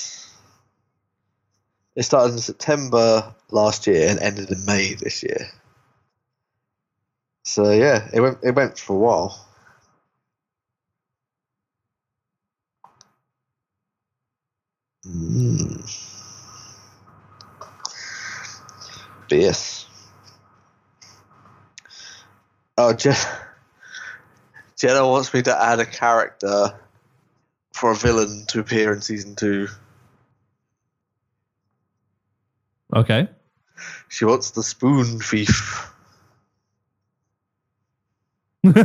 It 1.96 2.02
started 2.02 2.34
in 2.34 2.40
September 2.40 3.36
last 3.52 3.86
year 3.86 4.10
and 4.10 4.20
ended 4.20 4.50
in 4.50 4.66
May 4.66 4.96
this 4.96 5.22
year. 5.22 5.52
So 7.44 7.70
yeah, 7.70 8.10
it 8.12 8.20
went 8.20 8.40
it 8.42 8.56
went 8.56 8.80
for 8.80 8.94
a 8.94 8.98
while. 8.98 9.48
Mm. 15.06 15.86
But 19.30 19.38
yes. 19.38 19.86
Oh, 22.80 22.94
Je- 22.94 23.12
Jenna 24.76 25.08
wants 25.08 25.32
me 25.36 25.44
to 25.44 25.56
add 25.56 25.80
a 25.80 25.86
character 25.86 26.80
for 27.82 27.92
a 27.92 27.96
villain 27.96 28.46
to 28.48 28.60
appear 28.60 28.94
in 28.94 29.02
season 29.02 29.36
two. 29.36 29.68
Okay. 32.96 33.28
She 34.08 34.24
wants 34.24 34.52
the 34.52 34.62
spoon 34.62 35.20
thief. 35.20 35.92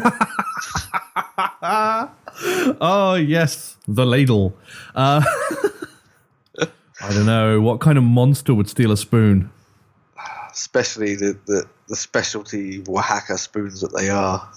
oh, 2.81 3.23
yes. 3.23 3.77
The 3.87 4.07
ladle. 4.07 4.57
Uh, 4.95 5.23
I 6.59 7.11
don't 7.11 7.27
know. 7.27 7.61
What 7.61 7.81
kind 7.81 7.99
of 7.99 8.05
monster 8.05 8.55
would 8.55 8.71
steal 8.71 8.93
a 8.93 8.97
spoon? 8.97 9.51
Especially 10.51 11.17
the, 11.17 11.39
the, 11.45 11.69
the 11.89 11.97
specialty 11.97 12.83
Oaxaca 12.89 13.37
spoons 13.37 13.83
that 13.83 13.95
they 13.95 14.09
are. 14.09 14.51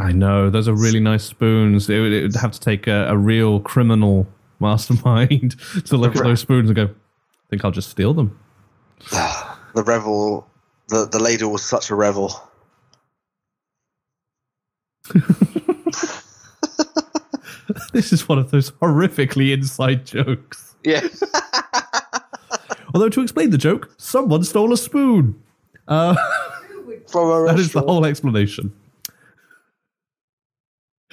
I 0.00 0.12
know. 0.12 0.50
Those 0.50 0.66
are 0.68 0.74
really 0.74 1.00
nice 1.00 1.24
spoons. 1.24 1.88
It 1.90 2.00
would, 2.00 2.12
it 2.12 2.22
would 2.22 2.36
have 2.36 2.52
to 2.52 2.60
take 2.60 2.86
a, 2.86 3.08
a 3.08 3.16
real 3.16 3.60
criminal 3.60 4.26
mastermind 4.60 5.58
to 5.86 5.96
look 5.96 6.16
at 6.16 6.22
those 6.22 6.40
spoons 6.40 6.68
and 6.68 6.76
go, 6.76 6.84
I 6.84 7.46
think 7.50 7.64
I'll 7.64 7.70
just 7.70 7.90
steal 7.90 8.14
them. 8.14 8.38
The 9.72 9.84
revel, 9.84 10.50
the, 10.88 11.06
the 11.06 11.20
ladle 11.20 11.52
was 11.52 11.62
such 11.62 11.90
a 11.90 11.94
revel. 11.94 12.32
This 17.92 18.12
is 18.12 18.28
one 18.28 18.38
of 18.38 18.50
those 18.50 18.70
horrifically 18.72 19.52
inside 19.52 20.06
jokes. 20.06 20.74
Yeah. 20.84 21.06
Although, 22.94 23.08
to 23.10 23.22
explain 23.22 23.50
the 23.50 23.58
joke, 23.58 23.92
someone 23.96 24.44
stole 24.44 24.72
a 24.72 24.76
spoon. 24.76 25.40
Uh, 25.88 26.14
From 27.08 27.30
a 27.30 27.46
that 27.46 27.58
is 27.58 27.72
the 27.72 27.82
whole 27.82 28.04
explanation. 28.04 28.72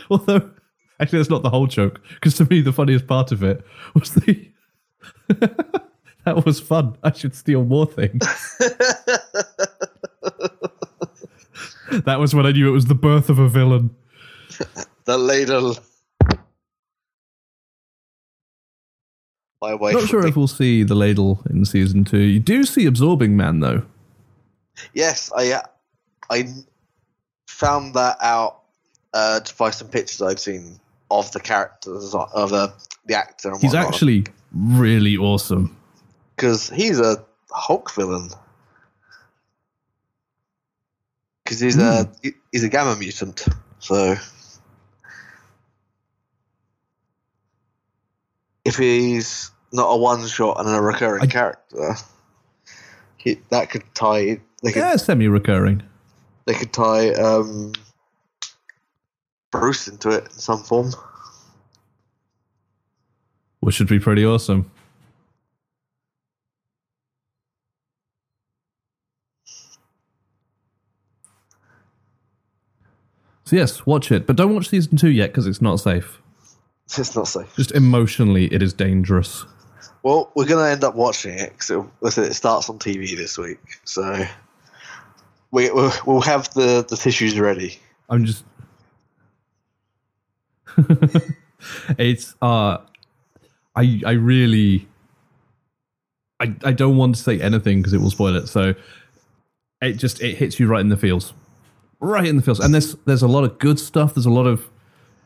Although, 0.11 0.49
actually, 0.99 1.19
that's 1.19 1.29
not 1.29 1.43
the 1.43 1.49
whole 1.49 1.67
joke, 1.67 2.01
because 2.15 2.35
to 2.35 2.45
me, 2.45 2.61
the 2.61 2.73
funniest 2.73 3.07
part 3.07 3.31
of 3.31 3.43
it 3.43 3.63
was 3.93 4.13
the. 4.13 4.49
that 6.25 6.45
was 6.45 6.59
fun. 6.59 6.97
I 7.03 7.11
should 7.11 7.35
steal 7.35 7.63
more 7.63 7.85
things. 7.85 8.19
that 12.05 12.19
was 12.19 12.33
when 12.33 12.45
I 12.45 12.51
knew 12.51 12.67
it 12.67 12.71
was 12.71 12.85
the 12.85 12.95
birth 12.95 13.29
of 13.29 13.39
a 13.39 13.49
villain. 13.49 13.95
the 15.05 15.17
ladle. 15.17 15.75
My 19.61 19.73
wife. 19.73 19.95
Not 19.95 20.07
sure 20.07 20.25
if 20.25 20.35
we'll 20.35 20.47
see 20.47 20.83
the 20.83 20.95
ladle 20.95 21.41
in 21.49 21.65
season 21.65 22.05
two. 22.05 22.19
You 22.19 22.39
do 22.39 22.63
see 22.63 22.85
Absorbing 22.85 23.35
Man, 23.35 23.59
though. 23.59 23.83
Yes, 24.93 25.31
I 25.35 25.61
I 26.29 26.47
found 27.47 27.95
that 27.95 28.17
out 28.21 28.61
uh, 29.13 29.39
to 29.39 29.53
find 29.53 29.73
some 29.73 29.87
pictures 29.87 30.21
I've 30.21 30.39
seen 30.39 30.79
of 31.09 31.31
the 31.31 31.39
characters 31.39 32.13
of 32.15 32.49
the 32.49 32.73
the 33.05 33.15
actor. 33.15 33.51
And 33.51 33.61
He's 33.61 33.73
actually 33.73 34.25
really 34.53 35.15
awesome. 35.17 35.75
because 36.35 36.69
he's 36.69 36.99
a 36.99 37.23
Hulk 37.51 37.93
villain. 37.95 38.29
Because 41.43 41.59
he's 41.61 41.77
a 41.77 42.11
he's 42.51 42.63
a 42.65 42.69
gamma 42.69 42.97
mutant, 42.97 43.45
so 43.79 44.15
if 48.65 48.75
he's 48.75 49.51
not 49.71 49.85
a 49.87 49.97
one 49.97 50.25
shot 50.27 50.59
and 50.59 50.67
a 50.69 50.81
recurring 50.81 51.23
I- 51.23 51.27
character, 51.27 51.95
he, 53.17 53.39
that 53.49 53.69
could 53.69 53.83
tie. 53.95 54.39
They 54.63 54.71
could 54.71 54.79
Yeah, 54.79 54.95
semi-recurring. 54.97 55.83
they 56.45 56.53
could 56.53 56.73
tie 56.73 57.11
um, 57.13 57.73
Bruce 59.51 59.87
into 59.87 60.09
it 60.09 60.25
in 60.25 60.31
some 60.31 60.63
form. 60.63 60.91
which 63.59 63.75
should 63.75 63.87
be 63.87 63.99
pretty 63.99 64.25
awesome. 64.25 64.69
So 73.43 73.55
yes, 73.55 73.85
watch 73.85 74.11
it, 74.11 74.27
but 74.27 74.35
don't 74.35 74.53
watch 74.53 74.67
season 74.69 74.97
two 74.97 75.09
yet 75.09 75.31
because 75.31 75.47
it's 75.47 75.61
not 75.61 75.77
safe. 75.77 76.21
It's 76.97 77.15
not 77.17 77.27
safe. 77.27 77.53
Just 77.57 77.73
emotionally, 77.73 78.45
it 78.45 78.61
is 78.63 78.71
dangerous. 78.71 79.43
Well, 80.03 80.31
we're 80.35 80.45
going 80.45 80.65
to 80.65 80.71
end 80.71 80.85
up 80.85 80.95
watching 80.95 81.37
it 81.37 81.51
because 81.57 82.17
it 82.17 82.33
starts 82.33 82.69
on 82.69 82.79
TV 82.79 83.17
this 83.17 83.37
week. 83.37 83.59
So 83.83 84.25
we, 85.51 85.69
we'll, 85.69 85.91
we'll 86.05 86.21
have 86.21 86.53
the, 86.53 86.85
the 86.87 86.95
tissues 86.95 87.37
ready. 87.37 87.77
I'm 88.09 88.23
just. 88.23 88.45
it's 91.97 92.35
uh, 92.41 92.77
I 93.75 94.01
I 94.05 94.11
really. 94.11 94.87
I 96.39 96.53
I 96.63 96.71
don't 96.71 96.97
want 96.97 97.15
to 97.15 97.21
say 97.21 97.41
anything 97.41 97.79
because 97.79 97.93
it 97.93 97.99
will 97.99 98.11
spoil 98.11 98.35
it. 98.35 98.47
So, 98.47 98.75
it 99.81 99.93
just 99.93 100.21
it 100.21 100.35
hits 100.35 100.59
you 100.59 100.67
right 100.67 100.81
in 100.81 100.89
the 100.89 100.97
feels, 100.97 101.33
right 101.99 102.25
in 102.25 102.35
the 102.35 102.41
feels. 102.41 102.59
And 102.59 102.73
there's 102.73 102.93
there's 103.05 103.23
a 103.23 103.27
lot 103.27 103.43
of 103.43 103.57
good 103.59 103.79
stuff. 103.79 104.13
There's 104.13 104.25
a 104.25 104.31
lot 104.31 104.47
of 104.47 104.69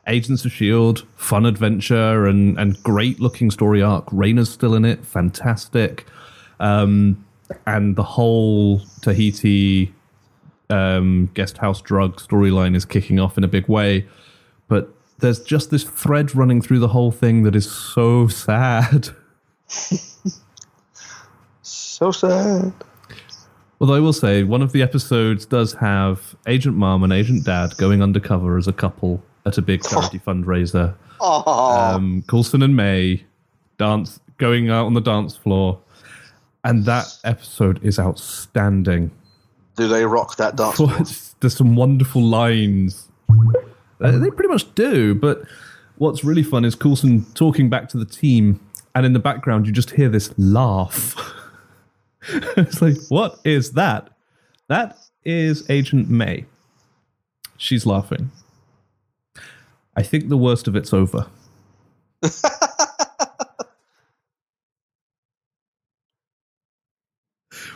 Agents 0.08 0.46
of 0.46 0.52
Shield, 0.52 1.06
fun 1.16 1.46
adventure, 1.46 2.26
and 2.26 2.58
and 2.58 2.82
great 2.84 3.20
looking 3.20 3.52
story 3.52 3.82
arc. 3.82 4.06
Raina's 4.08 4.50
still 4.50 4.74
in 4.74 4.86
it, 4.86 5.06
fantastic. 5.06 6.06
Um, 6.60 7.26
and 7.68 7.96
the 7.96 8.04
whole 8.04 8.82
Tahiti 9.02 9.94
um, 10.70 11.30
guest 11.34 11.58
house 11.58 11.82
drug 11.82 12.18
storyline 12.18 12.76
is 12.76 12.86
kicking 12.86 13.20
off 13.20 13.38
in 13.38 13.44
a 13.44 13.48
big 13.48 13.68
way. 13.68 14.08
But 14.68 14.94
there's 15.22 15.40
just 15.40 15.72
this 15.72 15.84
thread 15.84 16.36
running 16.36 16.62
through 16.62 16.80
the 16.80 16.88
whole 16.90 17.12
thing 17.12 17.44
that 17.44 17.56
is 17.56 17.70
so 17.72 18.28
sad. 18.28 19.10
So 21.64 22.12
sad. 22.12 22.74
Although 23.80 23.94
I 23.94 24.00
will 24.00 24.14
say, 24.14 24.44
one 24.44 24.62
of 24.62 24.72
the 24.72 24.82
episodes 24.82 25.46
does 25.46 25.74
have 25.74 26.36
Agent 26.48 26.76
Mom 26.76 27.04
and 27.04 27.14
Agent 27.14 27.46
Dad 27.46 27.78
going 27.78 28.02
undercover 28.02 28.58
as 28.58 28.68
a 28.68 28.74
couple 28.74 29.22
at 29.46 29.58
a 29.58 29.62
big 29.62 29.84
charity 29.84 30.20
fundraiser. 30.28 30.96
Um, 31.22 32.24
Coulson 32.28 32.64
and 32.64 32.76
May 32.76 33.24
dance, 33.78 34.20
going 34.38 34.70
out 34.72 34.88
on 34.88 34.96
the 34.96 35.02
dance 35.02 35.36
floor, 35.36 35.80
and 36.64 36.86
that 36.86 37.06
episode 37.24 37.84
is 37.84 38.00
outstanding. 38.00 39.12
do 39.76 39.88
they 39.88 40.06
rock 40.06 40.38
that 40.38 40.56
dance? 40.56 40.76
floor? 40.76 40.90
There's 41.40 41.56
some 41.56 41.76
wonderful 41.76 42.24
lines. 42.24 43.08
They 44.02 44.32
pretty 44.32 44.50
much 44.50 44.74
do, 44.74 45.14
but 45.14 45.44
what's 45.98 46.24
really 46.24 46.44
fun 46.44 46.66
is 46.66 46.74
Coulson 46.74 47.26
talking 47.34 47.70
back 47.70 47.88
to 47.90 47.98
the 47.98 48.06
team, 48.06 48.60
and 48.96 49.06
in 49.06 49.14
the 49.14 49.20
background 49.20 49.68
you 49.68 49.72
just 49.72 49.92
hear 49.92 50.10
this 50.10 50.34
laugh. 50.38 51.16
it's 52.58 52.82
like, 52.82 52.98
what 53.10 53.40
is 53.44 53.74
that? 53.74 54.10
That 54.68 54.98
is 55.24 55.70
Agent 55.70 56.10
May. 56.10 56.46
She's 57.58 57.86
laughing. 57.86 58.32
I 59.96 60.02
think 60.02 60.30
the 60.30 60.38
worst 60.38 60.68
of 60.68 60.76
it's 60.76 60.94
over. 60.94 61.28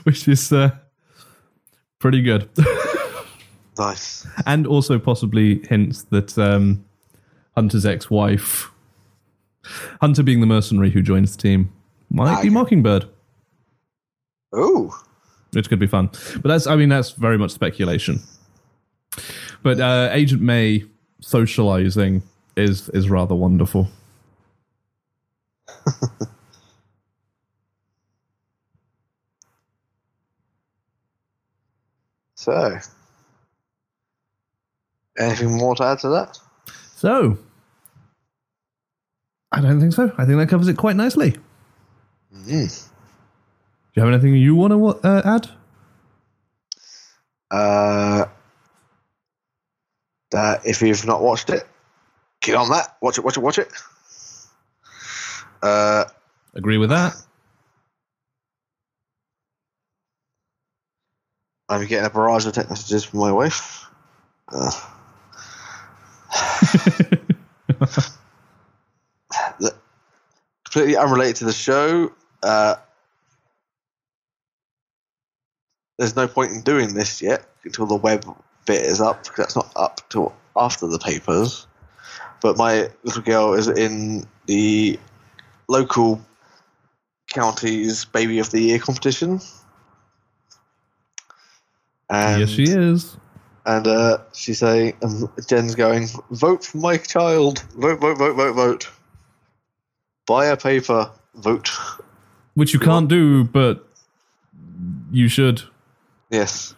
Which 0.03 0.27
is 0.27 0.52
uh, 0.52 0.72
pretty 1.99 2.22
good. 2.22 2.49
Nice. 3.77 4.26
and 4.45 4.65
also 4.65 4.97
possibly 4.99 5.60
hints 5.68 6.03
that 6.03 6.38
um, 6.38 6.85
Hunter's 7.56 7.85
ex-wife, 7.85 8.72
Hunter 10.02 10.23
being 10.23 10.39
the 10.39 10.47
mercenary 10.47 10.91
who 10.91 11.02
joins 11.02 11.35
the 11.35 11.41
team, 11.41 11.72
might 12.10 12.41
be 12.41 12.49
Mockingbird, 12.49 13.06
Ooh. 14.56 14.93
which 15.52 15.68
could 15.69 15.80
be 15.80 15.88
fun. 15.88 16.10
But 16.35 16.45
that's, 16.45 16.68
I 16.68 16.76
mean, 16.76 16.89
that's 16.89 17.11
very 17.11 17.38
much 17.38 17.52
speculation. 17.52 18.22
But 19.64 19.80
uh, 19.80 20.10
Agent 20.11 20.41
May 20.41 20.84
socializing 21.22 22.22
is 22.56 22.89
is 22.89 23.10
rather 23.10 23.35
wonderful. 23.35 23.88
So, 32.35 32.77
anything 35.17 35.57
more 35.57 35.75
to 35.75 35.83
add 35.83 35.99
to 35.99 36.09
that? 36.09 36.39
So, 36.95 37.37
I 39.51 39.61
don't 39.61 39.79
think 39.79 39.93
so. 39.93 40.11
I 40.17 40.25
think 40.25 40.37
that 40.39 40.49
covers 40.49 40.67
it 40.67 40.77
quite 40.77 40.95
nicely. 40.95 41.35
Mm. 42.33 42.89
Do 43.95 44.01
you 44.01 44.03
have 44.03 44.13
anything 44.13 44.35
you 44.35 44.55
want 44.55 44.71
to 44.73 45.07
uh, 45.07 45.21
add? 45.23 45.49
Uh, 47.51 48.25
that 50.31 50.65
if 50.65 50.81
you've 50.81 51.05
not 51.05 51.21
watched 51.21 51.49
it, 51.49 51.65
get 52.41 52.55
on 52.55 52.69
that. 52.69 52.97
Watch 53.01 53.17
it. 53.17 53.23
Watch 53.23 53.37
it. 53.37 53.41
Watch 53.41 53.59
it. 53.59 53.69
Uh, 55.61 56.05
Agree 56.53 56.77
with 56.77 56.89
that? 56.89 57.15
I'm 61.69 61.85
getting 61.85 62.05
a 62.05 62.09
barrage 62.09 62.45
of 62.45 62.53
text 62.53 62.69
messages 62.69 63.03
from 63.03 63.19
my 63.19 63.31
wife. 63.31 63.87
Uh, 64.49 64.71
completely 70.64 70.97
unrelated 70.97 71.38
to 71.38 71.45
the 71.45 71.53
show. 71.53 72.11
Uh, 72.43 72.76
there's 75.97 76.15
no 76.15 76.27
point 76.27 76.52
in 76.52 76.61
doing 76.61 76.93
this 76.93 77.22
yet 77.22 77.45
until 77.64 77.85
the 77.85 77.95
web 77.95 78.26
bit 78.65 78.84
is 78.84 78.99
up 78.99 79.23
because 79.23 79.38
that's 79.38 79.56
not 79.56 79.72
up 79.76 80.02
till 80.10 80.34
after 80.56 80.88
the 80.88 80.99
papers. 80.99 81.68
But 82.41 82.57
my 82.57 82.89
little 83.03 83.22
girl 83.22 83.53
is 83.53 83.68
in 83.68 84.27
the 84.45 84.99
local 85.68 86.22
county's 87.30 88.06
baby 88.06 88.39
of 88.39 88.52
the 88.52 88.61
year 88.61 88.80
competition. 88.80 89.39
And 92.10 92.41
yes, 92.41 92.49
she 92.49 92.64
is. 92.64 93.18
And 93.65 93.87
uh, 93.87 94.19
she's 94.33 94.59
saying, 94.59 94.95
and 95.01 95.27
Jen's 95.47 95.75
going, 95.75 96.07
vote 96.31 96.63
for 96.63 96.77
my 96.77 96.97
child. 96.97 97.59
Vote, 97.75 97.99
vote, 97.99 98.17
vote, 98.17 98.35
vote, 98.35 98.53
vote. 98.53 98.89
Buy 100.27 100.47
a 100.47 100.57
paper. 100.57 101.11
Vote. 101.35 101.69
Which 102.53 102.73
you 102.73 102.79
can't 102.79 103.09
do, 103.09 103.43
but 103.43 103.87
you 105.11 105.27
should. 105.27 105.63
Yes. 106.29 106.75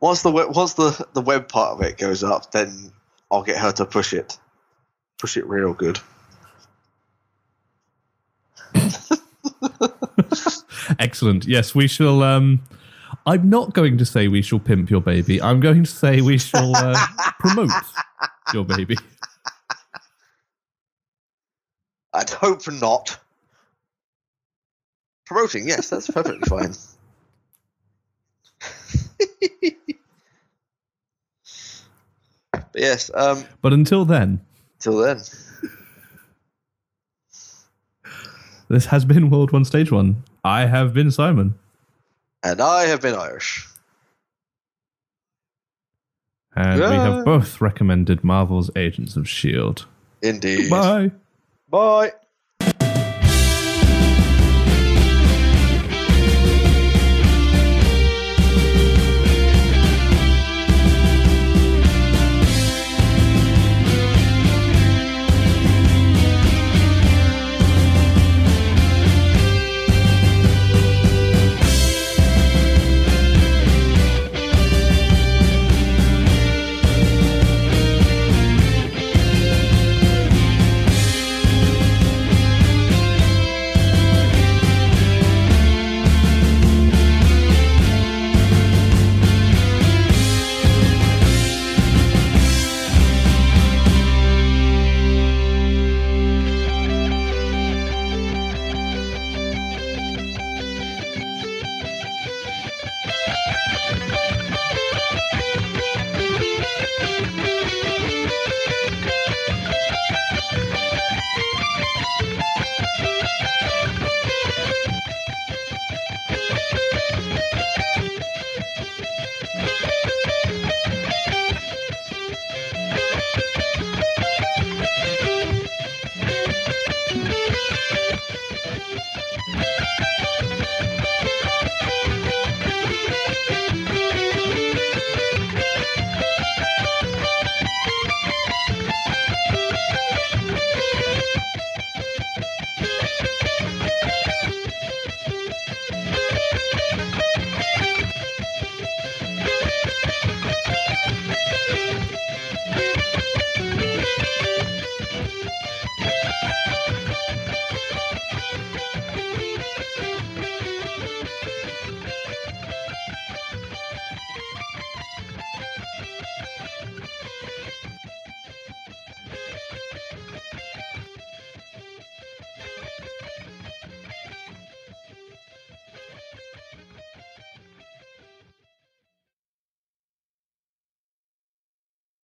Once 0.00 0.22
the 0.22 0.30
web, 0.30 0.54
once 0.54 0.74
the 0.74 1.06
the 1.12 1.20
web 1.20 1.48
part 1.48 1.72
of 1.72 1.82
it 1.82 1.98
goes 1.98 2.22
up, 2.22 2.52
then 2.52 2.92
I'll 3.30 3.42
get 3.42 3.58
her 3.58 3.72
to 3.72 3.84
push 3.84 4.12
it. 4.12 4.38
Push 5.18 5.36
it 5.36 5.46
real 5.46 5.74
good. 5.74 5.98
Excellent. 10.98 11.44
Yes, 11.44 11.74
we 11.74 11.86
shall. 11.86 12.22
Um, 12.22 12.62
I'm 13.30 13.48
not 13.48 13.74
going 13.74 13.96
to 13.98 14.04
say 14.04 14.26
we 14.26 14.42
shall 14.42 14.58
pimp 14.58 14.90
your 14.90 15.00
baby. 15.00 15.40
I'm 15.40 15.60
going 15.60 15.84
to 15.84 15.90
say 15.90 16.20
we 16.20 16.36
shall 16.36 16.74
uh, 16.74 16.98
promote 17.38 17.70
your 18.52 18.64
baby. 18.64 18.96
I'd 22.12 22.30
hope 22.30 22.66
not. 22.66 23.16
Promoting, 25.26 25.68
yes, 25.68 25.90
that's 25.90 26.10
perfectly 26.10 26.40
fine. 26.48 26.74
but 32.50 32.66
yes, 32.74 33.12
um, 33.14 33.44
But 33.62 33.72
until 33.72 34.04
then, 34.04 34.40
till 34.80 34.98
then. 34.98 35.18
this 38.68 38.86
has 38.86 39.04
been 39.04 39.30
World 39.30 39.52
One 39.52 39.64
Stage 39.64 39.92
One. 39.92 40.24
I 40.42 40.66
have 40.66 40.92
been 40.92 41.12
Simon, 41.12 41.54
And 42.42 42.60
I 42.60 42.86
have 42.86 43.00
been 43.02 43.14
Irish. 43.14 43.66
And 46.56 46.80
we 46.80 46.86
have 46.86 47.24
both 47.24 47.60
recommended 47.60 48.24
Marvel's 48.24 48.70
Agents 48.76 49.16
of 49.16 49.24
S.H.I.E.L.D. 49.24 49.84
Indeed. 50.22 50.68
Bye. 50.68 51.10
Bye. 51.68 52.12